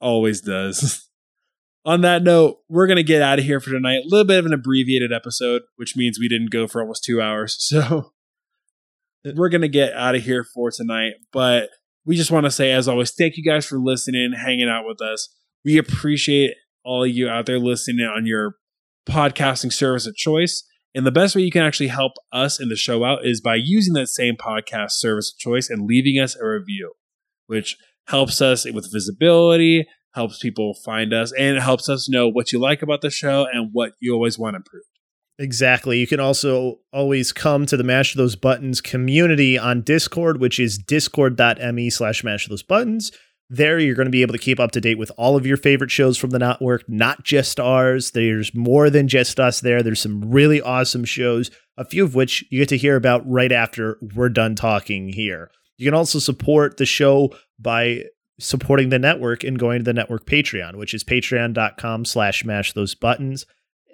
Always 0.00 0.40
does. 0.40 1.08
On 1.84 2.02
that 2.02 2.22
note, 2.22 2.58
we're 2.68 2.86
going 2.86 2.96
to 2.96 3.02
get 3.02 3.22
out 3.22 3.40
of 3.40 3.44
here 3.44 3.58
for 3.58 3.70
tonight. 3.70 4.02
A 4.04 4.08
little 4.08 4.26
bit 4.26 4.38
of 4.38 4.46
an 4.46 4.52
abbreviated 4.52 5.12
episode, 5.12 5.62
which 5.76 5.96
means 5.96 6.18
we 6.18 6.28
didn't 6.28 6.52
go 6.52 6.68
for 6.68 6.80
almost 6.80 7.04
two 7.04 7.20
hours. 7.20 7.56
So 9.24 9.32
we're 9.36 9.48
going 9.48 9.62
to 9.62 9.68
get 9.68 9.92
out 9.92 10.14
of 10.14 10.22
here 10.22 10.44
for 10.54 10.70
tonight. 10.70 11.12
But 11.32 11.70
we 12.04 12.16
just 12.16 12.30
want 12.30 12.44
to 12.44 12.50
say, 12.50 12.72
as 12.72 12.88
always, 12.88 13.12
thank 13.12 13.36
you 13.36 13.44
guys 13.44 13.66
for 13.66 13.78
listening, 13.78 14.32
hanging 14.32 14.68
out 14.68 14.84
with 14.86 15.00
us. 15.00 15.28
We 15.64 15.78
appreciate 15.78 16.54
all 16.84 17.04
of 17.04 17.10
you 17.10 17.28
out 17.28 17.46
there 17.46 17.58
listening 17.58 18.04
on 18.04 18.26
your 18.26 18.56
podcasting 19.08 19.72
service 19.72 20.06
of 20.06 20.14
choice. 20.16 20.64
And 20.94 21.06
the 21.06 21.10
best 21.10 21.34
way 21.34 21.42
you 21.42 21.50
can 21.50 21.62
actually 21.62 21.88
help 21.88 22.12
us 22.32 22.60
in 22.60 22.68
the 22.68 22.76
show 22.76 23.04
out 23.04 23.24
is 23.24 23.40
by 23.40 23.54
using 23.54 23.94
that 23.94 24.08
same 24.08 24.36
podcast 24.36 24.92
service 24.92 25.32
of 25.32 25.38
choice 25.38 25.70
and 25.70 25.86
leaving 25.86 26.18
us 26.18 26.36
a 26.36 26.46
review, 26.46 26.92
which 27.46 27.76
helps 28.08 28.42
us 28.42 28.64
with 28.70 28.92
visibility, 28.92 29.86
helps 30.14 30.38
people 30.38 30.74
find 30.74 31.14
us, 31.14 31.32
and 31.32 31.56
it 31.56 31.62
helps 31.62 31.88
us 31.88 32.08
know 32.08 32.28
what 32.28 32.52
you 32.52 32.58
like 32.58 32.82
about 32.82 33.00
the 33.00 33.10
show 33.10 33.46
and 33.50 33.70
what 33.72 33.92
you 34.00 34.12
always 34.12 34.38
want 34.38 34.56
improved. 34.56 34.86
Exactly. 35.38 35.98
You 35.98 36.06
can 36.06 36.20
also 36.20 36.80
always 36.92 37.32
come 37.32 37.64
to 37.66 37.76
the 37.76 37.82
Mash 37.82 38.14
Those 38.14 38.36
Buttons 38.36 38.80
community 38.80 39.58
on 39.58 39.80
Discord, 39.80 40.40
which 40.40 40.60
is 40.60 40.76
discord.me 40.76 41.90
slash 41.90 42.22
mash 42.22 42.48
those 42.48 42.62
buttons. 42.62 43.10
There, 43.54 43.78
you're 43.78 43.94
going 43.94 44.06
to 44.06 44.10
be 44.10 44.22
able 44.22 44.32
to 44.32 44.38
keep 44.38 44.58
up 44.58 44.70
to 44.70 44.80
date 44.80 44.96
with 44.96 45.12
all 45.18 45.36
of 45.36 45.44
your 45.44 45.58
favorite 45.58 45.90
shows 45.90 46.16
from 46.16 46.30
the 46.30 46.38
network, 46.38 46.88
not 46.88 47.22
just 47.22 47.60
ours. 47.60 48.12
There's 48.12 48.54
more 48.54 48.88
than 48.88 49.08
just 49.08 49.38
us 49.38 49.60
there. 49.60 49.82
There's 49.82 50.00
some 50.00 50.30
really 50.30 50.62
awesome 50.62 51.04
shows, 51.04 51.50
a 51.76 51.84
few 51.84 52.02
of 52.02 52.14
which 52.14 52.44
you 52.50 52.60
get 52.60 52.70
to 52.70 52.78
hear 52.78 52.96
about 52.96 53.28
right 53.30 53.52
after 53.52 53.98
we're 54.14 54.30
done 54.30 54.54
talking 54.54 55.12
here. 55.12 55.50
You 55.76 55.86
can 55.86 55.94
also 55.94 56.18
support 56.18 56.78
the 56.78 56.86
show 56.86 57.34
by 57.58 58.04
supporting 58.40 58.88
the 58.88 58.98
network 58.98 59.44
and 59.44 59.58
going 59.58 59.80
to 59.80 59.84
the 59.84 59.92
network 59.92 60.24
Patreon, 60.24 60.76
which 60.76 60.94
is 60.94 61.04
patreon.com 61.04 62.06
slash 62.06 62.46
mash 62.46 62.72
those 62.72 62.94
buttons 62.94 63.44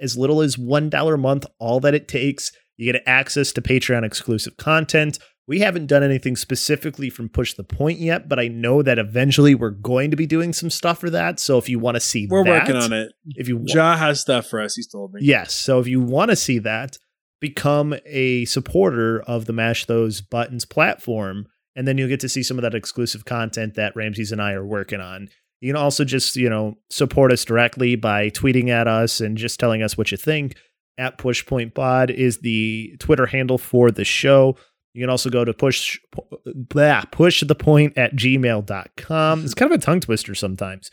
as 0.01 0.17
little 0.17 0.41
as 0.41 0.57
$1 0.57 1.15
a 1.15 1.17
month, 1.17 1.47
all 1.59 1.81
that 1.81 1.95
it 1.95 2.09
takes. 2.09 2.53
You 2.77 2.93
get 2.93 3.03
access 3.07 3.53
to 3.53 3.63
Patreon 3.63 4.05
exclusive 4.05 4.57
content. 4.57 5.19
We 5.49 5.61
haven't 5.61 5.87
done 5.87 6.03
anything 6.03 6.37
specifically 6.37 7.09
from 7.09 7.31
Push 7.31 7.55
the 7.55 7.65
Point 7.65 7.99
yet, 7.99 8.29
but 8.29 8.39
I 8.39 8.49
know 8.49 8.83
that 8.83 8.99
eventually 8.99 9.55
we're 9.55 9.71
going 9.71 10.11
to 10.11 10.17
be 10.17 10.27
doing 10.27 10.53
some 10.53 10.69
stuff 10.69 11.01
for 11.01 11.09
that. 11.09 11.41
So 11.41 11.57
if 11.57 11.71
you 11.71 11.79
want 11.79 11.95
to 11.95 12.01
see 12.01 12.27
that 12.27 12.33
We're 12.33 12.45
that, 12.45 12.69
working 12.69 12.77
on 12.77 12.93
it. 12.93 13.13
If 13.29 13.49
you 13.49 13.65
Ja 13.67 13.97
has 13.97 14.21
stuff 14.21 14.47
for 14.47 14.61
us, 14.61 14.75
he's 14.77 14.87
told 14.87 15.15
me. 15.15 15.23
Yes. 15.23 15.55
So 15.55 15.81
if 15.81 15.89
you 15.89 16.03
want 16.03 16.31
to 16.31 16.37
see 16.37 16.59
that, 16.59 16.99
become 17.41 17.95
a 18.05 18.45
supporter 18.45 19.21
of 19.23 19.47
the 19.47 19.55
Mash 19.55 19.87
Those 19.87 20.21
Buttons 20.21 20.67
platform, 20.67 21.47
and 21.75 21.89
then 21.89 21.97
you'll 21.97 22.09
get 22.09 22.21
to 22.21 22.29
see 22.29 22.43
some 22.43 22.59
of 22.59 22.63
that 22.63 22.75
exclusive 22.75 23.25
content 23.25 23.75
that 23.77 23.97
Ramses 23.97 24.33
and 24.33 24.43
I 24.43 24.53
are 24.53 24.67
working 24.67 25.01
on. 25.01 25.31
You 25.61 25.73
can 25.73 25.81
also 25.81 26.05
just, 26.05 26.37
you 26.37 26.51
know, 26.51 26.77
support 26.91 27.33
us 27.33 27.45
directly 27.45 27.97
by 27.97 28.29
tweeting 28.29 28.69
at 28.69 28.87
us 28.87 29.21
and 29.21 29.39
just 29.39 29.59
telling 29.59 29.83
us 29.83 29.97
what 29.97 30.11
you 30.11 30.19
think. 30.19 30.57
At 30.99 31.17
PushPointPod 31.17 32.11
is 32.11 32.39
the 32.39 32.97
Twitter 32.99 33.27
handle 33.27 33.57
for 33.57 33.91
the 33.91 34.05
show. 34.05 34.57
You 34.99 35.05
can 35.05 35.11
also 35.11 35.31
go 35.31 35.45
to 35.45 35.55
push 35.55 36.01
blah, 36.45 37.05
push 37.13 37.45
the 37.45 37.55
point 37.55 37.97
at 37.97 38.17
gmail.com. 38.17 39.45
It's 39.45 39.55
kind 39.55 39.73
of 39.73 39.79
a 39.79 39.81
tongue 39.81 40.01
twister 40.01 40.35
sometimes. 40.35 40.91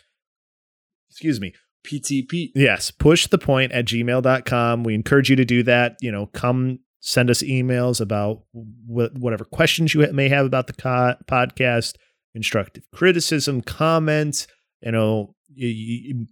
Excuse 1.09 1.41
me. 1.41 1.53
PTP. 1.87 2.51
Yes, 2.53 2.91
push 2.91 3.25
the 3.25 3.39
point 3.39 3.71
at 3.71 3.85
gmail.com. 3.85 4.83
We 4.83 4.93
encourage 4.93 5.31
you 5.31 5.35
to 5.37 5.45
do 5.45 5.63
that. 5.63 5.97
You 6.01 6.11
know, 6.11 6.27
come 6.27 6.81
send 6.99 7.31
us 7.31 7.41
emails 7.41 7.99
about 7.99 8.43
wh- 8.53 9.15
whatever 9.17 9.43
questions 9.43 9.95
you 9.95 10.05
may 10.13 10.29
have 10.29 10.45
about 10.45 10.67
the 10.67 10.73
co- 10.73 11.15
podcast, 11.25 11.95
constructive 12.33 12.83
criticism, 12.93 13.61
comments. 13.61 14.45
You 14.81 14.91
know, 14.91 15.33
you, 15.51 15.67
you 15.67 16.27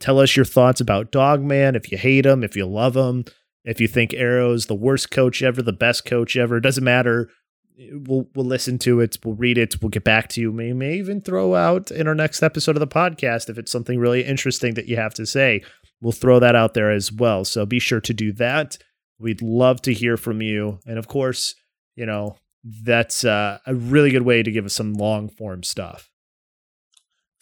tell 0.00 0.18
us 0.18 0.34
your 0.34 0.44
thoughts 0.44 0.80
about 0.80 1.12
Dogman. 1.12 1.76
If 1.76 1.92
you 1.92 1.98
hate 1.98 2.26
him, 2.26 2.42
if 2.42 2.56
you 2.56 2.66
love 2.66 2.96
him, 2.96 3.26
if 3.64 3.80
you 3.80 3.88
think 3.88 4.12
Aero's 4.14 4.66
the 4.66 4.74
worst 4.74 5.10
coach 5.10 5.42
ever, 5.42 5.62
the 5.62 5.72
best 5.72 6.04
coach 6.04 6.36
ever, 6.36 6.60
doesn't 6.60 6.84
matter. 6.84 7.30
We'll 7.76 8.28
we'll 8.34 8.46
listen 8.46 8.78
to 8.80 9.00
it. 9.00 9.18
We'll 9.24 9.34
read 9.34 9.58
it. 9.58 9.80
We'll 9.80 9.88
get 9.88 10.04
back 10.04 10.28
to 10.30 10.40
you. 10.40 10.52
We 10.52 10.72
may 10.72 10.94
even 10.96 11.20
throw 11.20 11.54
out 11.54 11.90
in 11.90 12.06
our 12.06 12.14
next 12.14 12.42
episode 12.42 12.76
of 12.76 12.80
the 12.80 12.86
podcast 12.86 13.48
if 13.48 13.58
it's 13.58 13.72
something 13.72 13.98
really 13.98 14.24
interesting 14.24 14.74
that 14.74 14.88
you 14.88 14.96
have 14.96 15.14
to 15.14 15.26
say. 15.26 15.62
We'll 16.00 16.12
throw 16.12 16.38
that 16.40 16.54
out 16.54 16.74
there 16.74 16.90
as 16.90 17.10
well. 17.12 17.44
So 17.44 17.64
be 17.64 17.78
sure 17.78 18.00
to 18.00 18.12
do 18.12 18.32
that. 18.34 18.76
We'd 19.18 19.40
love 19.40 19.80
to 19.82 19.94
hear 19.94 20.16
from 20.16 20.42
you. 20.42 20.80
And 20.86 20.98
of 20.98 21.06
course, 21.08 21.54
you 21.94 22.06
know, 22.06 22.36
that's 22.64 23.24
uh, 23.24 23.58
a 23.66 23.74
really 23.74 24.10
good 24.10 24.22
way 24.22 24.42
to 24.42 24.50
give 24.50 24.64
us 24.64 24.74
some 24.74 24.94
long 24.94 25.28
form 25.28 25.62
stuff. 25.62 26.11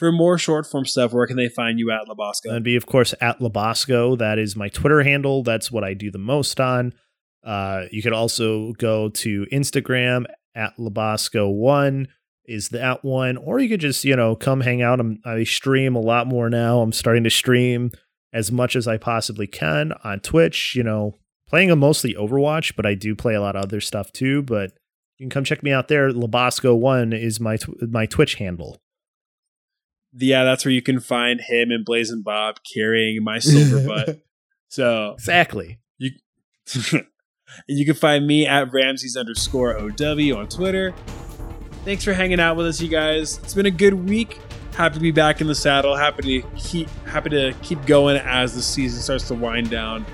For 0.01 0.11
more 0.11 0.39
short 0.39 0.67
form 0.67 0.87
stuff, 0.87 1.13
where 1.13 1.27
can 1.27 1.37
they 1.37 1.51
find 1.51 1.79
you 1.79 1.91
at 1.91 2.09
Labosco? 2.09 2.45
That'd 2.45 2.63
be, 2.63 2.75
of 2.75 2.87
course, 2.87 3.15
at 3.21 3.39
Labosco. 3.39 4.17
That 4.17 4.39
is 4.39 4.57
my 4.57 4.71
Twitter 4.71 5.03
handle. 5.03 5.43
That's 5.43 5.71
what 5.71 5.85
I 5.85 5.93
do 5.93 6.11
the 6.11 6.17
most 6.17 6.59
on. 6.59 6.95
Uh, 7.45 7.83
you 7.93 8.01
could 8.01 8.15
also 8.15 8.73
go 8.79 9.11
to 9.11 9.45
Instagram 9.53 10.25
at 10.55 10.75
Labosco1 10.79 12.07
is 12.47 12.71
that 12.71 13.05
one, 13.05 13.37
or 13.37 13.59
you 13.59 13.69
could 13.69 13.81
just, 13.81 14.03
you 14.03 14.17
know, 14.17 14.35
come 14.35 14.63
hang 14.63 14.81
out. 14.81 15.01
I'm, 15.01 15.21
I 15.27 15.45
stream 15.45 15.95
a 15.95 16.01
lot 16.01 16.27
more 16.27 16.49
now. 16.49 16.81
I'm 16.81 16.93
starting 16.93 17.25
to 17.25 17.31
stream 17.31 17.91
as 18.33 18.51
much 18.51 18.77
as 18.77 18.89
I 18.89 18.97
possibly 18.97 19.47
can 19.47 19.93
on 20.03 20.21
Twitch, 20.21 20.75
you 20.75 20.83
know, 20.83 21.19
playing 21.47 21.71
a 21.71 21.77
mostly 21.77 22.15
Overwatch, 22.15 22.75
but 22.75 22.87
I 22.87 22.95
do 22.95 23.15
play 23.15 23.35
a 23.35 23.43
lot 23.43 23.55
of 23.55 23.65
other 23.65 23.83
stuff 23.83 24.13
too. 24.13 24.41
But 24.43 24.73
you 25.19 25.25
can 25.25 25.31
come 25.31 25.45
check 25.45 25.63
me 25.63 25.73
out 25.73 25.89
there. 25.89 26.11
Labasco 26.11 26.75
One 26.75 27.13
is 27.13 27.39
my 27.39 27.59
tw- 27.59 27.83
my 27.83 28.07
Twitch 28.07 28.37
handle. 28.37 28.81
Yeah, 30.13 30.45
that's 30.45 30.65
where 30.65 30.73
you 30.73 30.83
can 30.83 30.99
find 31.01 31.41
him 31.41 31.71
and 31.71 31.85
Blazing 31.85 32.23
Bob 32.23 32.57
carrying 32.75 33.23
my 33.23 33.39
silver 33.39 33.87
butt. 34.07 34.21
So 34.69 35.13
Exactly. 35.15 35.79
you 35.99 36.11
you 37.69 37.85
can 37.85 37.95
find 37.95 38.27
me 38.27 38.47
at 38.47 38.73
Ramses 38.73 39.17
underscore 39.17 39.77
OW 39.79 40.37
on 40.37 40.49
Twitter. 40.49 40.95
Thanks 41.85 42.05
for 42.05 42.13
hanging 42.13 42.41
out 42.41 42.57
with 42.57 42.67
us, 42.67 42.81
you 42.81 42.89
guys. 42.89 43.39
It's 43.39 43.55
been 43.55 43.67
a 43.67 43.71
good 43.71 43.95
week. 43.95 44.39
Happy 44.77 44.95
to 44.95 45.01
be 45.01 45.11
back 45.11 45.41
in 45.41 45.47
the 45.47 45.55
saddle. 45.55 45.97
Happy 45.97 46.41
to 46.41 46.49
keep 46.57 46.89
happy 47.07 47.31
to 47.31 47.53
keep 47.63 47.85
going 47.87 48.17
as 48.19 48.55
the 48.55 48.63
season 48.63 49.01
starts 49.03 49.27
to 49.29 49.35
wind 49.35 49.71
down. 49.71 50.05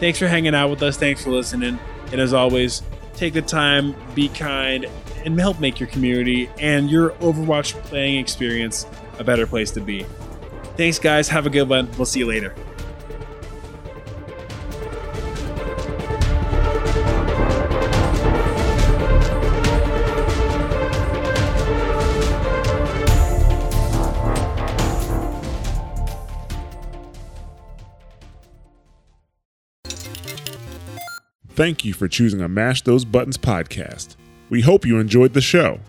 Thanks 0.00 0.18
for 0.18 0.26
hanging 0.28 0.54
out 0.54 0.68
with 0.68 0.82
us. 0.82 0.96
Thanks 0.96 1.22
for 1.24 1.30
listening. 1.30 1.78
And 2.10 2.20
as 2.20 2.32
always, 2.34 2.82
take 3.14 3.32
the 3.34 3.42
time, 3.42 3.94
be 4.14 4.28
kind, 4.28 4.86
and 5.24 5.38
help 5.40 5.60
make 5.60 5.78
your 5.80 5.88
community 5.88 6.50
and 6.58 6.90
your 6.90 7.10
Overwatch 7.20 7.72
playing 7.84 8.18
experience 8.18 8.84
a 9.18 9.24
better 9.24 9.46
place 9.46 9.70
to 9.72 9.80
be. 9.80 10.06
Thanks, 10.76 10.98
guys. 10.98 11.28
Have 11.28 11.46
a 11.46 11.50
good 11.50 11.68
one. 11.68 11.88
We'll 11.96 12.06
see 12.06 12.20
you 12.20 12.26
later. 12.26 12.54
Thank 31.54 31.84
you 31.84 31.92
for 31.92 32.08
choosing 32.08 32.40
a 32.40 32.48
Mash 32.48 32.80
Those 32.82 33.04
Buttons 33.04 33.36
podcast. 33.36 34.16
We 34.48 34.62
hope 34.62 34.86
you 34.86 34.98
enjoyed 34.98 35.34
the 35.34 35.42
show. 35.42 35.80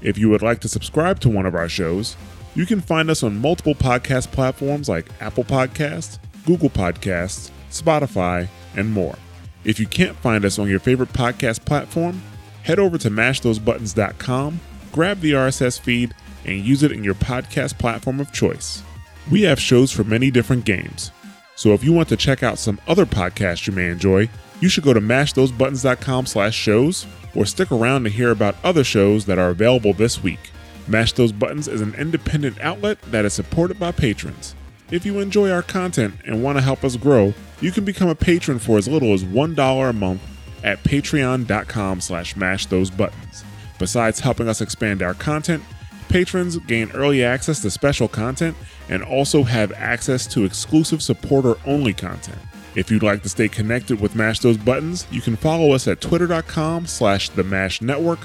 If 0.00 0.16
you 0.16 0.30
would 0.30 0.42
like 0.42 0.60
to 0.60 0.68
subscribe 0.68 1.18
to 1.20 1.28
one 1.28 1.44
of 1.44 1.56
our 1.56 1.68
shows, 1.68 2.16
you 2.58 2.66
can 2.66 2.80
find 2.80 3.08
us 3.08 3.22
on 3.22 3.40
multiple 3.40 3.76
podcast 3.76 4.32
platforms 4.32 4.88
like 4.88 5.06
Apple 5.20 5.44
Podcasts, 5.44 6.18
Google 6.44 6.68
Podcasts, 6.68 7.52
Spotify, 7.70 8.48
and 8.74 8.92
more. 8.92 9.14
If 9.62 9.78
you 9.78 9.86
can't 9.86 10.16
find 10.16 10.44
us 10.44 10.58
on 10.58 10.68
your 10.68 10.80
favorite 10.80 11.12
podcast 11.12 11.64
platform, 11.64 12.20
head 12.64 12.80
over 12.80 12.98
to 12.98 13.10
mashthosebuttons.com, 13.10 14.60
grab 14.90 15.20
the 15.20 15.32
RSS 15.34 15.78
feed, 15.78 16.12
and 16.46 16.64
use 16.64 16.82
it 16.82 16.90
in 16.90 17.04
your 17.04 17.14
podcast 17.14 17.78
platform 17.78 18.18
of 18.18 18.32
choice. 18.32 18.82
We 19.30 19.42
have 19.42 19.60
shows 19.60 19.92
for 19.92 20.02
many 20.02 20.32
different 20.32 20.64
games. 20.64 21.12
So 21.54 21.74
if 21.74 21.84
you 21.84 21.92
want 21.92 22.08
to 22.08 22.16
check 22.16 22.42
out 22.42 22.58
some 22.58 22.80
other 22.88 23.06
podcasts 23.06 23.68
you 23.68 23.72
may 23.72 23.88
enjoy, 23.88 24.28
you 24.60 24.68
should 24.68 24.82
go 24.82 24.92
to 24.92 25.00
mashthosebuttons.com 25.00 26.26
slash 26.26 26.56
shows 26.56 27.06
or 27.36 27.46
stick 27.46 27.70
around 27.70 28.02
to 28.02 28.10
hear 28.10 28.32
about 28.32 28.56
other 28.64 28.82
shows 28.82 29.26
that 29.26 29.38
are 29.38 29.50
available 29.50 29.92
this 29.92 30.24
week. 30.24 30.50
Mash 30.88 31.12
Those 31.12 31.32
Buttons 31.32 31.68
is 31.68 31.80
an 31.80 31.94
independent 31.94 32.60
outlet 32.60 33.00
that 33.02 33.24
is 33.24 33.34
supported 33.34 33.78
by 33.78 33.92
patrons. 33.92 34.54
If 34.90 35.04
you 35.04 35.20
enjoy 35.20 35.50
our 35.50 35.62
content 35.62 36.14
and 36.24 36.42
want 36.42 36.56
to 36.56 36.62
help 36.62 36.82
us 36.82 36.96
grow, 36.96 37.34
you 37.60 37.72
can 37.72 37.84
become 37.84 38.08
a 38.08 38.14
patron 38.14 38.58
for 38.58 38.78
as 38.78 38.88
little 38.88 39.12
as 39.12 39.22
$1 39.22 39.90
a 39.90 39.92
month 39.92 40.22
at 40.64 40.82
patreon.com 40.82 42.00
slash 42.00 42.34
mashthosebuttons. 42.34 43.44
Besides 43.78 44.20
helping 44.20 44.48
us 44.48 44.60
expand 44.60 45.02
our 45.02 45.14
content, 45.14 45.62
patrons 46.08 46.56
gain 46.56 46.90
early 46.92 47.22
access 47.22 47.60
to 47.60 47.70
special 47.70 48.08
content 48.08 48.56
and 48.88 49.02
also 49.02 49.42
have 49.42 49.72
access 49.72 50.26
to 50.28 50.44
exclusive 50.44 51.02
supporter-only 51.02 51.92
content. 51.92 52.38
If 52.74 52.90
you'd 52.90 53.02
like 53.02 53.22
to 53.24 53.28
stay 53.28 53.48
connected 53.48 54.00
with 54.00 54.14
Mash 54.14 54.40
Those 54.40 54.56
Buttons, 54.56 55.06
you 55.10 55.20
can 55.20 55.36
follow 55.36 55.72
us 55.72 55.86
at 55.86 56.00
twitter.com 56.00 56.86
slash 56.86 57.28
the 57.28 57.44
Mash 57.44 57.82
Network, 57.82 58.20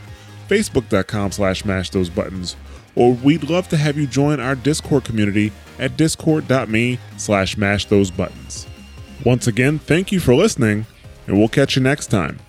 facebook.com 0.47 1.31
slash 1.31 1.65
mash 1.65 1.89
those 1.89 2.09
buttons, 2.09 2.55
or 2.95 3.13
we'd 3.13 3.49
love 3.49 3.67
to 3.69 3.77
have 3.77 3.97
you 3.97 4.07
join 4.07 4.39
our 4.39 4.55
Discord 4.55 5.03
community 5.03 5.51
at 5.79 5.97
discord.me 5.97 6.99
slash 7.17 7.57
mash 7.57 7.85
those 7.85 8.11
buttons. 8.11 8.67
Once 9.25 9.47
again, 9.47 9.79
thank 9.79 10.11
you 10.11 10.19
for 10.19 10.35
listening, 10.35 10.85
and 11.27 11.37
we'll 11.37 11.47
catch 11.47 11.75
you 11.75 11.81
next 11.81 12.07
time. 12.07 12.39